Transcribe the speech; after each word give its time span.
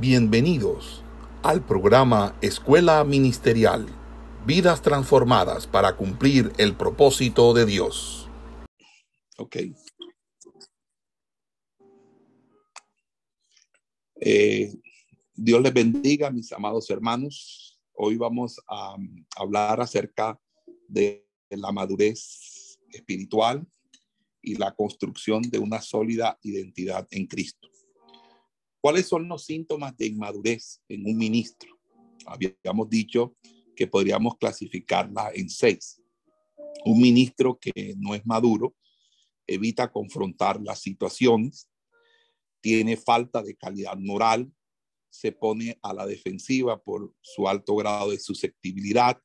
Bienvenidos 0.00 1.02
al 1.42 1.66
programa 1.66 2.38
Escuela 2.40 3.02
Ministerial, 3.02 3.84
vidas 4.46 4.80
transformadas 4.80 5.66
para 5.66 5.96
cumplir 5.96 6.52
el 6.56 6.76
propósito 6.76 7.52
de 7.52 7.66
Dios. 7.66 8.28
Ok. 9.38 9.56
Eh, 14.20 14.72
Dios 15.34 15.62
les 15.62 15.74
bendiga, 15.74 16.30
mis 16.30 16.52
amados 16.52 16.88
hermanos. 16.90 17.76
Hoy 17.92 18.16
vamos 18.16 18.60
a 18.68 18.94
um, 18.94 19.24
hablar 19.36 19.80
acerca 19.80 20.40
de 20.86 21.26
la 21.50 21.72
madurez 21.72 22.78
espiritual 22.92 23.66
y 24.40 24.54
la 24.54 24.72
construcción 24.76 25.42
de 25.42 25.58
una 25.58 25.82
sólida 25.82 26.38
identidad 26.44 27.04
en 27.10 27.26
Cristo. 27.26 27.68
¿Cuáles 28.80 29.08
son 29.08 29.28
los 29.28 29.44
síntomas 29.44 29.96
de 29.96 30.06
inmadurez 30.06 30.80
en 30.88 31.06
un 31.06 31.16
ministro? 31.16 31.78
Habíamos 32.26 32.88
dicho 32.88 33.36
que 33.74 33.86
podríamos 33.86 34.36
clasificarla 34.36 35.30
en 35.34 35.48
seis. 35.48 36.00
Un 36.84 37.00
ministro 37.00 37.58
que 37.58 37.94
no 37.98 38.14
es 38.14 38.24
maduro 38.24 38.74
evita 39.48 39.90
confrontar 39.90 40.60
las 40.62 40.80
situaciones, 40.80 41.68
tiene 42.60 42.96
falta 42.96 43.42
de 43.42 43.56
calidad 43.56 43.96
moral, 43.96 44.52
se 45.10 45.32
pone 45.32 45.78
a 45.82 45.94
la 45.94 46.06
defensiva 46.06 46.80
por 46.80 47.14
su 47.20 47.48
alto 47.48 47.74
grado 47.76 48.10
de 48.10 48.18
susceptibilidad, 48.18 49.20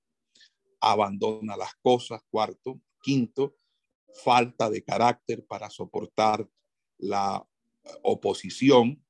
abandona 0.79 1.57
las 1.57 1.75
cosas, 1.75 2.21
cuarto, 2.29 2.81
quinto, 3.01 3.57
falta 4.23 4.69
de 4.69 4.83
carácter 4.83 5.45
para 5.45 5.69
soportar 5.69 6.47
la 6.97 7.45
oposición 8.01 9.02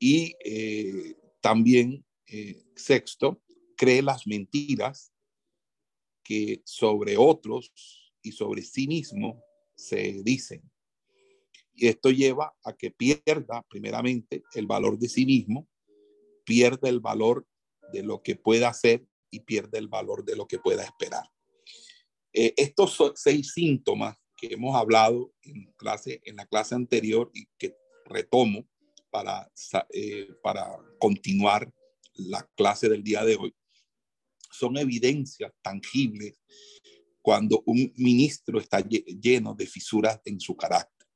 y 0.00 0.34
eh, 0.42 1.14
también, 1.40 2.04
eh, 2.26 2.64
sexto, 2.74 3.42
cree 3.76 4.02
las 4.02 4.26
mentiras 4.26 5.12
que 6.24 6.62
sobre 6.64 7.16
otros 7.18 7.72
y 8.22 8.32
sobre 8.32 8.62
sí 8.62 8.88
mismo 8.88 9.44
se 9.76 10.22
dicen. 10.22 10.62
Y 11.74 11.88
esto 11.88 12.10
lleva 12.10 12.54
a 12.64 12.76
que 12.76 12.90
pierda 12.90 13.62
primeramente 13.68 14.42
el 14.54 14.66
valor 14.66 14.98
de 14.98 15.08
sí 15.08 15.26
mismo, 15.26 15.68
pierde 16.44 16.88
el 16.88 17.00
valor 17.00 17.46
de 17.92 18.02
lo 18.02 18.22
que 18.22 18.36
pueda 18.36 18.68
hacer 18.68 19.06
y 19.30 19.40
pierde 19.40 19.78
el 19.78 19.88
valor 19.88 20.24
de 20.24 20.34
lo 20.34 20.46
que 20.46 20.58
pueda 20.58 20.82
esperar. 20.82 21.24
Eh, 22.32 22.54
estos 22.56 22.96
seis 23.16 23.52
síntomas 23.52 24.16
que 24.36 24.54
hemos 24.54 24.74
hablado 24.76 25.34
en, 25.42 25.72
clase, 25.76 26.22
en 26.24 26.36
la 26.36 26.46
clase 26.46 26.74
anterior 26.74 27.30
y 27.34 27.46
que 27.58 27.76
retomo 28.06 28.66
para, 29.10 29.50
eh, 29.92 30.28
para 30.42 30.78
continuar 30.98 31.70
la 32.14 32.48
clase 32.56 32.88
del 32.88 33.02
día 33.02 33.24
de 33.24 33.36
hoy, 33.36 33.54
son 34.50 34.76
evidencias 34.76 35.52
tangibles 35.62 36.38
cuando 37.22 37.62
un 37.66 37.92
ministro 37.96 38.58
está 38.58 38.80
lleno 38.80 39.54
de 39.54 39.66
fisuras 39.66 40.20
en 40.24 40.40
su 40.40 40.56
carácter, 40.56 41.06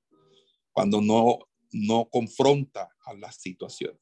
cuando 0.73 1.01
no, 1.01 1.39
no 1.73 2.09
confronta 2.11 2.91
a 3.05 3.15
las 3.15 3.37
situaciones, 3.37 4.01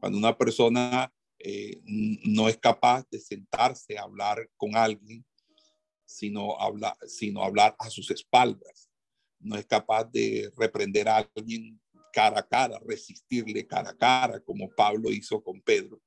cuando 0.00 0.18
una 0.18 0.36
persona 0.36 1.12
eh, 1.38 1.80
no 1.84 2.48
es 2.48 2.56
capaz 2.56 3.06
de 3.10 3.20
sentarse 3.20 3.98
a 3.98 4.02
hablar 4.02 4.48
con 4.56 4.76
alguien, 4.76 5.24
sino, 6.06 6.58
habla, 6.60 6.96
sino 7.06 7.42
hablar 7.42 7.76
a 7.78 7.90
sus 7.90 8.10
espaldas, 8.10 8.88
no 9.38 9.56
es 9.56 9.66
capaz 9.66 10.04
de 10.04 10.50
reprender 10.56 11.08
a 11.08 11.28
alguien 11.34 11.80
cara 12.14 12.38
a 12.40 12.46
cara, 12.46 12.80
resistirle 12.86 13.66
cara 13.66 13.90
a 13.90 13.96
cara, 13.96 14.40
como 14.40 14.70
Pablo 14.70 15.10
hizo 15.10 15.42
con 15.42 15.60
Pedro, 15.60 16.00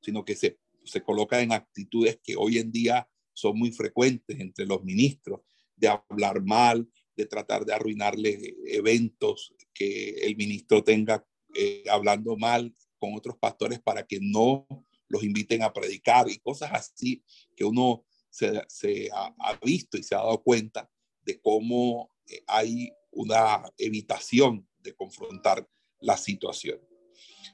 sino 0.00 0.24
que 0.24 0.34
se, 0.34 0.58
se 0.84 1.00
coloca 1.02 1.40
en 1.40 1.52
actitudes 1.52 2.18
que 2.22 2.34
hoy 2.36 2.58
en 2.58 2.72
día 2.72 3.08
son 3.32 3.56
muy 3.56 3.70
frecuentes 3.70 4.40
entre 4.40 4.66
los 4.66 4.82
ministros, 4.82 5.40
de 5.76 5.88
hablar 5.88 6.42
mal, 6.42 6.88
de 7.16 7.26
tratar 7.26 7.64
de 7.64 7.74
arruinarle 7.74 8.56
eventos 8.66 9.54
que 9.72 10.10
el 10.26 10.36
ministro 10.36 10.82
tenga 10.82 11.24
eh, 11.54 11.84
hablando 11.88 12.36
mal 12.36 12.74
con 12.98 13.14
otros 13.14 13.36
pastores 13.38 13.80
para 13.80 14.06
que 14.06 14.18
no 14.20 14.66
los 15.08 15.22
inviten 15.22 15.62
a 15.62 15.72
predicar 15.72 16.28
y 16.28 16.38
cosas 16.38 16.70
así 16.72 17.22
que 17.54 17.64
uno 17.64 18.04
se, 18.30 19.10
ha, 19.12 19.60
visto 19.62 19.98
y 19.98 20.02
se 20.02 20.14
ha 20.14 20.18
dado 20.18 20.42
cuenta 20.42 20.90
de 21.22 21.38
cómo 21.40 22.10
eh, 22.28 22.42
hay 22.46 22.90
una 23.10 23.62
evitación 23.76 24.66
de 24.82 24.94
confrontar 24.94 25.68
la 26.00 26.16
situación. 26.16 26.80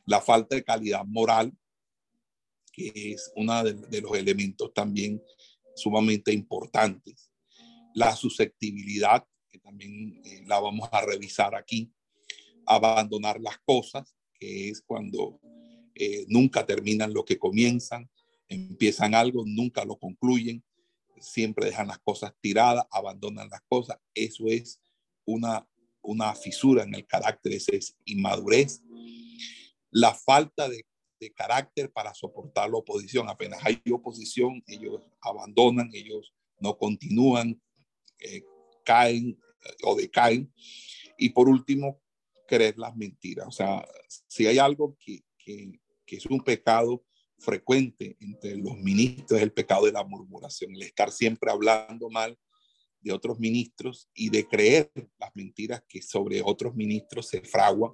La 0.07 0.21
falta 0.21 0.57
de 0.57 0.65
calidad 0.65 1.05
moral, 1.05 1.53
que 2.73 2.93
es 3.13 3.31
uno 3.37 3.63
de, 3.65 4.01
los 4.01 4.17
elementos 4.17 4.73
también 4.73 5.23
sumamente 5.75 6.33
importantes. 6.33 7.31
La 7.95 8.15
susceptibilidad, 8.15 9.25
que 9.49 9.59
también 9.59 10.21
eh, 10.25 10.43
la 10.47 10.61
vamos 10.61 10.89
a 10.93 11.05
revisar 11.05 11.55
aquí. 11.55 11.93
Abandonar 12.67 13.41
las 13.41 13.59
cosas, 13.59 14.15
que 14.35 14.69
es 14.69 14.83
cuando 14.83 15.41
eh, 15.95 16.25
nunca 16.29 16.65
terminan 16.65 17.13
lo 17.13 17.25
que 17.25 17.39
comienzan, 17.39 18.09
empiezan 18.49 19.15
algo, 19.15 19.45
nunca 19.47 19.85
lo 19.85 19.99
concluyen, 19.99 20.63
siempre 21.21 21.67
dejan 21.67 21.89
las 21.89 21.99
cosas 21.99 22.33
tiradas, 22.41 22.87
abandonan 22.91 23.49
las 23.49 23.63
cosas. 23.69 23.99
Eso 24.15 24.47
es 24.47 24.81
una 25.25 25.67
una 26.09 26.35
fisura 26.35 26.85
en 26.85 26.95
el 26.95 27.07
carácter, 27.07 27.53
esa 27.53 27.77
es 27.77 27.95
inmadurez. 28.07 28.83
La 29.91 30.15
falta 30.15 30.69
de, 30.69 30.85
carácter 31.35 31.91
para 31.91 32.15
soportar 32.15 32.71
la 32.71 32.77
oposición. 32.77 33.29
Apenas 33.29 33.59
hay 33.65 33.83
oposición, 33.93 34.63
ellos 34.69 35.03
abandonan, 35.21 35.91
ellos 35.93 36.33
no 36.61 36.79
continúan, 36.79 37.61
eh, 38.21 38.43
caen 38.85 39.31
eh, 39.65 39.75
o 39.83 39.97
decaen. 39.97 40.53
Y 41.19 41.31
por 41.31 41.49
último, 41.49 42.01
creer 42.47 42.79
las 42.79 42.97
mentiras. 42.97 43.49
O 43.49 43.51
sea, 43.51 43.85
si 44.29 44.47
hay 44.47 44.59
algo 44.59 44.97
que, 45.01 45.25
que, 45.37 45.81
que 46.07 46.17
es 46.17 46.27
un 46.27 46.41
pecado 46.41 47.05
frecuente 47.37 48.17
entre 48.21 48.57
los 48.57 48.79
ministros, 48.79 49.39
es 49.39 49.43
el 49.43 49.53
pecado 49.53 49.87
de 49.87 49.93
la 49.93 50.05
murmuración, 50.05 50.73
el 50.73 50.83
estar 50.83 51.11
siempre 51.11 51.51
hablando 51.51 52.09
mal 52.11 52.39
de 53.01 53.13
otros 53.13 53.39
ministros 53.39 54.09
y 54.15 54.31
de 54.31 54.47
creer 54.47 54.91
las 55.19 55.31
mentiras 55.35 55.83
que 55.89 56.03
sobre 56.03 56.43
otros 56.43 56.75
ministros 56.75 57.29
se 57.29 57.41
fraguan 57.41 57.93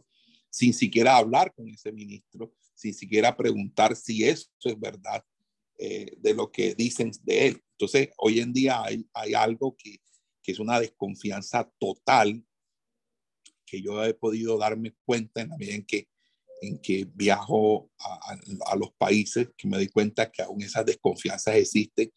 sin 0.54 0.72
siquiera 0.72 1.16
hablar 1.16 1.53
con 1.53 1.69
ese 1.69 1.91
ministro, 1.91 2.54
sin 2.75 2.94
siquiera 2.94 3.37
preguntar 3.37 3.97
si 3.97 4.25
eso 4.25 4.48
es 4.62 4.78
verdad 4.78 5.25
eh, 5.78 6.14
de 6.19 6.32
lo 6.32 6.53
que 6.53 6.76
dicen 6.76 7.10
de 7.25 7.48
él. 7.48 7.62
Entonces, 7.72 8.10
hoy 8.19 8.38
en 8.38 8.53
día 8.53 8.81
hay, 8.81 9.04
hay 9.12 9.34
algo 9.34 9.76
que, 9.76 9.98
que, 10.43 10.53
es 10.53 10.60
una 10.60 10.78
desconfianza 10.78 11.69
total 11.81 12.44
que 13.66 13.82
yo 13.82 14.04
he 14.04 14.14
podido 14.14 14.56
darme 14.56 14.94
cuenta 15.04 15.41
en 15.41 15.48
la 15.48 15.56
medida 15.56 15.75
en 15.75 15.84
que, 15.84 16.09
en 16.62 16.78
que 16.81 17.04
viajo 17.12 17.91
a, 17.98 18.14
a, 18.14 18.72
a 18.72 18.76
los 18.76 18.93
países, 18.93 19.48
que 19.56 19.66
me 19.66 19.76
doy 19.76 19.88
cuenta 19.88 20.31
que 20.31 20.43
aún 20.43 20.62
esas 20.62 20.87
desconfianzas 20.87 21.56
existen 21.56 22.12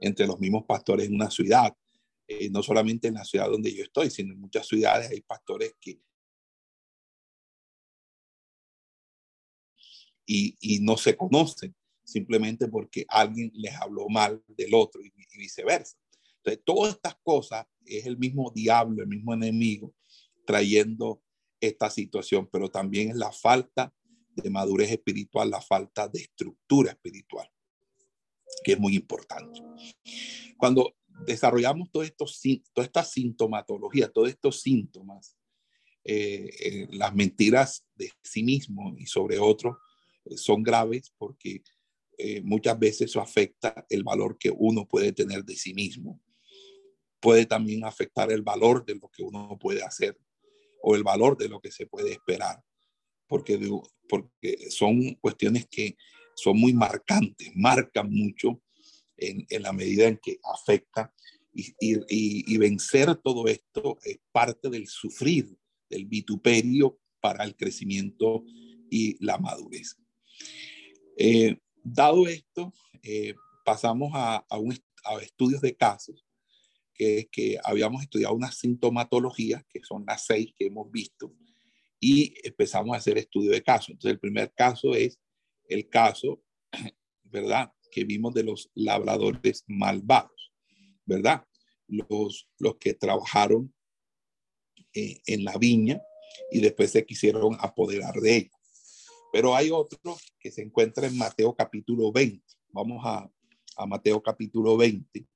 entre 0.00 0.26
los 0.26 0.40
mismos 0.40 0.64
pastores 0.66 1.06
en 1.06 1.14
una 1.14 1.30
ciudad 1.30 1.72
eh, 2.28 2.50
no 2.50 2.62
solamente 2.62 3.08
en 3.08 3.14
la 3.14 3.24
ciudad 3.24 3.48
donde 3.48 3.72
yo 3.72 3.82
estoy, 3.82 4.10
sino 4.10 4.32
en 4.32 4.40
muchas 4.40 4.66
ciudades 4.66 5.10
hay 5.10 5.20
pastores 5.20 5.74
que... 5.80 6.00
Y, 10.28 10.56
y 10.60 10.80
no 10.80 10.96
se 10.96 11.16
conocen 11.16 11.74
simplemente 12.04 12.66
porque 12.68 13.04
alguien 13.08 13.50
les 13.54 13.74
habló 13.74 14.08
mal 14.08 14.42
del 14.48 14.74
otro 14.74 15.04
y, 15.04 15.12
y 15.16 15.38
viceversa. 15.38 15.96
Entonces, 16.38 16.62
todas 16.64 16.94
estas 16.94 17.16
cosas 17.22 17.66
es 17.84 18.06
el 18.06 18.18
mismo 18.18 18.50
diablo, 18.54 19.02
el 19.02 19.08
mismo 19.08 19.34
enemigo 19.34 19.94
trayendo 20.44 21.22
esta 21.60 21.90
situación, 21.90 22.48
pero 22.50 22.70
también 22.70 23.10
es 23.10 23.16
la 23.16 23.32
falta 23.32 23.92
de 24.34 24.50
madurez 24.50 24.90
espiritual, 24.90 25.50
la 25.50 25.60
falta 25.60 26.08
de 26.08 26.20
estructura 26.20 26.92
espiritual, 26.92 27.50
que 28.62 28.72
es 28.72 28.78
muy 28.78 28.94
importante. 28.94 29.60
Cuando 30.56 30.96
desarrollamos 31.24 31.90
todo 31.90 32.02
esto, 32.02 32.26
toda 32.72 32.84
esta 32.84 33.04
sintomatología, 33.04 34.08
todos 34.08 34.28
estos 34.28 34.60
síntomas, 34.60 35.36
eh, 36.04 36.50
eh, 36.60 36.88
las 36.92 37.14
mentiras 37.14 37.84
de 37.94 38.10
sí 38.22 38.42
mismo 38.44 38.94
y 38.96 39.06
sobre 39.06 39.38
otros 39.38 39.76
eh, 40.24 40.36
son 40.36 40.62
graves 40.62 41.12
porque 41.18 41.62
eh, 42.18 42.40
muchas 42.42 42.78
veces 42.78 43.10
eso 43.10 43.20
afecta 43.20 43.84
el 43.90 44.04
valor 44.04 44.38
que 44.38 44.52
uno 44.56 44.86
puede 44.86 45.12
tener 45.12 45.44
de 45.44 45.56
sí 45.56 45.74
mismo. 45.74 46.20
Puede 47.20 47.44
también 47.44 47.84
afectar 47.84 48.30
el 48.30 48.42
valor 48.42 48.84
de 48.84 48.94
lo 48.94 49.08
que 49.08 49.22
uno 49.22 49.58
puede 49.60 49.82
hacer 49.82 50.16
o 50.82 50.94
el 50.94 51.02
valor 51.02 51.36
de 51.36 51.48
lo 51.48 51.60
que 51.60 51.72
se 51.72 51.86
puede 51.86 52.12
esperar, 52.12 52.62
porque, 53.26 53.58
porque 54.08 54.70
son 54.70 55.14
cuestiones 55.14 55.66
que 55.66 55.96
son 56.36 56.58
muy 56.58 56.72
marcantes, 56.72 57.50
marcan 57.56 58.08
mucho 58.10 58.62
en, 59.16 59.46
en 59.48 59.62
la 59.62 59.72
medida 59.72 60.06
en 60.06 60.18
que 60.22 60.38
afecta 60.44 61.12
y, 61.52 61.74
y, 61.80 62.54
y, 62.54 62.58
vencer 62.58 63.14
todo 63.16 63.48
esto 63.48 63.98
es 64.04 64.18
parte 64.30 64.68
del 64.68 64.86
sufrir, 64.88 65.56
del 65.88 66.04
vituperio 66.04 67.00
para 67.20 67.44
el 67.44 67.56
crecimiento 67.56 68.44
y 68.90 69.16
la 69.24 69.38
madurez. 69.38 69.96
Eh, 71.16 71.56
dado 71.82 72.28
esto, 72.28 72.74
eh, 73.02 73.34
pasamos 73.64 74.10
a, 74.12 74.36
a, 74.36 74.58
a, 75.04 75.22
estudios 75.22 75.62
de 75.62 75.74
casos, 75.74 76.26
que 76.92 77.28
que 77.32 77.58
habíamos 77.64 78.02
estudiado 78.02 78.34
una 78.34 78.52
sintomatología, 78.52 79.64
que 79.70 79.80
son 79.82 80.04
las 80.06 80.26
seis 80.26 80.52
que 80.58 80.66
hemos 80.66 80.90
visto, 80.90 81.34
y 81.98 82.34
empezamos 82.44 82.94
a 82.94 82.98
hacer 82.98 83.16
estudio 83.16 83.50
de 83.50 83.62
casos. 83.62 83.90
Entonces, 83.90 84.12
el 84.12 84.20
primer 84.20 84.52
caso 84.52 84.94
es 84.94 85.18
el 85.68 85.88
caso, 85.88 86.42
¿verdad? 87.24 87.72
Que 87.96 88.04
vimos 88.04 88.34
de 88.34 88.42
los 88.42 88.70
labradores 88.74 89.64
malvados, 89.66 90.52
¿verdad? 91.06 91.46
Los, 91.88 92.46
los 92.58 92.76
que 92.76 92.92
trabajaron 92.92 93.72
eh, 94.92 95.22
en 95.24 95.44
la 95.44 95.56
viña 95.56 96.02
y 96.52 96.60
después 96.60 96.90
se 96.90 97.06
quisieron 97.06 97.56
apoderar 97.58 98.12
de 98.16 98.36
ella. 98.36 98.50
Pero 99.32 99.56
hay 99.56 99.70
otro 99.70 100.18
que 100.38 100.50
se 100.50 100.60
encuentra 100.60 101.06
en 101.06 101.16
Mateo 101.16 101.54
capítulo 101.54 102.12
20. 102.12 102.44
Vamos 102.68 103.00
a, 103.02 103.30
a 103.78 103.86
Mateo 103.86 104.22
capítulo 104.22 104.76
20. 104.76 105.26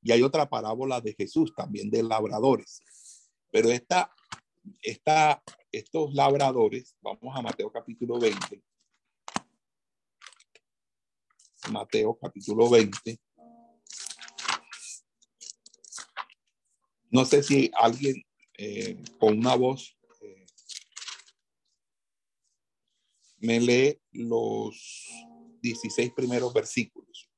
Y 0.00 0.12
hay 0.12 0.22
otra 0.22 0.48
parábola 0.48 1.00
de 1.00 1.14
Jesús 1.14 1.52
también 1.52 1.90
de 1.90 2.04
labradores. 2.04 2.80
Pero 3.50 3.72
esta, 3.72 4.14
esta, 4.82 5.42
estos 5.72 6.14
labradores, 6.14 6.94
vamos 7.02 7.36
a 7.36 7.42
Mateo 7.42 7.72
capítulo 7.72 8.20
20. 8.20 8.62
Mateo 11.70 12.18
capítulo 12.18 12.70
20. 12.70 13.20
No 17.10 17.24
sé 17.24 17.42
si 17.42 17.70
alguien 17.74 18.22
eh, 18.56 19.02
con 19.18 19.38
una 19.38 19.54
voz 19.54 19.96
eh, 20.22 20.46
me 23.38 23.60
lee 23.60 24.00
los 24.12 25.08
16 25.60 26.12
primeros 26.12 26.52
versículos. 26.52 27.30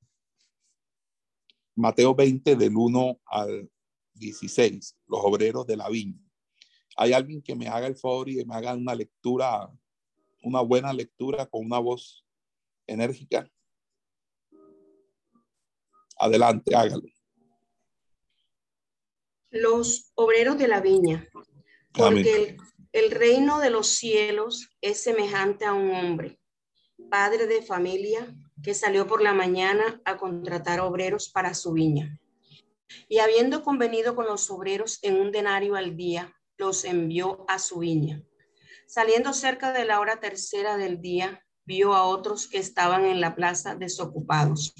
Mateo 1.74 2.14
20 2.14 2.56
del 2.56 2.76
1 2.76 3.20
al 3.26 3.70
16, 4.14 4.96
los 5.06 5.20
obreros 5.22 5.66
de 5.66 5.76
la 5.76 5.88
viña. 5.88 6.20
¿Hay 6.96 7.12
alguien 7.12 7.42
que 7.42 7.54
me 7.54 7.68
haga 7.68 7.86
el 7.86 7.96
favor 7.96 8.28
y 8.28 8.44
me 8.44 8.54
haga 8.54 8.74
una 8.74 8.94
lectura, 8.94 9.72
una 10.42 10.60
buena 10.60 10.92
lectura 10.92 11.46
con 11.46 11.64
una 11.64 11.78
voz 11.78 12.24
enérgica? 12.86 13.50
Adelante, 16.20 16.76
hágalo. 16.76 17.08
Los 19.50 20.12
obreros 20.14 20.58
de 20.58 20.68
la 20.68 20.82
viña, 20.82 21.26
porque 21.92 22.36
el, 22.36 22.56
el 22.92 23.10
reino 23.10 23.58
de 23.58 23.70
los 23.70 23.86
cielos 23.86 24.68
es 24.82 25.02
semejante 25.02 25.64
a 25.64 25.72
un 25.72 25.90
hombre, 25.92 26.38
padre 27.08 27.46
de 27.46 27.62
familia, 27.62 28.32
que 28.62 28.74
salió 28.74 29.06
por 29.06 29.22
la 29.22 29.32
mañana 29.32 30.02
a 30.04 30.18
contratar 30.18 30.80
obreros 30.80 31.30
para 31.30 31.54
su 31.54 31.72
viña. 31.72 32.18
Y 33.08 33.20
habiendo 33.20 33.62
convenido 33.62 34.14
con 34.14 34.26
los 34.26 34.50
obreros 34.50 34.98
en 35.00 35.18
un 35.18 35.32
denario 35.32 35.74
al 35.74 35.96
día, 35.96 36.36
los 36.58 36.84
envió 36.84 37.46
a 37.48 37.58
su 37.58 37.78
viña. 37.78 38.22
Saliendo 38.86 39.32
cerca 39.32 39.72
de 39.72 39.86
la 39.86 40.00
hora 40.00 40.20
tercera 40.20 40.76
del 40.76 41.00
día, 41.00 41.46
vio 41.64 41.94
a 41.94 42.04
otros 42.04 42.46
que 42.46 42.58
estaban 42.58 43.06
en 43.06 43.22
la 43.22 43.34
plaza 43.34 43.74
desocupados 43.74 44.74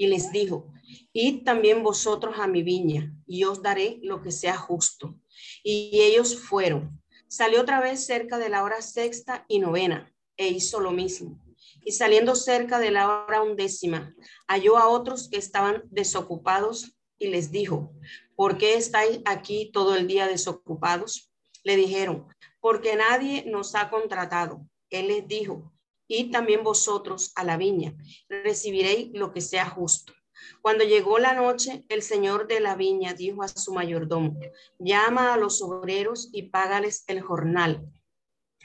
y 0.00 0.06
les 0.06 0.32
dijo, 0.32 0.72
id 1.12 1.44
también 1.44 1.82
vosotros 1.82 2.36
a 2.38 2.46
mi 2.46 2.62
viña 2.62 3.14
y 3.26 3.44
os 3.44 3.60
daré 3.60 3.98
lo 4.02 4.22
que 4.22 4.32
sea 4.32 4.56
justo. 4.56 5.14
Y 5.62 5.90
ellos 6.00 6.40
fueron. 6.40 7.02
Salió 7.28 7.60
otra 7.60 7.82
vez 7.82 8.06
cerca 8.06 8.38
de 8.38 8.48
la 8.48 8.64
hora 8.64 8.80
sexta 8.80 9.44
y 9.46 9.58
novena 9.58 10.10
e 10.38 10.48
hizo 10.48 10.80
lo 10.80 10.90
mismo. 10.90 11.38
Y 11.84 11.92
saliendo 11.92 12.34
cerca 12.34 12.78
de 12.78 12.92
la 12.92 13.08
hora 13.26 13.42
undécima, 13.42 14.14
halló 14.48 14.78
a 14.78 14.88
otros 14.88 15.28
que 15.28 15.36
estaban 15.36 15.82
desocupados 15.90 16.96
y 17.18 17.28
les 17.28 17.50
dijo, 17.50 17.92
¿por 18.36 18.56
qué 18.56 18.76
estáis 18.76 19.20
aquí 19.26 19.70
todo 19.70 19.96
el 19.96 20.06
día 20.06 20.26
desocupados? 20.26 21.30
Le 21.62 21.76
dijeron, 21.76 22.26
porque 22.58 22.96
nadie 22.96 23.44
nos 23.44 23.74
ha 23.74 23.90
contratado. 23.90 24.66
Él 24.88 25.08
les 25.08 25.28
dijo, 25.28 25.70
y 26.10 26.30
también 26.32 26.64
vosotros 26.64 27.30
a 27.36 27.44
la 27.44 27.56
viña, 27.56 27.94
recibiréis 28.28 29.10
lo 29.12 29.32
que 29.32 29.40
sea 29.40 29.70
justo. 29.70 30.12
Cuando 30.60 30.82
llegó 30.82 31.20
la 31.20 31.34
noche, 31.34 31.84
el 31.88 32.02
señor 32.02 32.48
de 32.48 32.58
la 32.58 32.74
viña 32.74 33.14
dijo 33.14 33.44
a 33.44 33.48
su 33.48 33.72
mayordomo, 33.72 34.36
llama 34.80 35.32
a 35.32 35.36
los 35.36 35.62
obreros 35.62 36.28
y 36.32 36.50
págales 36.50 37.04
el 37.06 37.20
jornal, 37.20 37.88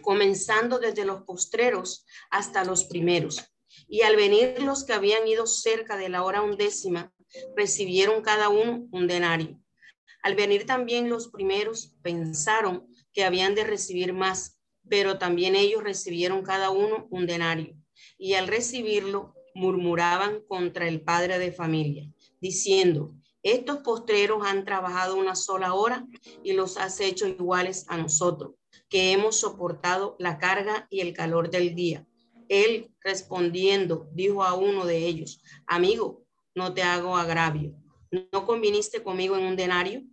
comenzando 0.01 0.79
desde 0.79 1.05
los 1.05 1.21
postreros 1.21 2.07
hasta 2.31 2.65
los 2.65 2.85
primeros. 2.85 3.53
Y 3.87 4.01
al 4.01 4.15
venir 4.15 4.63
los 4.63 4.83
que 4.83 4.93
habían 4.93 5.27
ido 5.27 5.45
cerca 5.45 5.97
de 5.97 6.09
la 6.09 6.23
hora 6.23 6.41
undécima, 6.41 7.13
recibieron 7.55 8.23
cada 8.23 8.49
uno 8.49 8.87
un 8.91 9.05
denario. 9.05 9.61
Al 10.23 10.33
venir 10.33 10.65
también 10.65 11.11
los 11.11 11.27
primeros, 11.27 11.93
pensaron 12.01 12.87
que 13.13 13.23
habían 13.23 13.53
de 13.53 13.65
recibir 13.65 14.13
más, 14.13 14.54
pero 14.89 15.17
también 15.17 15.55
ellos 15.55 15.83
recibieron 15.83 16.43
cada 16.43 16.69
uno 16.69 17.07
un 17.09 17.25
denario. 17.25 17.75
Y 18.17 18.33
al 18.33 18.47
recibirlo, 18.47 19.33
murmuraban 19.55 20.41
contra 20.47 20.87
el 20.87 21.01
padre 21.01 21.39
de 21.39 21.51
familia, 21.51 22.11
diciendo, 22.41 23.15
estos 23.41 23.77
postreros 23.77 24.45
han 24.45 24.65
trabajado 24.65 25.15
una 25.15 25.35
sola 25.35 25.73
hora 25.73 26.05
y 26.43 26.53
los 26.53 26.77
has 26.77 26.99
hecho 26.99 27.27
iguales 27.27 27.85
a 27.87 27.97
nosotros, 27.97 28.55
que 28.89 29.11
hemos 29.11 29.37
soportado 29.37 30.15
la 30.19 30.37
carga 30.37 30.87
y 30.89 30.99
el 30.99 31.13
calor 31.13 31.49
del 31.49 31.73
día. 31.73 32.05
Él 32.49 32.91
respondiendo 33.01 34.09
dijo 34.13 34.43
a 34.43 34.55
uno 34.55 34.85
de 34.85 34.97
ellos, 35.05 35.41
amigo, 35.67 36.25
no 36.53 36.73
te 36.73 36.83
hago 36.83 37.15
agravio. 37.15 37.75
¿No 38.31 38.45
conviniste 38.45 39.03
conmigo 39.03 39.37
en 39.37 39.43
un 39.45 39.55
denario? 39.55 40.03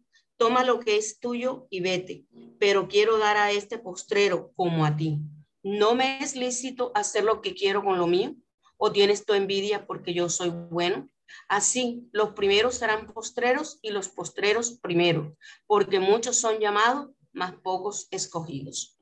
Toma 0.43 0.65
lo 0.65 0.81
que 0.81 0.97
es 0.97 1.21
tuyo 1.21 1.69
y 1.71 1.79
vete, 1.83 2.27
pero 2.59 2.89
quiero 2.89 3.17
dar 3.17 3.37
a 3.37 3.53
este 3.53 3.79
postrero 3.79 4.51
como 4.57 4.85
a 4.85 4.97
ti. 4.97 5.21
¿No 5.63 5.95
me 5.95 6.19
es 6.19 6.35
lícito 6.35 6.91
hacer 6.97 7.23
lo 7.23 7.41
que 7.41 7.55
quiero 7.55 7.85
con 7.85 7.97
lo 7.97 8.09
mío? 8.09 8.35
¿O 8.77 8.91
tienes 8.91 9.25
tu 9.25 9.35
envidia 9.35 9.87
porque 9.87 10.13
yo 10.13 10.29
soy 10.29 10.51
bueno? 10.51 11.09
Así, 11.47 12.09
los 12.11 12.31
primeros 12.31 12.75
serán 12.75 13.07
postreros 13.07 13.79
y 13.83 13.91
los 13.91 14.09
postreros 14.09 14.81
primeros, 14.83 15.33
porque 15.69 16.01
muchos 16.01 16.39
son 16.39 16.59
llamados, 16.59 17.11
más 17.33 17.55
pocos 17.63 18.09
escogidos. 18.11 18.99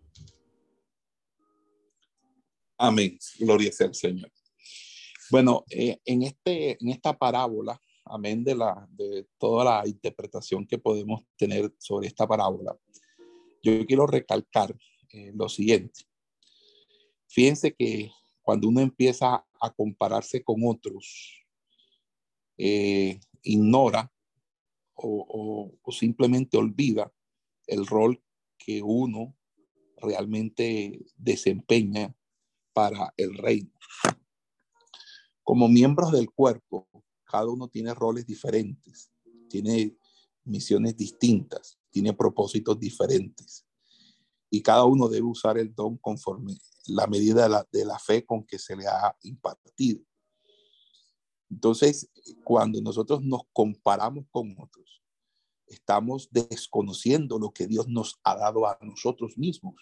Amén. 2.77 3.19
Gloria 3.39 3.73
sea 3.73 3.87
al 3.87 3.95
Señor. 3.95 4.31
Bueno, 5.31 5.65
eh, 5.71 5.97
en, 6.05 6.23
este, 6.23 6.77
en 6.79 6.91
esta 6.91 7.17
parábola, 7.17 7.81
amén 8.11 8.45
de, 8.45 8.55
la, 8.55 8.87
de 8.91 9.27
toda 9.39 9.65
la 9.65 9.89
interpretación 9.89 10.67
que 10.67 10.79
podemos 10.79 11.23
tener 11.37 11.73
sobre 11.79 12.09
esta 12.09 12.27
parábola, 12.27 12.77
yo 13.63 13.87
quiero 13.87 14.07
recalcar 14.07 14.77
eh, 15.13 15.33
lo 15.35 15.49
siguiente. 15.49 16.01
Fíjense 17.29 17.75
que 17.75 18.11
cuando 18.43 18.69
uno 18.69 18.81
empieza 18.81 19.47
a 19.61 19.71
compararse 19.75 20.43
con 20.43 20.61
otros, 20.67 21.45
eh, 22.59 23.21
ignora 23.43 24.13
o, 24.95 25.73
o 25.81 25.93
simplemente 25.93 26.59
olvida 26.59 27.13
el 27.67 27.87
rol 27.87 28.23
que 28.59 28.83
uno 28.83 29.37
realmente 29.97 31.01
desempeña 31.17 32.15
para 32.73 33.13
el 33.17 33.35
reino. 33.37 33.71
Como 35.43 35.69
miembros 35.69 36.13
del 36.13 36.31
cuerpo, 36.31 36.89
cada 37.31 37.47
uno 37.47 37.69
tiene 37.69 37.95
roles 37.95 38.27
diferentes, 38.27 39.13
tiene 39.49 39.97
misiones 40.45 40.97
distintas, 40.97 41.79
tiene 41.91 42.13
propósitos 42.13 42.79
diferentes. 42.79 43.65
Y 44.51 44.63
cada 44.63 44.85
uno 44.85 45.09
debe 45.09 45.27
usar 45.27 45.59
el 45.59 45.73
don 45.73 45.97
conforme 45.99 46.57
la 46.89 47.07
medida 47.07 47.67
de 47.71 47.85
la, 47.85 47.99
fe 47.99 48.25
con 48.27 48.45
que 48.45 48.59
se 48.59 48.75
le 48.75 48.87
ha 48.87 49.17
impartido. 49.23 50.01
Entonces, 51.49 52.11
cuando 52.45 52.81
nosotros 52.81 53.23
nos 53.23 53.43
comparamos 53.53 54.25
con 54.31 54.57
otros, 54.59 55.03
estamos 55.67 56.29
desconociendo 56.33 57.39
lo 57.39 57.51
que 57.53 57.69
Dios 57.69 57.87
nos 57.87 58.19
ha 58.25 58.37
dado 58.37 58.67
a 58.67 58.77
nosotros 58.83 59.39
mismos. 59.39 59.75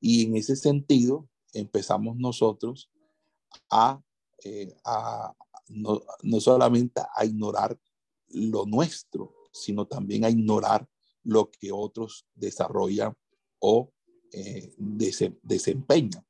Y 0.00 0.24
en 0.24 0.36
ese 0.36 0.56
sentido, 0.56 1.28
empezamos 1.52 2.16
nosotros 2.16 2.90
a 3.70 4.02
eh, 4.42 4.74
no, 5.70 6.40
solamente 6.40 7.00
a 7.16 7.24
ignorar 7.24 7.78
lo 8.28 8.66
nuestro, 8.66 9.34
sino 9.52 9.86
también 9.86 10.24
a 10.24 10.30
ignorar 10.30 10.88
lo 11.22 11.50
que 11.50 11.72
otros 11.72 12.26
desarrollan 12.34 13.16
o 13.58 13.92
eh, 14.32 14.74
desempeñan. 15.42 16.26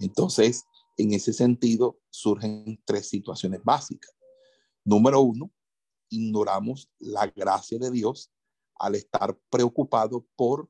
Entonces, 0.00 0.64
en 0.96 1.12
ese 1.12 1.32
sentido, 1.32 1.98
surgen 2.10 2.80
tres 2.84 3.08
situaciones 3.08 3.62
básicas. 3.62 4.12
Número 4.84 5.20
uno, 5.20 5.50
ignoramos 6.08 6.90
la 6.98 7.26
gracia 7.26 7.78
de 7.78 7.90
Dios 7.90 8.30
al 8.78 8.94
estar 8.94 9.38
preocupado 9.50 10.26
por 10.36 10.68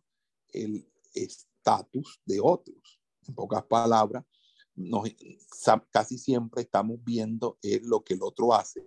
el 0.48 0.90
estatus 1.14 2.20
de 2.24 2.40
otros. 2.40 3.00
En 3.26 3.34
pocas 3.34 3.62
palabras, 3.64 4.24
casi 5.90 6.18
siempre 6.18 6.62
estamos 6.62 6.98
viendo 7.04 7.58
lo 7.82 8.02
que 8.02 8.14
el 8.14 8.22
otro 8.22 8.54
hace, 8.54 8.86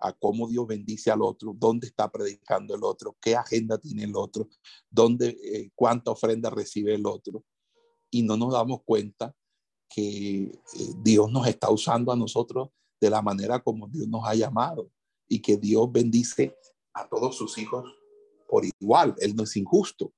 a 0.00 0.12
cómo 0.12 0.48
Dios 0.48 0.66
bendice 0.66 1.10
al 1.10 1.22
otro, 1.22 1.54
dónde 1.56 1.86
está 1.86 2.10
predicando 2.10 2.74
el 2.74 2.84
otro, 2.84 3.16
qué 3.20 3.34
agenda 3.34 3.78
tiene 3.78 4.04
el 4.04 4.16
otro, 4.16 4.48
dónde, 4.90 5.36
eh, 5.42 5.70
cuánta 5.74 6.10
ofrenda 6.10 6.50
recibe 6.50 6.94
el 6.94 7.06
otro. 7.06 7.44
Y 8.10 8.22
no 8.22 8.36
nos 8.36 8.52
damos 8.52 8.82
cuenta 8.84 9.34
que 9.88 10.42
eh, 10.44 10.52
Dios 11.02 11.30
nos 11.30 11.46
está 11.46 11.70
usando 11.70 12.12
a 12.12 12.16
nosotros 12.16 12.70
de 13.00 13.10
la 13.10 13.22
manera 13.22 13.60
como 13.60 13.88
Dios 13.88 14.08
nos 14.08 14.24
ha 14.24 14.34
llamado 14.34 14.90
y 15.28 15.40
que 15.40 15.56
Dios 15.56 15.90
bendice 15.90 16.56
a 16.94 17.08
todos 17.08 17.36
sus 17.36 17.58
hijos 17.58 17.84
por 18.48 18.64
igual. 18.64 19.14
Él 19.18 19.34
no 19.36 19.44
es 19.44 19.56
injusto. 19.56 20.12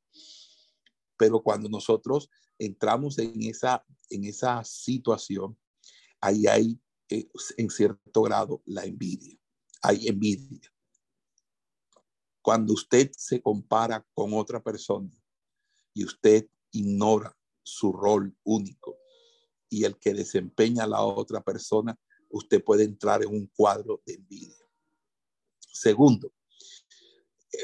Pero 1.20 1.42
cuando 1.42 1.68
nosotros 1.68 2.30
entramos 2.58 3.18
en 3.18 3.42
esa, 3.42 3.84
en 4.08 4.24
esa 4.24 4.64
situación, 4.64 5.54
ahí 6.18 6.46
hay 6.46 6.80
eh, 7.10 7.28
en 7.58 7.68
cierto 7.68 8.22
grado 8.22 8.62
la 8.64 8.86
envidia. 8.86 9.38
Hay 9.82 10.08
envidia. 10.08 10.72
Cuando 12.40 12.72
usted 12.72 13.10
se 13.14 13.42
compara 13.42 14.02
con 14.14 14.32
otra 14.32 14.62
persona 14.62 15.10
y 15.92 16.06
usted 16.06 16.48
ignora 16.70 17.36
su 17.62 17.92
rol 17.92 18.34
único 18.42 18.96
y 19.68 19.84
el 19.84 19.98
que 19.98 20.14
desempeña 20.14 20.86
la 20.86 21.02
otra 21.02 21.42
persona, 21.42 22.00
usted 22.30 22.64
puede 22.64 22.84
entrar 22.84 23.22
en 23.22 23.28
un 23.28 23.46
cuadro 23.54 24.00
de 24.06 24.14
envidia. 24.14 24.66
Segundo, 25.58 26.32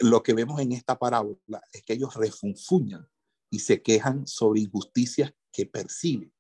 lo 0.03 0.23
que 0.23 0.35
vemos 0.35 0.61
en 0.61 0.73
esta 0.73 0.99
parábola 0.99 1.63
es 1.73 1.83
que 1.85 1.95
ellos 1.95 2.15
refunfuñan 2.17 3.09
y 3.57 3.61
se 3.61 3.81
quejan 3.81 4.27
sobre 4.27 4.61
injusticias 4.61 5.33
que 5.51 5.65
perciben. 5.65 6.31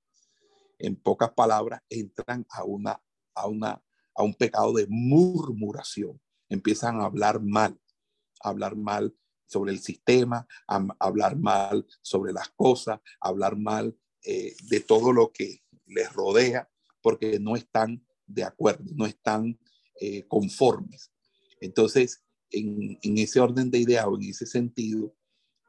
En 0.79 0.97
pocas 0.97 1.31
palabras, 1.31 1.81
entran 1.89 2.47
a, 2.51 2.63
una, 2.63 3.03
a, 3.35 3.47
una, 3.47 3.83
a 4.15 4.23
un 4.23 4.35
pecado 4.35 4.75
de 4.75 4.87
murmuración. 4.87 6.21
Empiezan 6.51 7.01
a 7.01 7.07
hablar 7.07 7.41
mal, 7.41 7.81
a 8.43 8.51
hablar 8.51 8.77
mal 8.77 9.17
sobre 9.47 9.73
el 9.73 9.79
sistema, 9.79 10.47
a, 10.69 10.87
hablar 10.99 11.39
mal 11.39 11.87
sobre 12.03 12.35
las 12.35 12.51
cosas, 12.51 13.01
a 13.19 13.29
hablar 13.29 13.57
mal 13.57 13.97
eh, 14.23 14.55
de 14.69 14.81
todo 14.81 15.11
lo 15.11 15.33
que 15.33 15.63
les 15.87 16.13
rodea, 16.13 16.69
porque 17.01 17.41
no 17.41 17.57
están 17.57 18.07
de 18.27 18.45
acuerdo, 18.45 18.85
no 18.95 19.07
están 19.07 19.59
eh, 20.03 20.27
conformes. 20.29 21.11
Entonces, 21.63 22.23
en, 22.51 22.99
en, 23.01 23.17
ese 23.17 23.41
orden 23.41 23.71
de 23.71 23.79
idea 23.79 24.07
o 24.07 24.17
en 24.17 24.25
ese 24.25 24.45
sentido, 24.45 25.17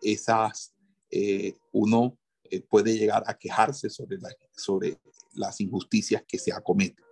esas 0.02 0.74
eh, 1.12 1.54
uno 1.72 2.18
eh, 2.44 2.62
puede 2.62 2.98
llegar 2.98 3.24
a 3.28 3.38
quejarse 3.38 3.90
sobre, 3.90 4.18
sobre 4.56 4.98
las 5.34 5.60
injusticias 5.62 6.24
que 6.28 6.40
se 6.40 6.52
acometen. 6.52 7.04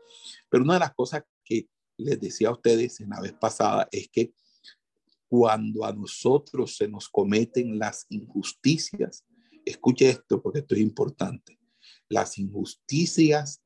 Pero 0.50 0.64
una 0.64 0.76
de 0.76 0.80
las 0.82 0.94
cosas 0.94 1.24
que 1.44 1.68
les 1.98 2.20
decía 2.20 2.50
a 2.50 2.54
ustedes 2.54 3.00
en 3.00 3.10
la 3.10 3.22
vez 3.22 3.34
pasada 3.34 3.88
es 3.92 4.10
que 4.10 4.34
cuando 5.28 5.86
a 5.86 5.94
nosotros 5.94 6.78
se 6.78 6.88
nos 6.88 7.10
cometen 7.10 7.80
las 7.80 8.06
injusticias, 8.10 9.26
escuche 9.66 10.10
esto 10.10 10.42
porque 10.42 10.60
esto 10.60 10.76
es 10.76 10.82
importante, 10.82 11.60
las 12.08 12.38
injusticias 12.38 13.62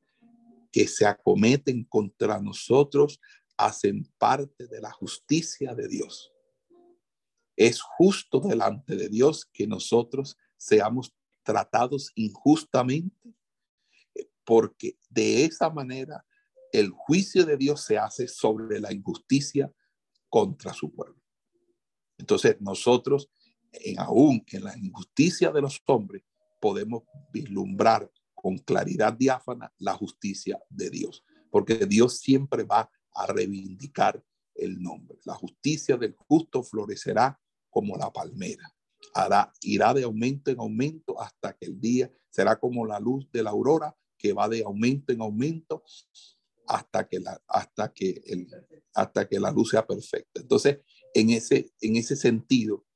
que 0.72 0.86
se 0.88 1.06
acometen 1.06 1.84
contra 1.84 2.40
nosotros 2.40 3.20
hacen 3.56 4.08
parte 4.18 4.66
de 4.68 4.80
la 4.80 4.90
justicia 4.90 5.74
de 5.74 5.88
Dios. 5.88 6.32
Es 7.56 7.80
justo 7.80 8.40
delante 8.40 8.96
de 8.96 9.08
Dios 9.08 9.48
que 9.52 9.66
nosotros 9.66 10.36
seamos 10.56 11.14
tratados 11.42 12.12
injustamente, 12.14 13.34
porque 14.44 14.96
de 15.08 15.44
esa 15.44 15.70
manera 15.70 16.24
el 16.72 16.90
juicio 16.90 17.44
de 17.44 17.56
Dios 17.56 17.84
se 17.84 17.98
hace 17.98 18.28
sobre 18.28 18.80
la 18.80 18.92
injusticia 18.92 19.72
contra 20.28 20.72
su 20.72 20.92
pueblo. 20.92 21.20
Entonces 22.18 22.56
nosotros, 22.60 23.30
en, 23.72 23.98
aún 23.98 24.44
en 24.48 24.64
la 24.64 24.76
injusticia 24.78 25.50
de 25.50 25.60
los 25.60 25.80
hombres, 25.86 26.22
podemos 26.60 27.02
vislumbrar 27.32 28.10
con 28.34 28.58
claridad 28.58 29.12
diáfana 29.12 29.72
la 29.78 29.94
justicia 29.94 30.58
de 30.68 30.90
Dios, 30.90 31.24
porque 31.50 31.86
Dios 31.86 32.18
siempre 32.18 32.64
va 32.64 32.90
a 33.12 33.26
reivindicar 33.26 34.22
el 34.60 34.80
nombre. 34.80 35.18
La 35.24 35.34
justicia 35.34 35.96
del 35.96 36.14
justo 36.16 36.62
florecerá 36.62 37.40
como 37.68 37.96
la 37.96 38.12
palmera. 38.12 38.64
Hará, 39.14 39.52
irá 39.62 39.94
de 39.94 40.04
aumento 40.04 40.50
en 40.50 40.60
aumento 40.60 41.20
hasta 41.20 41.56
que 41.56 41.66
el 41.66 41.80
día 41.80 42.12
será 42.30 42.58
como 42.58 42.86
la 42.86 43.00
luz 43.00 43.30
de 43.32 43.42
la 43.42 43.50
aurora 43.50 43.96
que 44.18 44.32
va 44.32 44.48
de 44.48 44.62
aumento 44.62 45.12
en 45.12 45.22
aumento 45.22 45.82
hasta 46.66 47.08
que 47.08 47.18
la, 47.18 47.40
hasta 47.48 47.92
que 47.92 48.22
el, 48.26 48.46
hasta 48.94 49.26
que 49.26 49.40
la 49.40 49.50
luz 49.50 49.70
sea 49.70 49.86
perfecta. 49.86 50.40
Entonces, 50.40 50.78
en 51.14 51.30
ese, 51.30 51.72
en 51.80 51.96
ese 51.96 52.14
sentido, 52.14 52.86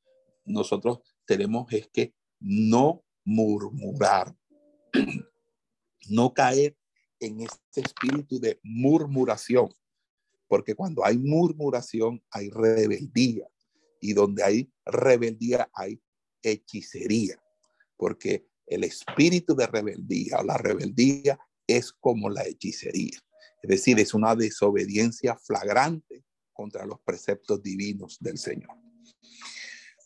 nosotros 0.45 1.01
tenemos 1.27 1.73
es 1.73 1.89
que 1.89 2.15
no 2.39 3.05
murmurar, 3.25 4.37
no 6.09 6.35
caer 6.35 6.77
en 7.19 7.41
ese 7.41 7.59
espíritu 7.77 8.39
de 8.39 8.61
murmuración, 8.63 9.73
porque 10.55 10.77
cuando 10.77 11.05
hay 11.05 11.19
murmuración 11.19 12.23
hay 12.31 12.49
rebeldía, 12.49 13.45
y 14.01 14.13
donde 14.13 14.45
hay 14.45 14.73
rebeldía 14.87 15.69
hay 15.75 16.01
hechicería, 16.45 17.43
porque 17.97 18.47
el 18.65 18.85
espíritu 18.85 19.57
de 19.57 19.67
rebeldía 19.67 20.39
o 20.39 20.45
la 20.45 20.57
rebeldía 20.57 21.41
es 21.67 21.93
como 21.93 22.31
la 22.31 22.47
hechicería. 22.47 23.19
Es 23.65 23.69
decir, 23.69 23.99
es 23.99 24.15
una 24.15 24.37
desobediencia 24.37 25.37
flagrante 25.37 26.25
contra 26.53 26.87
los 26.87 27.01
preceptos 27.01 27.61
divinos 27.61 28.17
del 28.21 28.39
Señor. 28.39 28.79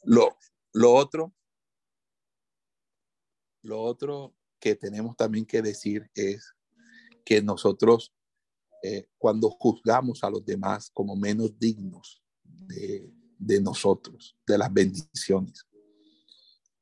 Lo, 0.04 0.38
lo 0.72 0.94
otro, 0.94 1.34
lo 3.60 3.82
otro 3.82 4.34
que 4.58 4.76
tenemos 4.76 5.14
también 5.14 5.44
que 5.44 5.60
decir 5.60 6.10
es 6.14 6.54
que 7.22 7.42
nosotros 7.42 8.14
eh, 8.82 9.08
cuando 9.18 9.50
juzgamos 9.50 10.22
a 10.22 10.30
los 10.30 10.44
demás 10.44 10.90
como 10.92 11.16
menos 11.16 11.58
dignos 11.58 12.22
de, 12.42 13.12
de 13.38 13.60
nosotros, 13.60 14.36
de 14.46 14.58
las 14.58 14.72
bendiciones. 14.72 15.64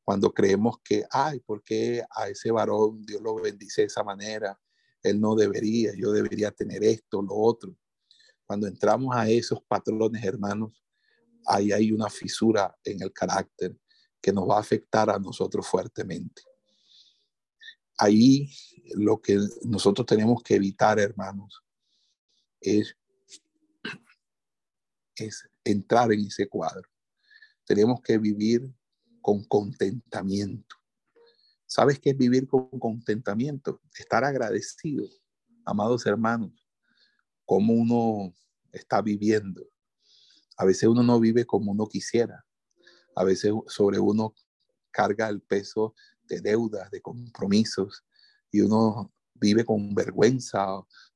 Cuando 0.05 0.33
creemos 0.33 0.77
que, 0.85 1.05
ay, 1.11 1.41
¿por 1.41 1.63
qué 1.63 2.05
a 2.15 2.29
ese 2.29 2.51
varón 2.51 3.05
Dios 3.05 3.21
lo 3.21 3.35
bendice 3.37 3.83
de 3.83 3.87
esa 3.89 4.05
manera? 4.05 4.59
Él 5.03 5.21
no 5.21 5.35
debería, 5.35 5.93
yo 5.97 6.13
debería 6.13 6.51
tener 6.51 6.85
esto, 6.85 7.23
lo 7.23 7.35
otro. 7.35 7.77
Cuando 8.47 8.67
entramos 8.67 9.15
a 9.17 9.29
esos 9.29 9.63
patrones, 9.65 10.25
hermanos, 10.25 10.85
ahí 11.47 11.73
hay 11.73 11.93
una 11.93 12.09
fisura 12.09 12.77
en 12.85 13.03
el 13.03 13.13
carácter 13.13 13.77
que 14.21 14.33
nos 14.33 14.49
va 14.49 14.57
a 14.57 14.61
afectar 14.61 15.11
a 15.11 15.19
nosotros 15.19 15.67
fuertemente. 15.67 16.43
Ahí 17.99 18.51
lo 18.95 19.21
que 19.21 19.39
nosotros 19.63 20.07
tenemos 20.07 20.43
que 20.43 20.55
evitar, 20.55 20.99
hermanos, 20.99 21.63
es, 22.67 22.97
entrar 25.65 26.13
en 26.13 26.27
ese 26.27 26.49
cuadro. 26.49 26.89
Tenemos 27.65 28.01
que 28.03 28.19
vivir 28.19 28.71
con 29.23 29.45
contentamiento. 29.45 30.77
¿Sabes 31.65 31.99
qué 31.99 32.11
es 32.11 32.17
vivir 32.17 32.47
con 32.47 32.69
contentamiento? 32.79 33.81
Estar 33.99 34.25
agradecido, 34.25 35.09
amados 35.65 36.07
hermanos, 36.07 36.53
como 37.45 37.73
uno 37.73 38.35
está 38.73 39.01
viviendo. 39.01 39.67
A 40.57 40.65
veces 40.65 40.89
uno 40.89 41.03
no 41.03 41.19
vive 41.19 41.45
como 41.45 41.73
uno 41.73 41.87
quisiera. 41.87 42.45
A 43.17 43.25
veces 43.25 43.53
sobre 43.69 43.99
uno 43.99 44.35
carga 44.91 45.29
el 45.29 45.41
peso 45.41 45.95
de 46.25 46.41
deudas, 46.41 46.91
de 46.91 47.01
compromisos, 47.01 48.05
y 48.51 48.61
uno 48.61 49.13
vive 49.35 49.65
con 49.65 49.95
vergüenza 49.95 50.67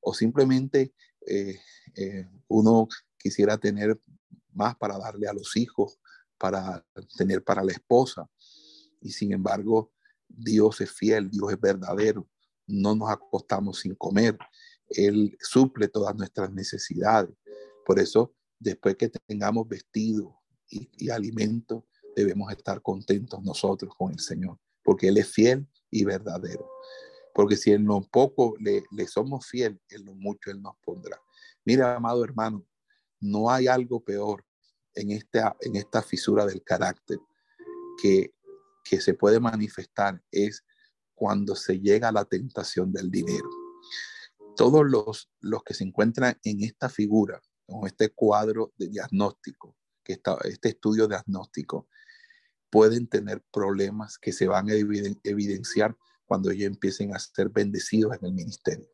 o, 0.01 0.15
simplemente 0.15 0.93
eh, 1.31 1.61
eh, 1.95 2.27
uno 2.49 2.89
quisiera 3.17 3.57
tener 3.57 4.01
más 4.53 4.77
para 4.77 4.99
darle 4.99 5.29
a 5.29 5.33
los 5.33 5.57
hijos, 5.57 5.99
para 6.37 6.85
tener 7.17 7.45
para 7.45 7.63
la 7.63 7.73
esposa. 7.73 8.29
Y 9.01 9.13
sin 9.13 9.33
embargo, 9.33 9.93
Dios 10.29 10.81
es 10.81 10.91
fiel, 10.91 11.31
Dios 11.31 11.53
es 11.53 11.61
verdadero. 11.61 12.29
No 12.67 12.95
nos 12.95 13.11
acostamos 13.11 13.81
sin 13.81 13.95
comer. 13.95 14.37
Él 14.89 15.37
suple 15.41 15.89
todas 15.89 16.17
nuestras 16.17 16.53
necesidades. 16.53 17.35
Por 17.87 18.01
eso, 18.01 18.35
después 18.59 18.97
que 18.97 19.09
tengamos 19.09 19.69
vestido 19.69 20.37
y, 20.69 21.11
alimento, 21.11 21.87
debemos 22.15 22.53
estar 22.53 22.83
contentos 22.83 23.43
nosotros 23.43 23.95
con 23.97 24.13
el 24.13 24.21
Señor, 24.21 24.59
porque 24.83 25.09
Él 25.09 25.19
es 25.19 25.29
fiel 25.29 25.67
y 25.91 26.05
verdadero. 26.05 26.69
Porque 27.35 27.57
si 27.57 27.73
en 27.73 27.87
lo 27.87 28.01
poco 28.03 28.55
le, 28.59 28.85
le 28.91 29.07
somos 29.07 29.47
fiel, 29.47 29.81
en 29.91 30.05
lo 30.05 30.15
mucho 30.15 30.51
Él 30.51 30.61
nos 30.61 30.77
pondrá. 30.85 31.21
Mira, 31.65 31.97
amado 31.97 32.25
hermano, 32.25 32.67
no 33.21 33.51
hay 33.51 33.67
algo 33.67 34.03
peor 34.03 34.45
en 34.95 35.13
esta, 35.13 35.57
en 35.61 35.77
esta 35.77 36.03
fisura 36.03 36.47
del 36.47 36.63
carácter 36.63 37.19
que, 38.01 38.35
que 38.85 39.01
se 39.01 39.15
puede 39.15 39.41
manifestar 39.41 40.23
es 40.31 40.65
cuando 41.15 41.55
se 41.55 41.79
llega 41.81 42.09
a 42.09 42.13
la 42.13 42.25
tentación 42.25 42.93
del 42.93 43.11
dinero. 43.11 43.49
Todos 44.57 44.85
los, 44.87 45.31
los 45.41 45.63
que 45.63 45.75
se 45.75 45.85
encuentran 45.85 46.39
en 46.45 46.65
esta 46.65 46.89
figura, 46.89 47.41
con 47.67 47.87
este 47.87 48.11
cuadro 48.11 48.73
de 48.77 48.89
diagnóstico, 48.89 49.77
que 50.03 50.15
está, 50.15 50.39
este 50.45 50.71
estudio 50.71 51.07
diagnóstico, 51.07 51.89
pueden 52.71 53.07
tener 53.07 53.43
problemas 53.53 54.19
que 54.19 54.33
se 54.33 54.47
van 54.47 54.71
a 54.71 54.75
evidenciar 54.75 55.97
cuando 56.31 56.53
ellos 56.53 56.69
empiecen 56.69 57.13
a 57.13 57.19
ser 57.19 57.49
bendecidos 57.49 58.17
en 58.17 58.25
el 58.25 58.33
ministerio. 58.33 58.89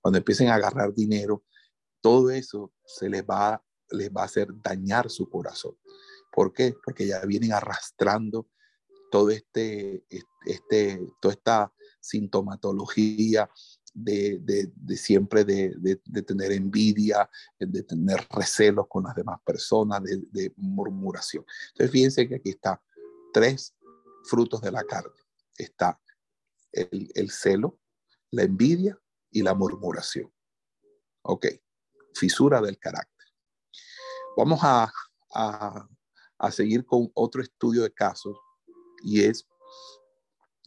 Cuando 0.00 0.18
empiecen 0.18 0.46
a 0.46 0.54
agarrar 0.54 0.94
dinero, 0.94 1.44
todo 2.00 2.30
eso 2.30 2.72
se 2.86 3.08
les 3.08 3.24
va, 3.24 3.60
les 3.90 4.10
va 4.10 4.22
a 4.22 4.26
hacer 4.26 4.46
dañar 4.62 5.10
su 5.10 5.28
corazón. 5.28 5.76
¿Por 6.30 6.52
qué? 6.52 6.76
Porque 6.84 7.04
ya 7.04 7.18
vienen 7.26 7.52
arrastrando 7.52 8.48
todo 9.10 9.30
este, 9.30 10.04
este, 10.46 11.04
toda 11.20 11.34
esta 11.34 11.74
sintomatología 11.98 13.50
de, 13.92 14.38
de, 14.38 14.96
siempre 14.96 15.44
de, 15.44 15.74
de, 15.80 16.22
tener 16.22 16.52
envidia, 16.52 17.28
de 17.58 17.82
tener 17.82 18.24
recelos 18.30 18.86
con 18.88 19.02
las 19.02 19.16
demás 19.16 19.40
personas, 19.44 20.00
de, 20.04 20.52
murmuración. 20.54 21.44
Entonces, 21.70 21.90
fíjense 21.90 22.28
que 22.28 22.36
aquí 22.36 22.50
está 22.50 22.80
tres 23.32 23.74
frutos 24.22 24.60
de 24.60 24.70
la 24.70 24.84
carne. 24.84 25.10
Está 25.56 26.00
el, 26.72 27.10
el 27.14 27.30
celo, 27.30 27.78
la 28.30 28.42
envidia 28.42 28.98
y 29.30 29.42
la 29.42 29.54
murmuración. 29.54 30.32
Ok, 31.22 31.46
fisura 32.14 32.60
del 32.60 32.78
carácter. 32.78 33.26
Vamos 34.36 34.60
a, 34.62 34.92
a, 35.34 35.88
a 36.38 36.50
seguir 36.50 36.84
con 36.84 37.10
otro 37.14 37.42
estudio 37.42 37.82
de 37.82 37.92
casos 37.92 38.36
y 39.02 39.22
es 39.22 39.46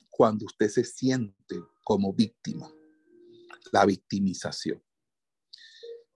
cuando 0.09 0.45
usted 0.45 0.69
se 0.69 0.83
siente 0.83 1.59
como 1.83 2.13
víctima, 2.13 2.71
la 3.71 3.85
victimización. 3.85 4.83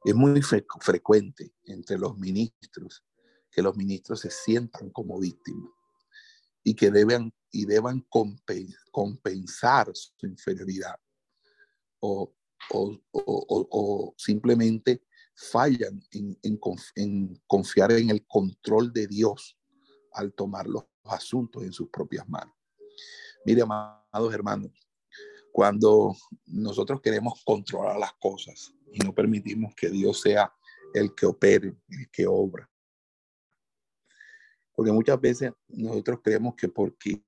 Es 0.04 0.14
muy 0.14 0.42
frecuente 0.42 1.56
entre 1.64 1.98
los 1.98 2.18
ministros 2.18 3.04
que 3.50 3.62
los 3.62 3.76
ministros 3.76 4.20
se 4.20 4.30
sientan 4.30 4.90
como 4.92 5.20
víctimas 5.20 5.72
y 6.66 6.74
que 6.74 6.92
deben, 6.92 7.32
y 7.52 7.66
deban 7.66 8.06
compensar 8.92 9.90
su 9.94 10.26
inferioridad 10.26 10.96
o, 12.00 12.34
o, 12.72 14.14
simplemente 14.18 15.04
fallan 15.36 16.02
en, 16.12 16.38
en, 16.42 17.40
confiar 17.48 17.92
en 17.92 18.10
el 18.10 18.26
control 18.26 18.92
de 18.92 19.08
Dios 19.08 19.58
al 20.14 20.34
tomar 20.34 20.66
los 20.68 20.86
asuntos 21.04 21.64
en 21.64 21.72
sus 21.72 21.90
propias 21.90 22.28
manos. 22.28 22.56
Mire, 23.46 23.62
amados 23.62 24.34
hermanos, 24.34 24.72
cuando 25.52 26.16
nosotros 26.48 27.00
queremos 27.00 27.44
controlar 27.46 28.00
las 28.00 28.14
cosas 28.14 28.74
y 28.92 29.00
no 29.00 29.14
permitimos 29.14 29.76
que 29.76 29.90
Dios 29.90 30.20
sea 30.22 30.52
el 30.96 31.14
que 31.14 31.28
opere, 31.28 31.76
el 31.90 32.10
que 32.12 32.26
obra. 32.26 32.68
Porque 34.76 34.92
muchas 34.92 35.20
veces 35.20 35.52
nosotros 35.68 36.20
creemos 36.24 36.56
que 36.56 36.68
porque 36.68 37.24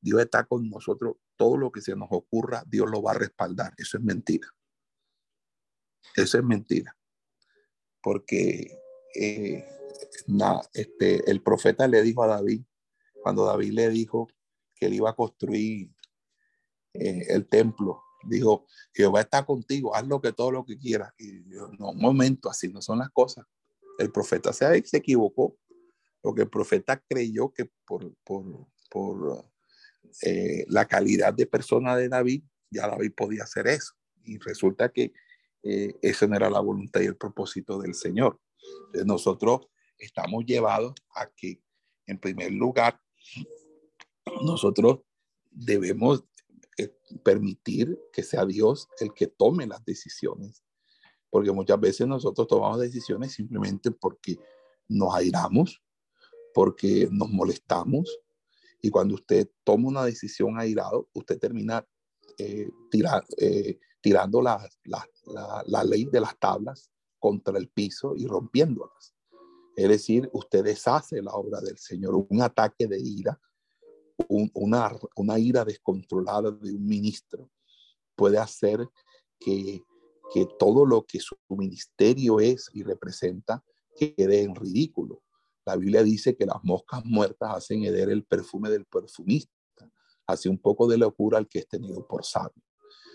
Dios 0.00 0.20
está 0.20 0.44
con 0.44 0.68
nosotros, 0.70 1.16
todo 1.36 1.56
lo 1.56 1.70
que 1.72 1.80
se 1.80 1.96
nos 1.96 2.08
ocurra, 2.10 2.62
Dios 2.66 2.88
lo 2.90 3.02
va 3.02 3.12
a 3.12 3.18
respaldar. 3.18 3.74
Eso 3.76 3.98
es 3.98 4.04
mentira. 4.04 4.48
Eso 6.16 6.38
es 6.38 6.44
mentira. 6.44 6.96
Porque 8.02 8.78
eh, 9.14 9.66
este, 10.72 11.30
el 11.30 11.42
profeta 11.42 11.86
le 11.88 12.02
dijo 12.02 12.22
a 12.22 12.28
David, 12.28 12.62
cuando 13.22 13.44
David 13.44 13.72
le 13.72 13.88
dijo 13.90 14.28
que 14.74 14.86
él 14.86 14.94
iba 14.94 15.10
a 15.10 15.16
construir 15.16 15.90
eh, 16.94 17.26
el 17.28 17.46
templo, 17.48 18.02
dijo, 18.24 18.66
Jehová 18.94 19.22
está 19.22 19.44
contigo, 19.44 19.94
haz 19.94 20.06
lo 20.06 20.20
que 20.20 20.32
todo 20.32 20.50
lo 20.50 20.64
que 20.64 20.78
quieras. 20.78 21.12
Y 21.18 21.50
yo, 21.50 21.68
no, 21.78 21.90
un 21.90 21.98
momento, 21.98 22.48
así 22.48 22.68
no 22.68 22.80
son 22.80 22.98
las 22.98 23.10
cosas. 23.10 23.46
El 23.98 24.10
profeta 24.10 24.52
se, 24.52 24.84
se 24.86 24.96
equivocó, 24.96 25.58
porque 26.20 26.42
el 26.42 26.50
profeta 26.50 27.02
creyó 27.08 27.52
que 27.52 27.70
por, 27.86 28.14
por, 28.24 28.66
por 28.90 29.44
eh, 30.22 30.64
la 30.68 30.86
calidad 30.86 31.32
de 31.32 31.46
persona 31.46 31.96
de 31.96 32.08
David, 32.08 32.42
ya 32.70 32.88
David 32.88 33.12
podía 33.16 33.44
hacer 33.44 33.66
eso. 33.66 33.94
Y 34.24 34.38
resulta 34.38 34.90
que 34.90 35.12
eh, 35.62 35.94
eso 36.02 36.26
no 36.26 36.36
era 36.36 36.50
la 36.50 36.60
voluntad 36.60 37.00
y 37.00 37.06
el 37.06 37.16
propósito 37.16 37.78
del 37.78 37.94
Señor. 37.94 38.40
Entonces 38.86 39.06
nosotros 39.06 39.68
estamos 39.98 40.44
llevados 40.44 40.94
a 41.14 41.30
que, 41.30 41.62
en 42.06 42.18
primer 42.18 42.52
lugar, 42.52 43.00
nosotros 44.42 45.00
debemos 45.50 46.24
eh, 46.78 46.94
permitir 47.22 47.98
que 48.12 48.22
sea 48.22 48.46
Dios 48.46 48.88
el 49.00 49.12
que 49.12 49.26
tome 49.26 49.66
las 49.66 49.84
decisiones, 49.84 50.62
porque 51.28 51.52
muchas 51.52 51.80
veces 51.80 52.06
nosotros 52.06 52.46
tomamos 52.46 52.80
decisiones 52.80 53.32
simplemente 53.32 53.90
porque 53.90 54.38
nos 54.88 55.14
airamos, 55.14 55.82
porque 56.54 57.08
nos 57.10 57.30
molestamos, 57.30 58.18
y 58.82 58.90
cuando 58.90 59.14
usted 59.14 59.50
toma 59.64 59.88
una 59.88 60.04
decisión 60.04 60.58
airado, 60.58 61.08
usted 61.12 61.38
termina 61.38 61.86
eh, 62.38 62.68
eh, 63.38 63.78
tirando 64.00 64.40
la, 64.40 64.68
la, 64.84 65.06
la 65.66 65.84
ley 65.84 66.06
de 66.06 66.20
las 66.20 66.38
tablas 66.38 66.90
contra 67.18 67.58
el 67.58 67.68
piso 67.68 68.14
y 68.16 68.26
rompiéndolas. 68.26 69.14
Es 69.76 69.88
decir, 69.88 70.28
usted 70.32 70.64
deshace 70.64 71.22
la 71.22 71.32
obra 71.32 71.60
del 71.60 71.78
Señor. 71.78 72.26
Un 72.28 72.42
ataque 72.42 72.86
de 72.86 72.98
ira, 72.98 73.40
una, 74.28 74.92
una 75.16 75.38
ira 75.38 75.64
descontrolada 75.64 76.50
de 76.50 76.72
un 76.72 76.84
ministro 76.84 77.50
puede 78.14 78.38
hacer 78.38 78.88
que, 79.38 79.82
que 80.32 80.46
todo 80.58 80.84
lo 80.84 81.04
que 81.04 81.20
su 81.20 81.36
ministerio 81.48 82.40
es 82.40 82.68
y 82.72 82.82
representa 82.82 83.64
quede 83.96 84.42
en 84.42 84.54
ridículo. 84.54 85.22
La 85.70 85.76
Biblia 85.76 86.02
dice 86.02 86.34
que 86.34 86.46
las 86.46 86.56
moscas 86.64 87.04
muertas 87.04 87.54
hacen 87.54 87.84
heder 87.84 88.10
el 88.10 88.24
perfume 88.24 88.70
del 88.70 88.86
perfumista. 88.86 89.52
Hace 90.26 90.48
un 90.48 90.58
poco 90.58 90.88
de 90.88 90.98
locura 90.98 91.38
al 91.38 91.46
que 91.46 91.60
es 91.60 91.68
tenido 91.68 92.04
por 92.08 92.24
sabio. 92.24 92.60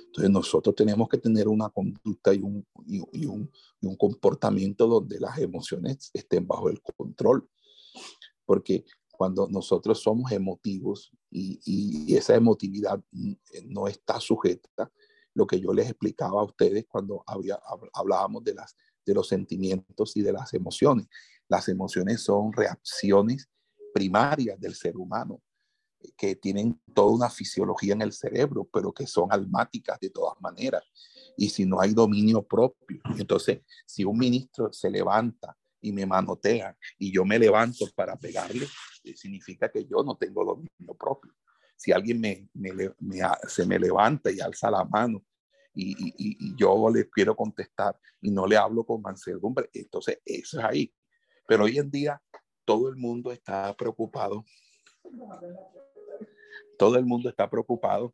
Entonces 0.05 0.31
nosotros 0.31 0.73
tenemos 0.73 1.09
que 1.09 1.17
tener 1.17 1.49
una 1.49 1.67
conducta 1.67 2.33
y 2.33 2.39
un, 2.39 2.65
y, 2.87 3.25
un, 3.25 3.51
un, 3.81 3.95
comportamiento 3.97 4.87
donde 4.87 5.19
las 5.19 5.37
emociones 5.39 6.11
estén 6.13 6.47
bajo 6.47 6.69
el 6.69 6.81
control. 6.81 7.45
Porque 8.45 8.85
cuando 9.11 9.49
nosotros 9.49 10.01
somos 10.01 10.31
emotivos 10.31 11.11
y, 11.29 11.59
y, 11.65 12.15
esa 12.15 12.35
emotividad 12.35 13.03
no 13.65 13.89
está 13.89 14.21
sujeta, 14.21 14.89
lo 15.33 15.45
que 15.45 15.59
yo 15.59 15.73
les 15.73 15.89
explicaba 15.89 16.39
a 16.39 16.45
ustedes 16.45 16.85
cuando 16.87 17.21
había, 17.27 17.59
hablábamos 17.91 18.45
de, 18.45 18.53
las, 18.53 18.77
de 19.05 19.13
los 19.13 19.27
sentimientos 19.27 20.15
y 20.15 20.21
de 20.21 20.31
las 20.31 20.53
emociones. 20.53 21.07
Las 21.47 21.69
emociones 21.69 22.21
son 22.21 22.51
reacciones 22.53 23.49
primarias 23.93 24.59
del 24.59 24.75
ser 24.75 24.97
humano 24.97 25.41
que 26.17 26.35
tienen 26.35 26.79
toda 26.93 27.11
una 27.11 27.29
fisiología 27.29 27.93
en 27.93 28.01
el 28.01 28.11
cerebro, 28.11 28.67
pero 28.71 28.91
que 28.91 29.07
son 29.07 29.31
almáticas 29.31 29.99
de 29.99 30.09
todas 30.09 30.39
maneras. 30.41 30.83
Y 31.37 31.49
si 31.49 31.65
no 31.65 31.81
hay 31.81 31.93
dominio 31.93 32.43
propio, 32.43 33.01
entonces 33.17 33.61
si 33.85 34.03
un 34.03 34.17
ministro 34.17 34.71
se 34.71 34.89
levanta 34.89 35.57
y 35.81 35.91
me 35.91 36.05
manotea 36.05 36.77
y 36.97 37.11
yo 37.11 37.25
me 37.25 37.37
levanto 37.37 37.85
para 37.95 38.15
pegarle, 38.17 38.67
eh, 39.03 39.15
significa 39.15 39.69
que 39.71 39.85
yo 39.85 40.03
no 40.03 40.15
tengo 40.15 40.43
dominio 40.45 40.95
propio. 40.97 41.33
Si 41.75 41.91
alguien 41.91 42.21
me, 42.21 42.49
se 43.47 43.65
me 43.65 43.77
levanta 43.77 44.31
y 44.31 44.39
alza 44.39 44.71
la 44.71 44.85
mano 44.85 45.23
y, 45.73 45.93
y, 46.17 46.55
yo 46.55 46.89
le 46.89 47.09
quiero 47.09 47.35
contestar 47.35 47.99
y 48.21 48.31
no 48.31 48.47
le 48.47 48.55
hablo 48.55 48.85
con 48.85 49.01
mansedumbre, 49.01 49.69
entonces 49.73 50.19
eso 50.23 50.59
es 50.59 50.65
ahí. 50.65 50.93
Pero 51.47 51.65
hoy 51.65 51.77
en 51.77 51.91
día 51.91 52.21
todo 52.65 52.89
el 52.89 52.95
mundo 52.95 53.31
está 53.31 53.73
preocupado 53.75 54.43
todo 56.77 56.97
el 56.97 57.05
mundo 57.05 57.29
está 57.29 57.49
preocupado 57.49 58.13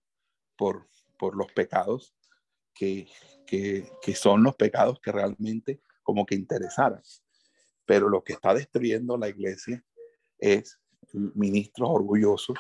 por, 0.58 0.88
por 1.18 1.36
los 1.36 1.52
pecados 1.52 2.16
que, 2.74 3.08
que, 3.46 4.16
son 4.16 4.44
los 4.44 4.56
pecados 4.56 5.00
que 5.02 5.12
realmente 5.12 5.82
como 6.04 6.26
que 6.26 6.36
interesaran. 6.36 7.02
Pero 7.86 8.10
lo 8.10 8.24
que 8.24 8.34
está 8.34 8.54
destruyendo 8.54 9.18
la 9.18 9.30
iglesia 9.30 9.84
es 10.38 10.80
ministros 11.12 11.90
orgullosos, 11.90 12.58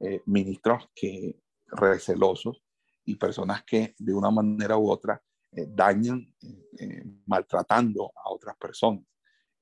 eh, 0.00 0.20
ministros 0.26 0.90
que 0.94 1.38
recelosos 1.66 2.62
y 3.04 3.16
personas 3.16 3.64
que 3.64 3.94
de 3.98 4.12
una 4.12 4.30
manera 4.30 4.76
u 4.76 4.90
otra 4.90 5.22
eh, 5.52 5.66
dañan, 5.68 6.34
eh, 6.78 7.04
maltratando 7.26 8.12
a 8.16 8.30
otras 8.30 8.56
personas. 8.56 9.04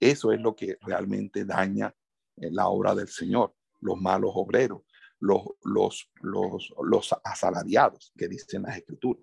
Eso 0.00 0.32
es 0.32 0.40
lo 0.40 0.56
que 0.56 0.78
realmente 0.80 1.44
daña 1.44 1.94
la 2.36 2.68
obra 2.68 2.94
del 2.94 3.08
Señor, 3.08 3.54
los 3.80 4.00
malos 4.00 4.32
obreros, 4.34 4.82
los, 5.18 5.42
los, 5.62 6.10
los, 6.22 6.72
los 6.82 7.14
asalariados 7.22 8.12
que 8.16 8.26
dicen 8.26 8.62
las 8.62 8.78
escrituras. 8.78 9.22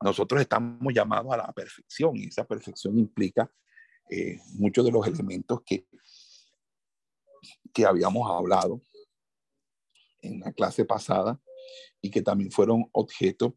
Nosotros 0.00 0.40
estamos 0.40 0.94
llamados 0.94 1.32
a 1.32 1.38
la 1.38 1.52
perfección 1.52 2.16
y 2.16 2.26
esa 2.26 2.46
perfección 2.46 2.98
implica 2.98 3.50
eh, 4.10 4.38
muchos 4.54 4.84
de 4.84 4.92
los 4.92 5.06
elementos 5.06 5.62
que, 5.64 5.88
que 7.72 7.84
habíamos 7.84 8.30
hablado 8.30 8.82
en 10.20 10.40
la 10.40 10.52
clase 10.52 10.84
pasada 10.84 11.40
y 12.00 12.10
que 12.10 12.22
también 12.22 12.50
fueron 12.50 12.88
objeto 12.92 13.56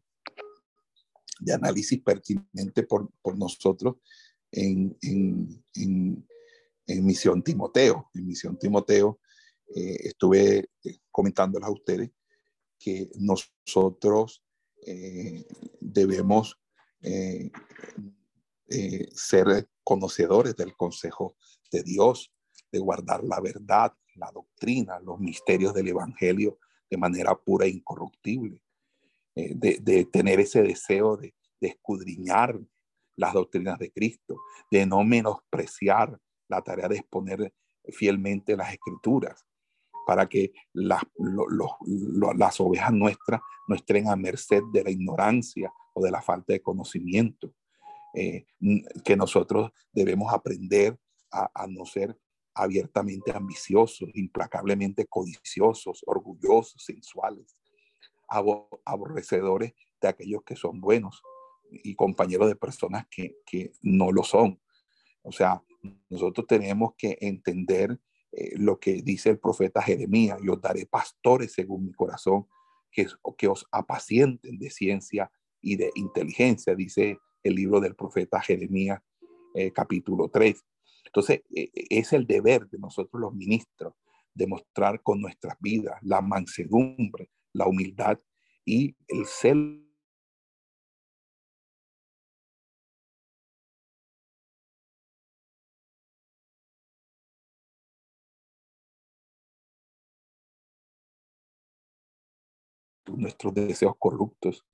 de 1.38 1.54
análisis 1.54 2.00
pertinente 2.02 2.82
por, 2.82 3.10
nosotros 3.36 3.96
en, 4.50 4.96
Misión 7.04 7.42
Timoteo. 7.42 8.10
En 8.14 8.26
Misión 8.26 8.58
Timoteo 8.58 9.20
eh, 9.74 9.96
estuve 10.08 10.70
eh, 10.82 10.98
comentándoles 11.10 11.68
a 11.68 11.72
ustedes 11.72 12.10
que 12.78 13.08
nosotros 13.16 14.42
eh, 14.86 15.46
debemos 15.80 16.56
ser 19.12 19.68
conocedores 19.82 20.54
del 20.54 20.76
consejo 20.76 21.36
de 21.72 21.82
Dios, 21.82 22.30
de 22.70 22.78
guardar 22.78 23.24
la 23.24 23.40
verdad, 23.40 23.94
la 24.16 24.30
doctrina, 24.30 25.00
los 25.00 25.18
misterios 25.18 25.72
del 25.72 25.88
Evangelio 25.88 26.58
de 26.90 26.98
manera 26.98 27.34
pura 27.34 27.64
e 27.64 27.70
incorruptible, 27.70 28.62
de, 29.34 30.08
tener 30.12 30.40
ese 30.40 30.62
deseo 30.62 31.16
de, 31.16 31.34
escudriñar 31.60 32.60
las 33.16 33.32
doctrinas 33.32 33.78
de 33.78 33.90
Cristo, 33.90 34.36
de 34.70 34.84
no 34.84 35.02
menospreciar 35.04 36.18
la 36.50 36.62
tarea 36.62 36.88
de 36.88 36.96
exponer 36.96 37.54
fielmente 37.88 38.56
las 38.56 38.72
escrituras, 38.72 39.46
para 40.06 40.28
que 40.28 40.52
las, 40.72 41.02
las 42.36 42.60
ovejas 42.60 42.92
nuestras 42.92 43.40
no 43.68 43.74
estén 43.74 44.08
a 44.08 44.16
merced 44.16 44.62
de 44.72 44.84
la 44.84 44.90
ignorancia 44.90 45.72
o 45.94 46.02
de 46.02 46.10
la 46.10 46.20
falta 46.20 46.52
de 46.52 46.60
conocimiento, 46.60 47.54
eh, 48.14 48.44
que 49.04 49.16
nosotros 49.16 49.70
debemos 49.92 50.32
aprender 50.32 50.98
a, 51.30 51.48
a 51.54 51.66
no 51.66 51.86
ser 51.86 52.18
abiertamente 52.54 53.32
ambiciosos, 53.32 54.10
implacablemente 54.14 55.06
codiciosos, 55.06 56.02
orgullosos, 56.06 56.84
sensuales, 56.84 57.56
aborrecedores 58.84 59.74
de 60.00 60.08
aquellos 60.08 60.42
que 60.44 60.56
son 60.56 60.80
buenos 60.80 61.22
y 61.70 61.94
compañeros 61.94 62.48
de 62.48 62.56
personas 62.56 63.06
que, 63.10 63.34
no 63.82 64.12
lo 64.12 64.24
son. 64.24 64.60
O 65.22 65.32
sea, 65.32 65.62
nosotros 66.08 66.46
tenemos 66.46 66.94
que 66.96 67.16
entender 67.20 67.98
eh, 68.32 68.52
lo 68.56 68.78
que 68.78 69.02
dice 69.02 69.30
el 69.30 69.38
profeta 69.38 69.82
Jeremías, 69.82 70.38
yo 70.42 70.56
daré 70.56 70.86
pastores 70.86 71.52
según 71.52 71.86
mi 71.86 71.92
corazón, 71.92 72.46
que, 72.90 73.06
que 73.38 73.48
os 73.48 73.66
apacienten 73.72 74.58
de 74.58 74.70
ciencia 74.70 75.30
y 75.60 75.76
de 75.76 75.90
inteligencia, 75.94 76.74
dice 76.74 77.18
el 77.42 77.54
libro 77.54 77.80
del 77.80 77.94
profeta 77.94 78.40
Jeremías, 78.40 79.00
eh, 79.54 79.72
capítulo 79.72 80.28
3. 80.28 80.64
Entonces, 81.06 81.42
e, 81.54 81.70
e, 81.74 81.86
es 81.90 82.12
el 82.12 82.26
deber 82.26 82.68
de 82.68 82.78
nosotros 82.78 83.20
los 83.20 83.34
ministros 83.34 83.94
demostrar 84.34 85.02
con 85.02 85.20
nuestras 85.20 85.56
vidas 85.60 85.96
la 86.02 86.20
mansedumbre, 86.20 87.30
la 87.52 87.66
humildad 87.66 88.18
y 88.64 88.96
el 89.08 89.26
celo 89.26 89.89
nuestros 103.16 103.54
deseos 103.54 103.94
corruptos. 103.98 104.64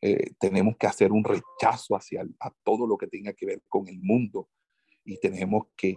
Eh, 0.00 0.32
tenemos 0.38 0.76
que 0.76 0.86
hacer 0.86 1.12
un 1.12 1.24
rechazo 1.24 1.96
hacia 1.96 2.26
a 2.40 2.50
todo 2.62 2.86
lo 2.86 2.96
que 2.96 3.06
tenga 3.06 3.32
que 3.32 3.46
ver 3.46 3.62
con 3.68 3.88
el 3.88 3.98
mundo, 4.00 4.48
y 5.04 5.18
tenemos 5.18 5.66
que, 5.76 5.94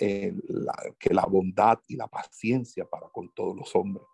eh, 0.00 0.32
la, 0.48 0.74
que 0.98 1.12
la 1.12 1.26
bondad 1.26 1.80
y 1.88 1.96
la 1.96 2.06
paciencia 2.06 2.84
para 2.84 3.08
con 3.08 3.32
todos 3.34 3.56
los 3.56 3.74
hombres, 3.74 4.06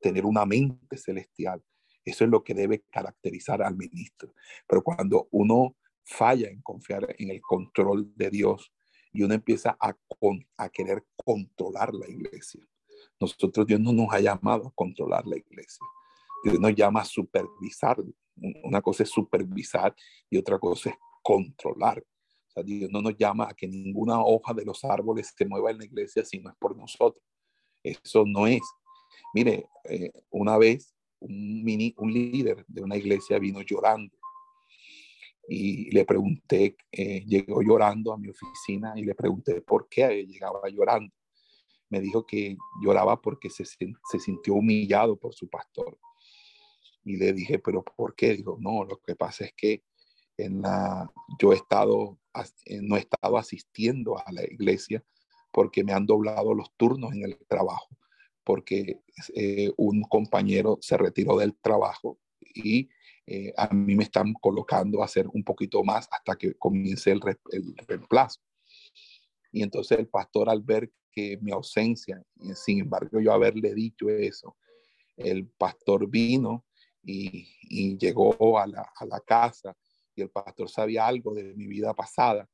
tener 0.00 0.26
una 0.26 0.44
mente 0.44 0.96
celestial. 0.96 1.62
Eso 2.04 2.24
es 2.24 2.30
lo 2.30 2.42
que 2.42 2.54
debe 2.54 2.82
caracterizar 2.90 3.62
al 3.62 3.76
ministro. 3.76 4.34
Pero 4.66 4.82
cuando 4.82 5.28
uno 5.30 5.76
falla 6.04 6.48
en 6.48 6.60
confiar 6.62 7.14
en 7.18 7.30
el 7.30 7.40
control 7.40 8.12
de 8.16 8.30
Dios 8.30 8.72
y 9.12 9.22
uno 9.22 9.34
empieza 9.34 9.76
a, 9.80 9.96
a 10.56 10.68
querer 10.70 11.04
controlar 11.16 11.94
la 11.94 12.08
iglesia, 12.08 12.66
nosotros 13.20 13.66
Dios 13.66 13.80
no 13.80 13.92
nos 13.92 14.12
ha 14.12 14.20
llamado 14.20 14.68
a 14.68 14.72
controlar 14.74 15.26
la 15.26 15.36
iglesia. 15.36 15.86
Dios 16.44 16.58
nos 16.60 16.74
llama 16.74 17.04
supervisar. 17.04 18.02
Una 18.62 18.80
cosa 18.80 19.02
es 19.02 19.10
supervisar 19.10 19.94
y 20.30 20.38
otra 20.38 20.58
cosa 20.58 20.90
es 20.90 20.96
controlar. 21.22 22.02
Dios 22.64 22.90
no 22.90 23.00
nos 23.00 23.16
llama 23.16 23.48
a 23.48 23.54
que 23.54 23.68
ninguna 23.68 24.20
hoja 24.20 24.54
de 24.54 24.64
los 24.64 24.84
árboles 24.84 25.32
se 25.36 25.46
mueva 25.46 25.70
en 25.70 25.78
la 25.78 25.84
iglesia 25.84 26.24
si 26.24 26.38
no 26.38 26.50
es 26.50 26.56
por 26.56 26.76
nosotros. 26.76 27.22
Eso 27.82 28.24
no 28.26 28.46
es. 28.46 28.62
Mire, 29.34 29.68
eh, 29.84 30.10
una 30.30 30.58
vez 30.58 30.94
un, 31.20 31.62
mini, 31.64 31.94
un 31.98 32.12
líder 32.12 32.64
de 32.66 32.82
una 32.82 32.96
iglesia 32.96 33.38
vino 33.38 33.60
llorando 33.62 34.16
y 35.48 35.90
le 35.90 36.04
pregunté, 36.04 36.76
eh, 36.92 37.24
llegó 37.26 37.62
llorando 37.62 38.12
a 38.12 38.18
mi 38.18 38.28
oficina 38.28 38.92
y 38.96 39.04
le 39.04 39.14
pregunté 39.14 39.62
por 39.62 39.88
qué 39.88 40.26
llegaba 40.26 40.68
llorando. 40.68 41.12
Me 41.88 42.00
dijo 42.00 42.26
que 42.26 42.56
lloraba 42.82 43.20
porque 43.20 43.48
se, 43.48 43.64
se 43.64 44.18
sintió 44.18 44.54
humillado 44.54 45.16
por 45.16 45.34
su 45.34 45.48
pastor. 45.48 45.98
Y 47.08 47.16
le 47.16 47.32
dije, 47.32 47.58
pero 47.58 47.82
¿por 47.82 48.14
qué? 48.14 48.34
Dijo, 48.34 48.58
no, 48.60 48.84
lo 48.84 48.98
que 48.98 49.16
pasa 49.16 49.46
es 49.46 49.52
que 49.54 49.82
en 50.36 50.62
la, 50.62 51.10
yo 51.40 51.52
he 51.52 51.56
estado 51.56 52.18
eh, 52.66 52.80
no 52.82 52.96
he 52.96 53.00
estado 53.00 53.36
asistiendo 53.36 54.18
a 54.18 54.30
la 54.32 54.44
iglesia 54.44 55.02
porque 55.50 55.82
me 55.82 55.92
han 55.92 56.06
doblado 56.06 56.54
los 56.54 56.72
turnos 56.76 57.12
en 57.14 57.24
el 57.24 57.38
trabajo, 57.48 57.88
porque 58.44 59.00
eh, 59.34 59.72
un 59.76 60.02
compañero 60.02 60.78
se 60.80 60.96
retiró 60.96 61.38
del 61.38 61.56
trabajo 61.56 62.18
y 62.40 62.88
eh, 63.26 63.52
a 63.56 63.68
mí 63.74 63.94
me 63.94 64.04
están 64.04 64.34
colocando 64.34 65.02
a 65.02 65.06
hacer 65.06 65.26
un 65.32 65.42
poquito 65.42 65.82
más 65.82 66.08
hasta 66.12 66.36
que 66.36 66.54
comience 66.54 67.10
el, 67.10 67.20
el 67.50 67.74
reemplazo. 67.86 68.40
Y 69.50 69.62
entonces 69.62 69.98
el 69.98 70.08
pastor 70.08 70.48
al 70.50 70.62
ver 70.62 70.92
que 71.10 71.38
mi 71.40 71.50
ausencia, 71.52 72.22
sin 72.54 72.80
embargo 72.80 73.20
yo 73.20 73.32
haberle 73.32 73.74
dicho 73.74 74.08
eso, 74.08 74.56
el 75.16 75.48
pastor 75.48 76.08
vino 76.08 76.64
y, 77.02 77.96
llegó 77.98 78.58
a 78.58 78.66
la, 78.66 78.92
a 78.94 79.04
la 79.04 79.20
casa 79.20 79.76
y 80.14 80.22
el 80.22 80.30
pastor 80.30 80.68
sabía 80.68 81.06
algo 81.06 81.34
de 81.34 81.54
mi 81.54 81.66
vida 81.66 81.94
pasada. 81.94 82.48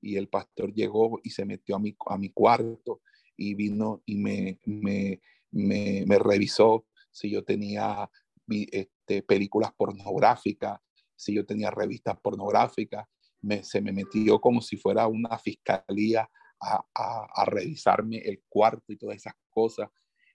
Y 0.00 0.16
el 0.16 0.28
pastor 0.28 0.72
llegó 0.72 1.20
y 1.24 1.30
se 1.30 1.44
metió 1.44 1.76
a 1.76 1.78
mi, 1.78 1.96
a 2.06 2.16
mi 2.16 2.30
cuarto 2.30 3.00
y 3.36 3.54
vino 3.54 4.02
y 4.06 4.16
me, 4.16 4.60
me, 4.64 5.20
me, 5.50 6.18
revisó 6.18 6.86
si 7.10 7.30
yo 7.30 7.44
tenía 7.44 8.08
este, 8.48 9.22
películas 9.22 9.72
pornográficas, 9.76 10.78
si 11.16 11.34
yo 11.34 11.44
tenía 11.44 11.70
revistas 11.70 12.18
pornográficas, 12.20 13.06
me, 13.40 13.64
se 13.64 13.80
me 13.80 13.92
metió 13.92 14.40
como 14.40 14.60
si 14.60 14.76
fuera 14.76 15.06
una 15.06 15.38
fiscalía 15.38 16.28
a, 16.60 16.84
a, 16.94 17.44
revisarme 17.44 18.18
el 18.18 18.42
cuarto 18.48 18.92
y 18.92 18.96
todas 18.96 19.16
esas 19.16 19.34
cosas. 19.48 19.88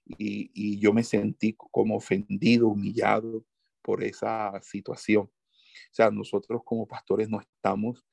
Y, 0.05 0.79
yo 0.79 0.93
me 0.93 1.03
sentí 1.03 1.53
como 1.53 1.95
ofendido, 1.95 2.67
humillado 2.67 3.45
por 3.83 4.03
esa 4.03 4.59
situación. 4.61 5.25
O 5.25 5.93
sea, 5.93 6.09
nosotros 6.09 6.61
como 6.65 6.87
pastores 6.87 7.29
no 7.29 7.39
estamos 7.39 8.03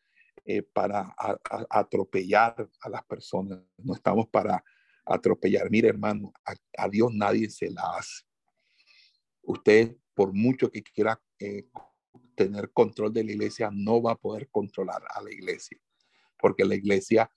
eh, 0.44 0.62
para 0.62 1.14
atropellar 1.70 2.68
a 2.80 2.88
las 2.88 3.04
personas, 3.04 3.60
no 3.78 3.94
estamos 3.94 4.28
para 4.28 4.62
atropellar. 5.04 5.70
Mire, 5.70 5.88
hermano, 5.88 6.32
a, 6.76 6.88
Dios 6.88 7.12
nadie 7.14 7.48
se 7.50 7.70
la 7.70 7.82
hace. 7.96 8.24
Usted, 9.42 9.96
por 10.14 10.32
mucho 10.32 10.70
que 10.70 10.82
quiera 10.82 11.20
eh, 11.38 11.68
tener 12.34 12.72
control 12.72 13.12
de 13.12 13.24
la 13.24 13.32
iglesia, 13.32 13.70
no 13.72 14.02
va 14.02 14.12
a 14.12 14.16
poder 14.16 14.48
controlar 14.50 15.02
a 15.14 15.22
la 15.22 15.32
iglesia, 15.32 15.78
porque 16.38 16.64
la 16.64 16.74
iglesia, 16.74 17.30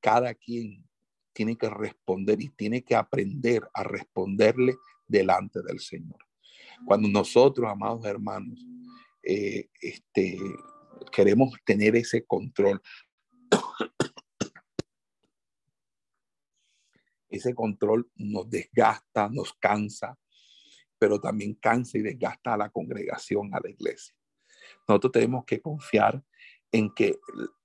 cada 0.00 0.34
quien 0.34 0.84
tiene 1.32 1.56
que 1.56 1.70
responder 1.70 2.40
y 2.42 2.48
tiene 2.50 2.82
que 2.82 2.96
aprender 2.96 3.68
a 3.72 3.84
responderle 3.84 4.76
delante 5.06 5.62
del 5.62 5.78
Señor. 5.78 6.27
Cuando 6.86 7.08
nosotros, 7.08 7.68
amados 7.68 8.04
hermanos, 8.04 8.58
eh, 9.22 9.68
este, 9.80 10.38
queremos 11.12 11.54
tener 11.64 11.96
ese 11.96 12.24
control. 12.24 12.80
ese 17.28 17.54
control 17.54 18.10
nos 18.16 18.48
desgasta, 18.48 19.28
nos 19.28 19.52
cansa, 19.54 20.18
pero 20.98 21.20
también 21.20 21.54
cansa 21.54 21.98
y 21.98 22.02
desgasta 22.02 22.54
a 22.54 22.56
la 22.56 22.70
congregación, 22.70 23.54
a 23.54 23.60
la 23.60 23.70
iglesia. 23.70 24.14
Nosotros 24.86 25.12
tenemos 25.12 25.44
que 25.44 25.60
confiar 25.60 26.22
en 26.72 26.92
que 26.94 27.18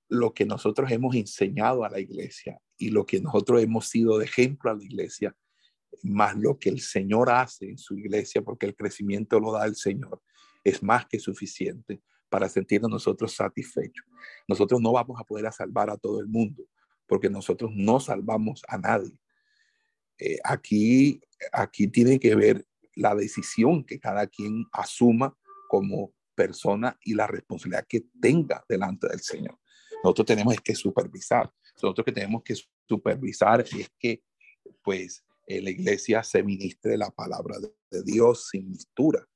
lo 0.09 0.33
que 0.33 0.45
nosotros 0.45 0.91
hemos 0.91 1.15
enseñado 1.15 1.83
a 1.83 1.89
la 1.89 1.99
iglesia 1.99 2.59
y 2.77 2.89
lo 2.89 3.05
que 3.05 3.19
nosotros 3.21 3.61
hemos 3.61 3.87
sido 3.87 4.17
de 4.17 4.25
ejemplo 4.25 4.69
a 4.69 4.75
la 4.75 4.83
iglesia, 4.83 5.35
más 6.01 6.35
lo 6.35 6.57
que 6.57 6.69
el 6.69 6.79
Señor 6.79 7.29
hace 7.29 7.69
en 7.69 7.77
su 7.77 7.97
iglesia, 7.97 8.41
porque 8.41 8.65
el 8.65 8.75
crecimiento 8.75 9.39
lo 9.39 9.51
da 9.51 9.65
el 9.65 9.75
Señor, 9.75 10.21
es 10.63 10.81
más 10.81 11.05
que 11.05 11.19
suficiente 11.19 12.01
para 12.29 12.49
sentirnos 12.49 12.89
nosotros 12.89 13.35
satisfechos. 13.35 14.05
Nosotros 14.47 14.81
no 14.81 14.91
vamos 14.91 15.19
a 15.19 15.23
poder 15.23 15.51
salvar 15.53 15.89
a 15.89 15.97
todo 15.97 16.19
el 16.19 16.27
mundo, 16.27 16.63
porque 17.05 17.29
nosotros 17.29 17.71
no 17.75 17.99
salvamos 17.99 18.63
a 18.67 18.77
nadie. 18.77 19.19
Eh, 20.17 20.39
aquí, 20.43 21.21
aquí 21.51 21.87
tiene 21.87 22.19
que 22.19 22.35
ver 22.35 22.65
la 22.95 23.13
decisión 23.15 23.83
que 23.83 23.99
cada 23.99 24.27
quien 24.27 24.65
asuma 24.71 25.35
como 25.67 26.13
persona 26.35 26.97
y 27.03 27.13
la 27.13 27.27
responsabilidad 27.27 27.85
que 27.87 28.05
tenga 28.19 28.63
delante 28.67 29.07
del 29.07 29.19
Señor. 29.19 29.59
Nosotros 30.03 30.27
tenemos 30.27 30.55
que 30.63 30.75
supervisar. 30.75 31.51
Nosotros 31.75 32.05
que 32.05 32.11
tenemos 32.11 32.43
que 32.43 32.55
supervisar 32.87 33.61
es 33.61 33.91
que, 33.97 34.23
pues, 34.83 35.23
la 35.47 35.69
iglesia 35.69 36.23
se 36.23 36.43
ministre 36.43 36.97
la 36.97 37.09
palabra 37.09 37.57
de, 37.59 38.03
Dios 38.03 38.49
sin 38.51 38.69
mistura, 38.69 39.27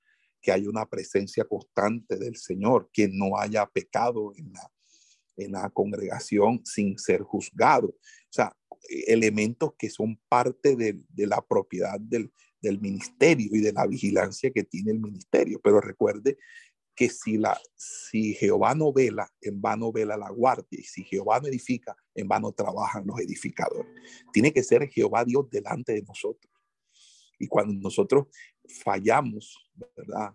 que 0.41 0.51
haya 0.51 0.69
una 0.69 0.89
presencia 0.89 1.45
constante 1.45 2.17
del 2.17 2.35
Señor, 2.35 2.89
que 2.91 3.07
no 3.07 3.37
haya 3.37 3.65
pecado 3.67 4.33
en 4.35 4.51
la, 4.51 4.71
en 5.35 5.51
la 5.51 5.69
congregación 5.69 6.65
sin 6.65 6.97
ser 6.97 7.21
juzgado. 7.21 7.89
O 7.89 8.31
sea, 8.31 8.55
elementos 9.07 9.73
que 9.77 9.89
son 9.89 10.19
parte 10.27 10.75
de, 10.75 10.99
de 11.09 11.27
la 11.27 11.45
propiedad 11.45 11.99
del, 11.99 12.31
del 12.61 12.79
ministerio 12.79 13.49
y 13.51 13.59
de 13.59 13.73
la 13.73 13.85
vigilancia 13.85 14.51
que 14.51 14.63
tiene 14.63 14.91
el 14.91 14.99
ministerio. 14.99 15.59
Pero 15.63 15.81
recuerde 15.81 16.37
que 16.97 17.09
si, 17.09 17.37
la, 17.37 17.55
si 17.75 18.33
Jehová 18.33 18.73
no 18.73 18.91
vela, 18.91 19.31
en 19.39 19.61
vano 19.61 19.91
vela 19.91 20.17
la 20.17 20.31
guardia, 20.31 20.79
y 20.79 20.83
si 20.83 21.03
Jehová 21.03 21.39
no 21.39 21.47
edifica, 21.47 21.95
en 22.15 22.27
vano 22.27 22.51
trabajan 22.51 23.05
los 23.05 23.19
edificadores. 23.19 23.93
Tiene 24.33 24.51
que 24.51 24.63
ser 24.63 24.89
Jehová 24.89 25.23
Dios 25.23 25.47
delante 25.51 25.93
de 25.93 26.01
nosotros. 26.01 26.51
Y 27.37 27.47
cuando 27.47 27.79
nosotros 27.79 28.25
fallamos, 28.83 29.55
¿verdad? 29.95 30.33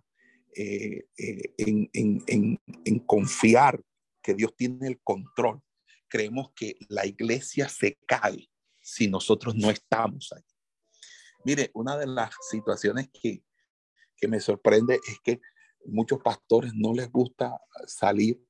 Eh, 0.54 1.08
eh, 1.18 1.54
en, 1.58 1.90
en, 1.92 2.22
en, 2.28 2.60
en 2.84 2.98
confiar 3.00 3.82
que 4.22 4.34
Dios 4.34 4.54
tiene 4.56 4.86
el 4.86 5.00
control, 5.02 5.60
creemos 6.06 6.52
que 6.54 6.76
la 6.88 7.04
iglesia 7.06 7.68
se 7.68 7.98
cae 8.06 8.48
si 8.80 9.08
nosotros 9.08 9.56
no 9.56 9.68
estamos 9.68 10.32
ahí. 10.32 10.44
Mire, 11.44 11.72
una 11.74 11.96
de 11.96 12.06
las 12.06 12.30
situaciones 12.48 13.08
que, 13.12 13.42
que 14.16 14.28
me 14.28 14.38
sorprende 14.38 15.00
es 15.08 15.18
que 15.24 15.40
muchos 15.86 16.20
pastores 16.22 16.72
no 16.74 16.92
les 16.92 17.10
gusta 17.10 17.60
salir 17.86 18.42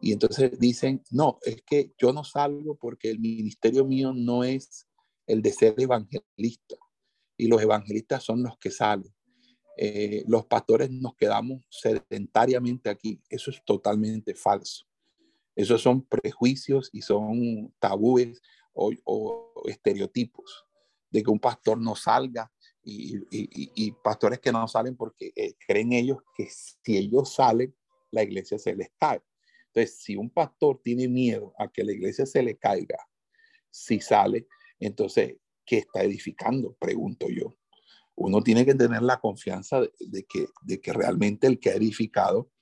y 0.00 0.12
entonces 0.12 0.58
dicen, 0.58 1.02
no, 1.10 1.38
es 1.42 1.62
que 1.62 1.94
yo 1.98 2.12
no 2.12 2.24
salgo 2.24 2.76
porque 2.76 3.10
el 3.10 3.18
ministerio 3.18 3.86
mío 3.86 4.12
no 4.14 4.44
es 4.44 4.86
el 5.26 5.40
de 5.40 5.52
ser 5.52 5.74
evangelista 5.78 6.76
y 7.38 7.48
los 7.48 7.62
evangelistas 7.62 8.22
son 8.22 8.42
los 8.42 8.58
que 8.58 8.70
salen. 8.70 9.10
Eh, 9.76 10.22
los 10.28 10.44
pastores 10.44 10.90
nos 10.90 11.16
quedamos 11.16 11.64
sedentariamente 11.70 12.90
aquí. 12.90 13.20
Eso 13.30 13.50
es 13.50 13.64
totalmente 13.64 14.34
falso. 14.34 14.84
Esos 15.56 15.80
son 15.80 16.02
prejuicios 16.02 16.90
y 16.92 17.00
son 17.00 17.72
tabúes 17.78 18.42
o 18.74 19.52
estereotipos 19.66 20.66
de 21.10 21.22
que 21.22 21.30
un 21.30 21.40
pastor 21.40 21.80
no 21.80 21.94
salga 21.94 22.52
y, 22.84 23.92
pastores 24.02 24.40
que 24.40 24.52
no 24.52 24.66
salen 24.68 24.96
porque 24.96 25.32
eh, 25.34 25.54
creen 25.66 25.92
ellos 25.92 26.18
que 26.36 26.48
si 26.50 26.96
ellos 26.96 27.34
salen, 27.34 27.74
la 28.10 28.22
iglesia 28.22 28.58
se 28.58 28.74
les 28.74 28.90
cae. 28.98 29.22
Entonces, 29.68 29.98
si 29.98 30.16
un 30.16 30.30
pastor 30.30 30.80
tiene 30.82 31.08
miedo 31.08 31.52
a 31.58 31.70
que 31.70 31.82
la 31.82 31.92
iglesia 31.92 32.26
se 32.26 32.42
le 32.42 32.56
caiga, 32.56 32.98
si 33.70 34.00
sale, 34.00 34.46
entonces, 34.78 35.36
¿qué 35.64 35.78
está 35.78 36.02
edificando? 36.02 36.74
Pregunto 36.74 37.28
yo. 37.28 37.56
Uno 38.14 38.40
tiene 38.42 38.64
que 38.64 38.74
tener 38.74 39.02
la 39.02 39.18
confianza 39.18 39.80
de, 39.80 40.24
que, 40.28 40.46
de 40.62 40.80
que 40.80 40.92
realmente 40.92 41.48
el 41.48 41.58
que 41.58 41.70
ha 41.70 41.74
edificado 41.74 42.52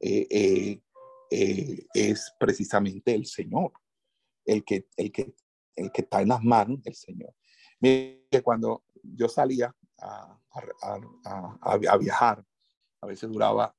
eh, 0.00 0.80
eh, 1.30 1.86
es 1.94 2.34
precisamente 2.38 3.14
el 3.14 3.26
Señor, 3.26 3.72
el 4.44 4.64
que, 4.64 4.88
el, 4.96 5.12
que, 5.12 5.34
el 5.76 5.92
que 5.92 6.02
está 6.02 6.22
en 6.22 6.28
las 6.28 6.42
manos 6.42 6.82
del 6.82 6.94
Señor. 6.94 7.32
Mire, 7.80 8.42
cuando 8.42 8.84
yo 9.02 9.28
salía 9.28 9.74
a, 9.98 10.38
viajar, 11.98 12.44
a 13.00 13.06
veces 13.06 13.30
duraba 13.30 13.74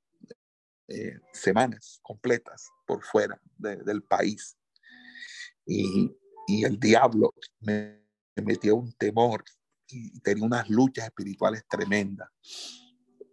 eh, 0.88 1.18
semanas 1.32 2.00
completas 2.02 2.70
por 2.86 3.04
fuera 3.04 3.40
del 3.58 4.04
país. 4.04 4.58
Y, 5.66 6.12
el 6.48 6.78
diablo 6.78 7.34
me, 7.62 8.04
metió 8.36 8.76
un 8.76 8.92
temor 8.94 9.46
y 9.88 10.20
tenía 10.20 10.44
unas 10.44 10.70
luchas 10.70 11.06
espirituales 11.06 11.64
tremendas, 11.70 12.28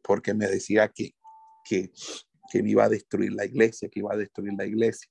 porque 0.03 0.33
me 0.33 0.47
decía 0.47 0.89
que, 0.89 1.17
que, 1.65 1.91
que 2.53 2.63
me 2.63 2.71
iba 2.71 2.85
a 2.85 2.89
destruir 2.89 3.33
la 3.33 3.45
iglesia, 3.45 3.89
que 3.89 3.99
iba 3.99 4.13
a 4.13 4.17
destruir 4.17 4.53
la 4.57 4.65
iglesia. 4.65 5.11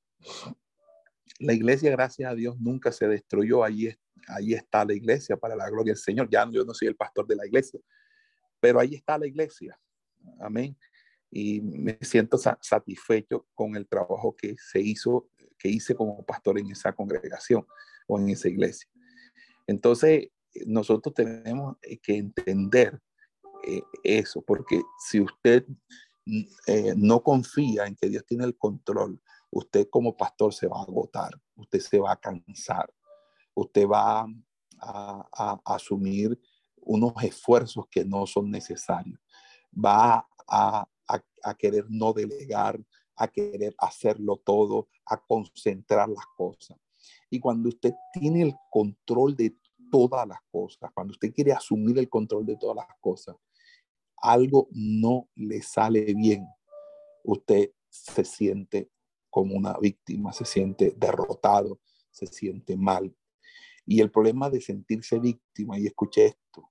La 1.39 1.53
iglesia, 1.53 1.91
gracias 1.91 2.31
a 2.31 2.35
Dios, 2.35 2.57
nunca 2.59 2.91
se 2.93 3.07
destruyó. 3.07 3.65
Allí 3.65 3.87
ahí 4.27 4.53
está 4.53 4.85
la 4.85 4.93
iglesia 4.93 5.37
para 5.37 5.55
la 5.55 5.69
gloria 5.69 5.93
del 5.93 6.01
Señor. 6.01 6.29
Ya 6.29 6.47
yo 6.51 6.63
no 6.63 6.73
soy 6.73 6.87
el 6.87 6.95
pastor 6.95 7.27
de 7.27 7.35
la 7.35 7.45
iglesia, 7.45 7.79
pero 8.59 8.79
ahí 8.79 8.95
está 8.95 9.17
la 9.17 9.27
iglesia. 9.27 9.79
Amén. 10.39 10.77
Y 11.31 11.61
me 11.61 11.97
siento 12.01 12.37
satisfecho 12.37 13.47
con 13.53 13.75
el 13.75 13.87
trabajo 13.87 14.35
que 14.35 14.55
se 14.57 14.79
hizo, 14.79 15.29
que 15.57 15.69
hice 15.69 15.95
como 15.95 16.25
pastor 16.25 16.59
en 16.59 16.71
esa 16.71 16.93
congregación 16.93 17.65
o 18.07 18.19
en 18.19 18.29
esa 18.29 18.49
iglesia. 18.49 18.89
Entonces, 19.67 20.29
nosotros 20.65 21.13
tenemos 21.13 21.77
que 22.01 22.17
entender 22.17 22.99
eh, 23.63 23.83
eso, 24.03 24.41
porque 24.41 24.81
si 24.97 25.21
usted 25.21 25.65
eh, 26.67 26.93
no 26.95 27.21
confía 27.21 27.85
en 27.85 27.95
que 27.95 28.09
Dios 28.09 28.25
tiene 28.25 28.45
el 28.45 28.57
control, 28.57 29.21
usted 29.51 29.87
como 29.89 30.15
pastor 30.15 30.53
se 30.53 30.67
va 30.67 30.79
a 30.79 30.83
agotar, 30.83 31.31
usted 31.55 31.79
se 31.79 31.99
va 31.99 32.13
a 32.13 32.19
cansar, 32.19 32.91
usted 33.59 33.87
va 33.87 34.27
a, 34.79 35.61
asumir 35.65 36.39
unos 36.81 37.13
esfuerzos 37.23 37.85
que 37.89 38.05
no 38.05 38.25
son 38.25 38.49
necesarios. 38.49 39.19
Va 39.73 40.27
a, 40.47 40.87
querer 41.57 41.85
no 41.89 42.13
delegar, 42.13 42.79
a 43.15 43.27
querer 43.27 43.75
hacerlo 43.77 44.37
todo, 44.37 44.87
a 45.05 45.17
concentrar 45.17 46.07
las 46.09 46.25
cosas. 46.37 46.77
Y 47.29 47.39
cuando 47.39 47.69
usted 47.69 47.93
tiene 48.13 48.43
el 48.43 48.55
control 48.69 49.35
de 49.35 49.55
todas 49.91 50.27
las 50.27 50.39
cosas, 50.51 50.91
cuando 50.93 51.11
usted 51.11 51.33
quiere 51.33 51.51
asumir 51.51 51.97
el 51.97 52.09
control 52.09 52.45
de 52.45 52.55
todas 52.55 52.77
las 52.77 52.97
cosas, 52.99 53.35
algo 54.21 54.67
no 54.71 55.29
le 55.35 55.61
sale 55.61 56.13
bien. 56.13 56.45
Usted 57.23 57.71
se 57.89 58.23
siente 58.23 58.91
como 59.29 59.55
una 59.55 59.77
víctima, 59.77 60.33
se 60.33 60.45
siente 60.45 60.93
derrotado, 60.97 61.79
se 62.11 62.27
siente 62.27 62.75
mal. 62.75 63.15
Y 63.91 64.01
el 64.01 64.11
problema 64.11 64.51
de 64.51 64.61
sentirse 64.61 65.17
víctima, 65.17 65.79
y 65.79 65.87
escuché 65.87 66.27
esto, 66.27 66.69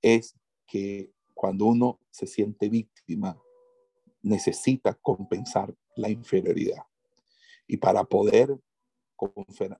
es 0.00 0.34
que 0.66 1.12
cuando 1.34 1.66
uno 1.66 2.00
se 2.10 2.26
siente 2.26 2.70
víctima, 2.70 3.38
necesita 4.22 4.94
compensar 4.94 5.76
la 5.96 6.08
inferioridad. 6.08 6.82
Y 7.66 7.76
para 7.76 8.04
poder 8.04 8.58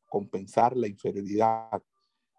compensar 0.06 0.76
la 0.76 0.86
inferioridad, 0.86 1.82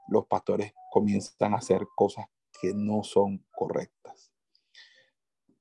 los 0.07 0.27
pastores 0.27 0.71
comienzan 0.91 1.55
a 1.55 1.57
hacer 1.57 1.81
cosas 1.95 2.27
que 2.61 2.75
no 2.75 3.03
son 3.03 3.43
correctas. 3.55 4.31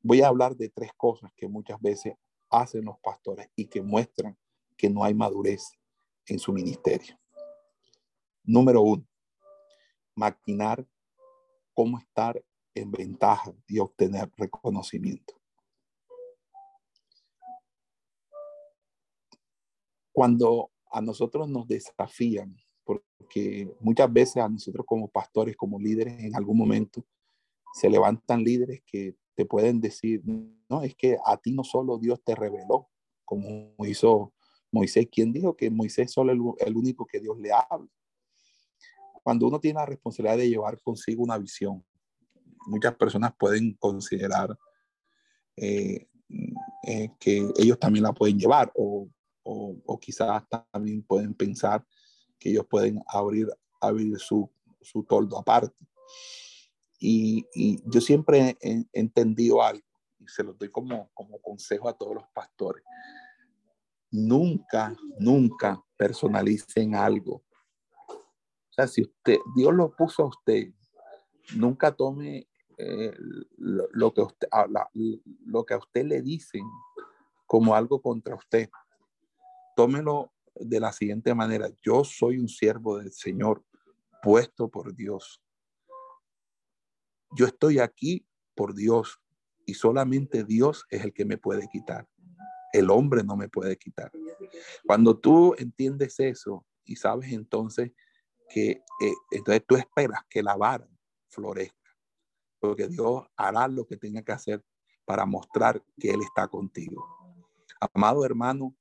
Voy 0.02 0.20
a 0.20 0.28
hablar 0.28 0.54
de 0.54 0.68
tres 0.68 0.90
cosas 0.98 1.32
que 1.34 1.48
muchas 1.48 1.80
veces 1.80 2.12
hacen 2.50 2.84
los 2.84 2.98
pastores 2.98 3.48
y 3.56 3.68
que 3.68 3.80
muestran 3.80 4.36
que 4.76 4.90
no 4.90 5.02
hay 5.02 5.14
madurez 5.14 5.78
en 6.26 6.38
su 6.38 6.52
ministerio. 6.52 7.18
Número 8.46 8.82
uno, 8.82 9.06
maquinar 10.14 10.86
cómo 11.72 11.98
estar 11.98 12.44
en 12.74 12.90
ventaja 12.90 13.54
y 13.66 13.78
obtener 13.78 14.30
reconocimiento. 14.36 15.34
Cuando 20.12 20.70
a 20.90 21.00
nosotros 21.00 21.48
nos 21.48 21.66
desafían, 21.66 22.54
porque 22.84 23.74
muchas 23.80 24.12
veces 24.12 24.36
a 24.36 24.48
nosotros 24.48 24.84
como 24.86 25.08
pastores, 25.08 25.56
como 25.56 25.80
líderes, 25.80 26.22
en 26.22 26.36
algún 26.36 26.58
momento 26.58 27.02
se 27.72 27.88
levantan 27.88 28.44
líderes 28.44 28.82
que 28.86 29.16
te 29.34 29.46
pueden 29.46 29.80
decir, 29.80 30.22
no, 30.68 30.82
es 30.82 30.94
que 30.94 31.16
a 31.24 31.38
ti 31.38 31.52
no 31.52 31.64
solo 31.64 31.96
Dios 31.98 32.22
te 32.22 32.34
reveló, 32.34 32.90
como 33.24 33.74
hizo 33.86 34.34
Moisés, 34.70 35.08
quien 35.10 35.32
dijo 35.32 35.56
que 35.56 35.70
Moisés 35.70 36.12
solo 36.12 36.30
el, 36.30 36.40
el 36.68 36.76
único 36.76 37.06
que 37.06 37.20
Dios 37.20 37.38
le 37.38 37.50
habla 37.50 37.88
cuando 39.24 39.48
uno 39.48 39.58
tiene 39.58 39.80
la 39.80 39.86
responsabilidad 39.86 40.36
de 40.36 40.50
llevar 40.50 40.80
consigo 40.82 41.22
una 41.22 41.38
visión, 41.38 41.82
muchas 42.66 42.94
personas 42.94 43.34
pueden 43.36 43.72
considerar 43.74 44.56
eh, 45.56 46.06
eh, 46.86 47.08
que 47.18 47.48
ellos 47.56 47.78
también 47.78 48.02
la 48.02 48.12
pueden 48.12 48.38
llevar 48.38 48.70
o, 48.76 49.08
o, 49.42 49.98
quizás 49.98 50.44
también 50.70 51.02
pueden 51.02 51.32
pensar 51.32 51.86
que 52.38 52.50
ellos 52.50 52.66
pueden 52.68 53.02
abrir, 53.08 53.48
abrir 53.80 54.18
su, 54.18 54.50
su 54.82 55.02
toldo 55.04 55.38
aparte. 55.38 55.74
Y, 56.98 57.46
yo 57.86 58.00
siempre 58.02 58.58
he 58.60 58.84
entendido 58.92 59.62
algo 59.62 59.86
y 60.18 60.28
se 60.28 60.42
lo 60.42 60.52
doy 60.52 60.70
como, 60.70 61.10
como 61.14 61.40
consejo 61.40 61.88
a 61.88 61.96
todos 61.96 62.14
los 62.14 62.24
pastores. 62.34 62.84
Nunca, 64.10 64.94
nunca 65.18 65.82
personalicen 65.96 66.94
algo 66.94 67.42
o 68.74 68.82
sea, 68.82 68.88
si 68.88 69.02
usted, 69.02 69.38
Dios 69.54 69.72
lo 69.72 69.94
puso 69.94 70.24
a 70.24 70.26
usted, 70.26 70.72
nunca 71.54 71.92
tome 71.92 72.48
eh, 72.76 73.14
lo, 73.56 74.12
que 74.12 74.20
usted, 74.20 74.48
lo 75.46 75.64
que 75.64 75.74
a 75.74 75.78
usted 75.78 76.04
le 76.04 76.20
dicen 76.22 76.64
como 77.46 77.76
algo 77.76 78.02
contra 78.02 78.34
usted, 78.34 78.68
tómelo 79.76 80.32
de 80.56 80.80
la 80.80 80.90
siguiente 80.90 81.32
manera. 81.36 81.68
Yo 81.82 82.02
soy 82.02 82.38
un 82.38 82.48
siervo 82.48 82.98
del 82.98 83.12
Señor 83.12 83.64
puesto 84.20 84.68
por 84.68 84.92
Dios. 84.92 85.40
Yo 87.36 87.46
estoy 87.46 87.78
aquí 87.78 88.26
por 88.56 88.74
Dios 88.74 89.20
y 89.66 89.74
solamente 89.74 90.42
Dios 90.42 90.84
es 90.90 91.04
el 91.04 91.12
que 91.12 91.24
me 91.24 91.38
puede 91.38 91.68
quitar. 91.68 92.08
El 92.72 92.90
hombre 92.90 93.22
no 93.22 93.36
me 93.36 93.48
puede 93.48 93.76
quitar. 93.76 94.10
Cuando 94.84 95.16
tú 95.16 95.54
entiendes 95.58 96.18
eso 96.18 96.66
y 96.84 96.96
sabes 96.96 97.32
entonces 97.32 97.92
que 98.48 98.70
eh, 98.70 99.14
entonces 99.30 99.64
tú 99.66 99.76
esperas 99.76 100.20
que 100.28 100.42
la 100.42 100.56
vara 100.56 100.88
florezca, 101.28 101.96
porque 102.58 102.88
Dios 102.88 103.24
hará 103.36 103.68
lo 103.68 103.86
que 103.86 103.96
tenga 103.96 104.22
que 104.22 104.32
hacer 104.32 104.64
para 105.04 105.26
mostrar 105.26 105.82
que 105.98 106.10
Él 106.10 106.20
está 106.22 106.48
contigo. 106.48 107.06
Amado 107.92 108.24
hermano, 108.24 108.76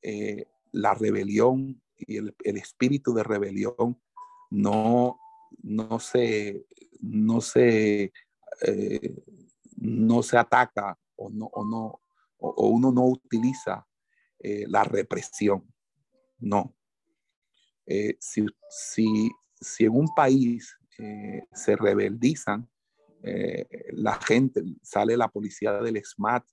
eh, 0.00 0.46
la 0.72 0.94
rebelión 0.94 1.80
y 1.98 2.16
el, 2.16 2.34
espíritu 2.42 3.14
de 3.14 3.22
rebelión 3.22 4.00
no, 4.50 5.20
no 5.62 6.00
se, 6.00 6.66
no 7.00 7.40
se, 7.40 8.12
eh, 8.62 9.24
no 9.76 10.22
se 10.22 10.38
ataca 10.38 10.98
o, 11.16 11.30
no, 11.30 11.46
o, 11.46 11.64
no, 11.64 12.00
o, 12.38 12.68
uno 12.68 12.90
no 12.90 13.04
utiliza 13.04 13.86
la 14.40 14.82
represión. 14.82 15.72
No. 16.40 16.74
Si, 17.86 18.46
si, 18.68 19.30
si, 19.60 19.84
en 19.84 19.96
un 19.96 20.08
país 20.14 20.76
se 21.52 21.76
rebeldizan, 21.76 22.68
la 23.92 24.14
gente, 24.14 24.62
sale 24.82 25.16
la 25.16 25.28
policía 25.28 25.72
del 25.80 26.02
SMAT 26.02 26.44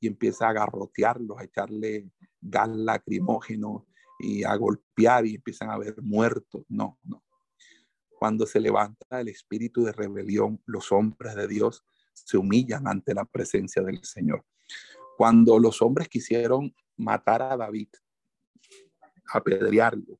y 0.00 0.06
empieza 0.06 0.48
a 0.48 0.52
garrotearlos, 0.52 1.38
a 1.38 1.44
echarle 1.44 2.10
gas 2.40 2.68
lacrimógeno 2.68 3.86
y 4.18 4.44
a 4.44 4.54
golpear 4.56 5.26
y 5.26 5.36
empiezan 5.36 5.70
a 5.70 5.74
haber 5.74 6.00
muertos. 6.02 6.64
No, 6.68 6.98
no. 7.02 7.24
Cuando 8.18 8.46
se 8.46 8.60
levanta 8.60 9.20
el 9.20 9.28
espíritu 9.28 9.84
de 9.84 9.92
rebelión, 9.92 10.62
los 10.66 10.92
hombres 10.92 11.34
de 11.34 11.48
Dios 11.48 11.84
se 12.12 12.36
humillan 12.36 12.86
ante 12.86 13.12
la 13.14 13.24
presencia 13.24 13.82
del 13.82 14.02
Señor. 14.04 14.44
Cuando 15.16 15.58
los 15.58 15.82
hombres 15.82 16.08
quisieron 16.08 16.74
matar 16.96 17.42
a 17.42 17.56
David, 17.56 17.88
apedrearlo 19.32 20.18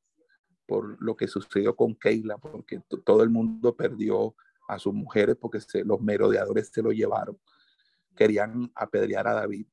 por 0.67 1.01
lo 1.03 1.17
que 1.17 1.29
sucedió 1.29 1.77
con 1.77 1.95
Keila, 1.95 2.39
porque 2.39 2.83
todo 3.05 3.23
el 3.23 3.31
mundo 3.31 3.77
perdió 3.77 4.35
a 4.69 4.79
sus 4.79 4.95
mujeres 4.95 5.37
porque 5.37 5.59
los 5.85 6.01
merodeadores 6.01 6.71
se 6.73 6.83
lo 6.83 6.91
llevaron. 6.93 7.39
Querían 8.17 8.71
apedrear 8.75 9.27
a 9.27 9.35
David. 9.35 9.67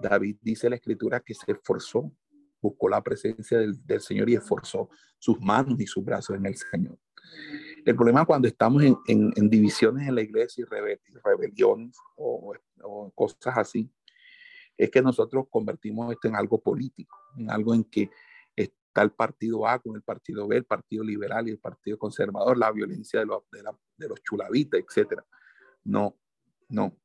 David 0.00 0.36
dice 0.40 0.68
la 0.68 0.76
escritura 0.76 1.20
que 1.20 1.34
se 1.34 1.52
esforzó, 1.52 2.12
buscó 2.60 2.88
la 2.88 3.02
presencia 3.02 3.58
del, 3.58 4.00
Señor 4.00 4.28
y 4.30 4.34
esforzó 4.34 4.88
sus 5.18 5.40
manos 5.40 5.80
y 5.80 5.86
sus 5.86 6.04
brazos 6.04 6.36
en 6.36 6.46
el 6.46 6.56
Señor. 6.56 6.98
El 7.84 7.94
problema 7.94 8.24
cuando 8.24 8.48
estamos 8.48 8.82
en, 8.82 9.32
divisiones 9.50 10.08
en 10.08 10.14
la 10.14 10.22
iglesia 10.22 10.64
y, 10.64 11.20
rebeliones 11.22 11.96
o, 12.16 12.54
cosas 13.14 13.56
así, 13.56 13.90
es 14.76 14.90
que 14.90 15.02
nosotros 15.02 15.46
convertimos 15.50 16.12
esto 16.12 16.28
en 16.28 16.36
algo 16.36 16.60
político, 16.60 17.16
en 17.36 17.50
algo 17.50 17.74
en 17.74 17.84
que 17.84 18.10
está 18.94 19.02
el 19.02 19.10
partido 19.10 19.66
A 19.66 19.80
con 19.80 19.96
el 19.96 20.02
partido 20.02 20.46
B, 20.46 20.58
el 20.58 20.64
partido 20.64 21.02
liberal 21.02 21.48
y 21.48 21.50
el 21.50 21.58
partido 21.58 21.98
conservador, 21.98 22.56
la 22.56 22.70
violencia 22.70 23.18
de, 23.18 23.26
los, 23.26 23.42
de 23.50 24.08
los 24.08 24.22
chulavitas, 24.22 24.80
etc. 24.80 25.20
No, 25.82 26.16
no. 26.68 26.96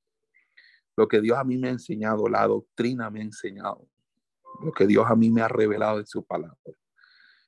Lo 0.95 1.08
que 1.08 1.19
Dios 1.19 1.39
a 1.39 1.43
mí 1.43 1.58
me 1.58 1.69
ha 1.69 1.71
enseñado, 1.71 2.30
la 2.30 2.45
doctrina 2.45 3.10
me 3.10 3.21
ha 3.21 3.23
enseñado, 3.23 3.89
lo 4.62 4.71
que 4.71 4.86
Dios 4.86 5.06
a 5.10 5.15
mí 5.15 5.32
me 5.32 5.41
ha 5.41 5.47
revelado 5.47 5.97
en 5.97 6.06
su 6.06 6.23
palabra, 6.23 6.60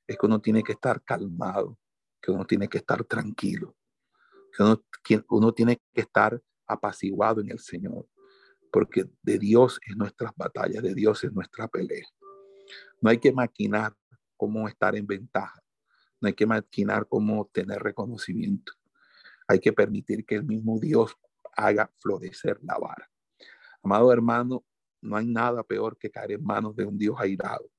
es 0.08 0.18
que 0.18 0.26
uno 0.26 0.42
tiene 0.42 0.64
que 0.64 0.72
estar 0.72 1.04
calmado, 1.04 1.78
que 2.20 2.32
uno 2.32 2.44
tiene 2.48 2.68
que 2.68 2.80
estar 2.80 3.04
tranquilo, 3.04 3.76
que 5.04 5.24
uno, 5.30 5.54
tiene 5.54 5.80
que 5.94 6.02
estar 6.02 6.42
apaciguado 6.66 7.42
en 7.42 7.52
el 7.52 7.60
Señor, 7.60 8.08
porque 8.72 9.06
de 9.22 9.38
Dios 9.38 9.80
es 9.86 9.96
nuestras 9.96 10.32
batallas, 10.36 10.82
de 10.82 10.96
Dios 10.96 11.24
es 11.24 11.32
nuestra 11.32 11.68
pelea. 11.68 12.08
No 13.02 13.10
hay 13.12 13.20
que 13.20 13.32
maquinar 13.32 13.94
cómo 14.42 14.68
estar 14.68 14.96
en 14.96 15.06
ventaja, 15.06 15.62
no 16.20 16.28
hay 16.28 16.34
que 16.34 16.48
maquinar 16.48 17.08
cómo 17.08 17.46
tener 17.54 17.78
reconocimiento. 17.78 18.74
Hay 19.48 19.60
que 19.60 19.72
permitir 19.72 20.26
que 20.26 20.34
el 20.34 20.44
mismo 20.44 20.80
Dios 20.80 21.16
haga 21.56 21.94
florecer 22.00 22.58
la 22.64 22.76
vara. 22.80 23.08
Amado 23.84 24.12
hermano, 24.12 24.66
no 25.00 25.16
hay 25.16 25.28
nada 25.28 25.62
peor 25.62 25.96
que 25.96 26.10
caer 26.10 26.32
en 26.32 26.44
manos 26.44 26.76
de 26.76 26.86
un 26.86 26.98
Dios 26.98 27.16
airado. 27.20 27.70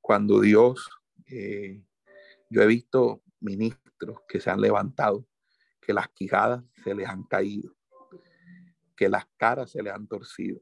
Cuando 0.00 0.40
Dios, 0.42 0.88
eh, 1.26 1.82
yo 2.48 2.62
he 2.62 2.66
visto 2.68 3.24
ministros 3.40 4.18
que 4.28 4.40
se 4.40 4.48
han 4.48 4.60
levantado, 4.60 5.26
que 5.80 5.92
las 5.92 6.08
quijadas 6.10 6.62
se 6.84 6.94
les 6.94 7.08
han 7.08 7.24
caído, 7.24 7.74
que 8.96 9.08
las 9.08 9.26
caras 9.36 9.72
se 9.72 9.82
les 9.82 9.92
han 9.92 10.06
torcido. 10.06 10.60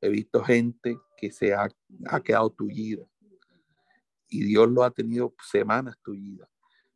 He 0.00 0.10
visto 0.10 0.44
gente 0.44 0.96
que 1.16 1.32
se 1.32 1.54
ha, 1.54 1.68
ha 2.06 2.20
quedado 2.20 2.50
tullida 2.50 3.04
y 4.34 4.44
Dios 4.44 4.68
lo 4.68 4.82
ha 4.82 4.90
tenido 4.90 5.34
semanas 5.42 5.96
tullidas, 6.02 6.48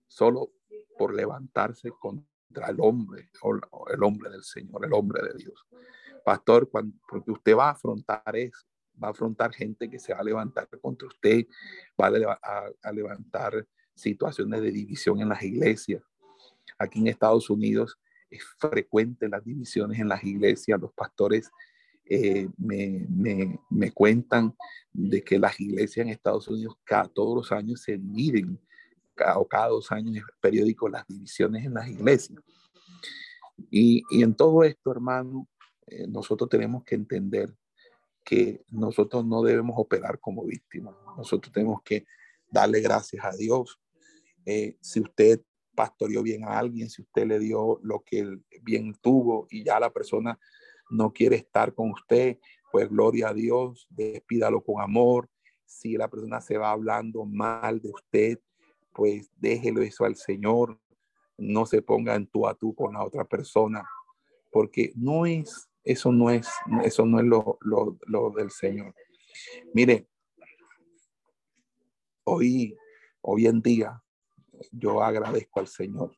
solo 0.07 0.51
por 0.98 1.14
levantarse 1.14 1.90
contra 1.90 2.68
el 2.68 2.77
hombre, 2.81 3.31
el 3.92 4.03
hombre 4.03 4.31
del 4.31 4.42
Señor, 4.42 4.85
el 4.85 4.92
hombre 4.92 5.22
de 5.22 5.38
Dios. 5.38 5.66
Pastor, 6.24 6.68
cuando, 6.68 6.96
porque 7.09 7.31
usted 7.31 7.57
va 7.57 7.68
a 7.68 7.72
afrontar 7.72 8.35
eso, 8.35 8.66
va 9.03 9.09
a 9.09 9.11
afrontar 9.12 9.53
gente 9.53 9.88
que 9.88 9.98
se 9.98 10.12
va 10.12 10.20
a 10.20 10.24
levantar 10.24 10.68
contra 10.81 11.07
usted, 11.07 11.46
va 12.01 12.09
a, 12.09 12.92
levantar 12.92 13.66
situaciones 13.94 14.61
de 14.61 14.72
división 14.72 15.20
en 15.20 15.29
las 15.29 15.42
iglesias. 15.42 16.03
Aquí 16.79 16.98
en 16.98 17.07
Estados 17.07 17.48
Unidos 17.51 17.98
es 18.31 18.44
frecuente 18.59 19.29
las 19.29 19.44
divisiones 19.44 19.98
en 19.98 20.09
las 20.09 20.22
iglesias. 20.24 20.81
Los 20.81 20.92
pastores 20.92 21.51
eh, 22.11 22.49
me, 22.57 23.07
me, 23.09 23.61
me, 23.68 23.92
cuentan 23.92 24.55
de 24.92 25.23
que 25.23 25.38
las 25.38 25.61
iglesias 25.61 26.07
en 26.07 26.12
Estados 26.12 26.49
Unidos 26.49 26.77
cada, 26.85 27.07
todos 27.09 27.37
los 27.37 27.53
años 27.53 27.83
se 27.83 27.99
dividen, 27.99 28.59
cada, 29.14 29.38
o 29.38 29.47
cada 29.47 29.68
dos 29.68 29.92
años 29.92 30.16
es 30.16 30.23
periódico 30.40 30.88
las 30.88 31.07
divisiones 31.07 31.66
en 31.66 31.75
las 31.75 31.88
iglesias. 31.88 32.42
Y, 33.71 34.03
y 34.11 34.23
en 34.23 34.35
todo 34.35 34.64
esto, 34.64 34.90
hermano, 34.90 35.49
eh, 35.87 36.07
nosotros 36.07 36.49
tenemos 36.49 36.85
que 36.85 36.94
entender 36.94 37.55
que 38.25 38.62
nosotros 38.71 39.25
no 39.25 39.42
debemos 39.42 39.75
operar 39.79 40.18
como 40.21 40.44
víctimas. 40.44 40.94
Nosotros 41.16 41.53
tenemos 41.53 41.83
que 41.83 42.07
darle 42.51 42.81
gracias 42.81 43.25
a 43.25 43.35
Dios. 43.37 43.81
Eh, 44.44 44.77
si 44.81 45.01
usted 45.01 45.40
pastoreó 45.75 46.23
bien 46.23 46.44
a 46.44 46.59
alguien, 46.59 46.90
si 46.90 47.03
usted 47.03 47.27
le 47.27 47.38
dio 47.38 47.81
lo 47.83 48.03
que 48.05 48.38
bien 48.62 48.94
tuvo 49.01 49.47
y 49.51 49.64
ya 49.64 49.79
la 49.79 49.90
persona 49.90 50.38
no 50.90 51.12
quiere 51.12 51.37
estar 51.37 51.74
con 51.74 51.90
usted, 51.90 52.38
pues 52.70 52.88
gloria 52.88 53.29
a 53.29 53.35
Dios, 53.35 53.87
despídalo 53.90 54.62
con 54.62 54.81
amor. 54.81 55.29
Si 55.64 55.96
la 55.96 56.09
persona 56.09 56.40
se 56.40 56.57
va 56.57 56.70
hablando 56.70 57.24
mal 57.24 57.81
de 57.81 57.90
usted, 57.90 58.40
pues 58.94 59.31
déjelo 59.37 59.83
eso 59.83 60.05
al 60.05 60.16
Señor. 60.16 60.81
No 61.37 61.66
se 61.66 61.83
ponga 61.83 62.14
en 62.14 62.27
tú 62.27 62.46
a 62.46 62.55
tú 62.55 62.74
con 62.74 62.94
la 62.94 63.05
otra 63.05 63.24
persona, 63.24 63.88
porque 64.51 64.92
no 64.96 65.24
es 65.27 65.68
eso 65.88 66.12
no 66.12 66.29
es, 66.29 66.46
eso 66.85 67.07
no 67.07 67.18
es 67.18 67.24
lo, 67.24 68.31
del 68.37 68.51
Señor. 68.51 68.94
Mire, 69.72 70.07
hoy, 72.24 72.77
hoy 73.22 73.46
en 73.46 73.62
día 73.62 74.03
yo 74.70 75.03
agradezco 75.03 75.61
al 75.61 75.66
Señor 75.66 76.14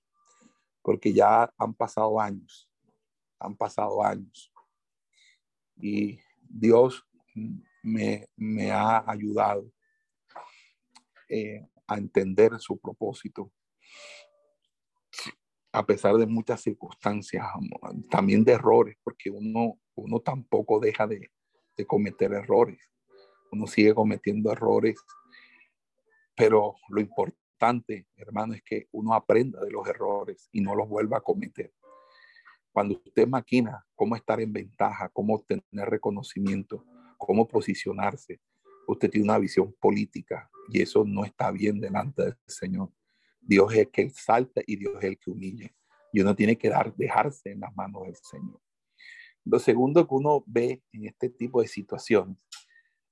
porque 0.82 1.12
ya 1.12 1.52
han 1.56 1.72
pasado 1.72 2.18
años, 2.20 2.68
han 3.38 3.56
pasado 3.56 4.02
años 4.02 4.49
y 5.80 6.20
Dios 6.42 7.06
me, 7.82 8.26
ha 8.72 9.10
ayudado 9.10 9.70
eh, 11.28 11.66
a 11.86 11.96
entender 11.98 12.58
su 12.58 12.78
propósito 12.78 13.52
a 15.72 15.86
pesar 15.86 16.16
de 16.16 16.26
muchas 16.26 16.62
circunstancias, 16.62 17.46
también 18.10 18.44
de 18.44 18.52
errores, 18.52 18.96
porque 19.02 19.30
uno, 19.30 19.78
uno 19.94 20.20
tampoco 20.20 20.80
deja 20.80 21.06
de, 21.06 21.30
cometer 21.86 22.30
errores. 22.34 22.78
Uno 23.50 23.66
sigue 23.66 23.94
cometiendo 23.94 24.52
errores, 24.52 25.00
pero 26.36 26.74
lo 26.90 27.00
importante, 27.00 28.06
hermano, 28.16 28.52
es 28.52 28.62
que 28.62 28.88
uno 28.92 29.14
aprenda 29.14 29.64
de 29.64 29.70
los 29.70 29.88
errores 29.88 30.50
y 30.52 30.60
no 30.60 30.74
los 30.74 30.86
vuelva 30.90 31.18
a 31.18 31.22
cometer. 31.22 31.72
Cuando 32.72 32.94
usted 33.04 33.26
maquina 33.26 33.84
cómo 33.94 34.16
estar 34.16 34.40
en 34.40 34.52
ventaja, 34.52 35.08
cómo 35.08 35.42
tener 35.42 35.88
reconocimiento, 35.88 36.84
cómo 37.18 37.46
posicionarse, 37.46 38.40
usted 38.86 39.10
tiene 39.10 39.24
una 39.24 39.38
visión 39.38 39.74
política 39.80 40.50
y 40.68 40.80
eso 40.82 41.04
no 41.04 41.24
está 41.24 41.50
bien 41.50 41.80
delante 41.80 42.22
del 42.22 42.36
Señor. 42.46 42.92
Dios 43.40 43.72
es 43.72 43.78
el 43.80 43.90
que 43.90 44.02
exalta 44.02 44.62
y 44.66 44.76
Dios 44.76 44.94
es 44.98 45.04
el 45.04 45.18
que 45.18 45.30
humilla. 45.30 45.74
y 46.12 46.20
uno 46.20 46.34
tiene 46.34 46.58
que 46.58 46.68
dar, 46.68 46.92
dejarse 46.96 47.52
en 47.52 47.60
las 47.60 47.74
manos 47.76 48.02
del 48.02 48.16
Señor. 48.16 48.60
Lo 49.44 49.60
segundo 49.60 50.06
que 50.08 50.14
uno 50.14 50.42
ve 50.46 50.82
en 50.92 51.06
este 51.06 51.30
tipo 51.30 51.62
de 51.62 51.68
situaciones 51.68 52.36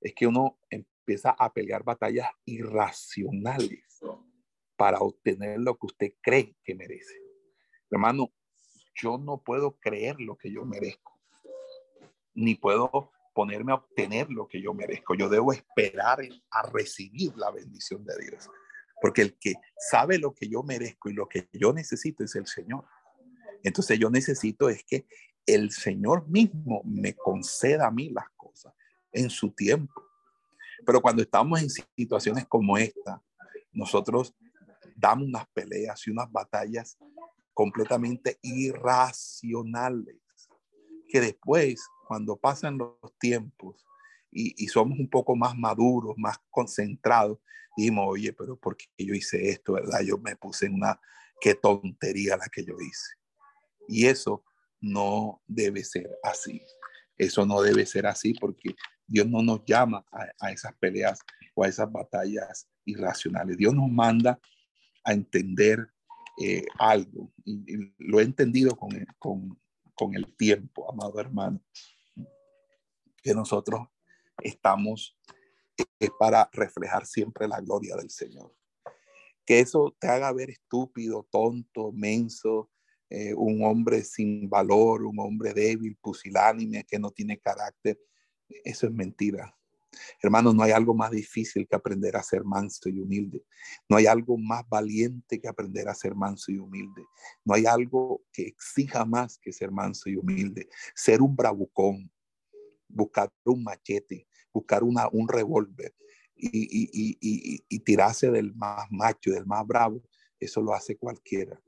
es 0.01 0.13
que 0.13 0.27
uno 0.27 0.59
empieza 0.69 1.31
a 1.31 1.51
pelear 1.51 1.83
batallas 1.83 2.29
irracionales 2.45 3.99
para 4.75 4.99
obtener 4.99 5.59
lo 5.59 5.77
que 5.77 5.85
usted 5.85 6.13
cree 6.21 6.55
que 6.63 6.75
merece. 6.75 7.15
Hermano, 7.89 8.31
yo 9.01 9.17
no 9.17 9.41
puedo 9.41 9.77
creer 9.79 10.19
lo 10.19 10.37
que 10.37 10.51
yo 10.51 10.65
merezco, 10.65 11.17
ni 12.33 12.55
puedo 12.55 13.11
ponerme 13.33 13.71
a 13.71 13.75
obtener 13.75 14.29
lo 14.29 14.47
que 14.47 14.61
yo 14.61 14.73
merezco. 14.73 15.15
Yo 15.15 15.29
debo 15.29 15.53
esperar 15.53 16.19
a 16.51 16.61
recibir 16.69 17.35
la 17.37 17.51
bendición 17.51 18.05
de 18.05 18.13
Dios, 18.17 18.49
porque 19.01 19.21
el 19.21 19.37
que 19.37 19.53
sabe 19.77 20.17
lo 20.17 20.33
que 20.33 20.47
yo 20.49 20.63
merezco 20.63 21.09
y 21.09 21.13
lo 21.13 21.27
que 21.27 21.47
yo 21.53 21.73
necesito 21.73 22.23
es 22.23 22.35
el 22.35 22.47
Señor. 22.47 22.85
Entonces 23.63 23.99
yo 23.99 24.09
necesito 24.09 24.69
es 24.69 24.83
que 24.83 25.05
el 25.45 25.71
Señor 25.71 26.27
mismo 26.27 26.81
me 26.83 27.13
conceda 27.13 27.87
a 27.87 27.91
mí 27.91 28.09
las 28.09 28.29
cosas 28.31 28.73
en 29.11 29.29
su 29.29 29.51
tiempo. 29.51 30.03
Pero 30.85 31.01
cuando 31.01 31.21
estamos 31.21 31.61
en 31.61 31.69
situaciones 31.69 32.45
como 32.45 32.77
esta, 32.77 33.21
nosotros 33.71 34.33
damos 34.95 35.27
unas 35.27 35.47
peleas 35.49 36.05
y 36.07 36.11
unas 36.11 36.31
batallas 36.31 36.97
completamente 37.59 38.39
irracionales, 38.41 40.15
que 41.09 41.19
después, 41.19 41.85
cuando 42.07 42.37
pasan 42.37 42.77
los 42.77 42.95
tiempos 43.19 43.85
y, 44.31 44.65
somos 44.69 44.97
un 44.97 45.09
poco 45.09 45.35
más 45.35 45.57
maduros, 45.57 46.13
más 46.15 46.39
concentrados, 46.51 47.37
dijimos, 47.75 48.05
oye, 48.07 48.31
pero 48.31 48.55
¿por 48.55 48.77
qué 48.77 48.85
yo 48.97 49.13
hice 49.13 49.49
esto, 49.49 49.73
verdad? 49.73 49.99
Yo 50.05 50.17
me 50.19 50.37
puse 50.37 50.67
en 50.67 50.75
una, 50.75 51.01
qué 51.41 51.53
tontería 51.53 52.37
la 52.37 52.47
que 52.47 52.63
yo 52.63 52.75
hice. 52.79 53.15
Y 53.89 54.05
eso 54.05 54.45
no 54.79 55.43
debe 55.45 55.83
ser 55.83 56.09
así. 56.23 56.61
Eso 57.17 57.45
no 57.45 57.61
debe 57.61 57.85
ser 57.85 58.05
así 58.07 58.35
porque 58.35 58.73
Dios 59.05 59.27
no 59.27 59.43
nos 59.43 59.65
llama 59.65 60.05
a, 60.13 60.49
esas 60.49 60.73
peleas 60.75 61.19
o 61.55 61.65
a 61.65 61.67
esas 61.67 61.91
batallas 61.91 62.69
irracionales. 62.85 63.57
Dios 63.57 63.75
nos 63.75 63.89
manda 63.89 64.39
a 65.03 65.11
entender 65.11 65.91
eh, 66.39 66.65
algo. 66.77 67.31
Y, 67.43 67.93
lo 67.97 68.19
he 68.19 68.23
entendido 68.23 68.75
con, 68.75 68.89
con, 69.93 70.15
el 70.15 70.33
tiempo, 70.37 70.89
amado 70.89 71.19
hermano, 71.19 71.61
que 73.21 73.33
nosotros 73.33 73.81
estamos 74.41 75.17
eh, 75.77 76.07
para 76.17 76.49
reflejar 76.53 77.05
siempre 77.05 77.47
la 77.47 77.59
gloria 77.59 77.95
del 77.97 78.09
Señor. 78.09 78.55
Que 79.45 79.59
eso 79.59 79.95
te 79.99 80.07
haga 80.07 80.31
ver 80.31 80.49
estúpido, 80.49 81.27
tonto, 81.29 81.91
menso, 81.91 82.69
eh, 83.09 83.33
un 83.33 83.63
hombre 83.65 84.03
sin 84.03 84.49
valor, 84.49 85.03
un 85.03 85.19
hombre 85.19 85.53
débil, 85.53 85.97
pusilánime, 85.97 86.85
que 86.85 86.99
no 86.99 87.11
tiene 87.11 87.39
carácter. 87.39 87.99
Eso 88.63 88.87
es 88.87 88.93
mentira. 88.93 89.58
Hermanos, 90.21 90.53
no 90.53 90.63
hay 90.63 90.71
algo 90.71 90.93
más 90.93 91.11
difícil 91.11 91.67
que 91.67 91.75
aprender 91.75 92.15
a 92.15 92.23
ser 92.23 92.43
manso 92.43 92.89
y 92.89 92.99
humilde. 92.99 93.43
No 93.87 93.97
hay 93.97 94.05
algo 94.05 94.37
más 94.37 94.67
valiente 94.69 95.39
que 95.39 95.47
aprender 95.47 95.87
a 95.87 95.95
ser 95.95 96.15
manso 96.15 96.51
y 96.51 96.57
humilde. 96.57 97.05
No 97.43 97.53
hay 97.53 97.65
algo 97.65 98.23
que 98.31 98.43
exija 98.43 99.05
más 99.05 99.37
que 99.37 99.51
ser 99.51 99.71
manso 99.71 100.09
y 100.09 100.15
humilde. 100.15 100.69
Ser 100.95 101.21
un 101.21 101.35
bravucón, 101.35 102.11
buscar 102.87 103.31
un 103.43 103.63
machete, 103.63 104.27
buscar 104.53 104.83
una, 104.83 105.07
un 105.11 105.27
revólver 105.27 105.95
y, 106.35 107.59
y 107.67 107.79
tirarse 107.79 108.31
del 108.31 108.53
más 108.55 108.85
macho, 108.91 109.31
del 109.31 109.45
más 109.45 109.65
bravo, 109.65 110.01
eso 110.39 110.61
lo 110.61 110.73
hace 110.73 110.97
cualquiera. 110.97 111.61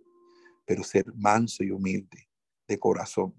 Pero 0.65 0.83
ser 0.83 1.13
manso 1.15 1.63
y 1.63 1.71
humilde 1.71 2.29
de 2.67 2.79
corazón 2.79 3.33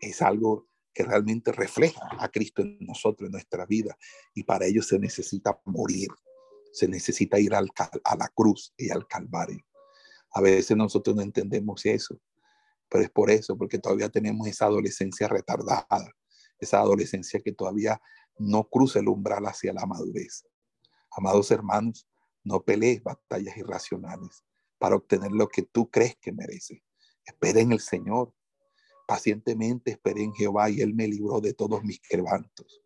es 0.00 0.22
algo 0.22 0.67
que 0.98 1.04
realmente 1.04 1.52
refleja 1.52 2.00
a 2.18 2.28
Cristo 2.28 2.60
en 2.60 2.76
nosotros, 2.80 3.28
en 3.28 3.30
nuestra 3.30 3.64
vida. 3.66 3.96
Y 4.34 4.42
para 4.42 4.66
ello 4.66 4.82
se 4.82 4.98
necesita 4.98 5.56
morir, 5.64 6.08
se 6.72 6.88
necesita 6.88 7.38
ir 7.38 7.54
al, 7.54 7.70
a 8.02 8.16
la 8.16 8.28
cruz 8.34 8.74
y 8.76 8.90
al 8.90 9.06
Calvario. 9.06 9.64
A 10.32 10.40
veces 10.40 10.76
nosotros 10.76 11.14
no 11.14 11.22
entendemos 11.22 11.86
eso, 11.86 12.20
pero 12.88 13.04
es 13.04 13.10
por 13.10 13.30
eso, 13.30 13.56
porque 13.56 13.78
todavía 13.78 14.08
tenemos 14.08 14.48
esa 14.48 14.64
adolescencia 14.64 15.28
retardada, 15.28 15.86
esa 16.58 16.80
adolescencia 16.80 17.38
que 17.38 17.52
todavía 17.52 18.02
no 18.36 18.64
cruza 18.68 18.98
el 18.98 19.06
umbral 19.06 19.46
hacia 19.46 19.72
la 19.72 19.86
madurez. 19.86 20.48
Amados 21.12 21.48
hermanos, 21.52 22.08
no 22.42 22.64
pelees 22.64 23.04
batallas 23.04 23.56
irracionales 23.56 24.42
para 24.78 24.96
obtener 24.96 25.30
lo 25.30 25.46
que 25.46 25.62
tú 25.62 25.88
crees 25.92 26.16
que 26.16 26.32
mereces. 26.32 26.80
Espera 27.24 27.60
en 27.60 27.70
el 27.70 27.78
Señor, 27.78 28.34
Pacientemente 29.08 29.92
esperé 29.92 30.22
en 30.22 30.34
Jehová 30.34 30.68
y 30.68 30.82
él 30.82 30.94
me 30.94 31.08
libró 31.08 31.40
de 31.40 31.54
todos 31.54 31.82
mis 31.82 31.98
quebrantos. 31.98 32.82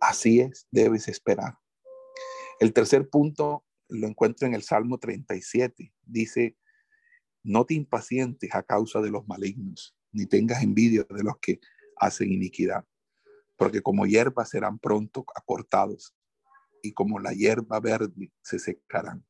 Así 0.00 0.40
es, 0.40 0.66
debes 0.70 1.06
esperar. 1.06 1.58
El 2.60 2.72
tercer 2.72 3.10
punto 3.10 3.66
lo 3.88 4.06
encuentro 4.06 4.48
en 4.48 4.54
el 4.54 4.62
Salmo 4.62 4.96
37. 4.96 5.92
Dice, 6.06 6.56
no 7.42 7.66
te 7.66 7.74
impacientes 7.74 8.54
a 8.54 8.62
causa 8.62 9.02
de 9.02 9.10
los 9.10 9.28
malignos, 9.28 9.94
ni 10.10 10.24
tengas 10.24 10.62
envidia 10.62 11.04
de 11.10 11.22
los 11.22 11.36
que 11.42 11.60
hacen 11.96 12.32
iniquidad, 12.32 12.86
porque 13.56 13.82
como 13.82 14.06
hierba 14.06 14.46
serán 14.46 14.78
pronto 14.78 15.26
acortados, 15.34 16.16
y 16.82 16.94
como 16.94 17.18
la 17.18 17.34
hierba 17.34 17.80
verde 17.80 18.32
se 18.40 18.58
secarán. 18.58 19.26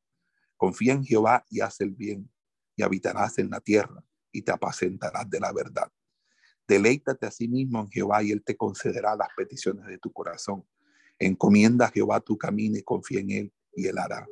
Confía 0.55 0.93
en 0.93 1.03
Jehová 1.03 1.45
y 1.49 1.59
haz 1.59 1.81
el 1.81 1.91
bien, 1.91 2.32
y 2.75 2.83
habitarás 2.83 3.37
en 3.37 3.49
la 3.49 3.59
tierra 3.59 4.03
y 4.31 4.41
te 4.41 4.51
apacentarás 4.51 5.29
de 5.29 5.39
la 5.39 5.51
verdad. 5.53 5.91
Deleítate 6.67 7.25
a 7.25 7.31
sí 7.31 7.47
mismo 7.47 7.81
en 7.81 7.89
Jehová 7.89 8.23
y 8.23 8.31
Él 8.31 8.43
te 8.43 8.55
concederá 8.55 9.15
las 9.15 9.29
peticiones 9.35 9.85
de 9.85 9.97
tu 9.97 10.11
corazón. 10.11 10.65
Encomienda 11.19 11.85
a 11.85 11.91
Jehová 11.91 12.19
tu 12.19 12.37
camino 12.37 12.77
y 12.77 12.83
confía 12.83 13.19
en 13.19 13.31
Él 13.31 13.53
y 13.75 13.87
Él 13.87 13.97
hará. 13.97 14.27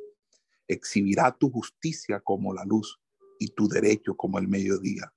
Exhibirá 0.66 1.30
tu 1.30 1.50
justicia 1.50 2.20
como 2.20 2.52
la 2.52 2.64
luz 2.64 3.00
y 3.38 3.48
tu 3.48 3.68
derecho 3.68 4.16
como 4.16 4.38
el 4.38 4.48
mediodía. 4.48 5.12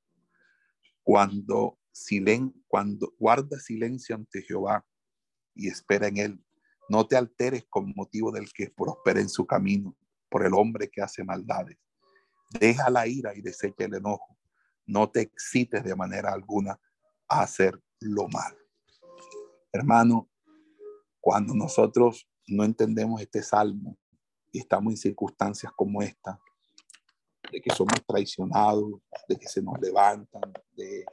Cuando, 1.04 1.80
silen, 1.92 2.54
cuando 2.68 3.14
guarda 3.18 3.60
silencio 3.60 4.16
ante 4.16 4.42
Jehová 4.42 4.86
y 5.54 5.68
espera 5.68 6.08
en 6.08 6.18
Él, 6.18 6.46
no 6.90 7.08
te 7.08 7.16
alteres 7.16 7.66
con 7.70 7.94
motivo 7.96 8.32
del 8.32 8.52
que 8.52 8.70
prospera 8.70 9.20
en 9.20 9.30
su 9.30 9.46
camino, 9.48 9.96
por 10.30 10.46
el 10.46 10.54
hombre 10.54 10.90
que 10.90 11.02
hace 11.02 11.24
maldades 11.24 11.78
Deja 12.50 12.90
la 12.90 13.08
ira 13.08 13.36
y 13.36 13.42
desecha 13.42 13.86
el 13.86 13.96
enojo. 13.96 14.38
No 14.86 15.10
te 15.10 15.22
excites 15.22 15.84
de 15.84 15.96
manera 15.96 16.32
alguna 16.32 16.80
a 17.28 17.42
hacer 17.42 17.82
lo 18.00 18.28
malo. 18.28 18.58
Hermano, 19.72 20.30
cuando 21.20 21.54
nosotros 21.54 22.28
no 22.48 22.64
entendemos 22.64 23.22
este 23.22 23.42
salmo 23.42 23.98
y 24.52 24.60
estamos 24.60 24.94
en 24.94 24.98
circunstancias 24.98 25.72
como 25.76 26.02
esta, 26.02 26.40
de 27.52 27.62
que 27.62 27.74
somos 27.74 28.00
traicionados, 28.08 29.02
de 29.28 29.36
que 29.36 29.48
se 29.48 29.62
nos 29.62 29.80
levantan, 29.80 30.54
de 30.76 31.06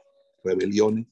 rebeliones, 0.43 1.07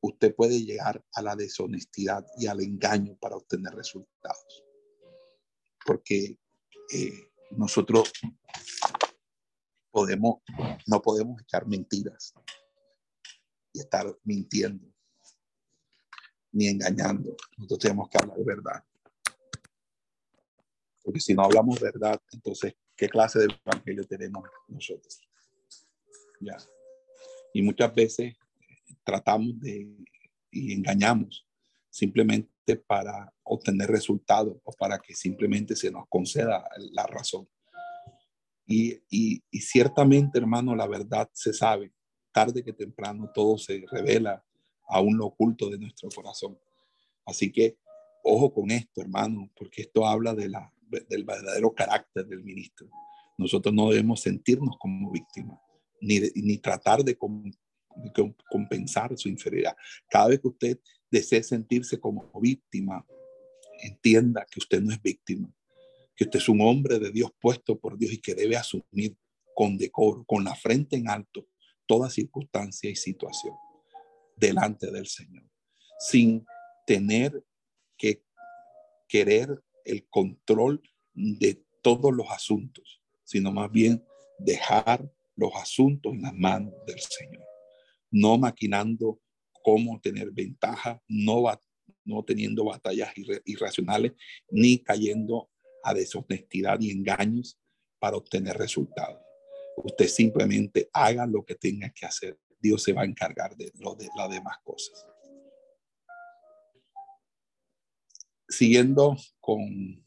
usted 0.00 0.34
puede 0.34 0.62
llegar 0.62 1.04
a 1.14 1.22
la 1.22 1.36
deshonestidad 1.36 2.24
y 2.38 2.46
al 2.46 2.60
engaño 2.60 3.16
para 3.20 3.36
obtener 3.36 3.74
resultados. 3.74 4.64
Porque 5.84 6.38
eh, 6.92 7.30
nosotros 7.50 8.12
podemos, 9.90 10.42
no 10.86 11.00
podemos 11.02 11.40
echar 11.42 11.66
mentiras 11.66 12.34
y 13.72 13.80
estar 13.80 14.06
mintiendo 14.24 14.86
ni 16.52 16.68
engañando. 16.68 17.36
Nosotros 17.56 17.78
tenemos 17.80 18.08
que 18.08 18.18
hablar 18.18 18.36
de 18.36 18.44
verdad. 18.44 18.84
Porque 21.02 21.20
si 21.20 21.34
no 21.34 21.44
hablamos 21.44 21.80
verdad, 21.80 22.20
entonces, 22.32 22.74
¿qué 22.96 23.08
clase 23.08 23.40
de 23.40 23.48
evangelio 23.64 24.04
tenemos 24.04 24.48
nosotros? 24.68 25.20
Ya. 26.40 26.56
Y 27.54 27.62
muchas 27.62 27.94
veces 27.94 28.34
tratamos 29.04 29.58
de 29.60 29.88
y 30.50 30.72
engañamos 30.72 31.46
simplemente 31.88 32.76
para 32.86 33.32
obtener 33.42 33.88
resultados 33.88 34.56
o 34.64 34.72
para 34.72 34.98
que 34.98 35.14
simplemente 35.14 35.74
se 35.74 35.90
nos 35.90 36.04
conceda 36.08 36.68
la 36.92 37.06
razón. 37.06 37.48
Y, 38.72 39.42
ciertamente, 39.58 40.38
hermano, 40.38 40.76
la 40.76 40.86
verdad 40.86 41.28
se 41.32 41.52
sabe. 41.52 41.92
Tarde 42.32 42.62
que 42.62 42.72
temprano 42.72 43.28
todo 43.34 43.58
se 43.58 43.84
revela 43.90 44.44
aún 44.88 45.18
lo 45.18 45.26
oculto 45.26 45.68
de 45.68 45.78
nuestro 45.78 46.08
corazón. 46.14 46.56
Así 47.26 47.50
que 47.50 47.78
ojo 48.22 48.54
con 48.54 48.70
esto, 48.70 49.00
hermano, 49.00 49.50
porque 49.56 49.82
esto 49.82 50.06
habla 50.06 50.34
de 50.34 50.48
la, 50.48 50.72
del 51.08 51.24
verdadero 51.24 51.74
carácter 51.74 52.26
del 52.26 52.44
ministro. 52.44 52.88
Nosotros 53.36 53.74
no 53.74 53.90
debemos 53.90 54.20
sentirnos 54.20 54.76
como 54.78 55.10
víctimas, 55.10 55.58
ni, 56.00 56.20
ni 56.36 56.58
tratar 56.58 57.02
de, 57.02 57.18
de 57.96 58.34
compensar 58.48 59.18
su 59.18 59.28
inferioridad. 59.28 59.76
Cada 60.08 60.28
vez 60.28 60.40
que 60.40 60.48
usted 60.48 60.78
desee 61.10 61.42
sentirse 61.42 61.98
como 61.98 62.30
víctima, 62.40 63.04
entienda 63.82 64.46
que 64.48 64.60
usted 64.60 64.80
no 64.80 64.92
es 64.92 65.02
víctima, 65.02 65.52
que 66.20 66.24
usted 66.24 66.38
es 66.38 66.48
un 66.50 66.60
hombre 66.60 66.98
de 66.98 67.10
Dios 67.10 67.30
puesto 67.40 67.78
por 67.78 67.96
Dios 67.96 68.12
y 68.12 68.18
que 68.18 68.34
debe 68.34 68.54
asumir 68.54 69.16
con 69.54 69.78
decoro, 69.78 70.22
con 70.24 70.44
la 70.44 70.54
frente 70.54 70.96
en 70.96 71.08
alto, 71.08 71.48
toda 71.86 72.10
circunstancia 72.10 72.90
y 72.90 72.94
situación 72.94 73.54
delante 74.36 74.90
del 74.90 75.06
Señor, 75.06 75.48
sin 75.98 76.44
tener 76.86 77.42
que 77.96 78.22
querer 79.08 79.64
el 79.86 80.06
control 80.10 80.82
de 81.14 81.64
todos 81.80 82.12
los 82.12 82.28
asuntos, 82.28 83.00
sino 83.24 83.50
más 83.50 83.72
bien 83.72 84.04
dejar 84.38 85.10
los 85.36 85.54
asuntos 85.54 86.12
en 86.12 86.20
las 86.20 86.34
manos 86.34 86.74
del 86.86 87.00
Señor, 87.00 87.46
no 88.10 88.36
maquinando 88.36 89.22
cómo 89.62 89.98
tener 90.02 90.32
ventaja, 90.32 91.02
no, 91.08 91.50
no 92.04 92.22
teniendo 92.24 92.66
batallas 92.66 93.10
irracionales, 93.46 94.12
ni 94.50 94.80
cayendo 94.80 95.49
a 95.82 95.94
deshonestidad 95.94 96.80
y 96.80 96.90
engaños 96.90 97.58
para 97.98 98.16
obtener 98.16 98.56
resultados. 98.56 99.20
Usted 99.76 100.08
simplemente 100.08 100.88
haga 100.92 101.26
lo 101.26 101.44
que 101.44 101.54
tenga 101.54 101.90
que 101.90 102.06
hacer. 102.06 102.38
Dios 102.58 102.82
se 102.82 102.92
va 102.92 103.02
a 103.02 103.06
encargar 103.06 103.56
de, 103.56 103.72
lo 103.78 103.94
de 103.94 104.08
las 104.16 104.30
demás 104.30 104.58
cosas. 104.62 105.06
Siguiendo 108.48 109.16
con... 109.40 110.04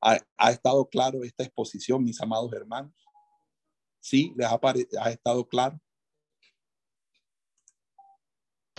¿Ha, 0.00 0.50
estado 0.50 0.88
claro 0.88 1.24
esta 1.24 1.42
exposición, 1.42 2.04
mis 2.04 2.20
amados 2.20 2.52
hermanos? 2.52 2.94
¿Sí? 4.00 4.32
¿Les 4.36 4.46
ha, 4.46 4.60
ha 5.00 5.10
estado 5.10 5.46
claro? 5.48 5.80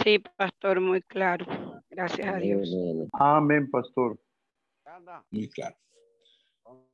Sí, 0.01 0.19
pastor, 0.37 0.79
muy 0.79 1.01
claro. 1.01 1.45
Gracias 1.89 2.27
a 2.27 2.37
Dios. 2.37 2.69
Amén, 3.13 3.69
pastor. 3.69 4.17
Muy 5.31 5.49
claro. 5.49 5.75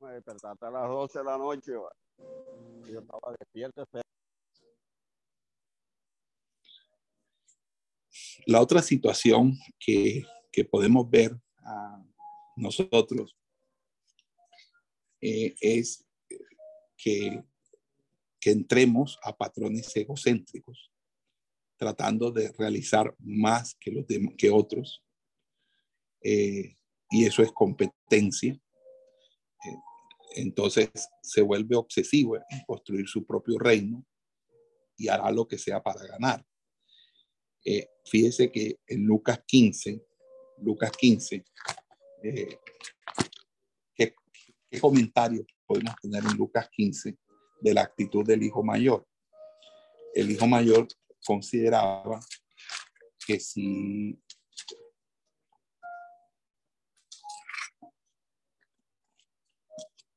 Me 0.00 0.12
despertaste 0.12 0.66
a 0.66 0.70
las 0.70 0.88
12 0.88 1.18
de 1.18 1.24
la 1.24 1.38
noche. 1.38 1.72
Yo 1.72 3.00
estaba 3.00 3.34
despierto. 3.38 3.84
La 8.46 8.60
otra 8.60 8.82
situación 8.82 9.58
que, 9.78 10.22
que 10.52 10.64
podemos 10.64 11.08
ver 11.10 11.36
a 11.58 12.04
nosotros 12.56 13.36
eh, 15.20 15.54
es 15.60 16.04
que, 16.96 17.42
que 18.38 18.50
entremos 18.50 19.18
a 19.22 19.34
patrones 19.34 19.96
egocéntricos, 19.96 20.92
tratando 21.76 22.30
de 22.30 22.52
realizar 22.52 23.14
más 23.18 23.74
que, 23.80 23.90
los 23.90 24.04
que 24.36 24.50
otros. 24.50 25.02
Eh, 26.20 26.76
y 27.10 27.24
eso 27.24 27.42
es 27.42 27.50
competencia 27.52 28.60
entonces 30.34 30.90
se 31.22 31.42
vuelve 31.42 31.76
obsesivo 31.76 32.36
en 32.36 32.64
construir 32.66 33.06
su 33.06 33.24
propio 33.24 33.58
reino 33.58 34.04
y 34.96 35.08
hará 35.08 35.30
lo 35.30 35.46
que 35.46 35.58
sea 35.58 35.82
para 35.82 36.04
ganar. 36.06 36.44
Eh, 37.64 37.88
fíjese 38.04 38.50
que 38.50 38.78
en 38.86 39.04
Lucas 39.04 39.40
15, 39.46 40.04
Lucas 40.58 40.92
15, 40.92 41.44
eh, 42.22 42.58
¿qué, 43.94 44.14
¿qué 44.70 44.80
comentario 44.80 45.46
podemos 45.66 45.94
tener 46.00 46.22
en 46.22 46.36
Lucas 46.36 46.68
15 46.70 47.16
de 47.60 47.74
la 47.74 47.82
actitud 47.82 48.24
del 48.24 48.42
hijo 48.42 48.62
mayor? 48.62 49.06
El 50.14 50.30
hijo 50.30 50.46
mayor 50.46 50.86
consideraba 51.24 52.20
que 53.26 53.40
si 53.40 54.20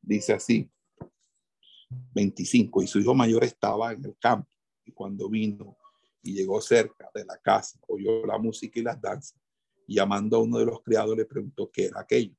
dice 0.08 0.34
así, 0.34 0.70
25, 2.16 2.82
y 2.82 2.88
su 2.88 2.99
hijo 2.99 3.14
mayor 3.14 3.43
estaba 3.43 3.91
en 3.91 4.05
el 4.05 4.18
campo, 4.18 4.49
y 4.86 4.91
cuando 4.91 5.30
vino 5.30 5.78
y 6.24 6.34
llegó 6.34 6.60
cerca 6.62 7.10
de 7.14 7.26
la 7.26 7.38
casa, 7.38 7.80
oyó 7.88 8.26
la 8.26 8.38
música 8.38 8.80
y 8.80 8.84
las 8.84 8.99
danzas, 9.01 9.38
y 9.86 9.95
llamando 9.95 10.38
a 10.38 10.41
uno 10.41 10.60
de 10.60 10.66
los 10.66 10.82
criados 10.82 11.16
le 11.16 11.26
preguntó 11.26 11.70
qué 11.72 11.86
era 11.86 12.01
aquello. 12.01 12.36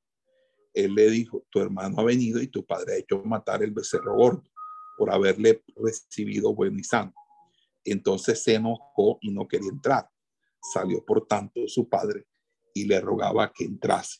Él 0.73 0.93
le 0.93 1.09
dijo, 1.09 1.45
tu 1.49 1.59
hermano 1.59 1.99
ha 1.99 2.03
venido 2.03 2.41
y 2.41 2.47
tu 2.47 2.65
padre 2.65 2.93
ha 2.93 2.97
hecho 2.97 3.23
matar 3.23 3.63
el 3.63 3.71
becerro 3.71 4.15
gordo 4.15 4.43
por 4.97 5.11
haberle 5.11 5.63
recibido 5.75 6.53
bueno 6.53 6.77
y 6.77 6.83
sano. 6.83 7.13
Entonces 7.83 8.43
se 8.43 8.55
enojó 8.55 9.17
y 9.21 9.31
no 9.31 9.47
quería 9.47 9.69
entrar. 9.69 10.07
Salió 10.73 11.03
por 11.03 11.25
tanto 11.25 11.67
su 11.67 11.89
padre 11.89 12.27
y 12.73 12.85
le 12.85 12.99
rogaba 13.01 13.51
que 13.51 13.65
entrase. 13.65 14.19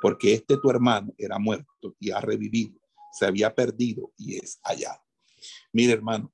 porque 0.00 0.34
este 0.34 0.56
tu 0.58 0.70
hermano 0.70 1.12
era 1.18 1.38
muerto 1.38 1.96
y 1.98 2.10
ha 2.10 2.20
revivido, 2.20 2.78
se 3.12 3.26
había 3.26 3.54
perdido 3.54 4.12
y 4.16 4.36
es 4.36 4.60
hallado. 4.62 5.02
Mire, 5.72 5.92
hermano, 5.92 6.32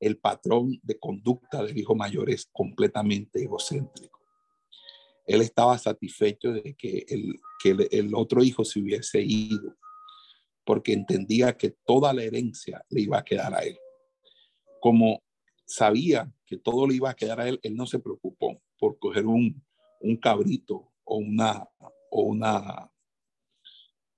el 0.00 0.18
patrón 0.18 0.80
de 0.82 0.98
conducta 0.98 1.62
del 1.62 1.78
hijo 1.78 1.94
mayor 1.94 2.28
es 2.28 2.48
completamente 2.52 3.42
egocéntrico. 3.42 4.20
Él 5.26 5.40
estaba 5.40 5.78
satisfecho 5.78 6.52
de 6.52 6.74
que 6.74 7.04
el, 7.08 7.38
que 7.62 7.88
el 7.92 8.12
otro 8.14 8.42
hijo 8.42 8.64
se 8.64 8.80
hubiese 8.80 9.22
ido, 9.22 9.76
porque 10.64 10.92
entendía 10.92 11.56
que 11.56 11.70
toda 11.84 12.12
la 12.12 12.24
herencia 12.24 12.84
le 12.90 13.02
iba 13.02 13.18
a 13.18 13.24
quedar 13.24 13.54
a 13.54 13.60
él. 13.60 13.78
Como 14.80 15.22
sabía 15.64 16.32
que 16.46 16.58
todo 16.58 16.86
le 16.88 16.96
iba 16.96 17.10
a 17.10 17.14
quedar 17.14 17.40
a 17.40 17.48
él, 17.48 17.60
él 17.62 17.76
no 17.76 17.86
se 17.86 18.00
preocupó 18.00 18.60
por 18.78 18.98
coger 18.98 19.26
un, 19.26 19.64
un 20.00 20.16
cabrito 20.16 20.92
o 21.04 21.16
una, 21.16 21.64
o 22.12 22.22
una 22.22 22.90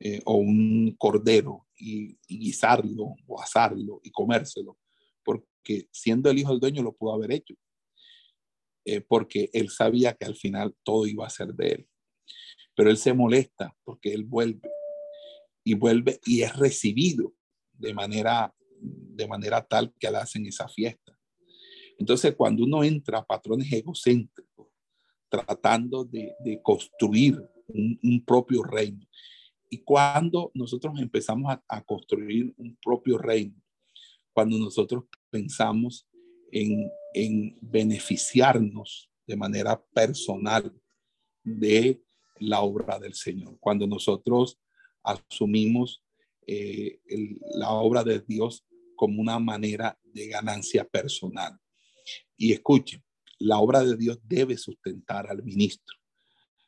eh, 0.01 0.21
o 0.25 0.35
un 0.35 0.95
cordero 0.99 1.67
y, 1.79 2.19
guisarlo 2.29 3.15
o 3.27 3.41
asarlo 3.41 4.01
y 4.03 4.11
comérselo, 4.11 4.79
porque 5.25 5.89
siendo 5.93 6.29
el 6.29 6.39
hijo 6.39 6.51
del 6.51 6.61
dueño 6.61 6.83
lo 6.83 6.93
pudo 6.93 7.15
haber 7.15 7.33
hecho, 7.33 7.55
eh, 8.85 9.01
porque 9.01 9.49
él 9.53 9.71
sabía 9.71 10.15
que 10.15 10.27
al 10.27 10.35
final 10.35 10.75
todo 10.83 11.07
iba 11.07 11.27
a 11.27 11.31
ser 11.31 11.55
de 11.55 11.69
él. 11.69 11.89
Pero 12.77 12.91
él 12.91 12.97
se 12.97 13.15
molesta 13.15 13.75
porque 13.85 14.13
él 14.13 14.25
vuelve 14.25 14.69
y 15.65 15.75
vuelve 15.75 16.21
y 16.27 16.43
es 16.43 16.55
recibido 16.57 17.33
de 17.73 17.95
manera, 17.95 18.53
de 18.81 19.29
manera 19.29 19.65
tal 19.65 19.95
que 19.99 20.11
le 20.11 20.19
hacen 20.19 20.45
esa 20.47 20.69
fiesta. 20.69 21.17
Entonces, 21.99 22.35
cuando 22.35 22.65
uno 22.65 22.83
entra 22.83 23.19
a 23.19 23.25
patrones 23.25 23.73
egocéntricos, 23.73 24.69
tratando 25.29 26.05
de, 26.05 26.61
construir 26.63 27.43
un, 27.69 28.25
propio 28.25 28.63
reino. 28.63 29.07
Y 29.71 29.79
cuando 29.79 30.51
nosotros 30.55 30.95
empezamos 30.99 31.57
a, 31.69 31.85
construir 31.85 32.53
un 32.57 32.77
propio 32.83 33.19
reino, 33.19 33.61
cuando 34.33 34.59
nosotros 34.59 35.05
pensamos 35.31 36.07
en, 36.51 36.91
beneficiarnos 37.61 39.11
de 39.27 39.37
manera 39.37 39.83
personal 39.93 40.73
de 41.43 42.03
la 42.39 42.61
obra 42.61 42.99
del 42.99 43.15
Señor, 43.15 43.57
cuando 43.61 43.87
nosotros 43.87 44.59
asumimos 45.03 46.03
eh, 46.47 47.01
la 47.55 47.71
obra 47.71 48.05
de 48.05 48.21
Dios 48.21 48.65
como 48.97 49.21
una 49.21 49.39
manera 49.39 49.99
de 50.03 50.29
ganancia 50.29 50.85
personal. 50.85 51.59
Y 52.37 52.53
escuchen, 52.53 53.03
la 53.39 53.59
obra 53.59 53.85
de 53.85 53.97
Dios 53.97 54.19
debe 54.23 54.57
sustentar 54.57 55.27
al 55.29 55.43
ministro. 55.43 55.97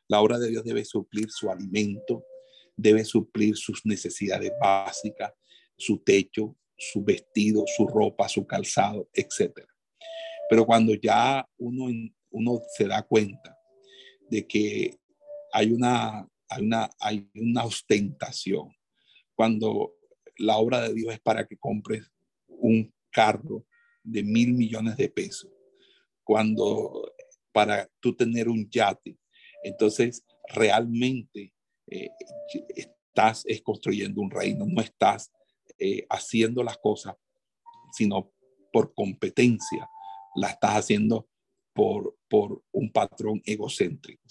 La 0.07 0.21
obra 0.21 0.39
de 0.39 0.49
Dios 0.49 0.63
debe 0.63 0.85
suplir 0.85 1.29
su 1.29 1.49
alimento, 1.49 2.23
debe 2.75 3.03
suplir 3.03 3.55
sus 3.57 3.85
necesidades 3.85 4.51
básicas, 4.59 5.33
su 5.77 5.99
techo, 5.99 6.55
su 6.77 7.03
vestido, 7.03 7.63
su 7.75 7.87
ropa, 7.87 8.29
su 8.29 8.45
calzado, 8.45 9.09
etc. 9.13 9.59
Pero 10.49 10.65
cuando 10.65 10.93
ya 10.93 11.47
uno, 11.57 11.87
uno 12.29 12.61
se 12.75 12.87
da 12.87 13.01
cuenta 13.03 13.57
de 14.29 14.47
que 14.47 14.97
hay 15.51 15.71
una, 15.71 16.27
hay 16.49 16.63
una, 16.63 16.89
hay 16.99 17.29
una 17.35 17.65
ostentación, 17.65 18.73
cuando 19.35 19.93
la 20.37 20.57
obra 20.57 20.81
de 20.81 20.93
Dios 20.93 21.13
es 21.13 21.19
para 21.19 21.47
que 21.47 21.57
compres 21.57 22.11
un 22.47 22.93
carro 23.11 23.65
de 24.03 24.23
mil 24.23 24.53
millones 24.53 24.97
de 24.97 25.09
pesos, 25.09 25.51
cuando 26.23 27.13
para 27.51 27.89
tú 27.99 28.15
tener 28.15 28.49
un 28.49 28.69
yate. 28.69 29.17
Entonces, 29.63 30.23
realmente 30.47 31.53
eh, 31.87 32.09
estás 32.75 33.45
construyendo 33.63 34.21
un 34.21 34.31
reino, 34.31 34.65
no 34.65 34.81
estás 34.81 35.31
eh, 35.79 36.05
haciendo 36.09 36.63
las 36.63 36.77
cosas, 36.77 37.15
sino 37.91 38.31
por 38.71 38.93
competencia, 38.93 39.89
la 40.35 40.49
estás 40.49 40.75
haciendo 40.75 41.27
por, 41.73 42.17
por 42.27 42.63
un 42.71 42.91
patrón 42.91 43.41
egocéntrico. 43.45 44.23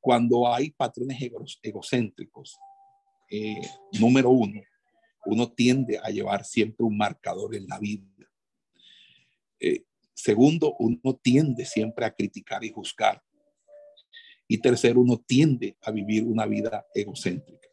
Cuando 0.00 0.52
hay 0.52 0.70
patrones 0.70 1.18
egocéntricos, 1.62 2.58
eh, 3.30 3.62
número 3.98 4.30
uno, 4.30 4.60
uno 5.26 5.50
tiende 5.50 5.98
a 5.98 6.10
llevar 6.10 6.44
siempre 6.44 6.84
un 6.84 6.96
marcador 6.96 7.54
en 7.54 7.66
la 7.66 7.78
vida. 7.78 8.04
Eh, 9.58 9.84
segundo, 10.12 10.74
uno 10.78 11.16
tiende 11.22 11.64
siempre 11.64 12.04
a 12.04 12.14
criticar 12.14 12.62
y 12.64 12.70
juzgar. 12.70 13.22
Y 14.46 14.58
tercero, 14.58 15.00
uno 15.00 15.18
tiende 15.26 15.78
a 15.80 15.90
vivir 15.90 16.24
una 16.24 16.46
vida 16.46 16.86
egocéntrica. 16.94 17.68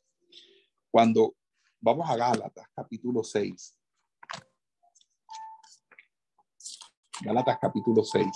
Cuando 0.90 1.36
vamos 1.80 2.10
a 2.10 2.16
Gálatas, 2.16 2.68
capítulo 2.74 3.24
6. 3.24 3.78
Gálatas, 7.24 7.58
capítulo 7.60 8.04
6. 8.04 8.28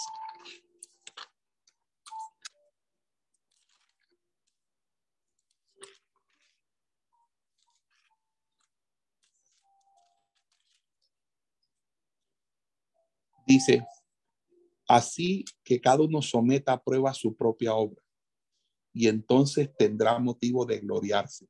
Dice, 13.48 13.86
así 14.88 15.46
que 15.64 15.80
cada 15.80 16.04
uno 16.04 16.22
someta 16.22 16.74
a 16.74 16.84
prueba 16.84 17.14
su 17.14 17.36
propia 17.36 17.76
obra 17.76 18.05
y 18.96 19.10
entonces 19.10 19.70
tendrá 19.78 20.18
motivo 20.20 20.66
de 20.66 20.80
gloriarse, 20.80 21.50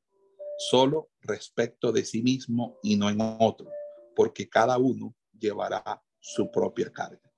solo 0.58 1.10
respecto 1.20 1.92
de 1.92 2.04
sí 2.04 2.20
mismo 2.20 2.76
y 2.82 2.96
no 2.96 3.08
en 3.08 3.18
otro, 3.20 3.70
porque 4.16 4.48
cada 4.48 4.76
uno 4.78 5.14
llevará 5.32 6.02
su 6.18 6.50
propia 6.50 6.92
carga. 6.92 7.32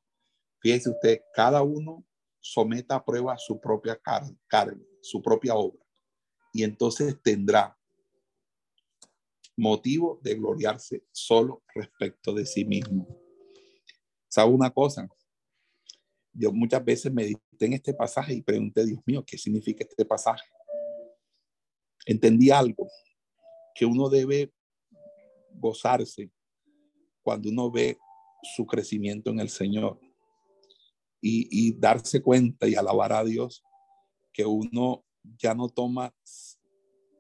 Fíjese 0.61 0.89
usted, 0.89 1.21
cada 1.35 1.63
uno 1.63 2.07
someta 2.41 2.95
a 2.95 3.05
prueba 3.05 3.37
su 3.37 3.61
propia 3.61 3.97
carga, 3.97 4.35
carga, 4.47 4.81
su 5.03 5.21
propia 5.21 5.55
obra, 5.55 5.85
y 6.55 6.63
entonces 6.63 7.15
tendrá 7.23 7.79
motivo 9.59 10.19
de 10.23 10.37
gloriarse 10.37 11.05
solo 11.13 11.63
respecto 11.75 12.33
de 12.33 12.47
sí 12.47 12.65
mismo. 12.65 13.07
¿Sabe 14.27 14.51
una 14.53 14.71
cosa? 14.71 15.07
Yo 16.39 16.53
muchas 16.53 16.85
veces 16.85 17.13
medité 17.13 17.67
en 17.67 17.73
este 17.73 17.93
pasaje 17.93 18.33
y 18.33 18.43
pregunté, 18.43 18.87
Dios 18.87 19.01
mío, 19.05 19.25
¿qué 19.27 19.37
significa 19.37 19.83
este 19.83 20.05
pasaje? 20.05 20.47
Entendí 22.07 22.51
algo, 22.51 22.89
que 23.75 23.85
uno 23.85 24.09
debe 24.09 24.53
gozarse 25.53 26.31
cuando 27.23 27.51
uno 27.51 27.73
ve 27.73 27.99
su 28.55 28.65
crecimiento 28.67 29.31
en 29.31 29.41
el 29.41 29.49
Señor 29.49 29.99
y, 31.21 31.73
darse 31.73 32.23
cuenta 32.23 32.69
y 32.69 32.77
alabar 32.77 33.13
a 33.13 33.25
Dios 33.25 33.65
que 34.33 34.47
uno 34.47 35.05
ya 35.37 35.55
no 35.55 35.69
toma 35.69 36.15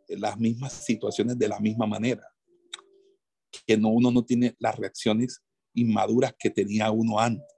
las 0.07 0.39
mismas 0.39 0.73
situaciones 0.73 1.37
de 1.37 1.49
la 1.49 1.59
misma 1.59 1.87
manera, 1.87 2.23
que 3.67 3.77
no, 3.77 3.89
uno 3.89 4.13
no 4.13 4.25
tiene 4.25 4.55
las 4.61 4.77
reacciones 4.77 5.43
inmaduras 5.75 6.33
que 6.39 6.51
tenía 6.51 6.93
uno 6.93 7.19
antes 7.19 7.58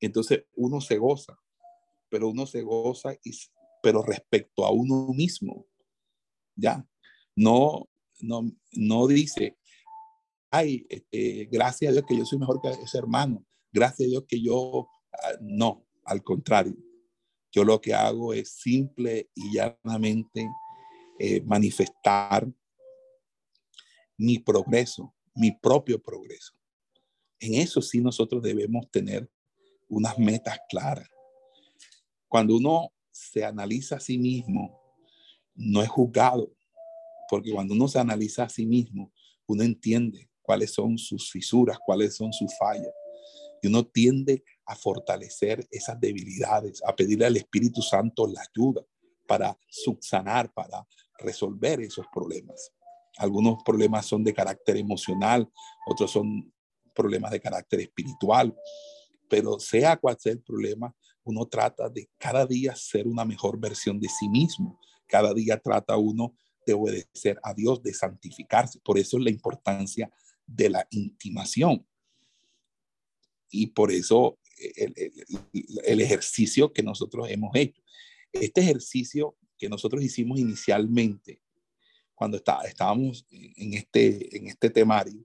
entonces 0.00 0.44
uno 0.54 0.80
se 0.80 0.98
goza, 0.98 1.38
pero 2.08 2.28
uno 2.28 2.46
se 2.46 2.62
goza, 2.62 3.14
y, 3.24 3.32
pero 3.82 4.02
respecto 4.02 4.64
a 4.64 4.70
uno 4.70 5.08
mismo, 5.14 5.66
ya, 6.54 6.86
no, 7.34 7.88
no, 8.20 8.50
no 8.72 9.06
dice, 9.06 9.56
ay, 10.50 10.86
este, 10.88 11.46
gracias 11.50 11.90
a 11.90 11.92
Dios 11.92 12.04
que 12.06 12.16
yo 12.16 12.24
soy 12.24 12.38
mejor 12.38 12.60
que 12.60 12.70
ese 12.70 12.98
hermano, 12.98 13.44
gracias 13.72 14.08
a 14.08 14.10
Dios 14.10 14.24
que 14.26 14.40
yo, 14.40 14.88
ah, 15.12 15.32
no, 15.40 15.86
al 16.04 16.22
contrario, 16.22 16.76
yo 17.52 17.64
lo 17.64 17.80
que 17.80 17.94
hago 17.94 18.34
es 18.34 18.50
simple 18.50 19.30
y 19.34 19.54
llanamente 19.54 20.48
eh, 21.18 21.40
manifestar 21.42 22.46
mi 24.18 24.38
progreso, 24.38 25.14
mi 25.34 25.52
propio 25.52 26.02
progreso. 26.02 26.52
En 27.38 27.54
eso 27.54 27.80
sí 27.82 28.00
nosotros 28.00 28.42
debemos 28.42 28.90
tener 28.90 29.30
unas 29.88 30.18
metas 30.18 30.58
claras. 30.68 31.08
Cuando 32.28 32.56
uno 32.56 32.92
se 33.10 33.44
analiza 33.44 33.96
a 33.96 34.00
sí 34.00 34.18
mismo, 34.18 34.80
no 35.54 35.82
es 35.82 35.88
juzgado, 35.88 36.52
porque 37.28 37.52
cuando 37.52 37.74
uno 37.74 37.88
se 37.88 37.98
analiza 37.98 38.44
a 38.44 38.48
sí 38.48 38.66
mismo, 38.66 39.12
uno 39.46 39.62
entiende 39.62 40.30
cuáles 40.42 40.72
son 40.72 40.98
sus 40.98 41.30
fisuras, 41.30 41.78
cuáles 41.84 42.16
son 42.16 42.32
sus 42.32 42.56
fallas. 42.58 42.92
Y 43.62 43.68
uno 43.68 43.84
tiende 43.86 44.44
a 44.66 44.76
fortalecer 44.76 45.66
esas 45.70 45.98
debilidades, 45.98 46.82
a 46.84 46.94
pedirle 46.94 47.26
al 47.26 47.36
Espíritu 47.36 47.82
Santo 47.82 48.26
la 48.26 48.42
ayuda 48.42 48.84
para 49.26 49.58
subsanar, 49.68 50.52
para 50.52 50.86
resolver 51.18 51.80
esos 51.80 52.06
problemas. 52.12 52.72
Algunos 53.16 53.62
problemas 53.64 54.06
son 54.06 54.22
de 54.22 54.34
carácter 54.34 54.76
emocional, 54.76 55.50
otros 55.86 56.10
son 56.10 56.52
problemas 56.94 57.30
de 57.30 57.40
carácter 57.40 57.80
espiritual, 57.80 58.54
pero 59.28 59.58
sea 59.58 59.96
cual 59.96 60.16
sea 60.18 60.32
el 60.32 60.40
problema, 60.40 60.94
uno 61.24 61.46
trata 61.46 61.88
de 61.88 62.08
cada 62.18 62.46
día 62.46 62.74
ser 62.76 63.06
una 63.06 63.24
mejor 63.24 63.58
versión 63.58 63.98
de 63.98 64.08
sí 64.08 64.28
mismo. 64.28 64.78
Cada 65.06 65.34
día 65.34 65.58
trata 65.58 65.96
uno 65.96 66.36
de 66.66 66.74
obedecer 66.74 67.38
a 67.42 67.54
Dios, 67.54 67.82
de 67.82 67.92
santificarse. 67.92 68.80
Por 68.80 68.98
eso 68.98 69.18
es 69.18 69.24
la 69.24 69.30
importancia 69.30 70.10
de 70.46 70.70
la 70.70 70.86
intimación. 70.90 71.86
Y 73.50 73.68
por 73.68 73.92
eso 73.92 74.38
el, 74.74 74.94
el, 75.84 76.00
ejercicio 76.00 76.72
que 76.72 76.82
nosotros 76.82 77.28
hemos 77.30 77.54
hecho. 77.54 77.82
Este 78.32 78.60
ejercicio 78.60 79.36
que 79.58 79.68
nosotros 79.68 80.02
hicimos 80.02 80.38
inicialmente, 80.38 81.40
cuando 82.14 82.38
está, 82.38 82.62
estábamos 82.62 83.26
en 83.30 83.74
este, 83.74 84.36
en 84.36 84.48
este 84.48 84.70
temario, 84.70 85.24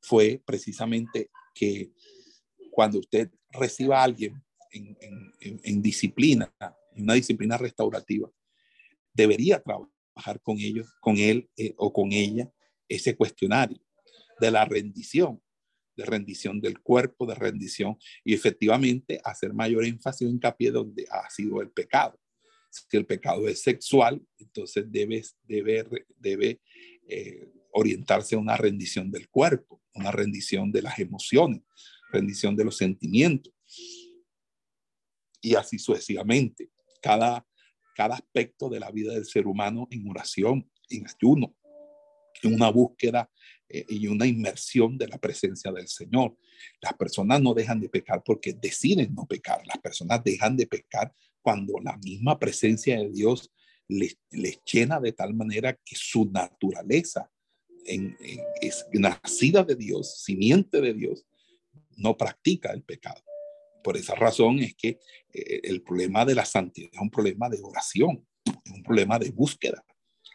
fue 0.00 0.42
precisamente 0.44 1.30
que 1.54 1.92
cuando 2.72 2.98
usted 2.98 3.30
reciba 3.50 4.00
a 4.00 4.04
alguien 4.04 4.42
en, 4.70 5.82
disciplina, 5.82 6.52
en 6.94 7.04
una 7.04 7.14
disciplina 7.14 7.58
restaurativa, 7.58 8.30
debería 9.12 9.62
trabajar 9.62 10.40
con 10.42 10.58
ellos, 10.58 10.88
con 11.00 11.18
él 11.18 11.50
eh, 11.56 11.74
o 11.76 11.92
con 11.92 12.12
ella, 12.12 12.50
ese 12.88 13.14
cuestionario 13.14 13.78
de 14.40 14.50
la 14.50 14.64
rendición, 14.64 15.42
de 15.96 16.06
rendición 16.06 16.60
del 16.60 16.80
cuerpo, 16.80 17.26
de 17.26 17.34
rendición, 17.34 17.98
y 18.24 18.32
efectivamente 18.32 19.20
hacer 19.22 19.52
mayor 19.52 19.84
énfasis 19.84 20.26
o 20.26 20.30
hincapié 20.30 20.70
donde 20.70 21.06
ha 21.10 21.28
sido 21.28 21.60
el 21.60 21.70
pecado. 21.70 22.18
Si 22.70 22.96
el 22.96 23.04
pecado 23.04 23.46
es 23.48 23.60
sexual, 23.60 24.22
entonces 24.38 24.90
debe, 24.90 25.22
debe, 25.42 26.06
debe 26.16 26.60
eh, 27.06 27.52
orientarse 27.72 28.34
a 28.34 28.38
una 28.38 28.56
rendición 28.56 29.10
del 29.10 29.28
cuerpo, 29.28 29.82
una 29.94 30.10
rendición 30.10 30.72
de 30.72 30.80
las 30.80 30.98
emociones, 30.98 31.60
rendición 32.12 32.54
de 32.54 32.64
los 32.64 32.76
sentimientos. 32.76 33.52
Y 35.40 35.54
así 35.54 35.78
sucesivamente. 35.78 36.70
Cada, 37.00 37.46
cada 37.96 38.14
aspecto 38.14 38.68
de 38.68 38.78
la 38.78 38.90
vida 38.90 39.12
del 39.12 39.24
ser 39.24 39.46
humano 39.46 39.88
en 39.90 40.08
oración, 40.08 40.70
en 40.88 41.06
ayuno, 41.06 41.56
en 42.42 42.54
una 42.54 42.70
búsqueda 42.70 43.30
eh, 43.68 43.84
y 43.88 44.06
una 44.06 44.26
inmersión 44.26 44.96
de 44.98 45.08
la 45.08 45.18
presencia 45.18 45.72
del 45.72 45.88
Señor. 45.88 46.36
Las 46.80 46.94
personas 46.94 47.40
no 47.40 47.54
dejan 47.54 47.80
de 47.80 47.88
pecar 47.88 48.22
porque 48.24 48.52
deciden 48.52 49.14
no 49.14 49.26
pecar. 49.26 49.66
Las 49.66 49.78
personas 49.78 50.22
dejan 50.22 50.56
de 50.56 50.66
pecar 50.66 51.12
cuando 51.40 51.74
la 51.82 51.96
misma 51.98 52.38
presencia 52.38 52.98
de 52.98 53.10
Dios 53.10 53.50
les, 53.88 54.16
les 54.30 54.62
llena 54.64 55.00
de 55.00 55.12
tal 55.12 55.34
manera 55.34 55.72
que 55.72 55.96
su 55.96 56.30
naturaleza 56.30 57.32
es 57.84 58.86
nacida 58.92 59.64
de 59.64 59.74
Dios, 59.74 60.22
simiente 60.22 60.80
de 60.80 60.94
Dios, 60.94 61.26
no 61.96 62.16
practica 62.16 62.72
el 62.72 62.82
pecado. 62.82 63.22
Por 63.82 63.96
esa 63.96 64.14
razón 64.14 64.60
es 64.60 64.74
que 64.74 65.00
eh, 65.32 65.60
el 65.64 65.82
problema 65.82 66.24
de 66.24 66.34
la 66.34 66.44
santidad 66.44 66.90
es 66.92 67.00
un 67.00 67.10
problema 67.10 67.48
de 67.48 67.60
oración, 67.62 68.26
es 68.44 68.72
un 68.72 68.82
problema 68.82 69.18
de 69.18 69.30
búsqueda. 69.30 69.84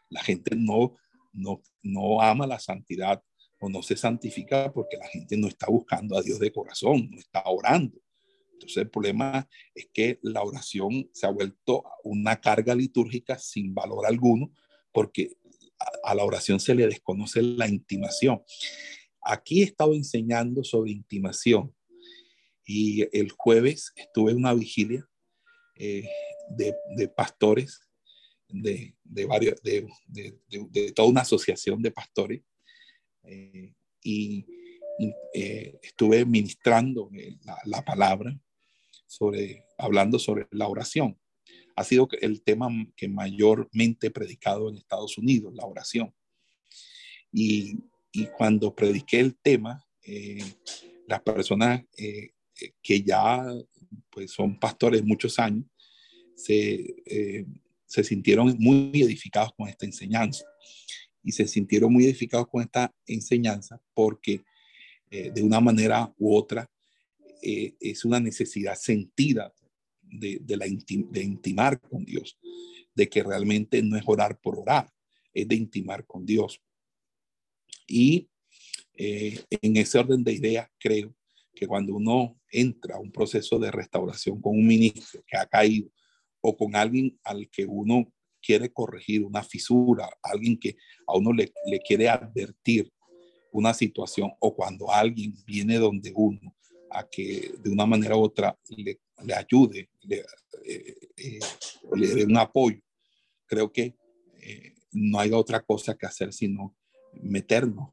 La 0.10 0.22
gente 0.22 0.56
no, 0.56 0.96
no, 1.34 1.62
no 1.82 2.22
ama 2.22 2.46
la 2.48 2.60
santidad 2.60 3.24
o 3.60 3.70
no 3.70 3.82
se 3.82 3.96
santifica 3.96 4.72
porque 4.72 4.98
la 4.98 5.08
gente 5.08 5.38
no 5.38 5.48
está 5.48 5.68
buscando 5.68 6.18
a 6.18 6.22
Dios 6.22 6.40
de 6.40 6.52
corazón, 6.52 7.10
no 7.10 7.18
está 7.18 7.44
orando. 7.46 7.98
Entonces 8.54 8.78
el 8.78 8.90
problema 8.90 9.48
es 9.74 9.88
que 9.94 10.20
la 10.24 10.44
oración 10.44 11.10
se 11.14 11.26
ha 11.26 11.30
vuelto 11.30 11.84
una 12.04 12.42
carga 12.42 12.76
litúrgica 12.76 13.38
sin 13.38 13.74
valor 13.74 14.06
alguno 14.06 14.52
porque 14.92 15.38
a, 15.80 16.12
a 16.12 16.16
la 16.16 16.24
oración 16.24 16.60
se 16.60 16.76
le 16.76 16.88
desconoce 16.88 17.42
la 17.42 17.68
intimación. 17.68 18.42
Aquí 19.30 19.62
he 19.62 19.66
estado 19.66 19.94
enseñando 19.94 20.64
sobre 20.64 20.92
intimación 20.92 21.76
y 22.66 23.06
el 23.12 23.30
jueves 23.32 23.92
estuve 23.96 24.32
en 24.32 24.38
una 24.38 24.54
vigilia 24.54 25.06
eh, 25.76 26.08
de, 26.50 27.10
pastores 27.10 27.82
de, 28.48 28.96
de, 29.04 29.26
varios, 29.26 29.62
de, 29.62 29.86
de, 30.08 30.92
toda 30.94 31.10
una 31.10 31.22
asociación 31.22 31.82
de 31.82 31.92
pastores 31.92 32.42
eh, 33.24 33.74
y, 34.02 34.46
eh, 35.34 35.78
estuve 35.84 36.26
ministrando 36.26 37.12
la, 37.44 37.58
la, 37.66 37.86
palabra 37.86 38.36
sobre, 39.06 39.66
hablando 39.78 40.18
sobre 40.20 40.48
la 40.52 40.70
oración. 40.70 41.20
Ha 41.76 41.84
sido 41.84 42.08
el 42.22 42.42
tema 42.42 42.70
que 42.96 43.08
mayormente 43.10 44.10
predicado 44.10 44.70
en 44.70 44.78
Estados 44.78 45.18
Unidos, 45.18 45.54
la 45.54 45.66
oración. 45.66 46.16
Y, 47.32 47.78
y 48.22 48.26
cuando 48.28 48.74
prediqué 48.74 49.20
el 49.20 49.36
tema, 49.36 49.86
eh, 50.04 50.44
las 51.08 51.22
personas 51.22 51.84
que 52.82 53.02
ya 53.04 53.46
pues, 54.10 54.32
son 54.32 54.60
pastores 54.60 55.04
muchos 55.04 55.40
años, 55.40 55.66
se, 56.36 56.96
se 57.86 58.04
sintieron 58.04 58.56
muy 58.60 58.92
edificados 59.02 59.54
con 59.56 59.70
esta 59.70 59.86
enseñanza 59.86 60.46
y 61.24 61.32
se 61.34 61.48
sintieron 61.48 61.92
muy 61.92 62.06
edificados 62.06 62.48
con 62.48 62.62
esta 62.62 62.94
enseñanza 63.06 63.82
porque 63.94 64.46
eh, 65.10 65.32
de 65.34 65.42
una 65.42 65.60
manera 65.60 66.14
u 66.18 66.36
otra 66.36 66.70
eh, 67.42 67.76
es 67.80 68.06
una 68.06 68.20
necesidad 68.20 68.76
sentida 68.76 69.54
de, 70.02 70.42
la 70.56 70.66
de 70.66 71.24
intimar 71.24 71.82
con 71.82 72.06
Dios, 72.06 72.38
de 72.96 73.10
que 73.10 73.24
realmente 73.24 73.82
no 73.82 73.98
es 73.98 74.04
orar 74.06 74.40
por 74.40 74.58
orar, 74.60 74.90
es 75.34 75.48
de 75.48 75.56
intimar 75.56 76.06
con 76.06 76.26
Dios. 76.26 76.62
Y 77.88 78.30
eh, 78.94 79.40
en 79.50 79.78
ese 79.78 80.00
orden 80.00 80.24
de 80.24 80.34
ideas 80.34 80.70
creo 80.78 81.16
que 81.54 81.68
cuando 81.68 81.96
uno 81.96 82.40
entra 82.52 82.96
a 82.96 83.00
un 83.00 83.12
proceso 83.12 83.58
de 83.58 83.72
restauración 83.72 84.42
con 84.42 84.58
un 84.58 84.68
ministro 84.68 85.24
que 85.26 85.38
ha 85.38 85.46
caído 85.46 85.90
o 86.42 86.56
con 86.56 86.76
alguien 86.76 87.18
al 87.24 87.50
que 87.50 87.66
uno 87.66 88.12
quiere 88.42 88.72
corregir 88.72 89.24
una 89.24 89.44
fisura, 89.44 90.10
alguien 90.22 90.58
que 90.58 90.78
a 91.08 91.18
uno 91.18 91.34
le, 91.34 91.52
le 91.66 91.80
quiere 91.80 92.08
advertir 92.08 92.92
una 93.52 93.74
situación 93.74 94.32
o 94.40 94.56
cuando 94.56 94.92
alguien 94.92 95.34
viene 95.46 95.78
donde 95.78 96.12
uno 96.16 96.56
a 96.92 97.08
que 97.08 97.54
de 97.60 97.70
una 97.70 97.86
manera 97.86 98.16
u 98.16 98.22
otra 98.22 98.58
le, 98.70 99.00
le 99.24 99.34
ayude, 99.34 99.90
le, 100.02 100.24
eh, 100.64 100.96
eh, 101.18 101.40
le 101.96 102.08
dé 102.08 102.26
un 102.26 102.38
apoyo, 102.38 102.80
creo 103.46 103.72
que 103.72 103.96
eh, 104.42 104.76
no 104.92 105.20
hay 105.20 105.32
otra 105.32 105.62
cosa 105.62 105.96
que 105.96 106.06
hacer 106.06 106.32
sino 106.32 106.77
meternos 107.24 107.90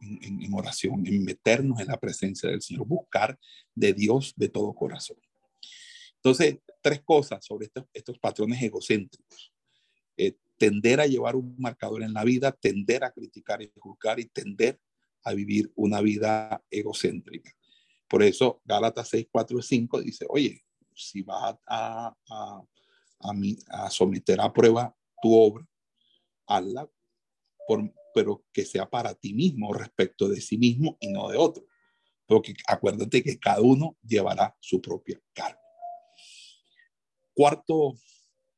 en, 0.00 0.42
en, 0.42 0.54
oración, 0.54 1.06
en 1.06 1.24
meternos 1.24 1.80
en 1.80 1.88
la 1.88 1.98
presencia 1.98 2.48
del 2.48 2.62
Señor, 2.62 2.86
buscar 2.86 3.38
de 3.74 3.92
Dios 3.92 4.32
de 4.36 4.48
todo 4.48 4.74
corazón. 4.74 5.18
Entonces, 6.16 6.58
tres 6.82 7.02
cosas 7.02 7.44
sobre 7.44 7.66
estos, 7.66 7.84
estos 7.92 8.18
patrones 8.18 8.62
egocéntricos. 8.62 9.52
Eh, 10.16 10.36
tender 10.56 11.00
a 11.00 11.06
llevar 11.06 11.36
un 11.36 11.54
marcador 11.58 12.02
en 12.02 12.12
la 12.12 12.24
vida, 12.24 12.52
tender 12.52 13.04
a 13.04 13.12
criticar 13.12 13.62
y 13.62 13.70
juzgar 13.76 14.18
y 14.18 14.26
tender 14.26 14.80
a 15.22 15.32
vivir 15.32 15.70
una 15.76 16.00
vida 16.00 16.62
egocéntrica. 16.70 17.52
Por 18.08 18.22
eso 18.22 18.60
Gálatas 18.64 19.08
6, 19.10 19.26
4 19.30 19.58
y 19.58 19.62
5 19.62 20.00
dice, 20.00 20.26
oye, 20.28 20.62
si 20.94 21.22
vas 21.22 21.54
a, 21.66 22.14
a, 22.28 22.62
a, 23.20 23.32
a 23.68 23.90
someter 23.90 24.40
a 24.40 24.52
prueba 24.52 24.94
tu 25.22 25.32
obra, 25.34 25.64
hazla, 26.46 26.88
por, 27.68 27.92
pero 28.14 28.46
que 28.50 28.64
sea 28.64 28.88
para 28.88 29.14
ti 29.14 29.34
mismo 29.34 29.74
respecto 29.74 30.26
de 30.26 30.40
sí 30.40 30.56
mismo 30.56 30.96
y 31.00 31.12
no 31.12 31.28
de 31.28 31.36
otro. 31.36 31.64
Porque 32.26 32.54
acuérdate 32.66 33.22
que 33.22 33.38
cada 33.38 33.60
uno 33.60 33.98
llevará 34.02 34.56
su 34.58 34.80
propia 34.80 35.20
carga. 35.34 35.60
Cuarto, 37.34 37.94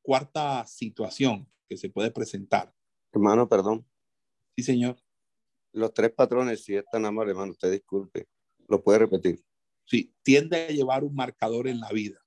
cuarta 0.01 0.65
situación 0.67 1.47
que 1.69 1.77
se 1.77 1.91
puede 1.91 2.13
presentar. 2.13 2.73
Hermano, 3.13 3.49
perdón. 3.49 3.85
Sí, 4.57 4.63
señor. 4.63 4.97
Los 5.73 5.93
tres 5.93 6.13
patrones, 6.13 6.65
si 6.65 6.77
es 6.77 6.85
tan 6.91 7.05
amable, 7.05 7.33
hermano, 7.33 7.53
usted 7.53 7.71
disculpe. 7.71 8.29
¿Lo 8.69 8.83
puede 8.83 9.01
repetir? 9.01 9.45
Sí, 9.85 10.15
tiende 10.23 10.67
a 10.67 10.69
llevar 10.69 11.03
un 11.03 11.15
marcador 11.15 11.67
en 11.67 11.81
la 11.81 11.91
vida. 11.91 12.21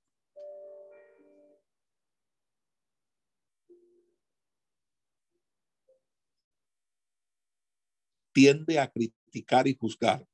Tiende 8.33 8.79
a 8.79 8.91
criticar 8.91 9.67
y 9.67 9.75
juzgar. 9.75 10.27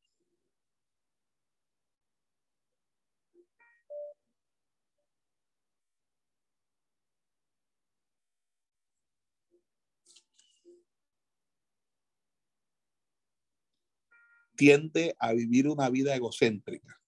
tiende 14.59 15.15
a 15.17 15.31
vivir 15.31 15.69
una 15.69 15.89
vida 15.89 16.13
egocéntrica. 16.13 16.99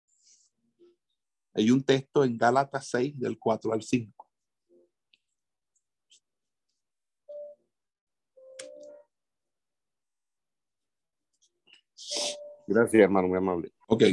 Hay 1.53 1.69
un 1.69 1.83
texto 1.83 2.23
en 2.23 2.37
Gálatas 2.37 2.87
6 2.87 3.19
del 3.19 3.37
4 3.37 3.73
al 3.73 3.83
5. 3.83 4.20
Gracias, 12.73 13.03
hermano, 13.03 13.27
muy 13.27 13.37
amable. 13.37 13.73
Ok. 13.87 14.03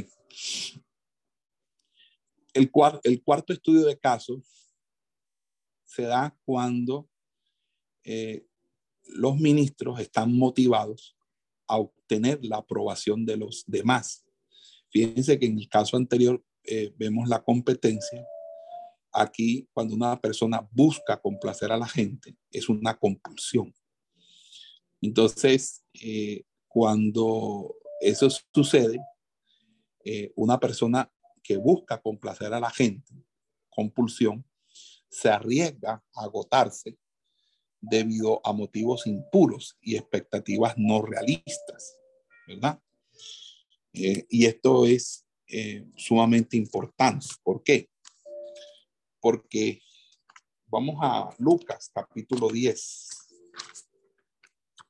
El, 2.52 2.70
el 3.04 3.22
cuarto 3.22 3.52
estudio 3.52 3.84
de 3.86 3.96
caso 3.96 4.42
se 5.84 6.02
da 6.02 6.36
cuando 6.44 7.08
eh, 8.02 8.44
los 9.04 9.38
ministros 9.38 10.00
están 10.00 10.36
motivados 10.36 11.16
a 11.68 11.78
obtener 11.78 12.44
la 12.44 12.56
aprobación 12.56 13.24
de 13.24 13.36
los 13.36 13.62
demás. 13.64 14.26
Fíjense 14.90 15.38
que 15.38 15.46
en 15.46 15.58
el 15.58 15.68
caso 15.68 15.96
anterior 15.96 16.42
eh, 16.64 16.92
vemos 16.96 17.28
la 17.28 17.44
competencia. 17.44 18.26
Aquí, 19.12 19.68
cuando 19.72 19.94
una 19.94 20.20
persona 20.20 20.68
busca 20.72 21.20
complacer 21.20 21.70
a 21.70 21.76
la 21.76 21.86
gente, 21.86 22.36
es 22.50 22.68
una 22.68 22.98
compulsión. 22.98 23.72
Entonces, 25.00 25.84
eh, 25.94 26.42
cuando 26.66 27.77
eso 28.00 28.28
sucede, 28.54 28.98
eh, 30.04 30.32
una 30.36 30.58
persona 30.58 31.10
que 31.42 31.56
busca 31.56 32.00
complacer 32.00 32.52
a 32.52 32.60
la 32.60 32.70
gente, 32.70 33.12
compulsión, 33.68 34.44
se 35.08 35.28
arriesga 35.28 36.02
a 36.14 36.22
agotarse 36.22 36.98
debido 37.80 38.40
a 38.44 38.52
motivos 38.52 39.06
impuros 39.06 39.76
y 39.80 39.96
expectativas 39.96 40.74
no 40.76 41.02
realistas, 41.02 41.96
¿verdad? 42.46 42.80
Eh, 43.92 44.26
y 44.28 44.46
esto 44.46 44.84
es 44.84 45.26
eh, 45.48 45.86
sumamente 45.96 46.56
importante. 46.56 47.26
¿Por 47.42 47.62
qué? 47.62 47.88
Porque 49.20 49.80
vamos 50.66 50.96
a 51.00 51.34
Lucas 51.38 51.90
capítulo 51.92 52.48
10. 52.48 53.08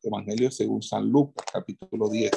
Evangelio 0.02 0.50
según 0.50 0.82
San 0.82 1.08
Lucas 1.08 1.46
capítulo 1.52 2.08
10. 2.08 2.32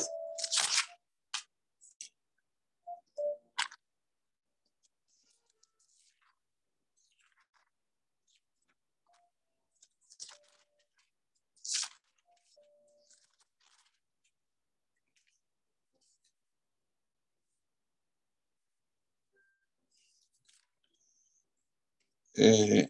Eh, 22.43 22.89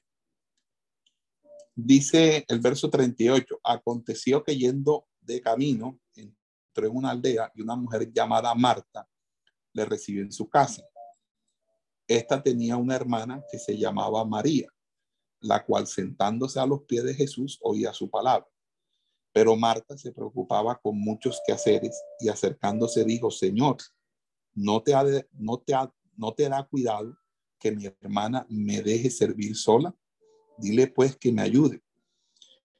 dice 1.76 2.45
el 2.47 2.62
verso 2.62 2.89
38, 2.89 3.60
aconteció 3.66 4.45
que 4.45 4.56
yendo 4.56 5.10
de 5.20 5.41
camino, 5.41 5.99
entró 6.16 6.88
en 6.88 6.95
una 6.95 7.10
aldea 7.10 7.52
y 7.54 7.62
una 7.62 7.76
mujer 7.76 8.10
llamada 8.14 8.56
Marta 8.56 9.06
le 9.74 9.84
recibió 9.84 10.22
en 10.22 10.32
su 10.32 10.47
casa. 10.47 10.84
Esta 12.08 12.41
tenía 12.41 12.78
una 12.78 12.95
hermana 12.95 13.43
que 13.52 13.60
se 13.60 13.78
llamaba 13.78 14.24
María, 14.24 14.70
la 15.41 15.66
cual 15.66 15.86
sentándose 15.86 16.58
a 16.58 16.66
los 16.66 16.84
pies 16.84 17.04
de 17.04 17.14
Jesús 17.14 17.60
oía 17.62 17.91
su 17.91 18.10
palabra. 18.10 18.47
Pero 19.34 19.58
Marta 19.58 19.97
se 19.97 20.14
preocupaba 20.14 20.80
con 20.80 20.97
muchos 20.97 21.41
quehaceres 21.45 22.02
y 22.22 22.30
acercándose 22.30 23.04
dijo, 23.04 23.30
Señor, 23.30 23.76
no 24.54 24.82
te, 24.82 24.93
ha 24.93 25.04
no 25.34 25.58
te, 25.60 25.74
ha, 25.74 25.93
no 26.16 26.34
te 26.34 26.47
da 26.47 26.66
cuidado 26.66 27.18
que 27.62 27.72
mi 27.72 27.86
hermana 27.86 28.45
me 28.49 28.82
deje 28.82 29.09
servir 29.09 29.55
sola? 29.55 29.95
Dile 30.57 30.88
pues 30.88 31.16
que 31.16 31.32
me 31.32 31.41
ayude. 31.41 31.82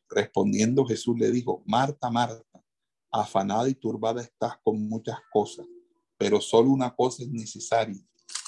Respondiendo 0.10 0.86
Jesús 0.86 1.18
le 1.18 1.32
dijo, 1.32 1.64
Marta, 1.66 2.10
Marta, 2.10 2.44
afanada 3.12 3.70
y 3.70 3.76
turbada 3.76 4.22
estás 4.22 4.58
con 4.64 4.88
muchas 4.90 5.18
cosas, 5.32 5.66
pero 6.18 6.42
solo 6.42 6.72
una 6.72 6.94
cosa 6.94 7.24
es 7.24 7.30
necesaria. 7.30 8.02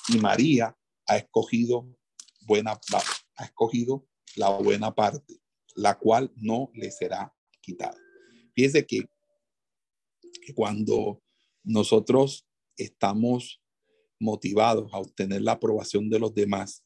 Y 0.09 0.17
María 0.17 0.75
ha 1.07 1.17
escogido 1.17 1.87
buena 2.45 2.79
ha 3.37 3.45
escogido 3.45 4.05
la 4.35 4.49
buena 4.49 4.93
parte 4.93 5.43
la 5.75 5.97
cual 5.97 6.31
no 6.35 6.69
le 6.73 6.91
será 6.91 7.33
quitada. 7.61 7.97
Fíjese 8.53 8.85
que, 8.85 9.05
que 10.45 10.53
cuando 10.53 11.21
nosotros 11.63 12.45
estamos 12.77 13.61
motivados 14.19 14.93
a 14.93 14.99
obtener 14.99 15.41
la 15.41 15.53
aprobación 15.53 16.09
de 16.09 16.19
los 16.19 16.33
demás, 16.33 16.83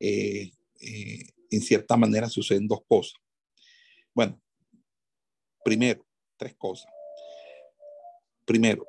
eh, 0.00 0.50
eh, 0.80 1.26
en 1.50 1.60
cierta 1.60 1.96
manera 1.96 2.28
suceden 2.28 2.66
dos 2.66 2.80
cosas. 2.88 3.14
Bueno, 4.14 4.40
primero, 5.64 6.06
tres 6.36 6.54
cosas. 6.56 6.90
Primero, 8.44 8.86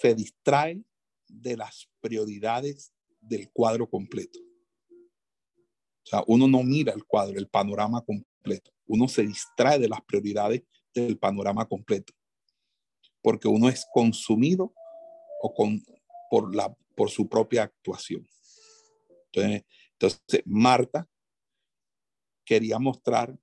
se 0.00 0.14
distrae 0.14 0.82
de 1.28 1.56
las 1.56 1.88
prioridades 2.00 2.92
del 3.20 3.50
cuadro 3.50 3.88
completo. 3.88 4.38
O 6.04 6.06
sea, 6.06 6.24
uno 6.26 6.46
no 6.48 6.62
mira 6.62 6.92
el 6.92 7.04
cuadro, 7.04 7.38
el 7.38 7.48
panorama 7.48 8.04
completo. 8.04 8.70
Uno 8.86 9.08
se 9.08 9.22
distrae 9.22 9.78
de 9.78 9.88
las 9.88 10.02
prioridades 10.02 10.62
del 10.94 11.18
panorama 11.18 11.66
completo. 11.66 12.12
Porque 13.22 13.48
uno 13.48 13.68
es 13.68 13.86
consumido 13.92 14.74
o 15.40 15.54
con, 15.54 15.82
por, 16.32 16.56
la, 16.56 16.74
por 16.96 17.10
su 17.10 17.28
propia 17.28 17.64
actuación. 17.64 18.26
Entonces, 19.26 19.64
entonces, 19.92 20.42
Marta 20.46 21.06
quería 22.42 22.78
mostrar 22.78 23.38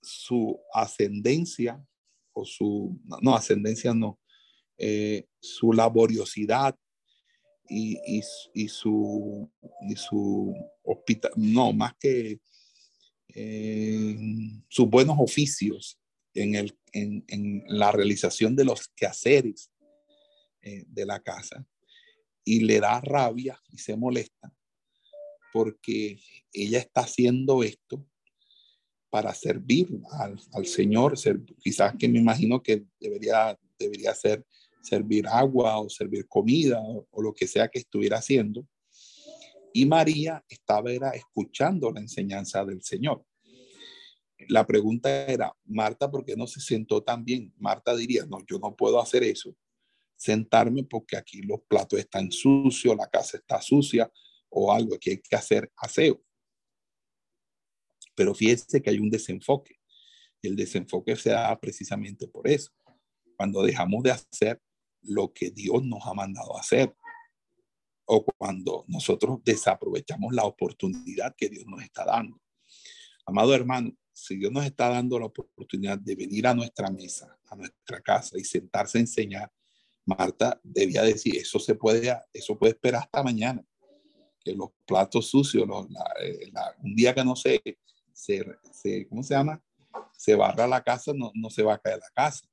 su 0.00 0.56
ascendencia 0.72 1.84
o 2.32 2.44
su, 2.44 3.00
no, 3.20 3.34
ascendencia 3.34 3.92
no, 3.94 4.20
eh, 4.78 5.26
su 5.40 5.72
laboriosidad 5.72 6.78
y, 7.68 7.98
y, 8.54 8.68
su, 8.68 9.50
y 9.88 9.96
su 9.96 10.54
hospital, 10.84 11.32
no, 11.34 11.72
más 11.72 11.96
que 11.98 12.38
eh, 13.34 14.16
sus 14.68 14.88
buenos 14.88 15.16
oficios 15.18 15.98
en, 16.32 16.54
el, 16.54 16.78
en, 16.92 17.24
en, 17.26 17.64
la 17.66 17.90
realización 17.90 18.54
de 18.54 18.66
los 18.66 18.86
quehaceres 18.94 19.72
eh, 20.62 20.84
de 20.86 21.06
la 21.06 21.20
casa. 21.20 21.66
Y 22.44 22.60
le 22.60 22.80
da 22.80 23.00
rabia 23.00 23.60
y 23.70 23.78
se 23.78 23.96
molesta 23.96 24.52
porque 25.52 26.18
ella 26.52 26.78
está 26.80 27.02
haciendo 27.02 27.62
esto 27.62 28.04
para 29.08 29.32
servir 29.32 29.88
al, 30.10 30.36
al 30.52 30.66
Señor, 30.66 31.14
quizás 31.60 31.94
que 31.96 32.08
me 32.08 32.18
imagino 32.18 32.60
que 32.60 32.84
debería, 32.98 33.56
debería 33.78 34.12
ser 34.16 34.44
servir 34.84 35.26
agua 35.26 35.78
o 35.78 35.88
servir 35.88 36.26
comida 36.26 36.80
o, 36.80 37.22
lo 37.22 37.32
que 37.32 37.46
sea 37.46 37.68
que 37.68 37.78
estuviera 37.78 38.18
haciendo. 38.18 38.66
Y 39.72 39.86
María 39.86 40.44
estaba 40.48 40.90
escuchando 41.14 41.90
la 41.90 42.00
enseñanza 42.00 42.64
del 42.64 42.82
Señor. 42.82 43.24
La 44.48 44.66
pregunta 44.66 45.26
era, 45.26 45.52
Marta, 45.64 46.10
¿por 46.10 46.24
qué 46.24 46.36
no 46.36 46.46
se 46.46 46.60
sentó 46.60 47.02
tan 47.02 47.24
bien? 47.24 47.52
Marta 47.56 47.96
diría, 47.96 48.26
no, 48.26 48.38
yo 48.46 48.58
no 48.58 48.76
puedo 48.76 49.00
hacer 49.00 49.22
eso, 49.22 49.54
sentarme 50.16 50.84
porque 50.84 51.16
aquí 51.16 51.42
los 51.42 51.60
platos 51.68 51.98
están 51.98 52.30
sucios, 52.30 52.96
la 52.96 53.08
casa 53.08 53.36
está 53.36 53.60
sucia 53.60 54.10
o 54.48 54.72
algo 54.72 54.98
que 54.98 55.10
hay 55.10 55.18
que 55.18 55.36
hacer 55.36 55.70
aseo. 55.76 56.22
Pero 58.14 58.34
fíjese 58.34 58.80
que 58.80 58.90
hay 58.90 58.98
un 58.98 59.10
desenfoque. 59.10 59.80
El 60.42 60.56
desenfoque 60.56 61.16
se 61.16 61.30
da 61.30 61.58
precisamente 61.58 62.28
por 62.28 62.46
eso. 62.46 62.70
Cuando 63.36 63.62
dejamos 63.62 64.02
de 64.02 64.12
hacer 64.12 64.60
lo 65.02 65.32
que 65.32 65.50
Dios 65.50 65.84
nos 65.84 66.06
ha 66.06 66.14
mandado 66.14 66.56
hacer. 66.56 66.94
O 68.06 68.24
cuando 68.24 68.84
nosotros 68.86 69.40
desaprovechamos 69.42 70.34
la 70.34 70.44
oportunidad 70.44 71.34
que 71.36 71.48
Dios 71.48 71.64
nos 71.66 71.82
está 71.82 72.04
dando. 72.04 72.40
Amado 73.26 73.54
hermano, 73.54 73.96
si 74.12 74.36
Dios 74.36 74.52
nos 74.52 74.64
está 74.64 74.90
dando 74.90 75.18
la 75.18 75.26
oportunidad 75.26 75.98
de 75.98 76.14
venir 76.14 76.46
a 76.46 76.54
nuestra 76.54 76.90
mesa, 76.90 77.38
a 77.48 77.56
nuestra 77.56 78.00
casa 78.00 78.38
y 78.38 78.44
sentarse 78.44 78.98
a 78.98 79.00
enseñar, 79.00 79.50
Marta 80.04 80.60
debía 80.62 81.02
decir, 81.02 81.36
eso 81.36 81.58
se 81.58 81.74
puede, 81.74 82.14
eso 82.32 82.58
puede 82.58 82.72
esperar 82.72 83.02
hasta 83.02 83.22
mañana. 83.22 83.64
Que 84.44 84.52
los 84.52 84.70
platos 84.86 85.28
sucios, 85.28 85.66
eh, 86.22 86.52
un 86.82 86.94
día 86.94 87.14
que 87.14 87.24
no 87.24 87.34
se, 87.34 87.62
se, 88.12 88.44
se, 88.72 89.08
¿cómo 89.08 89.22
se 89.22 89.34
llama? 89.34 89.62
Se 90.16 90.34
barra 90.34 90.66
la 90.66 90.82
casa, 90.82 91.12
no, 91.14 91.32
no 91.34 91.48
se 91.48 91.62
va 91.62 91.74
a 91.74 91.78
caer 91.78 91.98
la 91.98 92.10
casa. 92.14 92.46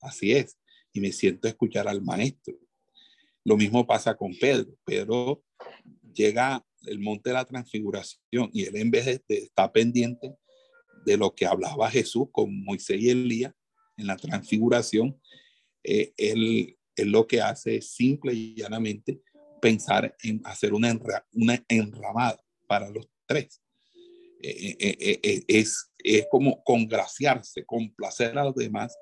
Así 0.00 0.32
es 0.32 0.56
y 0.92 1.00
me 1.00 1.12
siento 1.12 1.48
escuchar 1.48 1.88
al 1.88 2.02
maestro. 2.02 2.54
Lo 3.44 3.56
mismo 3.56 3.86
pasa 3.86 4.14
con 4.14 4.34
Pedro. 4.38 4.74
Pedro 4.84 5.42
llega 6.12 6.64
el 6.82 6.98
monte 6.98 7.30
de 7.30 7.34
la 7.34 7.44
transfiguración 7.44 8.50
y 8.52 8.64
él 8.64 8.76
en 8.76 8.90
vez 8.90 9.06
de, 9.06 9.22
estar 9.28 9.72
pendiente 9.72 10.36
de 11.04 11.16
lo 11.16 11.34
que 11.34 11.46
hablaba 11.46 11.90
Jesús 11.90 12.28
con 12.32 12.64
Moisés 12.64 13.00
y 13.00 13.10
Elías 13.10 13.54
en 13.96 14.06
la 14.06 14.16
transfiguración, 14.16 15.20
eh, 15.84 16.12
él, 16.16 16.76
lo 16.96 17.26
que 17.26 17.40
hace 17.40 17.76
es 17.76 17.92
simple 17.92 18.32
y 18.32 18.54
llanamente 18.54 19.22
pensar 19.60 20.14
en 20.22 20.40
hacer 20.44 20.74
una, 20.74 20.98
una 21.32 21.64
enramada 21.68 22.42
para 22.66 22.90
los 22.90 23.08
tres. 23.26 23.60
Eh, 24.40 24.76
eh, 24.78 25.44
es, 25.48 25.90
es 25.98 26.26
como 26.30 26.62
congraciarse, 26.62 27.64
complacer 27.64 28.38
a 28.38 28.44
los 28.44 28.54
demás. 28.54 28.96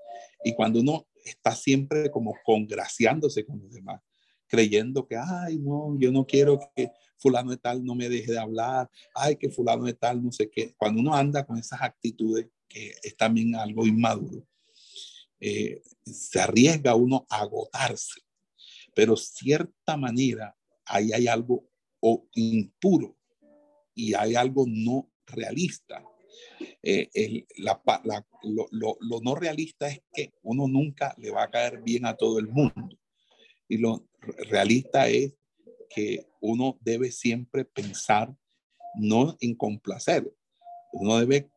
Y 0.44 0.54
cuando 0.54 0.80
uno 0.80 1.06
está 1.24 1.54
siempre 1.54 2.10
como 2.10 2.34
congraciándose 2.44 3.44
con 3.44 3.60
los 3.60 3.70
demás, 3.70 4.00
creyendo 4.46 5.06
que, 5.06 5.16
ay, 5.16 5.58
no, 5.58 5.96
yo 5.98 6.12
no 6.12 6.24
quiero 6.24 6.60
que 6.74 6.90
fulano 7.18 7.50
de 7.50 7.56
tal 7.56 7.84
no 7.84 7.94
me 7.94 8.08
deje 8.08 8.32
de 8.32 8.38
hablar, 8.38 8.88
ay, 9.14 9.36
que 9.36 9.50
fulano 9.50 9.84
de 9.84 9.94
tal 9.94 10.22
no 10.22 10.32
sé 10.32 10.48
qué. 10.50 10.74
Cuando 10.76 11.00
uno 11.00 11.14
anda 11.14 11.44
con 11.44 11.58
esas 11.58 11.82
actitudes, 11.82 12.48
que 12.68 12.94
es 13.02 13.16
también 13.16 13.54
algo 13.54 13.86
inmaduro, 13.86 14.46
eh, 15.40 15.82
se 16.04 16.40
arriesga 16.40 16.94
uno 16.94 17.26
a 17.28 17.40
agotarse, 17.40 18.20
pero 18.94 19.16
cierta 19.16 19.96
manera 19.96 20.56
ahí 20.86 21.12
hay 21.12 21.26
algo 21.26 21.68
impuro 22.34 23.16
y 23.94 24.14
hay 24.14 24.34
algo 24.34 24.64
no 24.66 25.10
realista. 25.26 26.04
Eh, 26.82 27.46
lo, 27.54 29.20
no 29.22 29.34
realista 29.34 29.88
es 29.88 30.00
que 30.12 30.32
uno 30.42 30.68
nunca 30.68 31.14
le 31.18 31.30
va 31.30 31.44
a 31.44 31.50
caer 31.50 31.82
bien 31.82 32.06
a 32.06 32.14
todo 32.14 32.38
el 32.38 32.48
mundo. 32.48 32.96
Y 33.68 33.78
lo 33.78 34.06
realista 34.50 35.08
es 35.08 35.34
que 35.90 36.26
uno 36.40 36.78
debe 36.80 37.10
siempre 37.10 37.64
pensar 37.64 38.34
no 38.94 39.36
en 39.40 39.54
complacer, 39.54 40.32
uno 40.92 41.18
debe 41.18 41.50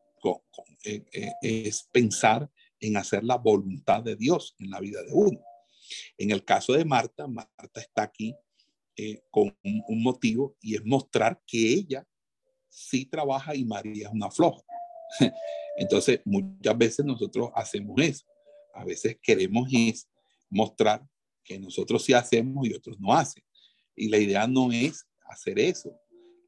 eh, 0.84 1.04
es 1.40 1.88
pensar 1.92 2.50
en 2.80 2.96
hacer 2.96 3.24
la 3.24 3.36
voluntad 3.36 4.02
de 4.02 4.16
Dios 4.16 4.54
en 4.58 4.70
la 4.70 4.80
vida 4.80 5.02
de 5.02 5.12
uno. 5.12 5.40
En 6.16 6.30
el 6.30 6.44
caso 6.44 6.72
de 6.72 6.84
Marta, 6.84 7.26
Marta 7.26 7.80
está 7.80 8.02
aquí 8.02 8.34
con 9.30 9.56
un, 9.62 10.02
motivo 10.02 10.56
y 10.60 10.74
es 10.74 10.84
mostrar 10.84 11.40
que 11.46 11.72
ella 11.72 12.06
sí 12.68 13.06
trabaja 13.06 13.54
y 13.54 13.64
María 13.64 14.08
es 14.08 14.12
una 14.12 14.30
floja. 14.30 14.62
Entonces, 15.76 16.20
muchas 16.24 16.76
veces 16.76 17.06
nosotros 17.06 17.50
hacemos 17.54 18.00
eso. 18.00 18.24
A 18.74 18.84
veces 18.84 19.18
queremos 19.22 19.68
mostrar 20.48 21.04
que 21.42 21.58
nosotros 21.58 22.04
sí 22.04 22.12
hacemos 22.12 22.66
y 22.66 22.74
otros 22.74 22.98
no 23.00 23.12
hacen. 23.12 23.42
Y 23.96 24.08
la 24.08 24.18
idea 24.18 24.46
no 24.46 24.70
es 24.72 25.06
hacer 25.28 25.58
eso. 25.58 25.90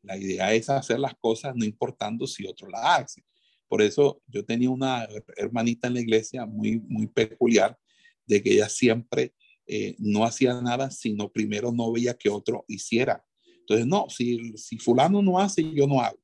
La 0.03 0.17
idea 0.17 0.53
es 0.53 0.69
hacer 0.69 0.99
las 0.99 1.15
cosas 1.15 1.55
no 1.57 1.65
importando 1.65 2.27
si 2.27 2.47
otro 2.47 2.69
la 2.69 2.97
hace. 2.97 3.25
Por 3.73 3.81
eso 3.81 4.21
yo 4.27 4.45
tenía 4.45 4.69
una 4.69 5.09
hermanita 5.35 5.89
en 5.89 5.95
la 5.95 6.03
iglesia 6.03 6.45
muy, 6.45 6.79
muy 6.79 7.07
peculiar, 7.07 7.79
de 8.27 8.43
que 8.43 8.53
ella 8.53 8.69
siempre 8.69 9.33
eh, 9.67 9.97
no 9.99 10.27
hacía 10.27 10.61
nada, 10.61 10.91
sino 10.91 11.33
primero 11.33 11.73
no 11.73 11.91
veía 11.91 12.13
que 12.13 12.29
otro 12.29 12.67
hiciera. 12.69 13.25
Entonces, 13.61 13.87
no, 13.87 14.11
si, 14.11 14.59
si 14.59 14.77
fulano 14.77 15.23
no 15.23 15.39
hace, 15.39 15.63
yo 15.73 15.87
no 15.87 16.03
hago. 16.03 16.19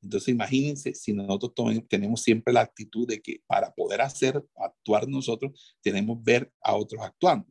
Entonces, 0.00 0.28
imagínense 0.28 0.94
si 0.94 1.12
nosotros 1.12 1.52
tenemos 1.88 2.22
siempre 2.22 2.54
la 2.54 2.60
actitud 2.60 3.04
de 3.08 3.20
que 3.20 3.42
para 3.48 3.74
poder 3.74 4.00
hacer, 4.00 4.40
actuar 4.54 5.08
nosotros, 5.08 5.74
tenemos 5.82 6.22
ver 6.22 6.52
a 6.60 6.76
otros 6.76 7.02
actuando. 7.02 7.48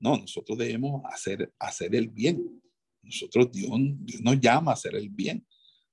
No, 0.00 0.16
nosotros 0.16 0.56
debemos 0.56 1.02
hacer, 1.12 1.52
hacer 1.58 1.94
el 1.94 2.08
bien. 2.08 2.58
Nosotros, 3.02 3.52
Dios, 3.52 3.70
Dios 3.98 4.22
nos 4.22 4.40
llama 4.40 4.70
a 4.70 4.74
hacer 4.74 4.94
el 4.94 5.10
bien 5.10 5.46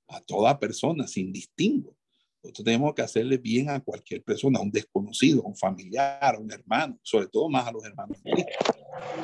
a 0.07 0.21
toda 0.21 0.57
persona 0.57 1.07
sin 1.07 1.33
distingo. 1.33 1.97
Nosotros 2.43 2.65
tenemos 2.65 2.93
que 2.95 3.03
hacerle 3.03 3.37
bien 3.37 3.69
a 3.69 3.79
cualquier 3.79 4.23
persona, 4.23 4.59
a 4.59 4.63
un 4.63 4.71
desconocido, 4.71 5.43
a 5.43 5.47
un 5.47 5.55
familiar, 5.55 6.35
a 6.35 6.39
un 6.39 6.51
hermano, 6.51 6.99
sobre 7.03 7.27
todo 7.27 7.47
más 7.49 7.67
a 7.67 7.71
los 7.71 7.85
hermanos. 7.85 8.17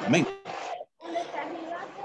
Amén. 0.05 0.26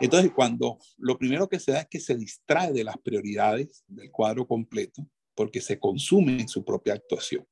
Entonces, 0.01 0.33
cuando 0.35 0.79
lo 0.97 1.19
primero 1.19 1.49
que 1.49 1.61
se 1.61 1.73
da 1.73 1.81
es 1.81 1.89
que 1.89 2.01
se 2.01 2.17
distrae 2.17 2.73
de 2.73 2.83
las 2.83 2.97
prioridades 2.99 3.85
del 3.87 4.11
cuadro 4.11 4.47
completo 4.47 5.07
porque 5.35 5.61
se 5.61 5.79
consume 5.79 6.41
en 6.41 6.49
su 6.49 6.65
propia 6.65 6.95
actuación. 6.95 7.47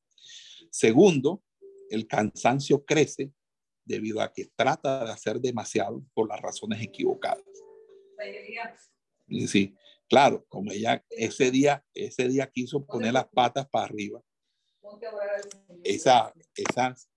Segundo, 0.70 1.42
el 1.90 2.06
cansancio 2.06 2.84
crece 2.84 3.32
debido 3.84 4.20
a 4.20 4.32
que 4.32 4.46
trata 4.56 5.04
de 5.04 5.12
hacer 5.12 5.40
demasiado 5.40 6.02
por 6.14 6.28
las 6.28 6.40
razones 6.40 6.80
equivocadas. 6.82 7.44
Sí, 9.46 9.74
claro, 10.11 10.44
como 10.50 10.72
ella 10.72 11.02
ese 11.08 11.50
día, 11.50 11.82
ese 11.94 12.28
día 12.28 12.50
quiso 12.50 12.84
poner 12.84 13.14
las 13.14 13.28
patas 13.28 13.66
para 13.70 13.86
arriba 13.86 14.20
esa, 15.84 16.32
esas, 16.54 17.08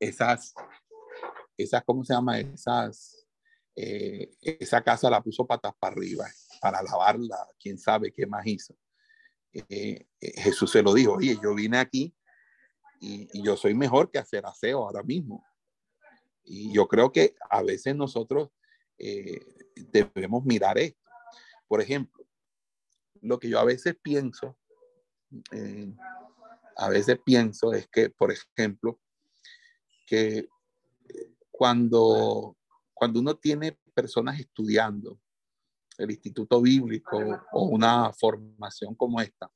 esas, 0.00 0.54
esas, 1.56 1.84
¿cómo 1.84 2.04
se 2.04 2.14
llama? 2.14 2.38
Esas, 2.38 3.26
eh, 3.74 4.30
esa 4.40 4.82
casa 4.82 5.10
la 5.10 5.22
puso 5.22 5.46
patas 5.46 5.72
para 5.78 5.94
arriba 5.94 6.26
para 6.60 6.82
lavarla, 6.82 7.36
quién 7.58 7.78
sabe 7.78 8.12
qué 8.12 8.26
más 8.26 8.46
hizo. 8.46 8.74
Eh, 9.52 10.06
eh, 10.20 10.40
Jesús 10.40 10.70
se 10.70 10.82
lo 10.82 10.92
dijo, 10.92 11.14
oye, 11.14 11.38
yo 11.42 11.54
vine 11.54 11.78
aquí 11.78 12.14
y, 13.00 13.28
y, 13.32 13.42
yo 13.42 13.56
soy 13.56 13.74
mejor 13.74 14.10
que 14.10 14.18
hacer 14.18 14.44
aseo 14.44 14.78
ahora 14.78 15.02
mismo. 15.02 15.44
Y 16.44 16.72
yo 16.72 16.86
creo 16.86 17.10
que 17.10 17.34
a 17.50 17.62
veces 17.62 17.94
nosotros 17.96 18.50
debemos 19.74 20.44
mirar 20.44 20.78
esto. 20.78 21.05
Por 21.68 21.80
ejemplo, 21.80 22.26
lo 23.20 23.38
que 23.38 23.48
yo 23.48 23.58
a 23.58 23.64
veces 23.64 23.96
pienso, 24.00 24.56
a 26.76 26.88
veces 26.88 27.18
pienso 27.24 27.72
es 27.72 27.88
que, 27.88 28.10
por 28.10 28.32
ejemplo, 28.32 29.00
que 30.06 30.48
cuando, 31.50 32.56
cuando 32.94 33.20
uno 33.20 33.36
tiene 33.36 33.78
personas 33.94 34.38
estudiando 34.38 35.18
el 35.98 36.10
Instituto 36.10 36.60
Bíblico 36.60 37.18
o 37.52 37.64
una 37.64 38.12
formación 38.12 38.94
como 38.94 39.20
esta, 39.20 39.50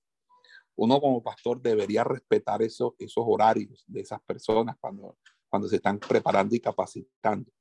uno 0.77 0.99
como 0.99 1.23
pastor 1.23 1.61
debería 1.61 2.03
respetar 2.03 2.63
esos, 2.63 2.95
esos 2.99 3.23
horarios 3.27 3.85
de 3.87 4.01
esas 4.01 4.21
personas 4.23 4.77
cuando, 4.81 5.19
cuando 5.49 5.69
se 5.69 5.77
están 5.77 5.99
preparando 5.99 6.57
y 6.57 6.61
capacitando. 6.61 7.53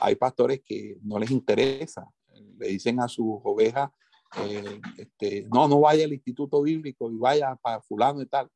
Hay 0.00 0.14
pastores 0.14 0.62
que 0.64 0.96
no 1.02 1.18
les 1.18 1.30
interesa, 1.30 2.10
le 2.58 2.68
dicen 2.68 3.00
a 3.00 3.08
sus 3.08 3.26
ovejas, 3.44 3.90
eh, 4.38 4.80
este, 4.96 5.46
no, 5.52 5.68
no 5.68 5.80
vaya 5.80 6.04
al 6.04 6.12
Instituto 6.12 6.62
Bíblico 6.62 7.10
y 7.10 7.16
vaya 7.16 7.56
para 7.56 7.80
fulano 7.82 8.22
y 8.22 8.26
tal. 8.26 8.50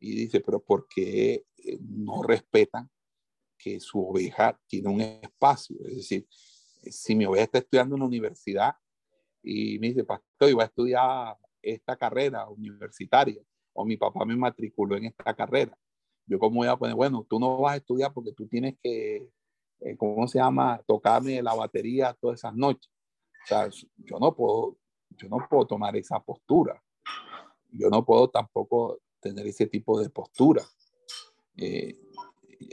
Y 0.00 0.14
dice, 0.14 0.40
pero 0.40 0.60
¿por 0.60 0.88
qué 0.88 1.44
eh, 1.58 1.78
no 1.80 2.22
respetan 2.22 2.90
que 3.56 3.78
su 3.78 4.00
oveja 4.00 4.58
tiene 4.66 4.88
un 4.88 5.00
espacio? 5.00 5.76
Es 5.84 5.96
decir, 5.96 6.26
si 6.30 7.14
mi 7.14 7.24
oveja 7.26 7.44
está 7.44 7.58
estudiando 7.58 7.94
en 7.94 8.00
la 8.00 8.06
universidad 8.06 8.74
y 9.42 9.78
me 9.78 9.88
dice, 9.88 10.04
pastor, 10.04 10.48
yo 10.48 10.56
voy 10.56 10.62
a 10.62 10.66
estudiar 10.66 11.36
esta 11.60 11.96
carrera 11.96 12.48
universitaria, 12.48 13.40
o 13.72 13.84
mi 13.84 13.96
papá 13.96 14.24
me 14.24 14.36
matriculó 14.36 14.96
en 14.96 15.06
esta 15.06 15.34
carrera, 15.34 15.78
yo 16.26 16.38
como 16.38 16.56
voy 16.56 16.68
a 16.68 16.76
poner, 16.76 16.94
bueno, 16.94 17.26
tú 17.28 17.38
no 17.38 17.58
vas 17.58 17.74
a 17.74 17.76
estudiar 17.76 18.12
porque 18.12 18.32
tú 18.32 18.46
tienes 18.46 18.76
que, 18.82 19.28
eh, 19.84 19.96
¿cómo 19.96 20.26
se 20.28 20.38
llama?, 20.38 20.80
tocarme 20.86 21.42
la 21.42 21.54
batería 21.54 22.16
todas 22.20 22.40
esas 22.40 22.54
noches. 22.54 22.90
O 23.44 23.46
sea, 23.46 23.68
yo 23.96 24.18
no 24.18 24.34
puedo, 24.34 24.76
yo 25.10 25.28
no 25.28 25.38
puedo 25.48 25.66
tomar 25.66 25.96
esa 25.96 26.20
postura. 26.20 26.82
Yo 27.70 27.88
no 27.88 28.04
puedo 28.04 28.28
tampoco 28.28 29.00
tener 29.20 29.46
ese 29.46 29.66
tipo 29.66 30.00
de 30.00 30.10
postura. 30.10 30.62
Eh, 31.56 31.98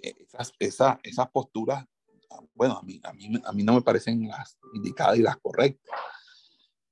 esas, 0.03 0.53
esas, 0.59 0.97
esas 1.03 1.29
posturas, 1.31 1.85
bueno, 2.53 2.77
a 2.77 2.83
mí, 2.83 2.99
a, 3.03 3.13
mí, 3.13 3.31
a 3.43 3.51
mí 3.53 3.63
no 3.63 3.73
me 3.73 3.81
parecen 3.81 4.27
las 4.27 4.57
indicadas 4.73 5.17
y 5.17 5.21
las 5.21 5.37
correctas. 5.37 5.99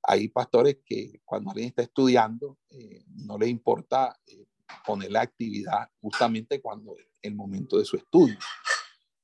Hay 0.02 0.28
pastores 0.28 0.78
que 0.84 1.20
cuando 1.24 1.50
alguien 1.50 1.68
está 1.68 1.82
estudiando, 1.82 2.58
eh, 2.70 3.04
no 3.26 3.38
le 3.38 3.46
importa 3.46 4.18
eh, 4.26 4.46
poner 4.86 5.12
la 5.12 5.20
actividad 5.20 5.88
justamente 6.00 6.60
cuando 6.60 6.96
el 7.22 7.34
momento 7.34 7.78
de 7.78 7.84
su 7.84 7.96
estudio. 7.96 8.38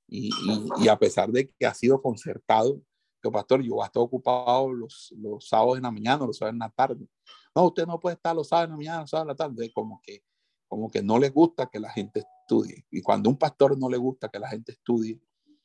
Y, 0.07 0.28
y, 0.28 0.84
y, 0.84 0.88
a 0.88 0.98
pesar 0.98 1.30
de 1.30 1.50
que 1.50 1.66
ha 1.66 1.74
sido 1.74 2.00
concertado, 2.00 2.80
que 3.22 3.30
pastor, 3.30 3.62
yo 3.62 3.76
voy 3.76 3.82
a 3.82 3.86
estar 3.86 4.02
ocupado 4.02 4.70
los, 4.70 5.12
los 5.16 5.48
sábados 5.48 5.78
en 5.78 5.84
la 5.84 5.90
mañana, 5.90 6.26
los 6.26 6.36
sábados 6.36 6.55
en 6.55 6.59
la 6.59 6.70
tarde. 6.70 7.09
No, 7.55 7.64
usted 7.64 7.86
no 7.86 7.98
puede 7.98 8.16
estar 8.16 8.36
los 8.36 8.48
sábados 8.48 8.66
en 8.66 8.70
la 8.72 8.76
mañana, 8.76 9.00
los 9.00 9.11
sábados 9.11 9.24
en 9.24 9.28
la 9.28 9.36
tarde. 9.36 9.72
Como 9.72 10.00
que, 10.02 10.22
como 10.68 10.90
que 10.90 11.02
no 11.02 11.18
le 11.18 11.30
gusta 11.30 11.66
que 11.66 11.80
la 11.80 11.90
gente 11.90 12.20
estudie. 12.20 12.84
Y 12.90 13.00
cuando 13.00 13.30
un 13.30 13.38
pastor 13.38 13.78
no 13.78 13.88
le 13.88 13.96
gusta 13.96 14.28
que 14.28 14.38
la 14.38 14.48
gente 14.48 14.72
estudie, 14.72 15.20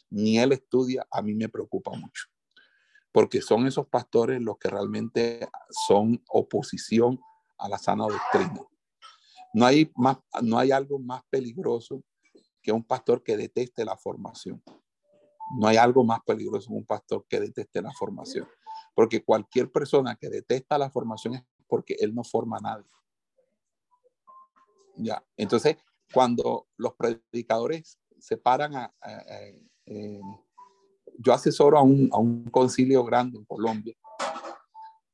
ni 0.10 0.40
él 0.40 0.54
estudia, 0.54 1.06
a 1.12 1.22
mí 1.22 1.36
me 1.36 1.50
preocupa 1.50 1.92
mucho. 1.92 2.28
Porque 3.12 3.42
son 3.42 3.68
esos 3.68 3.88
pastores 3.88 4.42
los 4.42 4.58
que 4.58 4.70
realmente 4.70 5.48
son 5.88 6.24
oposición 6.30 7.20
a 7.58 7.68
la 7.68 7.78
sana 7.78 8.06
doctrina. 8.06 8.62
No 9.54 9.66
hay, 9.66 9.92
más, 9.96 10.18
no 10.42 10.58
hay 10.58 10.72
algo 10.72 11.00
más 11.00 11.24
peligroso 11.30 12.04
que 12.70 12.74
un 12.74 12.84
pastor 12.84 13.24
que 13.24 13.36
deteste 13.36 13.84
la 13.84 13.98
formación. 13.98 14.62
No 15.60 15.68
hay 15.68 15.78
algo 15.78 16.04
más 16.04 16.20
peligroso 16.24 16.68
que 16.68 16.76
un 16.76 16.86
pastor 16.86 17.26
que 17.28 17.40
deteste 17.40 17.82
la 17.82 17.92
formación. 17.94 18.48
Porque 18.94 19.24
cualquier 19.24 19.72
persona 19.72 20.16
que 20.16 20.30
detesta 20.30 20.78
la 20.78 20.92
formación 20.92 21.34
es 21.34 21.44
porque 21.68 21.96
él 22.00 22.14
no 22.14 22.24
forma 22.24 22.58
a 22.58 22.62
nadie. 22.62 22.86
Ya, 24.98 25.26
entonces, 25.36 25.78
cuando 26.14 26.68
los 26.78 26.94
predicadores 26.94 27.98
se 28.20 28.38
paran 28.38 28.76
a... 28.76 28.94
Eh, 29.88 30.22
yo 31.18 31.34
asesoro 31.34 31.76
a 31.80 31.82
un, 31.82 32.08
a 32.14 32.20
un, 32.20 32.44
concilio 32.52 33.04
grande 33.04 33.40
en 33.40 33.46
Colombia 33.46 33.96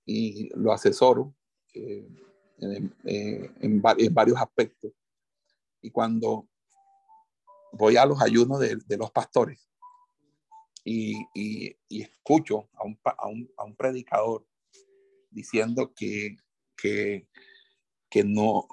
y 0.06 0.50
lo 0.56 0.74
asesoro 0.74 1.34
eh, 1.74 2.06
en, 2.58 2.94
en, 3.06 3.56
en, 3.62 4.14
varios 4.14 4.38
aspectos. 4.38 4.92
Y 5.82 5.90
cuando 5.90 6.50
voy 7.78 7.98
a 7.98 8.06
los 8.06 8.22
ayunos 8.22 8.60
de, 8.60 8.78
de 8.86 8.98
los 8.98 9.12
pastores, 9.12 9.68
y, 10.84 11.18
y, 11.34 11.76
y 11.90 12.04
escucho 12.04 12.70
a 12.76 12.86
un, 12.86 13.00
a, 13.04 13.28
un, 13.28 13.52
a 13.58 13.64
un, 13.64 13.76
predicador 13.76 14.46
diciendo 15.32 15.92
que, 15.96 16.38
que, 16.78 17.28
que, 18.08 18.24
no, 18.24 18.68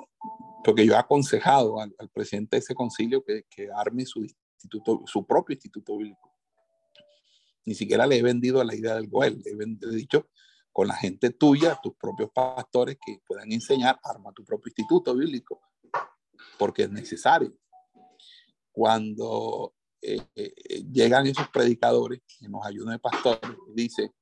porque 0.63 0.85
yo 0.85 0.93
he 0.93 0.97
aconsejado 0.97 1.81
al, 1.81 1.95
al 1.99 2.11
presidente 2.11 2.57
de 2.57 2.61
ese 2.61 2.75
concilio 2.75 3.25
que, 3.25 3.45
que, 3.49 3.71
arme 3.75 4.05
su 4.05 4.23
instituto, 4.23 5.03
su 5.07 5.27
propio 5.27 5.55
instituto 5.55 5.97
bíblico. 5.97 6.31
Ni 7.65 7.75
siquiera 7.75 8.07
le 8.07 8.19
he 8.19 8.23
vendido 8.23 8.63
la 8.63 8.75
idea 8.75 8.95
del 8.95 9.09
Goel, 9.09 9.41
le 9.43 9.53
he 9.53 9.95
dicho 9.95 10.29
con 10.71 10.89
la 10.89 10.95
gente 10.95 11.31
tuya, 11.31 11.79
tus 11.83 11.95
propios 11.95 12.31
pastores 12.31 12.99
que 13.05 13.21
puedan 13.27 13.53
enseñar, 13.53 13.99
arma 14.03 14.33
tu 14.33 14.45
propio 14.45 14.71
instituto 14.71 15.15
bíblico, 15.15 15.61
porque 16.59 16.83
es 16.85 16.91
necesario. 16.91 17.57
Cuando 18.73 19.75
eh, 20.01 20.27
eh, 20.35 20.85
llegan 20.91 21.27
esos 21.27 21.49
predicadores 21.49 22.21
en 22.41 22.53
los 22.53 22.67
ayunos 22.67 22.93
de 22.95 22.99
pastores 22.99 23.57
dice 23.75 24.13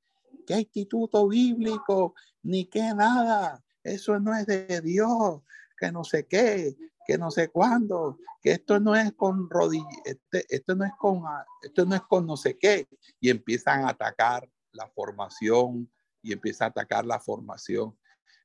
¿qué 0.47 0.59
instituto 0.59 1.29
bíblico? 1.29 2.15
Ni 2.43 2.67
qué 2.67 2.93
nada, 2.95 3.63
eso 3.85 4.19
no 4.19 4.35
es 4.35 4.47
de 4.47 4.81
Dios, 4.81 5.43
que 5.79 5.93
no 5.93 6.05
sé 6.05 6.27
qué, 6.27 6.77
que 7.07 7.19
no 7.19 7.31
sé 7.31 7.49
cuándo, 7.49 8.19
que 8.43 8.53
esto 8.53 8.81
no 8.81 8.97
es 8.97 9.13
con 9.13 9.49
rodillas, 9.49 9.87
este, 10.05 10.45
esto 10.49 10.75
no 10.75 10.85
es 10.85 10.93
con, 10.99 11.23
esto 11.63 11.85
no 11.85 11.95
es 11.95 12.03
con 12.03 12.27
no 12.27 12.37
sé 12.37 12.59
qué, 12.59 12.89
y 13.21 13.31
empiezan 13.31 13.85
a 13.85 13.91
atacar 13.91 14.51
la 14.73 14.89
formación 14.89 15.91
y 16.23 16.33
empieza 16.33 16.65
a 16.65 16.69
atacar 16.69 17.05
la 17.07 17.21
formación. 17.21 17.99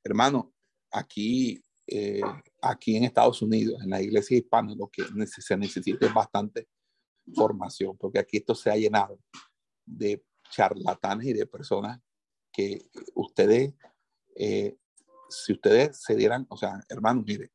Hermano, 0.04 0.52
aquí, 0.90 1.62
eh, 1.86 2.20
aquí 2.62 2.96
en 2.96 3.04
Estados 3.04 3.42
Unidos, 3.42 3.80
en 3.82 3.90
la 3.90 4.02
iglesia 4.02 4.36
hispana, 4.36 4.74
lo 4.74 4.88
que 4.88 5.04
se 5.26 5.56
necesita 5.56 6.06
es 6.06 6.14
bastante 6.14 6.68
formación, 7.34 7.96
porque 7.96 8.18
aquí 8.18 8.38
esto 8.38 8.54
se 8.54 8.70
ha 8.70 8.76
llenado 8.76 9.20
de 9.84 10.24
charlatanes 10.50 11.26
y 11.28 11.32
de 11.32 11.46
personas 11.46 12.00
que 12.52 12.88
ustedes, 13.14 13.74
eh, 14.34 14.76
si 15.28 15.52
ustedes 15.52 16.00
se 16.00 16.16
dieran, 16.16 16.46
o 16.48 16.56
sea, 16.56 16.80
hermanos, 16.88 17.24
mire, 17.26 17.52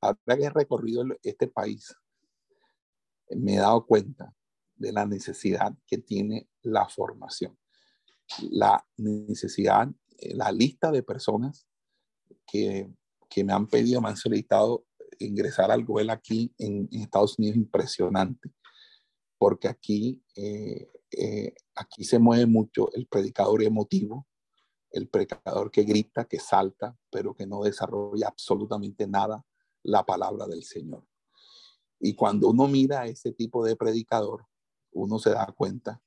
ahora 0.00 0.18
que 0.36 0.44
he 0.44 0.50
recorrido 0.50 1.04
este 1.22 1.48
país, 1.48 1.94
me 3.30 3.54
he 3.54 3.58
dado 3.58 3.86
cuenta 3.86 4.34
de 4.76 4.92
la 4.92 5.06
necesidad 5.06 5.74
que 5.86 5.98
tiene 5.98 6.48
la 6.62 6.88
formación. 6.88 7.58
La 8.50 8.86
necesidad, 8.96 9.88
eh, 10.18 10.34
la 10.34 10.50
lista 10.52 10.90
de 10.90 11.02
personas 11.02 11.66
que, 12.46 12.88
me 13.44 13.52
han 13.52 13.66
pedido, 13.66 14.00
me 14.00 14.08
han 14.08 14.16
solicitado 14.16 14.84
ingresar 15.18 15.70
al 15.70 15.84
Goel 15.84 16.10
aquí 16.10 16.52
en, 16.58 16.88
en, 16.90 17.02
Estados 17.02 17.38
Unidos 17.38 17.56
impresionante, 17.56 18.50
porque 19.38 19.68
aquí, 19.68 20.22
eh, 20.36 20.90
eh, 21.10 21.54
aquí 21.74 22.04
se 22.04 22.18
mueve 22.18 22.46
mucho 22.46 22.92
el 22.92 23.06
predicador 23.06 23.62
emotivo, 23.62 24.26
el 24.90 25.08
predicador 25.08 25.70
que 25.70 25.82
grita, 25.82 26.24
que 26.24 26.38
salta, 26.38 26.96
pero 27.10 27.34
que 27.34 27.46
no 27.46 27.62
desarrolla 27.62 28.28
absolutamente 28.28 29.06
nada 29.08 29.44
la 29.82 30.04
palabra 30.04 30.46
del 30.46 30.62
Señor. 30.62 31.04
Y 32.00 32.14
cuando 32.14 32.48
uno 32.48 32.68
mira 32.68 33.02
a 33.02 33.06
ese 33.06 33.32
tipo 33.32 33.64
de 33.64 33.76
predicador, 33.76 34.46
uno 34.92 35.18
se 35.18 35.30
da 35.30 35.46
cuenta 35.56 36.00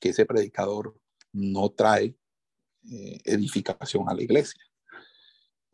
que 0.00 0.10
ese 0.10 0.26
predicador 0.26 0.98
no 1.32 1.70
trae 1.70 2.16
eh, 2.90 3.20
edificación 3.24 4.08
a 4.08 4.14
la 4.14 4.22
iglesia. 4.22 4.60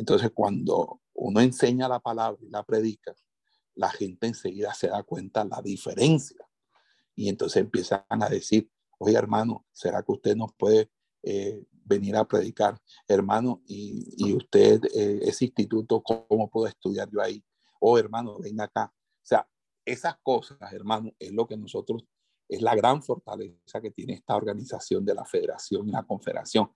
Entonces, 0.01 0.31
cuando 0.33 1.03
uno 1.13 1.41
enseña 1.43 1.87
la 1.87 2.01
palabra 2.01 2.41
y 2.43 2.49
la 2.49 2.63
predica, 2.63 3.15
la 3.75 3.91
gente 3.91 4.29
enseguida 4.29 4.73
se 4.73 4.89
da 4.89 5.03
cuenta 5.03 5.45
la 5.45 5.61
diferencia. 5.61 6.49
Y 7.15 7.29
entonces 7.29 7.61
empiezan 7.61 8.03
a 8.09 8.31
decir, 8.31 8.71
oye 8.97 9.19
hermano, 9.19 9.67
¿será 9.73 10.03
que 10.03 10.13
usted 10.13 10.35
nos 10.37 10.55
puede 10.55 10.91
eh, 11.23 11.63
venir 11.85 12.17
a 12.17 12.27
predicar, 12.27 12.81
hermano, 13.07 13.61
y, 13.67 14.15
y 14.17 14.33
usted, 14.35 14.83
eh, 14.95 15.21
ese 15.23 15.45
instituto, 15.45 16.03
¿cómo 16.03 16.49
puedo 16.49 16.67
estudiar 16.67 17.11
yo 17.11 17.21
ahí? 17.21 17.45
Oh, 17.79 17.99
hermano, 17.99 18.39
venga 18.39 18.65
acá. 18.65 18.91
O 18.95 19.27
sea, 19.27 19.47
esas 19.85 20.17
cosas, 20.23 20.73
hermano, 20.73 21.13
es 21.19 21.31
lo 21.31 21.47
que 21.47 21.59
nosotros, 21.59 22.07
es 22.49 22.63
la 22.63 22.75
gran 22.75 23.03
fortaleza 23.03 23.83
que 23.83 23.91
tiene 23.91 24.15
esta 24.15 24.35
organización 24.35 25.05
de 25.05 25.15
la 25.15 25.27
federación 25.27 25.89
y 25.89 25.93
la 25.93 26.05
confederación, 26.05 26.71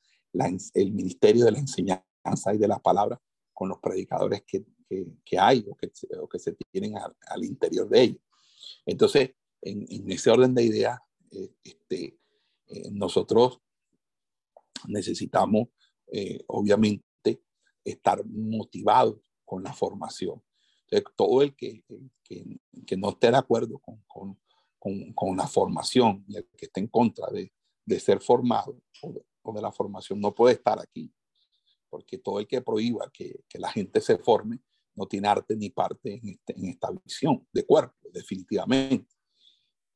el 0.74 0.92
ministerio 0.92 1.46
de 1.46 1.52
la 1.52 1.58
enseñanza 1.58 2.04
y 2.52 2.58
de 2.58 2.68
la 2.68 2.78
palabra 2.78 3.20
con 3.52 3.68
los 3.68 3.78
predicadores 3.78 4.42
que, 4.42 4.64
que, 4.88 5.06
que 5.24 5.38
hay 5.38 5.64
o 5.68 5.76
que, 5.76 5.90
o 6.20 6.28
que, 6.28 6.38
se 6.38 6.54
tienen 6.70 6.94
al, 6.96 7.44
interior 7.44 7.88
de 7.88 8.02
ellos. 8.02 8.22
Entonces, 8.84 9.30
en, 9.62 9.86
en, 9.88 10.10
ese 10.10 10.30
orden 10.30 10.54
de 10.54 10.64
ideas, 10.64 10.98
eh, 11.30 11.52
este, 11.62 12.18
eh, 12.66 12.90
nosotros 12.90 13.60
necesitamos, 14.88 15.68
eh, 16.08 16.40
obviamente, 16.48 17.42
estar 17.84 18.24
motivados 18.26 19.20
con 19.44 19.62
la 19.62 19.72
formación. 19.72 20.42
Entonces, 20.84 21.12
todo 21.16 21.42
el 21.42 21.54
que, 21.54 21.84
que, 22.24 22.58
que, 22.86 22.96
no 22.96 23.10
esté 23.10 23.30
de 23.30 23.36
acuerdo 23.36 23.78
con, 23.78 24.02
con, 24.06 24.38
con, 24.78 25.12
con, 25.12 25.36
la 25.36 25.46
formación 25.46 26.24
y 26.28 26.36
el 26.36 26.48
que 26.56 26.66
esté 26.66 26.80
en 26.80 26.88
contra 26.88 27.26
de, 27.30 27.52
de 27.84 28.00
ser 28.00 28.20
formado 28.20 28.80
o 29.02 29.12
de, 29.12 29.24
o 29.42 29.52
de, 29.52 29.62
la 29.62 29.72
formación 29.72 30.20
no 30.20 30.34
puede 30.34 30.54
estar 30.54 30.78
aquí, 30.78 31.12
porque 31.94 32.18
todo 32.18 32.40
el 32.40 32.48
que 32.48 32.60
prohíba 32.60 33.08
que, 33.12 33.44
que 33.48 33.56
la 33.56 33.70
gente 33.70 34.00
se 34.00 34.18
forme 34.18 34.58
no 34.96 35.06
tiene 35.06 35.28
arte 35.28 35.54
ni 35.54 35.70
parte 35.70 36.14
en, 36.14 36.30
este, 36.30 36.58
en 36.58 36.64
esta 36.64 36.90
visión 36.90 37.46
de 37.52 37.64
cuerpo, 37.64 37.94
definitivamente. 38.12 39.14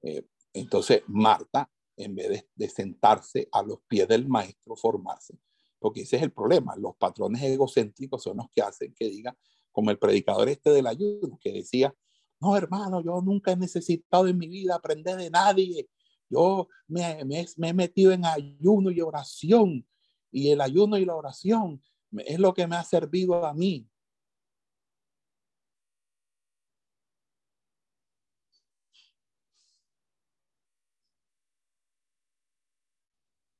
Eh, 0.03 0.25
entonces, 0.53 1.03
Marta 1.09 1.69
en 1.97 2.15
vez 2.15 2.29
de, 2.29 2.49
de, 2.55 2.69
sentarse 2.69 3.49
a 3.51 3.65
los 3.65 3.81
pies 3.89 4.07
del 4.07 4.29
maestro, 4.29 4.77
formarse. 4.77 5.37
Porque 5.81 6.03
ese 6.03 6.19
es 6.19 6.23
el 6.23 6.31
problema. 6.31 6.77
Los 6.77 6.95
patrones 6.95 7.43
egocéntricos 7.43 8.23
son 8.23 8.37
los 8.37 8.47
que 8.55 8.63
hacen 8.63 8.95
que 8.95 9.09
digan, 9.09 9.37
como 9.73 9.91
el 9.91 9.99
predicador 9.99 10.49
este 10.49 10.71
del 10.71 10.87
ayuno, 10.87 11.37
que 11.41 11.51
decía, 11.51 11.93
no, 12.41 12.57
hermano, 12.57 13.03
yo 13.03 13.21
nunca 13.23 13.51
he 13.51 13.57
necesitado 13.57 14.29
en 14.29 14.39
mi 14.39 14.47
vida 14.47 14.77
aprender 14.77 15.17
de 15.17 15.31
nadie. 15.31 15.89
Yo 16.31 16.69
me, 16.87 17.25
me, 17.25 17.45
me 17.57 17.69
he 17.71 17.75
metido 17.75 18.13
en 18.13 18.25
ayuno 18.25 18.93
y 18.93 19.01
oración. 19.01 19.85
Y 20.31 20.51
el 20.51 20.61
ayuno 20.61 20.99
y 20.99 21.05
la 21.05 21.15
oración 21.15 21.83
es 22.19 22.39
lo 22.39 22.55
que 22.55 22.67
me 22.67 22.77
ha 22.77 22.85
servido 22.85 23.45
a 23.47 23.55
mí. 23.55 23.89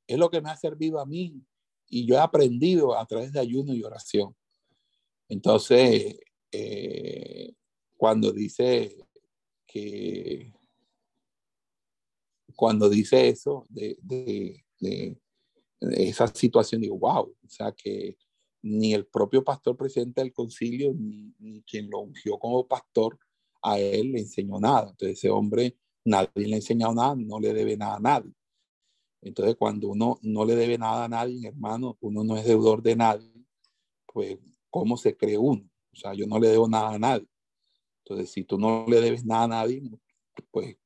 es 0.09 0.19
lo 0.19 0.31
que 0.31 0.41
me 0.41 0.51
ha 0.51 0.57
servido 0.57 0.99
a 0.99 1.07
mí 1.07 1.45
y 1.87 2.07
yo 2.07 2.17
he 2.17 2.19
aprendido 2.19 2.99
a 2.99 3.07
través 3.07 3.31
de 3.33 3.41
ayuno 3.41 3.75
y 3.75 3.85
oración. 3.85 4.35
Entonces, 5.29 6.19
eh, 6.51 7.53
cuando 7.97 8.33
dice 8.33 8.97
que, 9.67 10.53
cuando 12.57 12.89
dice 12.89 13.29
eso 13.29 13.67
de, 13.69 14.65
esa 15.81 16.27
situación, 16.29 16.81
digo, 16.81 16.99
wow, 16.99 17.23
o 17.23 17.49
sea 17.49 17.73
que 17.73 18.17
ni 18.63 18.95
el 18.95 19.07
propio 19.07 19.45
pastor 19.45 19.77
presidente 19.77 20.21
del 20.21 20.33
concilio, 20.33 20.93
ni, 20.93 21.33
ni 21.39 21.63
quien 21.63 21.89
lo 21.91 22.01
ungió 22.01 22.39
como 22.39 22.67
pastor, 22.67 23.19
a 23.63 23.79
él 23.79 24.13
le 24.13 24.21
enseñó 24.21 24.59
nada. 24.59 24.91
Entonces, 24.91 25.19
ese 25.19 25.31
hombre, 25.31 25.77
nadie 26.05 26.47
le 26.47 26.55
ha 26.55 26.57
enseñado 26.57 26.95
nada, 26.95 27.15
no 27.17 27.41
le 27.41 27.53
debe 27.53 27.77
nada 27.77 27.97
a 27.97 28.01
nadie. 28.01 28.33
Entonces, 29.21 29.57
cuando 29.57 29.89
uno 29.89 30.19
no 30.23 30.45
le 30.45 30.55
debe 30.55 30.79
nada 30.79 31.05
a 31.05 31.09
nadie, 31.09 31.49
hermano, 31.49 31.97
uno 32.01 32.25
no 32.25 32.37
es 32.37 32.47
deudor 32.47 32.83
de 32.83 32.97
nadie, 32.97 33.33
pues, 34.07 34.39
¿cómo 34.71 34.97
se 34.97 35.17
cree 35.17 35.39
uno? 35.39 35.69
O 35.93 35.97
sea, 35.97 36.15
yo 36.15 36.27
no 36.27 36.39
le 36.39 36.49
debo 36.49 36.69
nada 36.69 36.95
a 36.95 36.99
nadie. 36.99 37.29
Entonces, 38.05 38.31
si 38.31 38.45
tú 38.45 38.59
no 38.59 38.87
le 38.89 39.01
debes 39.01 39.25
nada 39.25 39.45
a 39.45 39.49
nadie, 39.49 39.83
pues, 40.51 40.77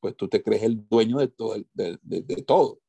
pues 0.00 0.16
tú 0.16 0.28
te 0.28 0.42
crees 0.42 0.62
el 0.62 0.86
dueño 0.88 1.18
de 1.18 1.28
todo, 1.28 1.56
de, 1.72 1.98
de, 2.02 2.22
de 2.22 2.42
todo. 2.42 2.80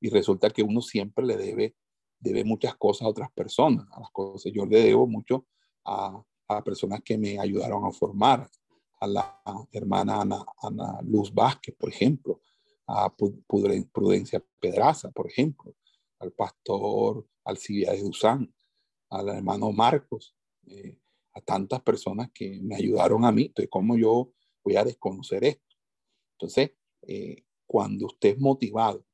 Y 0.00 0.08
resulta 0.08 0.50
que 0.50 0.62
uno 0.62 0.80
siempre 0.80 1.24
le 1.24 1.36
debe, 1.36 1.76
debe 2.18 2.44
muchas 2.44 2.76
cosas 2.76 3.02
a 3.02 3.10
otras 3.10 3.30
personas, 3.32 3.86
a 3.92 4.00
las 4.00 4.10
cosas. 4.10 4.52
Yo 4.52 4.64
le 4.66 4.82
debo 4.82 5.06
mucho 5.06 5.46
a, 5.84 6.22
a 6.48 6.64
personas 6.64 7.00
que 7.04 7.18
me 7.18 7.38
ayudaron 7.38 7.84
a 7.84 7.92
formar, 7.92 8.48
a 9.00 9.06
la 9.06 9.42
hermana 9.72 10.20
Ana, 10.20 10.44
Ana 10.62 11.00
Luz 11.02 11.32
Vázquez, 11.32 11.74
por 11.74 11.88
ejemplo, 11.88 12.40
a 12.86 13.12
Prudencia 13.14 14.44
Pedraza, 14.58 15.10
por 15.10 15.26
ejemplo, 15.28 15.74
al 16.18 16.32
pastor 16.32 17.26
Alcibiades 17.44 18.02
Duzán, 18.02 18.52
al 19.08 19.28
hermano 19.28 19.72
Marcos, 19.72 20.34
eh, 20.66 20.98
a 21.32 21.40
tantas 21.40 21.80
personas 21.82 22.30
que 22.32 22.60
me 22.62 22.76
ayudaron 22.76 23.24
a 23.24 23.32
mí. 23.32 23.42
Entonces, 23.42 23.70
¿cómo 23.70 23.96
yo 23.96 24.32
voy 24.62 24.76
a 24.76 24.84
desconocer 24.84 25.44
esto? 25.44 25.76
Entonces, 26.32 26.72
eh, 27.02 27.44
cuando 27.66 28.06
usted 28.06 28.30
es 28.30 28.38
motivado 28.38 29.06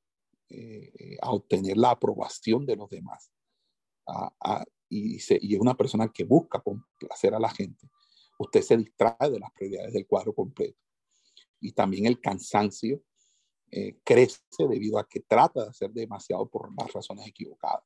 eh, 0.48 1.16
a 1.20 1.30
obtener 1.30 1.76
la 1.76 1.90
aprobación 1.90 2.66
de 2.66 2.76
los 2.76 2.88
demás 2.88 3.30
a, 4.06 4.32
a, 4.40 4.64
y, 4.88 5.18
se, 5.18 5.38
y, 5.40 5.54
es 5.54 5.60
una 5.60 5.76
persona 5.76 6.08
que 6.08 6.24
busca 6.24 6.60
complacer 6.60 7.34
a 7.34 7.40
la 7.40 7.50
gente, 7.50 7.88
usted 8.38 8.62
se 8.62 8.76
distrae 8.76 9.30
de 9.30 9.40
las 9.40 9.50
prioridades 9.52 9.92
del 9.92 10.06
cuadro 10.06 10.34
completo. 10.34 10.78
Y 11.60 11.72
también 11.72 12.06
el 12.06 12.20
cansancio 12.20 13.02
eh, 13.70 13.98
crece 14.04 14.40
debido 14.68 14.98
a 14.98 15.08
que 15.08 15.20
trata 15.20 15.64
de 15.64 15.70
hacer 15.70 15.90
demasiado 15.90 16.48
por 16.48 16.70
las 16.78 16.92
razones 16.92 17.26
equivocadas. 17.26 17.84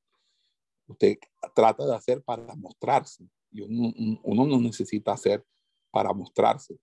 Usted 0.86 1.18
trata 1.54 1.86
de 1.86 1.94
hacer 1.94 2.22
para 2.22 2.54
mostrarse 2.56 3.26
y 3.50 3.62
uno, 3.62 4.18
uno 4.22 4.46
no 4.46 4.60
necesita 4.60 5.12
hacer 5.12 5.44
para 5.90 6.12
mostrarse. 6.12 6.78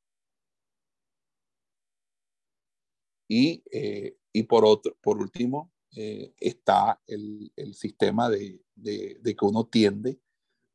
Y, 3.30 3.64
eh, 3.72 4.18
y 4.38 4.44
por, 4.44 4.66
otro, 4.66 4.96
por 5.02 5.18
último, 5.18 5.74
eh, 5.96 6.32
está 6.40 7.02
el, 7.08 7.52
el 7.56 7.74
sistema 7.74 8.30
de, 8.30 8.64
de, 8.76 9.36
que 9.36 9.46
uno 9.46 9.66
tiende 9.66 10.20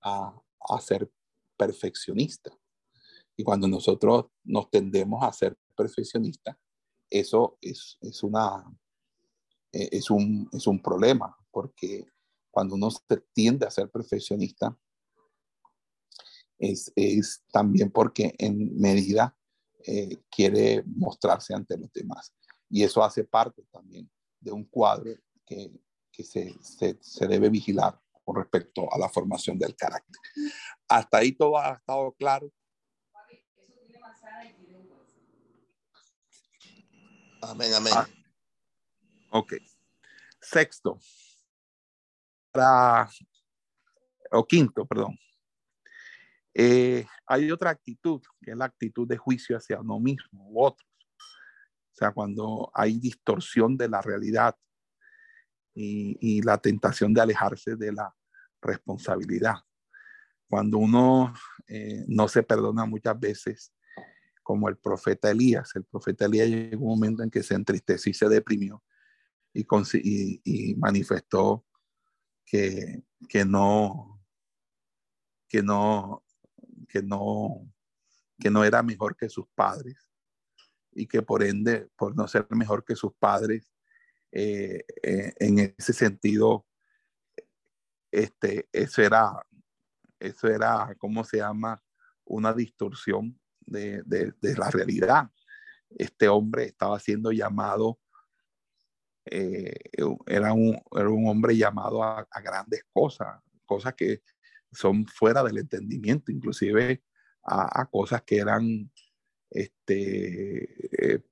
a, 0.01 0.35
a 0.69 0.81
ser 0.81 1.09
perfeccionista. 1.57 2.51
Y 3.37 3.45
cuando 3.45 3.69
nosotros 3.69 4.27
nos 4.43 4.69
tendemos 4.69 5.23
a 5.23 5.33
ser 5.33 5.57
perfeccionistas, 5.77 6.57
eso 7.09 7.57
es, 7.61 7.99
es, 8.01 8.25
una, 8.25 8.65
e, 9.71 9.91
es, 9.93 10.11
un, 10.11 10.49
es 10.53 10.67
un 10.67 10.83
problema, 10.83 11.37
porque 11.53 12.05
cuando 12.51 12.75
uno 12.75 12.91
se 12.91 13.17
tiende 13.33 13.65
a 13.65 13.71
ser 13.71 13.89
perfeccionista, 13.91 14.77
es, 16.59 16.93
es 16.97 17.45
también 17.53 17.93
porque 17.93 18.35
en 18.39 18.77
medida 18.77 19.37
eh, 19.87 20.21
quiere 20.29 20.83
mostrarse 20.85 21.55
ante 21.55 21.79
los 21.79 21.93
demás. 21.93 22.33
Y 22.73 22.83
eso 22.83 23.05
hace 23.05 23.23
parte 23.23 23.63
también 23.71 24.11
de 24.41 24.51
un 24.51 24.65
cuadro 24.65 25.13
que, 25.45 25.71
que 26.11 26.25
se, 26.25 26.57
se, 26.63 26.97
se, 27.03 27.27
debe 27.29 27.51
vigilar 27.51 28.01
con 28.25 28.37
respecto 28.37 28.91
a 28.91 28.99
la 28.99 29.11
formación 29.11 29.59
del 29.59 29.77
carácter. 29.77 30.19
Hasta 30.89 31.19
ahí 31.19 31.33
todo 31.33 31.59
ha 31.59 31.75
estado 31.75 32.11
claro. 32.13 32.51
Amén, 37.43 37.75
amén. 37.75 37.93
Ah, 37.95 38.09
ok. 39.33 39.53
Sexto. 40.41 40.99
Para, 42.53 43.11
o 44.31 44.47
quinto, 44.47 44.87
perdón. 44.87 45.19
Eh, 46.55 47.05
hay 47.27 47.51
otra 47.51 47.69
actitud, 47.69 48.23
que 48.41 48.53
es 48.53 48.57
la 48.57 48.65
actitud 48.65 49.07
de 49.07 49.19
juicio 49.19 49.59
hacia 49.59 49.79
uno 49.79 50.01
mismo 50.01 50.49
u 50.49 50.65
otros. 50.65 50.92
O 51.93 51.95
sea, 51.95 52.13
cuando 52.13 52.71
hay 52.75 52.99
distorsión 52.99 53.77
de 53.77 53.89
la 53.89 54.01
realidad 54.01 54.57
y, 55.75 56.43
la 56.43 56.59
tentación 56.59 57.13
de 57.13 57.21
alejarse 57.21 57.77
de 57.77 57.93
la 57.93 58.15
responsabilidad. 58.61 59.57
Cuando 60.49 60.79
uno 60.79 61.33
eh, 61.67 62.05
no 62.09 62.29
se 62.29 62.43
perdona 62.43 62.85
muchas 62.85 63.19
veces 63.19 63.75
como 64.43 64.69
el 64.69 64.77
profeta 64.77 65.31
Elías. 65.31 65.75
El 65.75 65.85
profeta 65.85 66.25
Elías 66.25 66.49
llegó 66.49 66.85
un 66.85 66.99
momento 66.99 67.23
en 67.23 67.31
que 67.31 67.43
se 67.43 67.55
entristeció 67.55 68.11
y 68.11 68.15
se 68.15 68.29
deprimió 68.29 68.83
y, 69.55 69.67
y, 70.03 70.41
y 70.45 70.75
manifestó 70.77 71.65
que, 72.45 73.03
que, 73.29 73.45
no, 73.45 74.23
que 75.49 75.63
no, 75.63 76.25
que 76.89 77.03
no, 77.03 77.73
que 78.39 78.51
no 78.51 78.65
era 78.65 78.83
mejor 78.83 79.17
que 79.17 79.29
sus 79.29 79.47
padres 79.55 80.12
y 80.93 81.07
que 81.07 81.23
por 81.23 81.43
ende, 81.43 81.89
por 81.97 82.17
no 82.17 82.29
ser 82.29 82.47
mejor 82.51 82.85
que 82.85 82.97
sus 82.97 83.13
padres, 83.15 83.73
eh, 84.31 84.85
eh, 85.03 85.33
en 85.39 85.75
ese 85.77 85.93
sentido, 85.93 86.67
este, 88.11 88.69
eso 88.73 89.03
era, 89.03 89.47
eso 90.19 90.49
era, 90.49 90.95
¿cómo 90.99 91.25
se 91.25 91.39
llama? 91.39 91.83
Una 92.25 92.53
distorsión 92.53 93.39
de, 93.61 94.03
la 94.41 94.71
realidad. 94.71 95.31
Este 95.91 96.29
hombre 96.29 96.65
estaba 96.65 96.99
siendo 96.99 97.33
llamado 97.33 97.99
eh, 99.25 99.75
era, 100.27 100.53
un, 100.53 100.81
era, 100.97 101.09
un, 101.09 101.29
hombre 101.29 101.57
llamado 101.57 102.03
a, 102.03 102.27
grandes 102.43 102.85
cosas, 102.93 103.41
cosas 103.65 103.95
que 103.95 104.23
son 104.73 105.07
fuera 105.07 105.45
del 105.45 105.59
entendimiento, 105.59 106.33
inclusive 106.33 107.05
a, 107.45 107.87
cosas 107.87 108.23
que 108.23 108.39
eran 108.39 108.91
este, 109.53 111.17
eh, 111.17 111.23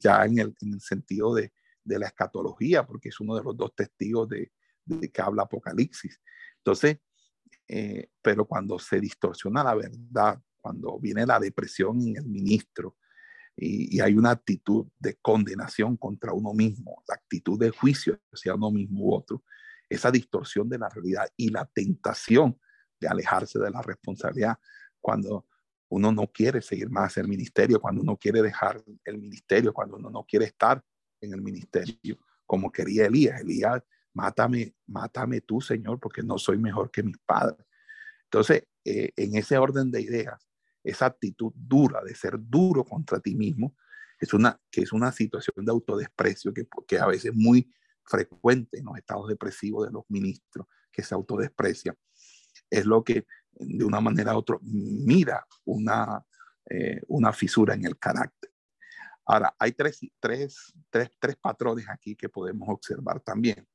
ya 0.00 0.24
en 0.24 0.38
el, 0.38 0.54
en 0.60 0.74
el 0.74 0.80
sentido 0.80 1.34
de, 1.34 1.52
de, 1.84 1.98
la 1.98 2.06
escatología, 2.06 2.86
porque 2.86 3.10
es 3.10 3.20
uno 3.20 3.36
de 3.36 3.42
los 3.42 3.56
dos 3.56 3.74
testigos 3.74 4.28
de, 4.28 4.52
de 4.84 5.10
que 5.10 5.22
habla 5.22 5.44
Apocalipsis. 5.44 6.20
Entonces, 6.58 6.98
eh, 7.68 8.10
pero 8.20 8.46
cuando 8.46 8.78
se 8.78 9.00
distorsiona 9.00 9.64
la 9.64 9.74
verdad, 9.74 10.40
cuando 10.60 10.98
viene 10.98 11.26
la 11.26 11.40
depresión 11.40 12.00
en 12.02 12.16
el 12.16 12.26
ministro 12.26 12.96
y, 13.56 14.00
hay 14.00 14.14
una 14.14 14.30
actitud 14.30 14.86
de 14.98 15.16
condenación 15.20 15.96
contra 15.96 16.32
uno 16.32 16.54
mismo, 16.54 17.02
la 17.08 17.14
actitud 17.14 17.58
de 17.58 17.70
juicio 17.70 18.18
hacia 18.32 18.54
uno 18.54 18.70
mismo 18.70 19.04
u 19.04 19.14
otro, 19.14 19.44
esa 19.88 20.10
distorsión 20.10 20.68
de 20.68 20.78
la 20.78 20.88
realidad 20.88 21.28
y 21.36 21.50
la 21.50 21.66
tentación 21.66 22.58
de 22.98 23.08
alejarse 23.08 23.58
de 23.58 23.70
la 23.70 23.82
responsabilidad 23.82 24.56
cuando 25.00 25.46
uno 25.92 26.10
no 26.10 26.26
quiere 26.26 26.62
seguir 26.62 26.88
más 26.88 27.18
el 27.18 27.28
ministerio, 27.28 27.78
cuando 27.78 28.00
uno 28.00 28.16
quiere 28.16 28.40
dejar 28.40 28.82
el 29.04 29.18
ministerio, 29.18 29.74
cuando 29.74 29.96
uno 29.96 30.08
no 30.08 30.24
quiere 30.24 30.46
estar 30.46 30.82
en 31.20 31.34
el 31.34 31.42
ministerio, 31.42 32.18
como 32.46 32.72
quería 32.72 33.06
Elías. 33.06 33.42
Elías 33.42 33.82
mátame, 34.14 34.74
mátame 34.86 35.42
tú, 35.42 35.60
Señor, 35.60 36.00
porque 36.00 36.22
no 36.22 36.38
soy 36.38 36.56
mejor 36.56 36.90
que 36.90 37.02
mis 37.02 37.18
padres. 37.18 37.66
Entonces, 38.24 38.64
eh, 38.86 39.10
en 39.16 39.36
ese 39.36 39.58
orden 39.58 39.90
de 39.90 40.00
ideas, 40.00 40.48
esa 40.82 41.06
actitud 41.06 41.52
dura 41.54 42.02
de 42.02 42.14
ser 42.14 42.36
duro 42.38 42.84
contra 42.84 43.20
ti 43.20 43.34
mismo, 43.34 43.76
es 44.18 44.32
una, 44.32 44.58
que 44.70 44.80
es 44.80 44.92
una 44.92 45.12
situación 45.12 45.62
de 45.62 45.72
autodesprecio 45.72 46.54
que, 46.54 46.66
que 46.86 46.98
a 46.98 47.06
veces 47.06 47.26
es 47.26 47.34
muy 47.34 47.70
frecuente 48.04 48.78
en 48.78 48.86
los 48.86 48.96
estados 48.96 49.28
depresivos 49.28 49.86
de 49.86 49.92
los 49.92 50.04
ministros, 50.08 50.66
que 50.90 51.02
se 51.02 51.14
autodesprecia. 51.14 51.94
Es 52.70 52.86
lo 52.86 53.04
que 53.04 53.26
de 53.52 53.84
una 53.84 54.00
manera 54.00 54.34
u 54.34 54.38
otra 54.38 54.58
mira 54.62 55.46
una, 55.64 56.24
eh, 56.68 57.00
una 57.08 57.32
fisura 57.32 57.74
en 57.74 57.86
el 57.86 57.98
carácter. 57.98 58.50
Ahora, 59.24 59.54
hay 59.58 59.72
tres, 59.72 60.00
tres, 60.18 60.72
tres, 60.90 61.10
tres 61.18 61.36
patrones 61.36 61.86
aquí 61.88 62.16
que 62.16 62.28
podemos 62.28 62.68
observar 62.68 63.20
también. 63.20 63.66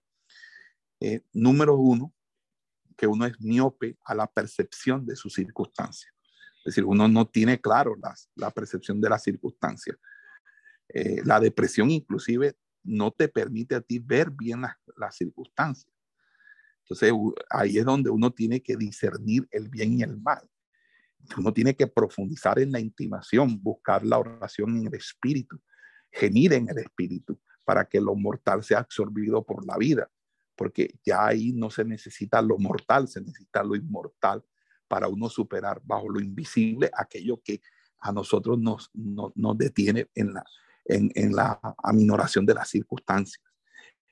Eh, 1.00 1.22
número 1.32 1.76
uno, 1.76 2.14
que 2.98 3.08
uno 3.08 3.26
es 3.26 3.40
miope 3.40 3.98
a 4.04 4.16
la 4.16 4.28
percepción 4.28 5.06
de 5.06 5.16
sus 5.16 5.34
circunstancias. 5.34 6.12
Es 6.60 6.76
decir, 6.76 6.84
uno 6.84 7.08
no 7.08 7.28
tiene 7.28 7.62
claro 7.62 7.96
las, 8.02 8.30
la 8.36 8.52
percepción 8.52 9.00
de 9.00 9.10
las 9.10 9.24
circunstancias. 9.24 9.98
Eh, 10.90 11.22
la 11.24 11.40
depresión 11.40 11.92
inclusive 11.92 12.58
no 12.84 13.12
te 13.12 13.28
permite 13.28 13.76
a 13.76 13.82
ti 13.82 14.00
ver 14.00 14.32
bien 14.32 14.62
las, 14.62 14.76
las 14.98 15.16
circunstancias. 15.16 15.94
Entonces 16.90 17.12
ahí 17.50 17.78
es 17.78 17.86
donde 17.86 18.10
uno 18.10 18.32
tiene 18.32 18.62
que 18.62 18.78
discernir 18.78 19.48
el 19.52 19.70
bien 19.70 20.00
y 20.00 20.04
el 20.04 20.20
mal. 20.20 20.42
Uno 21.38 21.54
tiene 21.54 21.76
que 21.76 21.88
profundizar 21.88 22.60
en 22.60 22.72
la 22.72 22.80
intimación, 22.80 23.62
buscar 23.62 24.06
la 24.06 24.18
oración 24.18 24.78
en 24.78 24.88
el 24.88 24.94
espíritu, 24.94 25.60
gemir 26.12 26.54
en 26.54 26.70
el 26.70 26.78
espíritu 26.78 27.40
para 27.66 27.84
que 27.86 28.00
lo 28.00 28.16
mortal 28.16 28.64
sea 28.64 28.80
absorbido 28.80 29.44
por 29.44 29.66
la 29.66 29.78
vida 29.78 30.10
porque 30.58 31.00
ya 31.06 31.28
ahí 31.28 31.54
no 31.54 31.70
se 31.70 31.86
necesita 31.86 32.42
lo 32.42 32.58
mortal, 32.58 33.08
se 33.08 33.22
necesita 33.22 33.64
lo 33.64 33.76
inmortal 33.76 34.44
para 34.88 35.08
uno 35.08 35.30
superar 35.30 35.80
bajo 35.86 36.10
lo 36.10 36.20
invisible 36.20 36.90
aquello 36.94 37.40
que 37.42 37.62
a 38.00 38.12
nosotros 38.12 38.60
nos, 38.60 38.90
nos, 38.94 39.58
detiene 39.58 40.10
en 40.16 40.34
la, 40.34 40.44
en, 40.86 41.12
en 41.14 41.36
la 41.36 41.60
aminoración 41.84 42.46
de 42.46 42.56
las 42.56 42.70
circunstancias. 42.70 43.44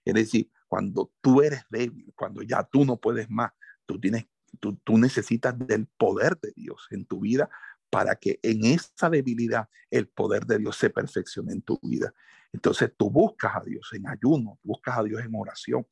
Es 0.03 0.13
decir, 0.13 0.49
cuando 0.67 1.11
tú 1.21 1.41
eres 1.41 1.63
débil, 1.69 2.11
cuando 2.15 2.41
ya 2.41 2.63
tú 2.63 2.85
no 2.85 2.97
puedes 2.97 3.29
más, 3.29 3.51
tú, 3.85 3.99
tienes, 3.99 4.25
tú, 4.59 4.75
tú 4.83 4.97
necesitas 4.97 5.55
del 5.57 5.87
poder 5.97 6.37
de 6.39 6.51
Dios 6.55 6.87
en 6.91 7.05
tu 7.05 7.21
vida 7.21 7.49
para 7.89 8.15
que 8.15 8.39
en 8.43 8.65
esa 8.65 9.09
debilidad 9.09 9.69
el 9.89 10.07
poder 10.07 10.45
de 10.45 10.57
Dios 10.57 10.75
se 10.75 10.89
perfeccione 10.89 11.53
en 11.53 11.61
tu 11.61 11.79
vida. 11.81 12.13
Entonces 12.51 12.91
tú 12.97 13.09
buscas 13.09 13.55
a 13.55 13.61
Dios 13.61 13.89
en 13.93 14.07
ayuno, 14.07 14.59
buscas 14.63 14.97
a 14.97 15.03
Dios 15.03 15.21
en 15.21 15.31
oración, 15.33 15.87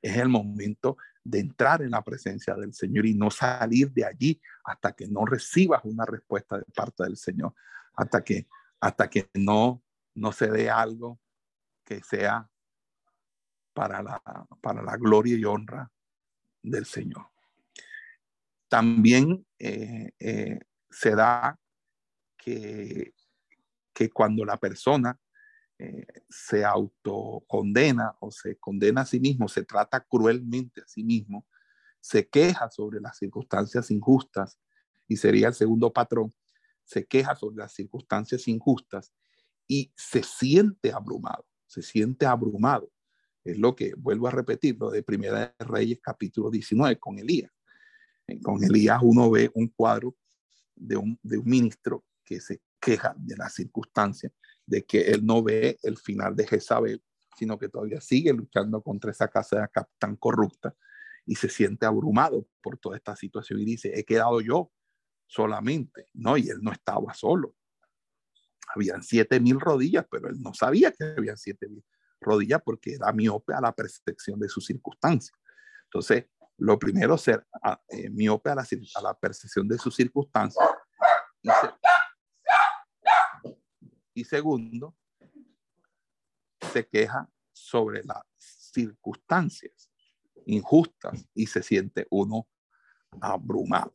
es 0.00 0.16
el 0.16 0.28
momento 0.28 0.96
de 1.24 1.38
entrar 1.38 1.82
en 1.82 1.90
la 1.90 2.02
presencia 2.02 2.54
del 2.54 2.74
Señor 2.74 3.06
y 3.06 3.14
no 3.14 3.30
salir 3.30 3.92
de 3.92 4.04
allí 4.04 4.40
hasta 4.64 4.92
que 4.92 5.06
no 5.06 5.24
recibas 5.24 5.80
una 5.84 6.04
respuesta 6.04 6.58
de 6.58 6.64
parte 6.74 7.04
del 7.04 7.16
Señor, 7.16 7.54
hasta 7.94 8.22
que, 8.24 8.48
hasta 8.80 9.08
que 9.08 9.30
no, 9.34 9.82
no 10.14 10.32
se 10.32 10.50
dé 10.50 10.68
algo 10.68 11.20
que 11.84 12.02
sea 12.02 12.50
para 13.72 14.02
la, 14.02 14.22
para 14.60 14.82
la 14.82 14.96
gloria 14.96 15.36
y 15.36 15.44
honra 15.44 15.90
del 16.62 16.86
Señor. 16.86 17.26
También 18.68 19.46
eh, 19.58 20.12
eh, 20.18 20.60
se 20.90 21.14
da 21.14 21.58
que, 22.36 23.14
que 23.92 24.10
cuando 24.10 24.44
la 24.44 24.56
persona 24.56 25.18
eh, 25.78 26.06
se 26.28 26.64
autocondena 26.64 28.14
o 28.20 28.30
se 28.30 28.56
condena 28.56 29.00
a 29.00 29.06
sí 29.06 29.18
mismo, 29.18 29.48
se 29.48 29.64
trata 29.64 30.00
cruelmente 30.00 30.80
a 30.80 30.86
sí 30.86 31.02
mismo, 31.02 31.46
se 32.00 32.28
queja 32.28 32.70
sobre 32.70 33.00
las 33.00 33.18
circunstancias 33.18 33.90
injustas 33.90 34.60
y 35.08 35.16
sería 35.16 35.48
el 35.48 35.54
segundo 35.54 35.92
patrón, 35.92 36.32
se 36.84 37.04
queja 37.04 37.34
sobre 37.34 37.56
las 37.56 37.72
circunstancias 37.72 38.46
injustas 38.46 39.12
y 39.66 39.92
se 39.96 40.22
siente 40.22 40.92
abrumado, 40.92 41.46
se 41.66 41.82
siente 41.82 42.26
abrumado. 42.26 42.88
Es 43.44 43.58
lo 43.58 43.74
que 43.74 43.94
vuelvo 43.96 44.28
a 44.28 44.30
repetir, 44.30 44.76
lo 44.78 44.90
de 44.90 45.02
Primera 45.02 45.54
de 45.58 45.64
Reyes 45.64 45.98
capítulo 46.00 46.50
19 46.50 46.98
con 46.98 47.18
Elías. 47.18 47.50
Con 48.42 48.62
Elías 48.62 49.00
uno 49.02 49.30
ve 49.30 49.50
un 49.54 49.68
cuadro 49.68 50.16
de 50.76 50.96
un, 50.96 51.18
ministro 51.22 52.04
que 52.24 52.40
se 52.40 52.62
queja 52.80 53.14
de 53.18 53.36
las 53.36 53.54
circunstancias 53.54 54.32
de 54.64 54.84
que 54.84 55.00
él 55.10 55.26
no 55.26 55.42
ve 55.42 55.76
el 55.82 55.96
final 55.98 56.36
de 56.36 56.46
Jezabel, 56.46 57.02
sino 57.36 57.58
que 57.58 57.68
todavía 57.68 58.00
sigue 58.00 58.32
luchando 58.32 58.80
contra 58.80 59.10
esa 59.10 59.28
casa 59.28 59.68
tan 59.98 60.16
corrupta 60.16 60.74
y 61.26 61.34
se 61.34 61.48
siente 61.48 61.84
abrumado 61.84 62.46
por 62.60 62.78
toda 62.78 62.96
esta 62.96 63.16
situación 63.16 63.60
y 63.60 63.64
dice, 63.64 63.92
he 63.94 64.04
quedado 64.04 64.40
yo 64.40 64.72
solamente, 65.26 66.08
¿no? 66.14 66.36
Y 66.36 66.48
él 66.48 66.58
no 66.62 66.72
estaba 66.72 67.12
solo. 67.14 67.56
Habían 68.74 69.02
siete 69.02 69.40
mil 69.40 69.60
rodillas, 69.60 70.06
pero 70.10 70.28
él 70.28 70.40
no 70.40 70.54
sabía 70.54 70.92
que 70.92 71.04
habían 71.16 71.36
siete 71.36 71.68
mil 71.68 71.84
rodillas 72.22 72.62
porque 72.64 72.94
era 72.94 73.12
miope 73.12 73.54
a 73.54 73.60
la 73.60 73.72
percepción 73.72 74.38
de 74.38 74.48
sus 74.48 74.66
circunstancias. 74.66 75.36
Entonces, 75.84 76.26
lo 76.58 76.78
primero, 76.78 77.18
ser 77.18 77.46
eh, 77.88 78.08
miope 78.10 78.50
a 78.50 78.54
la, 78.54 78.66
a 78.94 79.02
la 79.02 79.14
percepción 79.14 79.68
de 79.68 79.78
sus 79.78 79.94
circunstancias 79.94 80.64
y 84.14 84.24
segundo, 84.24 84.94
se 86.72 86.86
queja 86.86 87.28
sobre 87.52 88.02
las 88.04 88.22
circunstancias 88.38 89.90
injustas 90.46 91.26
y 91.34 91.46
se 91.46 91.62
siente 91.62 92.06
uno 92.10 92.48
abrumado. 93.20 93.94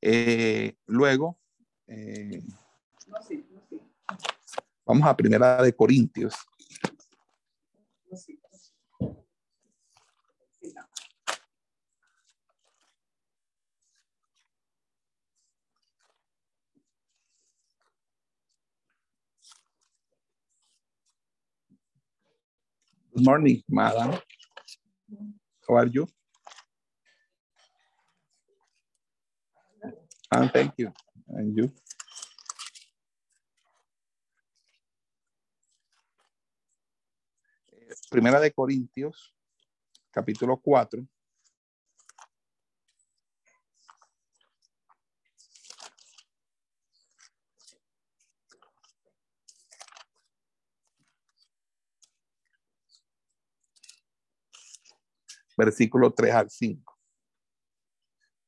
Eh, 0.00 0.76
luego, 0.86 1.38
eh, 1.86 2.42
vamos 4.84 5.06
a 5.06 5.16
primera 5.16 5.62
de 5.62 5.74
Corintios 5.74 6.34
Good 8.12 8.28
morning, 23.24 23.62
madam. 23.68 24.20
How 25.68 25.74
are 25.76 25.86
you? 25.86 26.08
Ah, 30.32 30.48
thank 30.52 30.72
you. 30.78 30.92
And 31.28 31.56
you? 31.56 31.72
Primera 38.10 38.40
de 38.40 38.52
Corintios, 38.52 39.34
capítulo 40.10 40.56
4. 40.56 41.06
versículo 55.56 56.12
3 56.12 56.34
al 56.34 56.50
5. 56.50 56.98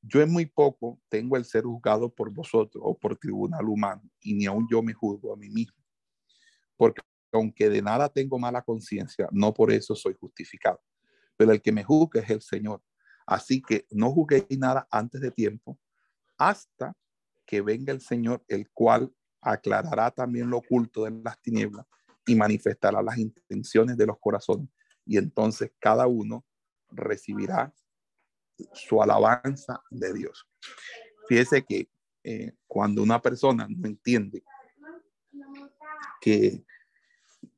Yo 0.02 0.20
en 0.20 0.30
muy 0.30 0.46
poco 0.46 1.00
tengo 1.08 1.36
el 1.36 1.44
ser 1.44 1.64
juzgado 1.64 2.12
por 2.12 2.30
vosotros 2.30 2.82
o 2.84 2.96
por 2.96 3.16
tribunal 3.16 3.68
humano, 3.68 4.02
y 4.20 4.34
ni 4.34 4.46
aun 4.46 4.66
yo 4.70 4.82
me 4.82 4.92
juzgo 4.92 5.32
a 5.32 5.36
mí 5.36 5.48
mismo. 5.48 5.76
Porque 6.76 7.00
aunque 7.36 7.68
de 7.68 7.82
nada 7.82 8.08
tengo 8.08 8.38
mala 8.38 8.62
conciencia, 8.62 9.28
no 9.30 9.52
por 9.52 9.72
eso 9.72 9.94
soy 9.94 10.14
justificado. 10.14 10.80
Pero 11.36 11.52
el 11.52 11.60
que 11.60 11.72
me 11.72 11.84
juzga 11.84 12.20
es 12.20 12.30
el 12.30 12.42
Señor. 12.42 12.82
Así 13.26 13.62
que 13.62 13.86
no 13.90 14.10
juzguéis 14.12 14.58
nada 14.58 14.86
antes 14.90 15.20
de 15.20 15.30
tiempo, 15.30 15.78
hasta 16.36 16.94
que 17.46 17.60
venga 17.60 17.92
el 17.92 18.00
Señor, 18.00 18.44
el 18.48 18.70
cual 18.70 19.12
aclarará 19.40 20.10
también 20.10 20.48
lo 20.48 20.58
oculto 20.58 21.04
de 21.04 21.10
las 21.10 21.40
tinieblas 21.40 21.86
y 22.26 22.34
manifestará 22.34 23.02
las 23.02 23.18
intenciones 23.18 23.96
de 23.96 24.06
los 24.06 24.18
corazones. 24.18 24.68
Y 25.04 25.18
entonces 25.18 25.72
cada 25.78 26.06
uno 26.06 26.44
recibirá 26.90 27.72
su 28.72 29.02
alabanza 29.02 29.82
de 29.90 30.12
Dios. 30.12 30.46
Fíjese 31.28 31.64
que 31.64 31.88
eh, 32.22 32.52
cuando 32.66 33.02
una 33.02 33.20
persona 33.20 33.66
no 33.68 33.86
entiende 33.86 34.42
que, 36.20 36.64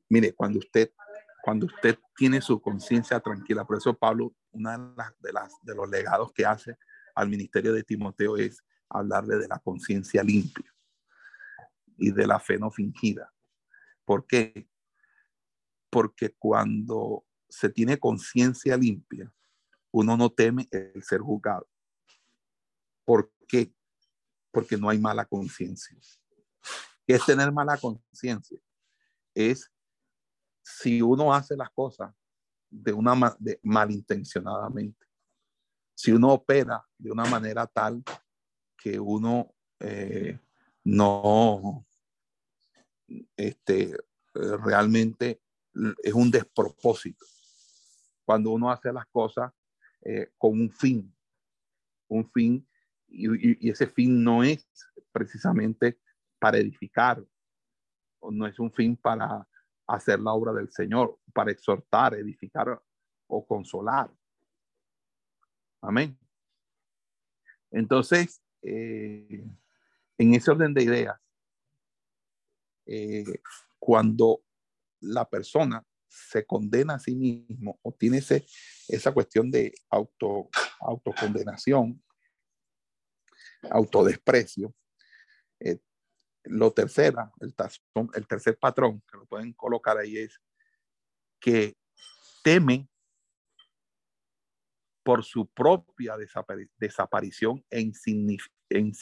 mire, 0.09 0.33
cuando 0.33 0.59
usted, 0.59 0.91
cuando 1.43 1.65
usted 1.65 1.97
tiene 2.15 2.41
su 2.41 2.61
conciencia 2.61 3.19
tranquila, 3.19 3.65
por 3.65 3.77
eso 3.77 3.93
Pablo, 3.93 4.33
una 4.51 4.77
de, 4.77 4.95
las, 4.95 5.19
de, 5.19 5.33
las, 5.33 5.53
de 5.61 5.75
los 5.75 5.89
legados 5.89 6.31
que 6.33 6.45
hace 6.45 6.77
al 7.15 7.29
ministerio 7.29 7.73
de 7.73 7.83
Timoteo 7.83 8.37
es 8.37 8.63
hablarle 8.89 9.37
de 9.37 9.47
la 9.47 9.59
conciencia 9.59 10.23
limpia 10.23 10.73
y 11.97 12.11
de 12.11 12.27
la 12.27 12.39
fe 12.39 12.57
no 12.57 12.71
fingida. 12.71 13.33
¿Por 14.05 14.25
qué? 14.25 14.69
Porque 15.89 16.35
cuando 16.37 17.25
se 17.49 17.69
tiene 17.69 17.97
conciencia 17.97 18.77
limpia, 18.77 19.33
uno 19.91 20.15
no 20.15 20.29
teme 20.29 20.67
el 20.71 21.01
ser 21.03 21.21
juzgado. 21.21 21.67
¿Por 23.03 23.31
qué? 23.47 23.73
Porque 24.51 24.77
no 24.77 24.89
hay 24.89 24.99
mala 24.99 25.25
conciencia. 25.25 25.97
¿Qué 27.05 27.15
es 27.15 27.25
tener 27.25 27.51
mala 27.51 27.77
conciencia? 27.77 28.59
Es 29.33 29.71
si 30.67 31.01
uno 31.01 31.33
hace 31.33 31.55
las 31.55 31.69
cosas 31.69 32.13
de 32.69 32.91
una 32.91 33.37
de, 33.39 33.57
malintencionadamente. 33.63 35.05
Si 35.95 36.11
uno 36.11 36.33
opera 36.33 36.85
de 36.97 37.09
una 37.09 37.23
manera 37.23 37.65
tal 37.65 38.03
que 38.75 38.99
uno 38.99 39.55
eh, 39.79 40.37
no 40.83 41.85
este, 43.37 43.95
realmente 44.33 45.41
es 46.03 46.13
un 46.13 46.29
despropósito. 46.29 47.25
Cuando 48.25 48.51
uno 48.51 48.69
hace 48.69 48.91
las 48.91 49.07
cosas 49.07 49.53
eh, 50.01 50.31
con 50.37 50.51
un 50.51 50.69
fin, 50.69 51.15
un 52.09 52.29
fin, 52.29 52.67
y, 53.07 53.69
ese 53.69 53.87
fin 53.87 54.21
no 54.21 54.43
es 54.43 54.67
precisamente 55.13 55.97
para 56.39 56.57
edificar, 56.57 57.25
no 58.21 58.45
es 58.45 58.59
un 58.59 58.71
fin 58.73 58.97
para 58.97 59.47
hacer 59.87 60.19
la 60.19 60.33
obra 60.33 60.53
del 60.53 60.69
Señor, 60.69 61.19
para 61.33 61.51
exhortar, 61.51 62.13
edificar 62.15 62.81
o 63.27 63.45
consolar. 63.45 64.11
Amén. 65.81 66.17
Entonces, 67.71 68.41
eh, 68.61 69.45
en 70.17 70.33
ese 70.33 70.51
orden 70.51 70.73
de 70.73 70.83
ideas, 70.83 71.19
eh, 72.85 73.25
cuando 73.79 74.41
la 74.99 75.29
persona 75.29 75.85
se 76.07 76.45
condena 76.45 76.95
a 76.95 76.99
sí 76.99 77.15
mismo 77.15 77.79
o 77.83 77.91
tiene 77.91 78.17
esa 78.87 79.13
cuestión 79.13 79.51
de 79.51 79.73
auto, 79.89 80.49
autocondenación, 80.79 82.01
autodesprecio, 83.69 84.73
eh, 85.59 85.79
lo 86.49 86.71
tercera, 86.71 87.31
el, 87.39 87.53
el 88.13 88.27
tercer 88.27 88.57
patrón 88.57 89.01
que 89.09 89.17
lo 89.17 89.25
pueden 89.25 89.53
colocar 89.53 89.97
ahí 89.97 90.17
es 90.17 90.41
que 91.39 91.77
teme 92.43 92.89
por 95.07 95.23
su 95.23 95.47
propia 95.47 96.17
desaparición 96.77 97.63
e, 97.69 97.89
en, 98.69 98.95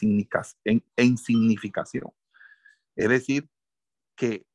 insignificación. 0.97 2.11
Es 2.95 3.09
decir, 3.09 3.49
que 4.15 4.45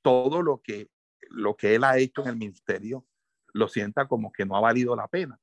todo 0.00 0.40
lo 0.40 0.62
que, 0.62 0.90
lo 1.28 1.56
que 1.56 1.74
él 1.74 1.84
ha 1.84 1.98
hecho 1.98 2.22
en 2.22 2.28
el 2.28 2.36
ministerio 2.36 3.06
lo 3.52 3.68
sienta 3.68 4.08
como 4.08 4.32
que 4.32 4.46
no 4.46 4.56
ha 4.56 4.60
valido 4.60 4.96
la 4.96 5.08
pena. 5.08 5.38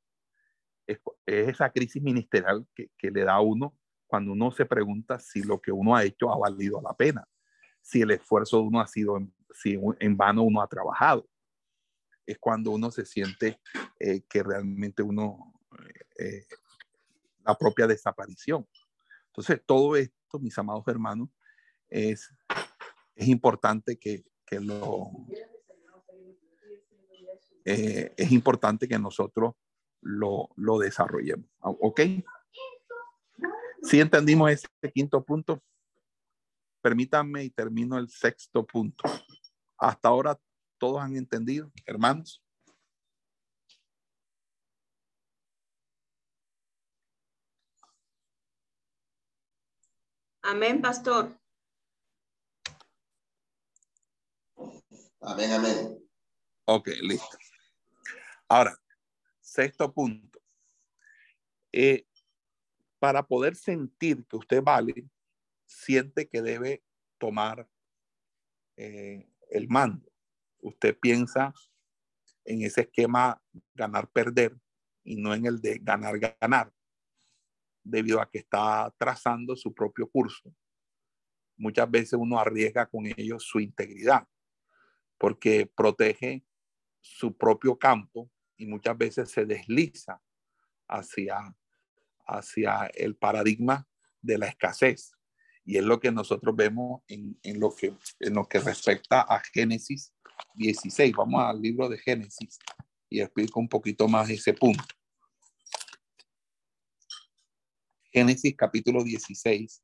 Es, 0.87 0.99
esa 1.27 1.71
crisis 1.71 2.01
ministerial 2.01 2.65
que, 2.73 2.89
que, 2.97 3.11
le 3.11 3.23
da 3.23 3.35
a 3.35 3.41
uno 3.41 3.77
cuando 4.07 4.32
uno 4.32 4.52
se 4.52 4.65
pregunta 4.65 5.19
si 5.19 5.44
lo 5.44 5.61
que 5.61 5.72
uno 5.72 5.95
ha 5.95 6.03
hecho 6.03 6.32
ha 6.32 6.38
valido 6.38 6.82
la 6.82 6.94
pena, 6.94 7.27
si 7.82 8.02
el 8.02 8.11
esfuerzo 8.11 8.57
de 8.57 8.64
uno 8.64 8.80
ha 8.80 8.88
sido, 8.88 9.19
si 9.53 9.80
en 9.99 10.18
vano 10.18 10.44
uno 10.44 10.61
ha 10.61 10.68
trabajado. 10.68 11.27
Es 12.26 12.40
cuando 12.40 12.72
uno 12.72 12.90
se 12.90 13.06
siente 13.06 13.60
eh, 13.99 14.22
que 14.27 14.41
realmente 14.41 15.03
uno, 15.03 15.53
eh, 16.18 16.45
la 17.45 17.56
propia 17.56 17.86
desaparición. 17.86 18.68
Entonces, 19.27 19.61
todo 19.65 19.95
esto, 19.95 20.40
mis 20.40 20.57
amados 20.57 20.88
hermanos, 20.88 21.30
es 21.88 22.34
es 23.15 23.27
importante 23.30 23.98
que, 23.98 24.26
lo... 24.60 25.10
Eh, 27.64 28.14
es 28.15 28.32
importante 28.32 28.88
que 28.88 28.99
nosotros 28.99 29.56
lo, 30.02 30.49
lo 30.56 30.77
desarrollemos. 30.77 31.49
¿Ok? 31.61 32.02
Si 33.84 33.99
entendimos 33.99 34.52
ese 34.52 34.68
quinto 34.93 35.23
punto, 35.23 35.61
permítanme 36.81 37.43
y 37.43 37.49
termino 37.49 37.97
el 37.97 38.10
sexto 38.10 38.65
punto. 38.65 39.03
Hasta 39.77 40.10
ahora 40.10 40.39
todos 40.77 41.02
han 41.02 41.15
entendido, 41.15 41.72
hermanos. 41.85 42.41
Amén, 50.41 50.80
pastor. 50.80 51.35
Amén, 55.22 55.52
amén. 55.53 56.07
Ok, 56.65 56.89
listo. 57.02 57.38
Ahora, 58.47 58.80
sexto 59.41 59.91
punto. 59.91 60.39
Eh, 61.72 62.06
para 63.06 63.22
poder 63.22 63.56
sentir 63.56 64.26
que 64.26 64.36
usted 64.36 64.64
vale, 64.64 65.07
siente 65.64 66.27
que 66.27 66.41
debe 66.41 66.84
tomar 67.19 67.69
eh, 68.77 69.30
el 69.52 69.68
mando. 69.69 70.11
Usted 70.57 70.98
piensa 70.99 71.53
en 72.45 72.64
ese 72.64 72.82
esquema 72.82 73.40
ganar-perder 73.76 74.57
y 75.03 75.18
no 75.18 75.36
en 75.36 75.45
el 75.45 75.61
de 75.61 75.77
ganar-ganar, 75.77 76.73
debido 77.84 78.19
a 78.19 78.27
que 78.27 78.40
está 78.40 78.91
trazando 78.98 79.56
su 79.56 79.72
propio 79.72 80.10
curso. 80.10 80.52
Muchas 81.56 81.91
veces 81.91 82.14
uno 82.14 82.40
arriesga 82.40 82.88
con 82.88 83.06
ello 83.06 83.38
su 83.40 83.60
integridad 83.60 84.27
porque 85.19 85.72
protege 85.77 86.44
su 87.02 87.38
propio 87.38 87.77
campo 87.77 88.32
y 88.57 88.65
muchas 88.65 88.98
veces 88.98 89.30
se 89.30 89.45
desliza 89.45 90.19
hacia, 90.88 91.56
hacia 92.26 92.88
el 92.93 93.15
paradigma 93.15 93.88
de 94.22 94.38
la 94.38 94.47
escasez. 94.47 95.11
Y 95.64 95.77
es 95.77 95.84
lo 95.84 95.99
que 95.99 96.11
nosotros 96.11 96.56
vemos 96.56 97.02
en, 97.07 97.60
lo, 97.60 97.76
que, 97.76 97.93
en 98.19 98.34
lo 98.34 98.47
que 98.47 98.60
respecta 98.60 99.22
a 99.22 99.41
Génesis 99.53 100.14
16. 100.56 101.14
Vamos 101.15 101.43
al 101.43 101.61
libro 101.61 101.89
de 101.89 101.97
Génesis 101.97 102.60
y 103.10 103.22
explico 103.22 103.60
un 103.60 103.68
poquito 103.68 104.07
más 104.07 104.30
ese 104.30 104.53
punto. 104.53 104.84
Génesis 108.11 108.56
capítulo 108.56 109.03
16, 109.03 109.84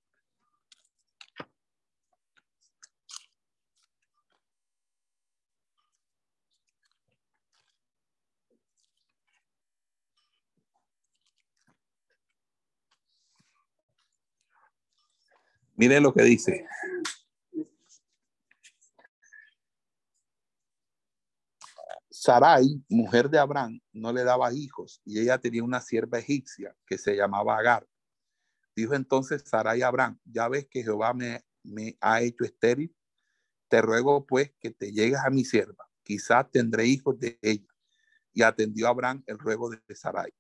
Mire 15.76 16.00
lo 16.00 16.14
que 16.14 16.24
dice. 16.24 16.66
Sarai, 22.24 22.80
mujer 22.88 23.32
de 23.32 23.40
Abraham, 23.40 23.82
no 23.94 24.14
le 24.14 24.24
daba 24.24 24.54
hijos 24.54 25.02
y 25.04 25.20
ella 25.20 25.40
tenía 25.40 25.64
una 25.64 25.82
sierva 25.82 26.20
egipcia 26.20 26.76
que 26.86 27.00
se 27.00 27.16
llamaba 27.16 27.58
Agar. 27.58 27.88
Dijo 28.76 28.94
entonces 28.94 29.44
Sarai 29.44 29.82
a 29.82 29.88
Abraham, 29.88 30.20
ya 30.26 30.48
ves 30.48 30.68
que 30.70 30.84
Jehová 30.84 31.16
me, 31.16 31.98
ha 32.00 32.22
hecho 32.22 32.44
estéril, 32.44 32.96
te 33.70 33.82
ruego 33.82 34.24
pues 34.28 34.52
que 34.60 34.70
te 34.70 34.92
llegues 34.92 35.20
a 35.20 35.32
mi 35.32 35.44
sierva, 35.44 35.90
quizás 36.04 36.52
tendré 36.52 36.86
hijos 36.86 37.18
de 37.18 37.40
ella. 37.42 37.68
Y 38.34 38.44
atendió 38.44 38.88
Abraham 38.88 39.24
el 39.26 39.40
ruego 39.40 39.72
de 39.72 39.96
Sarai. 39.96 40.32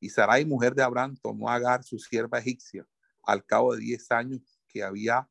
Y 0.00 0.08
Sarai, 0.10 0.44
mujer 0.44 0.74
de 0.74 0.82
Abraham, 0.82 1.16
tomó 1.22 1.48
a 1.48 1.54
Agar, 1.54 1.84
su 1.84 1.98
sierva 1.98 2.40
egipcia, 2.40 2.84
al 3.22 3.44
cabo 3.46 3.74
de 3.74 3.80
diez 3.80 4.10
años 4.10 4.53
que 4.74 4.82
había 4.82 5.30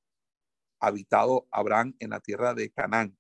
habitado 0.80 1.48
Abraham 1.52 1.96
en 2.00 2.12
la 2.12 2.22
tierra 2.22 2.54
de 2.54 2.72
Canaán 2.72 3.18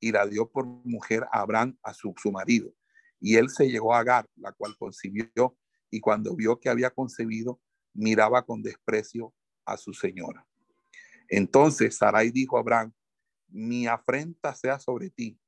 y 0.00 0.10
la 0.10 0.26
dio 0.26 0.50
por 0.50 0.66
mujer 0.66 1.24
a 1.30 1.42
Abraham, 1.42 1.78
a 1.84 1.94
su, 1.94 2.12
su 2.20 2.32
marido. 2.32 2.74
Y 3.20 3.36
él 3.36 3.50
se 3.50 3.70
llegó 3.70 3.94
a 3.94 4.00
Agar, 4.00 4.28
la 4.34 4.50
cual 4.50 4.76
concibió, 4.76 5.56
y 5.90 6.00
cuando 6.00 6.34
vio 6.34 6.58
que 6.58 6.68
había 6.68 6.90
concebido, 6.90 7.60
miraba 7.92 8.44
con 8.44 8.62
desprecio 8.62 9.32
a 9.64 9.76
su 9.76 9.92
señora. 9.92 10.44
Entonces 11.28 11.96
Sarai 11.96 12.30
dijo 12.30 12.56
a 12.56 12.60
Abraham, 12.60 12.92
mi 13.48 13.86
afrenta 13.86 14.54
sea 14.54 14.80
sobre 14.80 15.10
ti. 15.10 15.38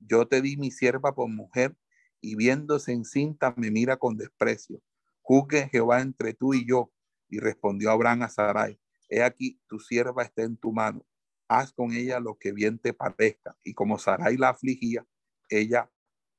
Yo 0.00 0.26
te 0.26 0.40
di 0.42 0.56
mi 0.56 0.70
sierva 0.70 1.14
por 1.14 1.28
mujer 1.28 1.76
y 2.20 2.34
viéndose 2.34 2.92
encinta 2.92 3.54
me 3.56 3.70
mira 3.70 3.96
con 3.96 4.16
desprecio. 4.16 4.80
Juzgue 5.22 5.68
Jehová 5.68 6.00
entre 6.00 6.34
tú 6.34 6.54
y 6.54 6.66
yo. 6.66 6.90
Y 7.28 7.40
respondió 7.40 7.90
Abraham 7.90 8.22
a 8.22 8.30
Sarai, 8.30 8.80
he 9.08 9.22
aquí, 9.22 9.60
tu 9.66 9.78
sierva 9.78 10.22
está 10.22 10.42
en 10.42 10.56
tu 10.56 10.72
mano. 10.72 11.06
Haz 11.48 11.72
con 11.72 11.92
ella 11.92 12.20
lo 12.20 12.38
que 12.38 12.52
bien 12.52 12.78
te 12.78 12.92
parezca. 12.92 13.56
Y 13.64 13.72
como 13.74 13.98
Sarai 13.98 14.36
la 14.36 14.50
afligía, 14.50 15.06
ella 15.48 15.90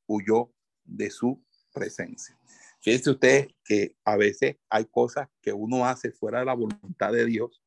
huyó 0.08 0.54
de 0.84 1.10
su 1.10 1.44
presencia. 1.74 2.38
Fíjense 2.82 3.10
usted 3.10 3.48
que 3.64 3.96
a 4.06 4.16
veces 4.16 4.58
hay 4.70 4.86
cosas 4.86 5.28
que 5.41 5.52
uno 5.52 5.86
hace 5.86 6.12
fuera 6.12 6.40
de 6.40 6.46
la 6.46 6.54
voluntad 6.54 7.12
de 7.12 7.26
Dios 7.26 7.62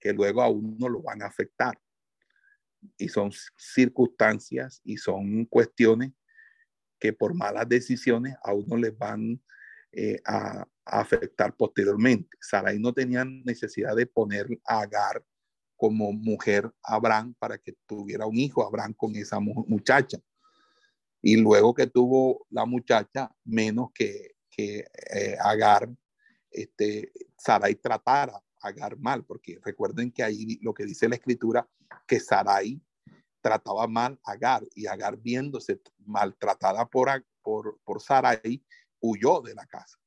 que 0.00 0.12
luego 0.12 0.42
a 0.42 0.48
uno 0.48 0.88
lo 0.88 1.02
van 1.02 1.22
a 1.22 1.26
afectar. 1.26 1.78
Y 2.96 3.08
son 3.08 3.32
circunstancias 3.56 4.80
y 4.84 4.96
son 4.96 5.44
cuestiones 5.46 6.12
que 6.98 7.12
por 7.12 7.34
malas 7.34 7.68
decisiones 7.68 8.36
a 8.42 8.52
uno 8.52 8.76
les 8.76 8.96
van 8.96 9.42
eh, 9.92 10.20
a, 10.24 10.66
afectar 10.88 11.54
posteriormente. 11.54 12.36
Sarai 12.40 12.78
no 12.78 12.92
tenía 12.92 13.24
necesidad 13.24 13.94
de 13.94 14.06
poner 14.06 14.46
a 14.64 14.80
Agar 14.80 15.24
como 15.76 16.12
mujer 16.12 16.70
a 16.82 16.94
Abraham 16.94 17.34
para 17.38 17.56
que 17.58 17.74
tuviera 17.86 18.26
un 18.26 18.36
hijo 18.36 18.66
Abraham 18.66 18.94
con 18.94 19.14
esa 19.14 19.38
muchacha. 19.38 20.18
Y 21.22 21.36
luego 21.36 21.74
que 21.74 21.86
tuvo 21.86 22.46
la 22.50 22.64
muchacha, 22.64 23.30
menos 23.44 23.90
que, 23.94 24.36
que 24.50 24.86
eh, 25.14 25.36
Agar, 25.40 25.88
este, 26.50 27.12
Sarai 27.36 27.76
tratara 27.76 28.36
a 28.60 28.68
Agar 28.68 28.98
mal, 28.98 29.24
porque 29.24 29.58
recuerden 29.62 30.10
que 30.10 30.22
ahí 30.22 30.58
lo 30.62 30.74
que 30.74 30.84
dice 30.84 31.08
la 31.08 31.14
escritura, 31.14 31.68
que 32.06 32.18
Sarai 32.18 32.80
trataba 33.40 33.86
mal 33.86 34.18
a 34.24 34.32
Agar 34.32 34.64
y 34.74 34.86
Agar 34.86 35.16
viéndose 35.16 35.80
maltratada 36.06 36.86
por, 36.86 37.24
por, 37.42 37.78
por 37.84 38.02
Sarai, 38.02 38.64
huyó 39.00 39.40
de 39.42 39.54
la 39.54 39.66
casa. 39.66 39.98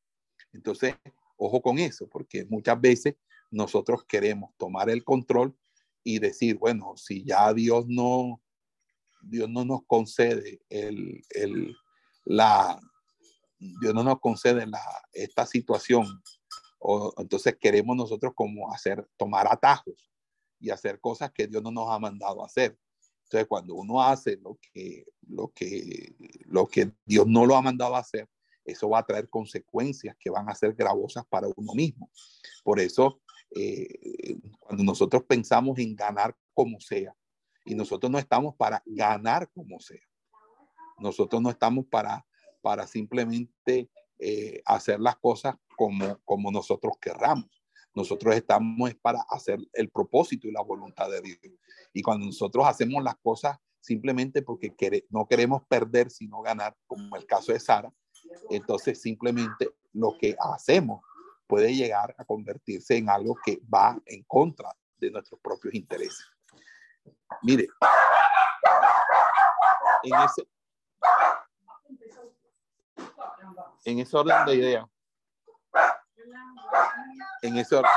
Entonces, 0.53 0.95
ojo 1.37 1.61
con 1.61 1.79
eso, 1.79 2.07
porque 2.07 2.45
muchas 2.45 2.79
veces 2.79 3.15
nosotros 3.49 4.05
queremos 4.05 4.51
tomar 4.57 4.89
el 4.89 5.03
control 5.03 5.55
y 6.03 6.19
decir, 6.19 6.57
bueno, 6.57 6.95
si 6.97 7.23
ya 7.23 7.53
Dios 7.53 7.85
no, 7.87 8.41
Dios 9.21 9.49
no 9.49 9.65
nos 9.65 9.81
concede 9.85 10.61
el, 10.69 11.21
el, 11.29 11.75
la, 12.25 12.79
Dios 13.59 13.93
no 13.93 14.03
nos 14.03 14.19
concede 14.19 14.65
la, 14.65 14.81
esta 15.13 15.45
situación, 15.45 16.05
entonces 17.17 17.57
queremos 17.59 17.95
nosotros 17.95 18.33
como 18.35 18.73
hacer, 18.73 19.07
tomar 19.17 19.47
atajos 19.51 20.11
y 20.59 20.71
hacer 20.71 20.99
cosas 20.99 21.31
que 21.31 21.47
Dios 21.47 21.61
no 21.61 21.71
nos 21.71 21.89
ha 21.89 21.99
mandado 21.99 22.43
hacer. 22.43 22.77
Entonces, 23.25 23.47
cuando 23.47 23.75
uno 23.75 24.01
hace 24.01 24.37
lo 24.37 24.59
que, 24.73 25.05
lo 25.27 25.49
que, 25.49 26.15
lo 26.45 26.67
que 26.67 26.91
Dios 27.05 27.25
no 27.27 27.45
lo 27.45 27.55
ha 27.55 27.61
mandado 27.61 27.95
hacer, 27.95 28.27
eso 28.65 28.89
va 28.89 28.99
a 28.99 29.05
traer 29.05 29.29
consecuencias 29.29 30.15
que 30.19 30.29
van 30.29 30.49
a 30.49 30.55
ser 30.55 30.73
gravosas 30.73 31.25
para 31.27 31.47
uno 31.55 31.73
mismo. 31.73 32.09
Por 32.63 32.79
eso, 32.79 33.21
eh, 33.55 34.37
cuando 34.59 34.83
nosotros 34.83 35.23
pensamos 35.23 35.77
en 35.79 35.95
ganar 35.95 36.35
como 36.53 36.79
sea, 36.79 37.15
y 37.65 37.75
nosotros 37.75 38.11
no 38.11 38.17
estamos 38.17 38.55
para 38.55 38.81
ganar 38.85 39.49
como 39.53 39.79
sea, 39.79 40.01
nosotros 40.97 41.41
no 41.41 41.49
estamos 41.49 41.85
para, 41.87 42.25
para 42.61 42.87
simplemente 42.87 43.89
eh, 44.19 44.61
hacer 44.65 44.99
las 44.99 45.17
cosas 45.17 45.55
como, 45.75 46.19
como 46.25 46.51
nosotros 46.51 46.93
querramos. 47.01 47.49
Nosotros 47.93 48.35
estamos 48.35 48.93
para 49.01 49.21
hacer 49.29 49.59
el 49.73 49.89
propósito 49.89 50.47
y 50.47 50.51
la 50.51 50.61
voluntad 50.61 51.09
de 51.09 51.21
Dios. 51.21 51.39
Y 51.93 52.01
cuando 52.01 52.27
nosotros 52.27 52.65
hacemos 52.65 53.03
las 53.03 53.15
cosas 53.17 53.57
simplemente 53.81 54.43
porque 54.43 54.73
no 55.09 55.27
queremos 55.27 55.63
perder, 55.67 56.09
sino 56.11 56.41
ganar, 56.41 56.77
como 56.87 57.15
el 57.15 57.25
caso 57.25 57.51
de 57.51 57.59
Sara, 57.59 57.91
entonces 58.49 59.01
simplemente 59.01 59.69
lo 59.93 60.17
que 60.19 60.35
hacemos 60.39 61.03
puede 61.47 61.75
llegar 61.75 62.15
a 62.17 62.25
convertirse 62.25 62.95
en 62.97 63.09
algo 63.09 63.35
que 63.43 63.59
va 63.73 63.99
en 64.05 64.23
contra 64.23 64.73
de 64.97 65.11
nuestros 65.11 65.39
propios 65.41 65.73
intereses. 65.73 66.25
Mire, 67.41 67.67
en 70.03 70.13
ese, 70.15 70.47
en 73.85 73.99
ese 73.99 74.17
orden 74.17 74.45
de 74.45 74.55
idea, 74.55 74.87
en 77.41 77.57
ese 77.57 77.75
orden, 77.75 77.91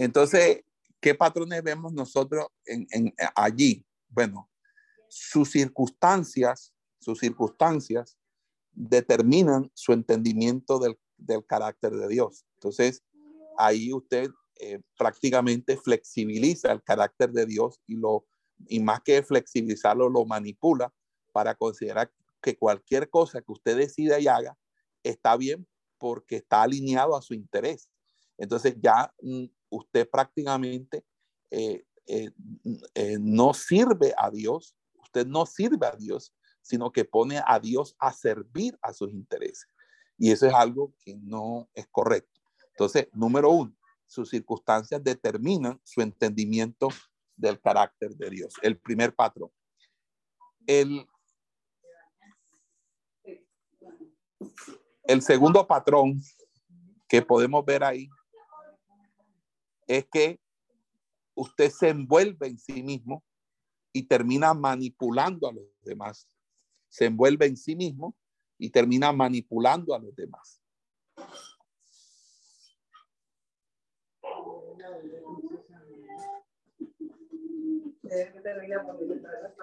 Entonces, 0.00 0.64
¿qué 0.98 1.14
patrones 1.14 1.62
vemos 1.62 1.92
nosotros 1.92 2.46
en, 2.64 3.14
allí? 3.34 3.84
Bueno, 4.08 4.48
sus 5.10 5.50
circunstancias, 5.50 6.72
sus 6.98 7.18
circunstancias 7.18 8.16
determinan 8.72 9.70
su 9.74 9.92
entendimiento 9.92 10.78
del, 10.78 10.96
carácter 11.46 11.92
de 11.92 12.08
Dios. 12.08 12.46
Entonces, 12.54 13.02
ahí 13.58 13.92
usted 13.92 14.30
eh, 14.58 14.80
prácticamente 14.96 15.76
flexibiliza 15.76 16.72
el 16.72 16.82
carácter 16.82 17.30
de 17.32 17.44
Dios 17.44 17.78
y 17.86 17.96
lo 17.96 18.24
y 18.68 18.80
más 18.80 19.02
que 19.02 19.22
flexibilizarlo 19.22 20.08
lo 20.08 20.24
manipula 20.24 20.92
para 21.32 21.54
considerar 21.54 22.10
que 22.40 22.56
cualquier 22.56 23.10
cosa 23.10 23.42
que 23.42 23.52
usted 23.52 23.76
decida 23.76 24.18
y 24.18 24.28
haga 24.28 24.56
está 25.02 25.36
bien 25.36 25.66
porque 25.98 26.36
está 26.36 26.62
alineado 26.62 27.14
a 27.16 27.22
su 27.22 27.34
interés. 27.34 27.90
Entonces 28.38 28.76
ya 28.80 29.12
mm, 29.20 29.44
usted 29.70 30.08
prácticamente 30.08 31.04
eh, 31.50 31.84
eh, 32.06 32.30
eh, 32.94 33.18
no 33.20 33.54
sirve 33.54 34.12
a 34.16 34.30
Dios, 34.30 34.76
usted 34.96 35.26
no 35.26 35.46
sirve 35.46 35.86
a 35.86 35.96
Dios, 35.96 36.34
sino 36.60 36.92
que 36.92 37.04
pone 37.04 37.40
a 37.46 37.58
Dios 37.58 37.96
a 37.98 38.12
servir 38.12 38.78
a 38.82 38.92
sus 38.92 39.10
intereses. 39.10 39.68
Y 40.18 40.30
eso 40.30 40.46
es 40.46 40.52
algo 40.52 40.92
que 41.04 41.16
no 41.16 41.68
es 41.74 41.86
correcto. 41.90 42.40
Entonces, 42.72 43.08
número 43.12 43.50
uno, 43.50 43.74
sus 44.06 44.28
circunstancias 44.28 45.02
determinan 45.02 45.80
su 45.84 46.02
entendimiento 46.02 46.88
del 47.36 47.60
carácter 47.60 48.10
de 48.16 48.28
Dios. 48.28 48.54
El 48.60 48.78
primer 48.78 49.14
patrón. 49.14 49.50
El, 50.66 51.06
el 55.04 55.22
segundo 55.22 55.66
patrón 55.66 56.20
que 57.08 57.22
podemos 57.22 57.64
ver 57.64 57.82
ahí 57.82 58.08
es 59.90 60.06
que 60.08 60.40
usted 61.34 61.68
se 61.68 61.88
envuelve 61.88 62.46
en 62.46 62.58
sí 62.60 62.80
mismo 62.80 63.24
y 63.92 64.04
termina 64.04 64.54
manipulando 64.54 65.48
a 65.48 65.52
los 65.52 65.64
demás. 65.82 66.28
Se 66.88 67.06
envuelve 67.06 67.46
en 67.46 67.56
sí 67.56 67.74
mismo 67.74 68.16
y 68.56 68.70
termina 68.70 69.10
manipulando 69.10 69.92
a 69.92 69.98
los 69.98 70.14
demás. 70.14 70.62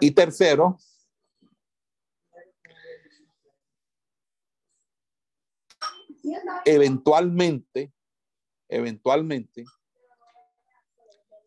Y 0.02 0.12
tercero, 0.12 0.78
eventualmente, 6.66 7.94
eventualmente, 8.68 9.64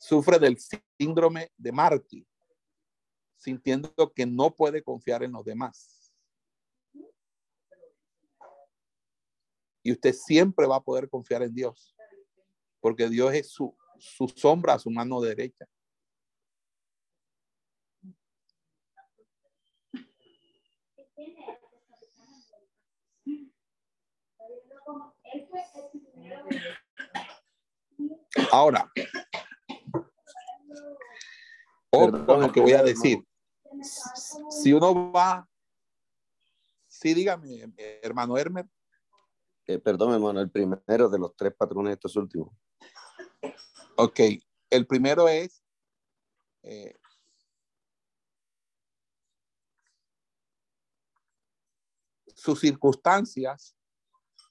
sufre 0.00 0.38
del 0.38 0.56
síndrome 0.98 1.52
de 1.58 1.72
mártir, 1.72 2.26
sintiendo 3.36 4.12
que 4.14 4.24
no 4.24 4.50
puede 4.50 4.82
confiar 4.82 5.22
en 5.22 5.32
los 5.32 5.44
demás. 5.44 6.10
Y 9.82 9.92
usted 9.92 10.12
siempre 10.14 10.66
va 10.66 10.76
a 10.76 10.82
poder 10.82 11.08
confiar 11.08 11.42
en 11.42 11.54
Dios, 11.54 11.94
porque 12.80 13.08
Dios 13.08 13.32
es 13.34 13.50
su, 13.50 13.76
su 13.98 14.26
sombra 14.28 14.78
su 14.78 14.90
mano 14.90 15.20
derecha. 15.20 15.68
Ahora, 28.50 28.90
con 31.90 32.40
lo 32.40 32.52
que 32.52 32.60
voy 32.60 32.72
a 32.72 32.82
decir. 32.82 33.24
Si 34.50 34.72
uno 34.72 35.12
va, 35.12 35.48
sí, 36.86 37.14
dígame, 37.14 37.72
hermano 38.02 38.36
Hermer. 38.36 38.66
Eh, 39.66 39.78
perdón, 39.78 40.14
hermano, 40.14 40.40
el 40.40 40.50
primero 40.50 41.08
de 41.08 41.18
los 41.18 41.36
tres 41.36 41.54
patrones, 41.54 41.92
estos 41.94 42.16
últimos. 42.16 42.52
Ok, 43.96 44.20
el 44.70 44.86
primero 44.86 45.28
es 45.28 45.62
eh, 46.62 46.96
sus 52.34 52.60
circunstancias 52.60 53.76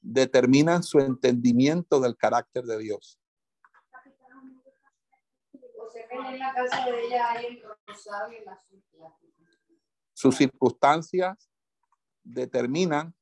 determinan 0.01 0.83
su 0.83 0.99
entendimiento 0.99 1.99
del 1.99 2.15
carácter 2.15 2.63
de 2.65 2.77
Dios. 2.77 3.18
Sus 10.13 10.35
circunstancias 10.35 11.49
determinan 12.23 13.13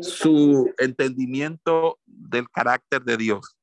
su 0.00 0.72
entendimiento 0.78 1.98
del 2.06 2.48
carácter 2.48 3.02
de 3.02 3.16
Dios. 3.16 3.56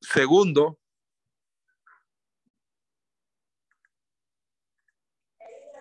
Segundo, 0.00 0.78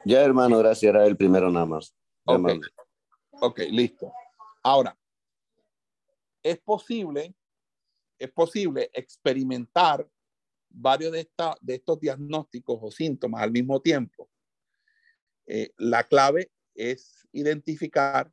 Ya, 0.03 0.23
hermano, 0.23 0.57
gracias. 0.57 0.89
Era 0.89 1.05
el 1.05 1.15
primero 1.15 1.51
nada 1.51 1.65
más. 1.65 1.95
Ok, 2.25 2.49
ok, 3.41 3.59
listo. 3.69 4.11
Ahora, 4.63 4.97
es 6.43 6.59
posible, 6.59 7.35
es 8.17 8.31
posible 8.31 8.89
experimentar 8.93 10.07
varios 10.69 11.11
de, 11.11 11.21
esta, 11.21 11.55
de 11.61 11.75
estos 11.75 11.99
diagnósticos 11.99 12.79
o 12.81 12.91
síntomas 12.91 13.41
al 13.41 13.51
mismo 13.51 13.81
tiempo. 13.81 14.29
Eh, 15.45 15.71
la 15.77 16.03
clave 16.03 16.51
es 16.73 17.27
identificar 17.31 18.31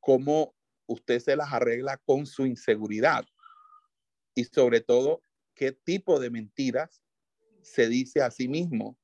cómo 0.00 0.54
usted 0.86 1.20
se 1.20 1.36
las 1.36 1.52
arregla 1.52 1.96
con 2.04 2.26
su 2.26 2.46
inseguridad 2.46 3.24
y 4.34 4.44
sobre 4.44 4.80
todo 4.80 5.22
qué 5.54 5.72
tipo 5.72 6.20
de 6.20 6.30
mentiras 6.30 7.02
se 7.62 7.88
dice 7.88 8.22
a 8.22 8.30
sí 8.30 8.48
mismo 8.48 8.98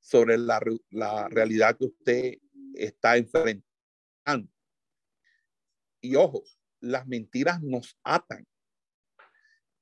sobre 0.00 0.38
la, 0.38 0.60
la 0.90 1.28
realidad 1.28 1.76
que 1.76 1.86
usted 1.86 2.34
está 2.74 3.16
enfrentando. 3.16 4.50
Y 6.00 6.16
ojo, 6.16 6.44
las 6.80 7.06
mentiras 7.06 7.62
nos 7.62 7.98
atan. 8.04 8.46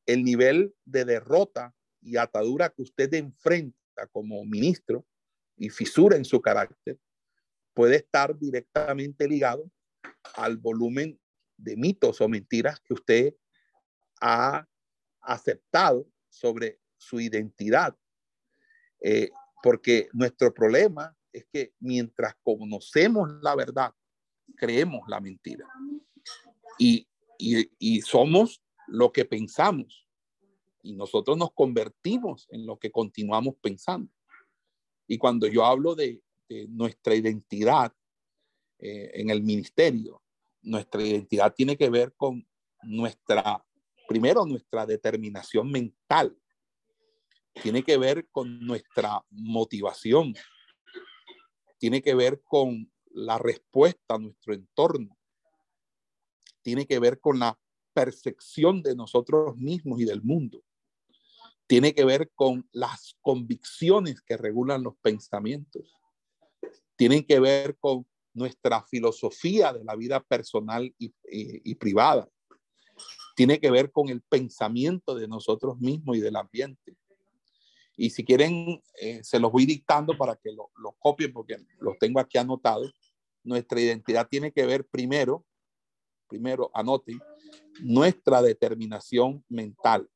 El 0.07 0.25
nivel 0.25 0.75
de 0.85 1.05
derrota 1.05 1.75
y 2.01 2.17
atadura 2.17 2.71
que 2.71 2.83
usted 2.83 3.13
enfrenta 3.15 4.07
como 4.13 4.45
ministro 4.45 5.07
y 5.57 5.71
fisura 5.71 6.17
en 6.17 6.25
su 6.25 6.41
carácter 6.41 6.99
puede 7.75 7.97
estar 7.97 8.39
directamente 8.39 9.29
ligado 9.29 9.71
al 10.35 10.57
volumen 10.57 11.19
de 11.57 11.77
mitos 11.77 12.21
o 12.21 12.29
mentiras 12.29 12.81
que 12.81 12.95
usted 12.95 13.35
ha 14.21 14.67
aceptado 15.21 16.09
sobre 16.29 16.81
su 16.97 17.21
identidad. 17.21 17.97
Eh, 19.01 19.31
porque 19.63 20.09
nuestro 20.13 20.55
problema 20.55 21.15
es 21.37 21.47
que 21.53 21.75
mientras 21.81 22.35
conocemos 22.43 23.31
la 23.43 23.55
verdad, 23.55 23.93
creemos 24.57 25.03
la 25.07 25.21
mentira. 25.21 25.67
Y, 26.79 27.07
y, 27.39 28.01
somos 28.01 28.63
lo 28.87 29.13
que 29.13 29.25
pensamos 29.25 30.07
y 30.83 30.95
nosotros 30.95 31.37
nos 31.37 31.53
convertimos 31.53 32.47
en 32.51 32.65
lo 32.65 32.79
que 32.79 32.91
continuamos 32.91 33.57
pensando. 33.61 34.11
Y 35.07 35.19
cuando 35.19 35.47
yo 35.47 35.65
hablo 35.65 35.95
de, 35.95 36.23
nuestra 36.69 37.17
identidad 37.17 37.93
eh, 38.79 39.11
en 39.15 39.31
el 39.31 39.43
ministerio, 39.43 40.23
nuestra 40.63 41.03
identidad 41.03 41.53
tiene 41.53 41.77
que 41.77 41.91
ver 41.91 42.15
con 42.17 42.47
nuestra, 42.83 43.65
primero, 44.07 44.47
nuestra 44.47 44.87
determinación 44.87 45.69
mental, 45.73 46.39
tiene 47.61 47.83
que 47.83 47.99
ver 47.99 48.29
con 48.29 48.65
nuestra 48.65 49.25
motivación, 49.31 50.35
tiene 51.79 52.03
que 52.03 52.15
ver 52.15 52.43
con 52.43 52.91
la 53.11 53.39
respuesta 53.39 54.15
a 54.15 54.19
nuestro 54.19 54.55
entorno, 54.55 55.17
tiene 56.63 56.87
que 56.87 56.99
ver 56.99 57.21
con 57.21 57.39
la 57.39 57.59
percepción 57.93 58.83
de 58.83 58.95
nosotros 58.95 59.57
mismos 59.57 60.01
y 60.01 60.05
del 60.05 60.23
mundo 60.23 60.63
tiene 61.67 61.95
que 61.95 62.05
ver 62.05 62.31
con 62.35 62.69
las 62.73 63.17
convicciones 63.21 64.21
que 64.23 64.37
regulan 64.37 64.83
los 64.83 64.97
pensamientos. 64.99 65.83
Tienen 66.97 67.25
que 67.25 67.41
ver 67.41 67.77
con 67.79 68.07
nuestra 68.33 68.83
filosofía 68.83 69.73
de 69.73 69.85
la 69.85 69.97
vida 69.97 70.21
personal 70.21 70.95
y, 70.99 71.75
privada. 71.75 72.29
Tiene 73.35 73.59
que 73.59 73.71
ver 73.71 73.91
con 73.91 74.09
el 74.09 74.23
pensamiento 74.23 75.15
de 75.15 75.29
nosotros 75.29 75.79
mismos 75.79 76.17
y 76.17 76.21
del 76.21 76.37
ambiente. 76.37 76.97
Y 77.97 78.11
si 78.11 78.25
quieren, 78.25 78.83
eh, 79.01 79.25
se 79.25 79.41
los 79.41 79.51
voy 79.51 79.67
dictando 79.67 80.17
para 80.17 80.37
que 80.37 80.53
lo, 80.53 80.71
lo 80.77 80.93
copien 80.93 81.33
porque 81.33 81.57
los 81.81 81.99
tengo 81.99 82.21
aquí 82.21 82.39
anotados. 82.39 82.95
Nuestra 83.43 83.81
identidad 83.81 84.29
tiene 84.29 84.53
que 84.53 84.67
ver 84.67 84.87
primero, 84.87 85.45
primero 86.29 86.71
anoten, 86.75 87.19
nuestra 87.81 88.43
determinación 88.43 89.45
mental 89.49 90.09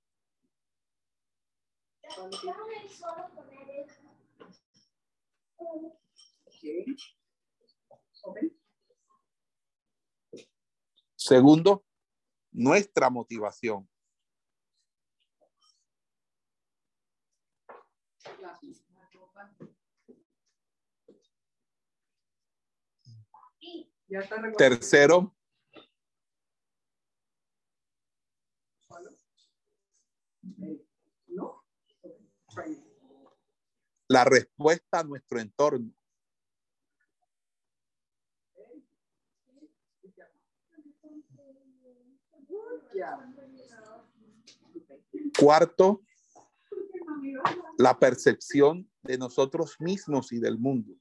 Segundo, 11.17 11.85
nuestra 12.51 13.11
motivación. 13.11 13.90
Tercero, 24.57 25.37
la 34.09 34.25
respuesta 34.25 34.99
a 34.99 35.05
nuestro 35.05 35.39
entorno. 35.39 35.93
Cuarto, 45.39 46.03
la 47.79 47.97
percepción 47.97 48.91
de 49.03 49.17
nosotros 49.17 49.77
mismos 49.79 50.33
y 50.33 50.41
del 50.41 50.59
mundo. 50.59 51.00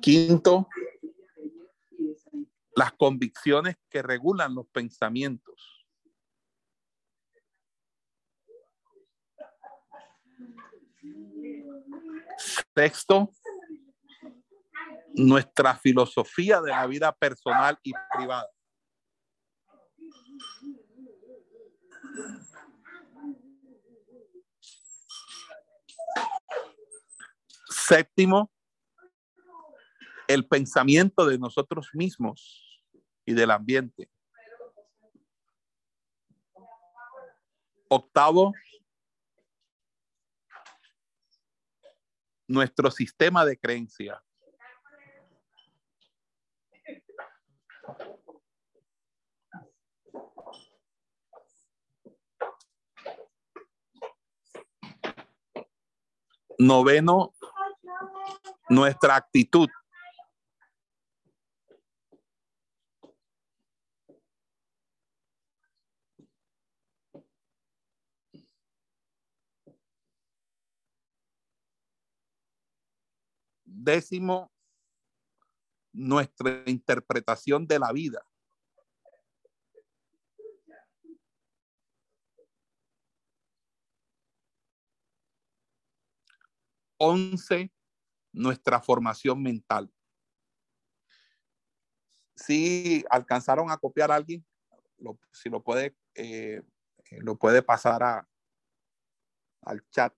Quinto, 0.00 0.68
las 2.74 2.92
convicciones 2.92 3.76
que 3.88 4.02
regulan 4.02 4.54
los 4.54 4.66
pensamientos. 4.68 5.86
Sexto, 12.74 13.32
nuestra 15.14 15.74
filosofía 15.74 16.60
de 16.60 16.70
la 16.70 16.86
vida 16.86 17.12
personal 17.12 17.78
y 17.82 17.92
privada. 18.16 18.48
Séptimo, 27.88 28.52
el 30.26 30.46
pensamiento 30.46 31.24
de 31.24 31.38
nosotros 31.38 31.88
mismos 31.94 32.84
y 33.24 33.32
del 33.32 33.50
ambiente. 33.50 34.10
Octavo, 37.88 38.52
nuestro 42.46 42.90
sistema 42.90 43.46
de 43.46 43.58
creencia. 43.58 44.22
Noveno, 56.58 57.32
nuestra 58.68 59.16
actitud. 59.16 59.68
Décimo, 73.64 74.50
nuestra 75.92 76.62
interpretación 76.66 77.66
de 77.66 77.78
la 77.78 77.92
vida. 77.92 78.22
Once, 86.98 87.72
nuestra 88.38 88.80
formación 88.80 89.42
mental. 89.42 89.92
Si 92.36 93.04
alcanzaron 93.10 93.70
a 93.70 93.76
copiar 93.76 94.12
a 94.12 94.14
alguien, 94.14 94.46
si 95.32 95.50
lo 95.50 95.62
puede, 95.62 95.96
eh, 96.14 96.62
lo 97.10 97.36
puede 97.36 97.62
pasar 97.62 98.02
a, 98.02 98.28
al 99.62 99.84
chat. 99.90 100.14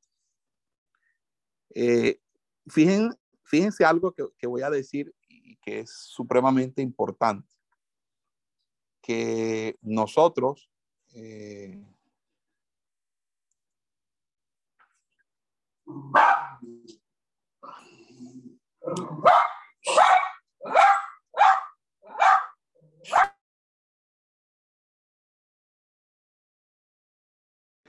Eh, 1.75 2.21
fíjense 2.67 3.85
algo 3.85 4.13
que, 4.13 4.47
voy 4.47 4.63
a 4.63 4.71
decir 4.71 5.15
y 5.27 5.57
que 5.57 5.81
es 5.81 5.91
supremamente 5.91 6.83
importante. 6.83 7.49
Que 9.01 9.79
nosotros 9.81 10.71
eh, 11.15 11.83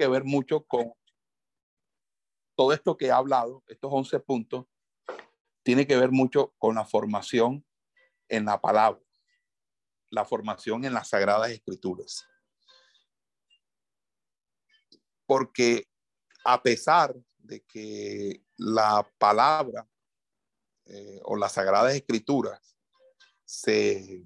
que 0.01 0.07
ver 0.07 0.23
mucho 0.23 0.65
con 0.65 0.93
todo 2.55 2.73
esto 2.73 2.97
que 2.97 3.05
he 3.05 3.11
hablado, 3.11 3.63
estos 3.67 3.91
11 3.93 4.19
puntos, 4.21 4.65
tiene 5.63 5.85
que 5.85 5.95
ver 5.95 6.11
mucho 6.11 6.55
con 6.57 6.73
la 6.73 6.85
formación 6.85 7.63
en 8.27 8.45
la 8.45 8.59
palabra, 8.59 8.99
la 10.09 10.25
formación 10.25 10.85
en 10.85 10.93
las 10.93 11.09
sagradas 11.09 11.51
escrituras. 11.51 12.27
Porque 15.27 15.87
a 16.45 16.63
pesar 16.63 17.15
de 17.37 17.61
que 17.61 18.43
la 18.57 19.07
palabra 19.19 19.87
eh, 20.93 21.21
o 21.23 21.37
las 21.37 21.53
sagradas 21.53 21.95
escrituras 21.95 22.75
se, 23.45 24.25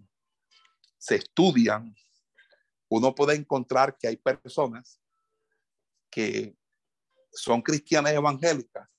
se 0.98 1.16
estudian, 1.16 1.96
uno 2.90 3.14
puede 3.14 3.36
encontrar 3.36 3.96
que 4.00 4.08
hay 4.08 4.18
personas 4.18 5.00
que 6.10 6.56
son 7.32 7.62
cristianas 7.62 8.14
evangélicas, 8.14 8.90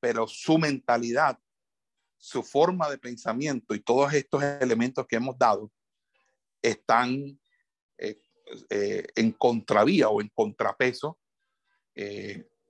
pero 0.00 0.26
su 0.26 0.56
mentalidad, 0.56 1.38
su 2.16 2.42
forma 2.42 2.88
de 2.88 2.96
pensamiento 2.96 3.74
y 3.74 3.80
todos 3.80 4.14
estos 4.14 4.42
elementos 4.42 5.06
que 5.06 5.16
hemos 5.16 5.36
dado 5.38 5.70
están 6.62 7.38
eh, 7.98 8.22
eh, 8.70 9.06
en 9.16 9.32
contravía 9.32 10.08
o 10.08 10.22
en 10.22 10.30
contrapeso 10.30 11.18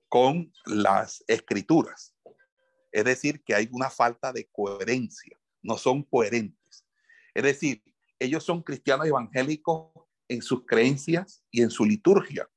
con 0.09 0.51
las 0.65 1.23
escrituras. 1.27 2.15
Es 2.91 3.05
decir, 3.05 3.43
que 3.43 3.55
hay 3.55 3.69
una 3.71 3.89
falta 3.89 4.31
de 4.33 4.47
coherencia, 4.51 5.39
no 5.61 5.77
son 5.77 6.03
coherentes. 6.03 6.85
Es 7.33 7.43
decir, 7.43 7.83
ellos 8.17 8.43
son 8.43 8.63
cristianos 8.63 9.07
evangélicos 9.07 9.91
en 10.27 10.41
sus 10.41 10.65
creencias 10.65 11.43
y 11.51 11.61
en 11.61 11.69
su 11.69 11.85
liturgia, 11.85 12.49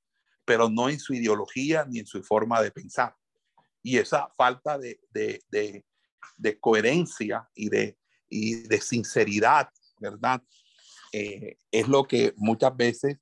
pero 0.45 0.69
no 0.69 0.89
en 0.89 0.99
su 0.99 1.15
ideología 1.15 1.85
ni 1.85 2.01
en 2.01 2.07
su 2.07 2.23
forma 2.23 2.61
de 2.61 2.71
pensar. 2.71 3.15
Y 3.83 3.99
esa 3.99 4.29
falta 4.37 4.79
de, 4.79 5.01
coherencia 6.61 7.49
y 7.55 7.69
de, 7.69 7.99
de 8.31 8.81
sinceridad, 8.81 9.69
¿verdad? 9.99 10.43
Eh, 11.13 11.59
es 11.71 11.89
lo 11.89 12.05
que 12.05 12.33
muchas 12.37 12.75
veces 12.75 13.19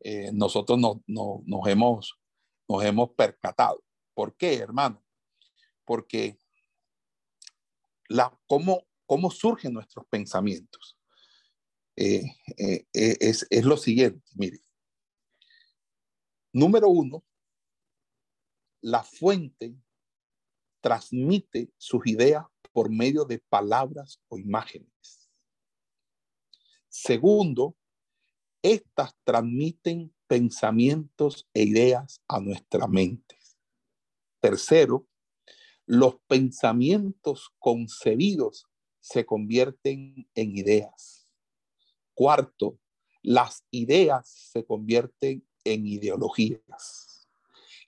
eh, 0.00 0.30
nosotros 0.32 0.78
nos, 0.78 1.68
hemos, 1.68 2.18
nos 2.68 2.84
hemos 2.84 3.10
percatado. 3.10 3.82
¿Por 4.14 4.36
qué, 4.36 4.56
hermano? 4.56 5.02
Porque 5.84 6.38
la, 8.08 8.36
¿cómo, 8.46 8.86
cómo 9.06 9.30
surgen 9.30 9.74
nuestros 9.74 10.06
pensamientos? 10.06 10.98
Eh, 11.96 12.22
es, 12.92 13.46
es, 13.50 13.64
lo 13.64 13.76
siguiente, 13.76 14.22
mire, 14.36 14.60
Número 16.52 16.88
uno, 16.88 17.24
la 18.80 19.02
fuente 19.02 19.76
transmite 20.80 21.70
sus 21.76 22.06
ideas 22.06 22.46
por 22.72 22.90
medio 22.90 23.24
de 23.24 23.38
palabras 23.38 24.20
o 24.28 24.38
imágenes. 24.38 25.30
Segundo, 26.88 27.76
estas 28.62 29.14
transmiten 29.24 30.14
pensamientos 30.26 31.48
e 31.52 31.64
ideas 31.64 32.22
a 32.28 32.40
nuestra 32.40 32.86
mente. 32.86 33.36
Tercero, 34.40 35.06
los 35.88 36.16
pensamientos 36.26 37.50
concebidos 37.58 38.66
se 39.00 39.24
convierten 39.24 40.28
en 40.34 40.54
ideas. 40.54 41.26
Cuarto, 42.12 42.78
las 43.22 43.64
ideas 43.70 44.28
se 44.28 44.66
convierten 44.66 45.48
en 45.64 45.86
ideologías. 45.86 47.26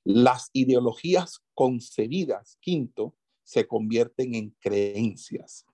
Las 0.02 0.48
ideologías 0.55 1.43
concebidas, 1.52 2.56
quinto, 2.62 3.18
se 3.44 3.66
convierten 3.66 4.35
en 4.35 4.56
creencias. 4.60 5.66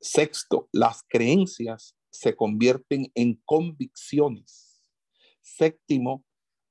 Sexto, 0.00 0.70
las 0.72 1.02
creencias 1.06 1.94
se 2.08 2.34
convierten 2.34 3.12
en 3.14 3.34
convicciones. 3.44 4.80
Séptimo, 5.42 6.24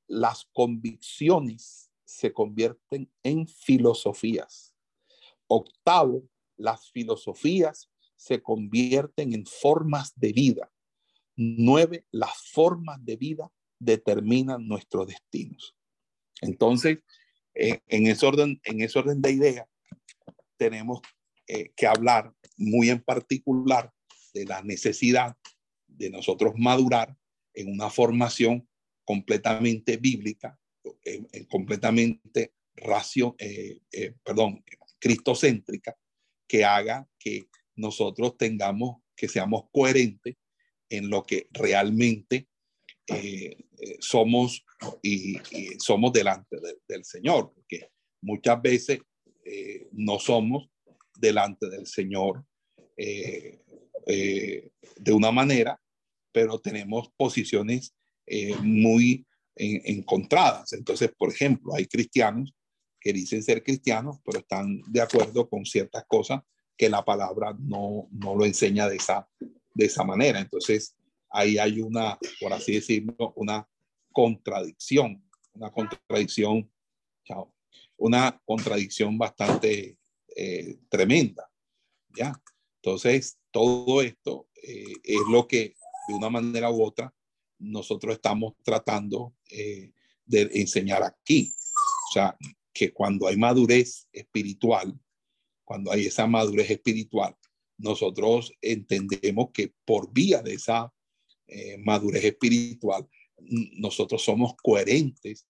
las 0.08 0.46
convicciones 0.52 1.93
se 2.14 2.32
convierten 2.32 3.12
en 3.24 3.48
filosofías. 3.48 4.74
Octavo, 5.48 6.30
las 6.58 6.92
filosofías 6.92 7.90
se 8.16 8.42
convierten 8.42 9.34
en 9.34 9.46
formas 9.46 10.14
de 10.16 10.32
vida. 10.32 10.72
Nueve, 11.36 12.06
las 12.12 12.52
formas 12.52 13.04
de 13.04 13.18
vida 13.18 13.52
determinan 13.80 14.68
nuestros 14.68 15.08
destinos. 15.08 15.76
Entonces, 16.42 17.00
en, 17.56 18.08
ese 18.08 18.26
orden, 18.26 18.62
en 18.64 18.82
ese 18.82 19.00
orden 19.00 19.22
de 19.22 19.32
ideas, 19.32 19.68
tenemos 20.58 21.02
eh, 21.48 21.72
que 21.76 21.88
hablar 21.88 22.34
muy 22.58 22.90
en 22.90 23.02
particular 23.02 23.92
de 24.34 24.46
la 24.46 24.62
necesidad 24.62 25.36
de 25.88 26.10
nosotros 26.12 26.54
madurar 26.58 27.18
en 27.54 27.72
una 27.72 27.90
formación 27.90 28.68
completamente 29.04 29.98
bíblica, 29.98 30.60
eh, 31.06 31.46
completamente 31.50 32.54
racio, 32.76 33.36
perdón, 34.24 34.64
cristocéntrica, 35.00 35.96
que 36.48 36.66
haga 36.66 37.08
que 37.20 37.48
nosotros 37.76 38.38
tengamos, 38.38 39.02
que 39.16 39.28
seamos 39.28 39.66
coherentes 39.72 40.36
en 40.90 41.10
lo 41.10 41.24
que 41.24 41.48
realmente 41.52 42.48
eh, 43.08 43.58
eh, 43.80 43.98
somos 44.00 44.64
y, 45.02 45.38
somos 45.80 46.14
delante 46.14 46.58
del 46.88 47.04
Señor, 47.04 47.52
porque 47.54 47.90
muchas 48.22 48.62
veces 48.62 49.00
eh, 49.44 49.88
no 49.92 50.20
somos 50.20 50.70
delante 51.20 51.70
del 51.70 51.86
Señor 51.86 52.46
de 52.96 54.72
una 55.12 55.32
manera, 55.32 55.82
pero 56.32 56.60
tenemos 56.60 57.10
posiciones 57.18 57.94
muy 58.62 59.26
encontradas. 59.56 60.74
Entonces, 60.74 61.12
por 61.18 61.30
ejemplo, 61.30 61.76
hay 61.76 61.86
cristianos 61.86 62.54
que 63.00 63.14
dicen 63.14 63.44
ser 63.44 63.64
cristianos, 63.64 64.18
pero 64.24 64.40
están 64.40 64.82
de 64.88 65.02
acuerdo 65.02 65.50
con 65.50 65.66
ciertas 65.66 66.06
cosas 66.08 66.42
que 66.78 66.90
la 66.90 67.04
palabra 67.04 67.56
no, 67.60 68.08
no 68.12 68.36
lo 68.36 68.46
enseña 68.46 68.88
de 68.88 68.96
esa, 68.96 69.28
de 69.40 69.86
esa 69.86 70.04
manera. 70.04 70.40
Entonces, 70.40 70.96
ahí 71.30 71.58
hay 71.58 71.82
una, 71.82 72.18
por 72.40 72.54
así 72.54 72.74
decirlo, 72.74 73.34
una 73.36 73.68
contradicción, 74.12 75.24
una 75.54 75.72
contradicción, 75.72 76.72
chao, 77.26 77.54
una 77.98 78.42
contradicción 78.46 79.18
bastante 79.18 79.98
eh, 80.36 80.78
tremenda, 80.90 81.50
¿ya? 82.16 82.34
Entonces, 82.82 83.38
todo 83.52 84.02
esto 84.02 84.48
eh, 84.62 84.94
es 85.04 85.22
lo 85.30 85.48
que 85.48 85.76
de 86.08 86.14
una 86.14 86.30
manera 86.30 86.72
u 86.72 86.84
otra 86.84 87.14
nosotros 87.64 88.16
estamos 88.16 88.54
tratando 88.64 89.34
eh, 89.50 89.92
de 90.26 90.50
enseñar 90.54 91.04
aquí. 91.04 91.54
O 92.10 92.14
sea, 92.14 92.38
que 92.74 92.92
cuando 92.92 93.28
hay 93.28 93.38
madurez 93.38 94.08
espiritual, 94.12 95.00
cuando 95.64 95.92
hay 95.92 96.08
esa 96.08 96.28
madurez 96.28 96.70
espiritual, 96.70 97.36
nosotros 97.78 98.52
entendemos 98.62 99.50
que 99.54 99.74
por 99.86 100.12
vía 100.12 100.42
de 100.42 100.56
esa 100.56 100.92
eh, 101.48 101.78
madurez 101.78 102.24
espiritual, 102.24 103.08
nosotros 103.40 104.24
somos 104.24 104.56
coherentes 104.56 105.48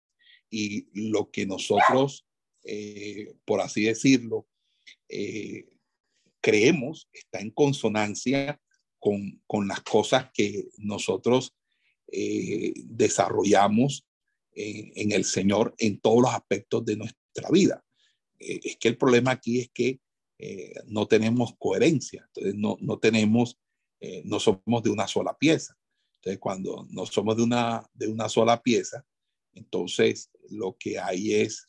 y 0.50 0.88
lo 0.94 1.32
que 1.32 1.46
nosotros, 1.46 2.26
eh, 2.64 3.34
por 3.46 3.62
así 3.62 3.84
decirlo, 3.84 4.48
creemos 6.42 7.08
está 7.14 7.40
en 7.40 7.52
consonancia 7.52 8.60
con, 9.00 9.42
con 9.46 9.68
las 9.68 9.82
cosas 9.82 10.30
que 10.34 10.70
nosotros 10.78 11.54
eh, 12.16 12.74
desarrollamos 12.86 14.06
en, 14.52 15.12
el 15.14 15.26
Señor 15.26 15.74
en 15.80 16.00
todos 16.00 16.22
los 16.22 16.32
aspectos 16.32 16.86
de 16.86 16.96
nuestra 16.96 17.50
vida. 17.50 17.84
Eh, 18.38 18.60
es 18.64 18.78
que 18.78 18.90
el 18.90 18.98
problema 18.98 19.32
aquí 19.32 19.62
es 19.62 19.72
que 19.74 20.00
eh, 20.38 20.76
no 20.86 21.08
tenemos 21.08 21.56
coherencia, 21.58 22.30
no, 22.54 22.78
no 22.82 23.00
tenemos, 23.00 23.58
no 24.26 24.40
somos 24.40 24.84
de 24.84 24.92
una 24.92 25.08
sola 25.08 25.36
pieza. 25.36 25.76
Entonces 26.18 26.40
cuando 26.40 26.86
no 26.92 27.08
somos 27.08 27.36
de 27.36 27.42
una, 27.42 27.90
de 27.94 28.08
una 28.10 28.30
sola 28.30 28.62
pieza, 28.62 29.04
entonces 29.54 30.30
lo 30.50 30.76
que 30.78 31.00
hay 31.00 31.34
es 31.34 31.68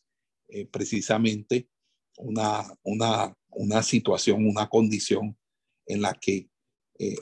precisamente 0.70 1.68
una, 2.18 2.66
una, 2.82 3.34
una 3.50 3.82
situación, 3.82 4.46
una 4.46 4.68
condición 4.68 5.38
en 5.86 6.02
la 6.02 6.12
que 6.12 6.50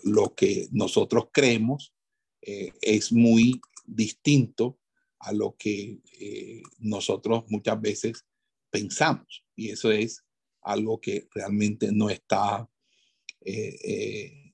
lo 0.02 0.34
que 0.34 0.68
nosotros 0.72 1.26
creemos 1.30 1.92
eh, 2.42 2.72
es 2.80 3.12
muy 3.12 3.60
distinto 3.86 4.78
a 5.20 5.32
lo 5.32 5.56
que 5.56 6.00
eh, 6.18 6.62
nosotros 6.78 7.44
muchas 7.48 7.80
veces 7.80 8.26
pensamos. 8.70 9.44
Y 9.54 9.70
eso 9.70 9.92
es 9.92 10.24
algo 10.62 11.00
que 11.00 11.28
realmente 11.32 11.92
no 11.92 12.10
está, 12.10 12.68
eh, 13.40 14.52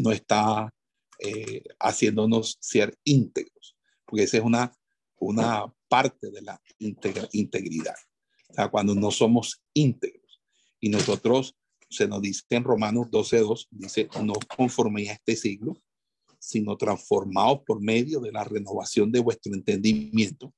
no 0.00 0.10
está 0.10 0.72
haciéndonos 1.78 2.58
ser 2.60 2.98
íntegros, 3.04 3.76
porque 4.04 4.24
esa 4.24 4.38
es 4.38 4.42
una, 4.42 4.72
una 5.20 5.72
parte 5.88 6.32
de 6.32 6.42
la 6.42 6.60
integridad. 7.30 7.94
O 8.58 8.70
cuando 8.70 8.94
no 8.96 9.12
somos 9.12 9.62
íntegros 9.72 10.42
y 10.80 10.88
nosotros, 10.88 11.56
se 11.88 12.08
nos 12.08 12.20
dice 12.22 12.44
en 12.50 12.64
Romanos 12.64 13.06
12.2, 13.08 13.68
dice, 13.70 14.08
no 14.24 14.32
conforme 14.56 15.08
a 15.08 15.12
este 15.12 15.36
siglo, 15.36 15.80
sino 16.42 16.76
transformados 16.76 17.60
por 17.64 17.80
medio 17.80 18.18
de 18.18 18.32
la 18.32 18.42
renovación 18.42 19.12
de 19.12 19.20
vuestro 19.20 19.54
entendimiento, 19.54 20.52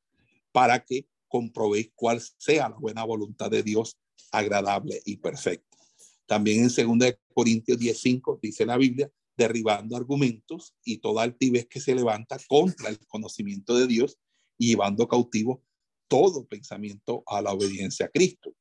para 0.51 0.83
que 0.83 1.07
comprobéis 1.29 1.91
cuál 1.95 2.23
sea 2.39 2.71
la 2.71 2.77
buena 2.77 3.05
voluntad 3.05 3.51
de 3.51 3.63
Dios, 3.63 3.99
agradable 4.33 5.03
y 5.05 5.19
perfecta. 5.19 5.77
También 6.25 6.61
en 6.65 6.99
2 6.99 7.15
Corintios 7.35 7.79
10:5 7.79 8.39
dice 8.41 8.65
la 8.65 8.79
Biblia, 8.79 9.11
derribando 9.37 9.95
argumentos 9.95 10.75
y 10.85 10.99
toda 10.99 11.23
altivez 11.23 11.67
que 11.67 11.81
se 11.81 11.95
levanta 11.95 12.39
contra 12.49 12.89
el 12.89 12.99
conocimiento 13.07 13.77
de 13.77 13.87
Dios 13.87 14.17
y 14.57 14.69
llevando 14.69 15.07
cautivo 15.07 15.63
todo 16.09 16.47
pensamiento 16.47 17.23
a 17.27 17.43
la 17.43 17.53
obediencia 17.53 18.07
a 18.07 18.09
Cristo. 18.09 18.55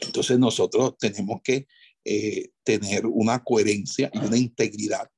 Entonces 0.00 0.38
nosotros 0.38 0.96
tenemos 0.96 1.42
que 1.42 1.66
eh, 2.02 2.50
tener 2.62 3.04
una 3.04 3.44
coherencia 3.44 4.10
y 4.14 4.18
una 4.18 4.38
integridad 4.38 5.10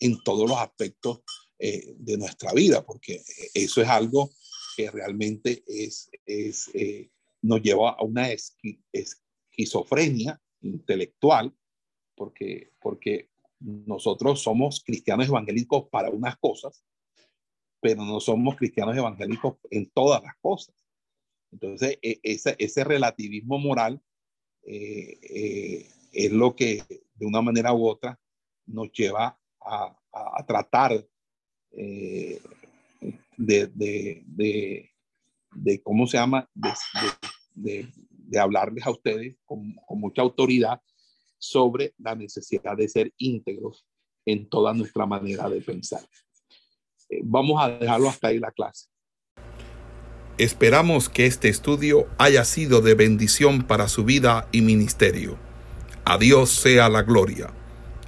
en 0.00 0.22
todos 0.22 0.48
los 0.48 0.58
aspectos 0.58 1.22
eh, 1.58 1.94
de 1.96 2.18
nuestra 2.18 2.52
vida, 2.52 2.84
porque 2.84 3.22
eso 3.54 3.80
es 3.80 3.88
algo 3.88 4.30
que 4.76 4.90
realmente 4.90 5.62
es, 5.66 6.10
es 6.26 6.70
eh, 6.74 7.10
nos 7.42 7.62
lleva 7.62 7.90
a 7.90 8.02
una 8.02 8.28
esquizofrenia 8.92 10.40
intelectual, 10.62 11.54
porque, 12.16 12.72
porque 12.80 13.30
nosotros 13.60 14.40
somos 14.40 14.82
cristianos 14.84 15.28
evangélicos 15.28 15.88
para 15.90 16.10
unas 16.10 16.36
cosas, 16.38 16.84
pero 17.80 18.04
no 18.04 18.18
somos 18.18 18.56
cristianos 18.56 18.96
evangélicos 18.96 19.58
en 19.70 19.90
todas 19.90 20.22
las 20.22 20.34
cosas. 20.40 20.74
Entonces, 21.52 21.98
e, 22.02 22.18
ese, 22.22 22.56
ese 22.58 22.82
relativismo 22.82 23.58
moral 23.58 24.02
eh, 24.66 25.88
es 26.12 26.32
lo 26.32 26.56
que 26.56 26.82
de 27.14 27.26
una 27.26 27.42
manera 27.42 27.72
u 27.72 27.86
otra 27.86 28.18
nos 28.66 28.90
lleva 28.92 29.38
a, 29.64 30.44
tratar 30.46 30.92
eh, 31.72 32.40
de, 33.36 33.66
de, 33.66 34.90
de, 35.52 35.82
¿cómo 35.82 36.06
se 36.06 36.16
llama? 36.16 36.48
De, 37.54 37.88
hablarles 38.38 38.84
a 38.86 38.90
ustedes 38.90 39.36
con, 39.44 39.74
mucha 39.90 40.22
autoridad 40.22 40.80
sobre 41.38 41.94
la 41.98 42.14
necesidad 42.14 42.76
de 42.76 42.88
ser 42.88 43.12
íntegros 43.18 43.86
en 44.24 44.48
toda 44.48 44.72
nuestra 44.72 45.06
manera 45.06 45.48
de 45.48 45.60
pensar. 45.60 46.00
Eh, 47.10 47.20
vamos 47.22 47.62
a 47.62 47.70
dejarlo 47.70 48.08
hasta 48.08 48.28
ahí 48.28 48.38
la 48.38 48.50
clase. 48.50 48.88
Esperamos 50.38 51.08
que 51.08 51.26
este 51.26 51.48
estudio 51.48 52.08
haya 52.18 52.44
sido 52.44 52.80
de 52.80 52.94
bendición 52.94 53.62
para 53.62 53.86
su 53.88 54.04
vida 54.04 54.48
y 54.50 54.62
ministerio. 54.62 55.38
A 56.04 56.18
Dios 56.18 56.50
sea 56.50 56.88
la 56.88 57.02
gloria. 57.02 57.52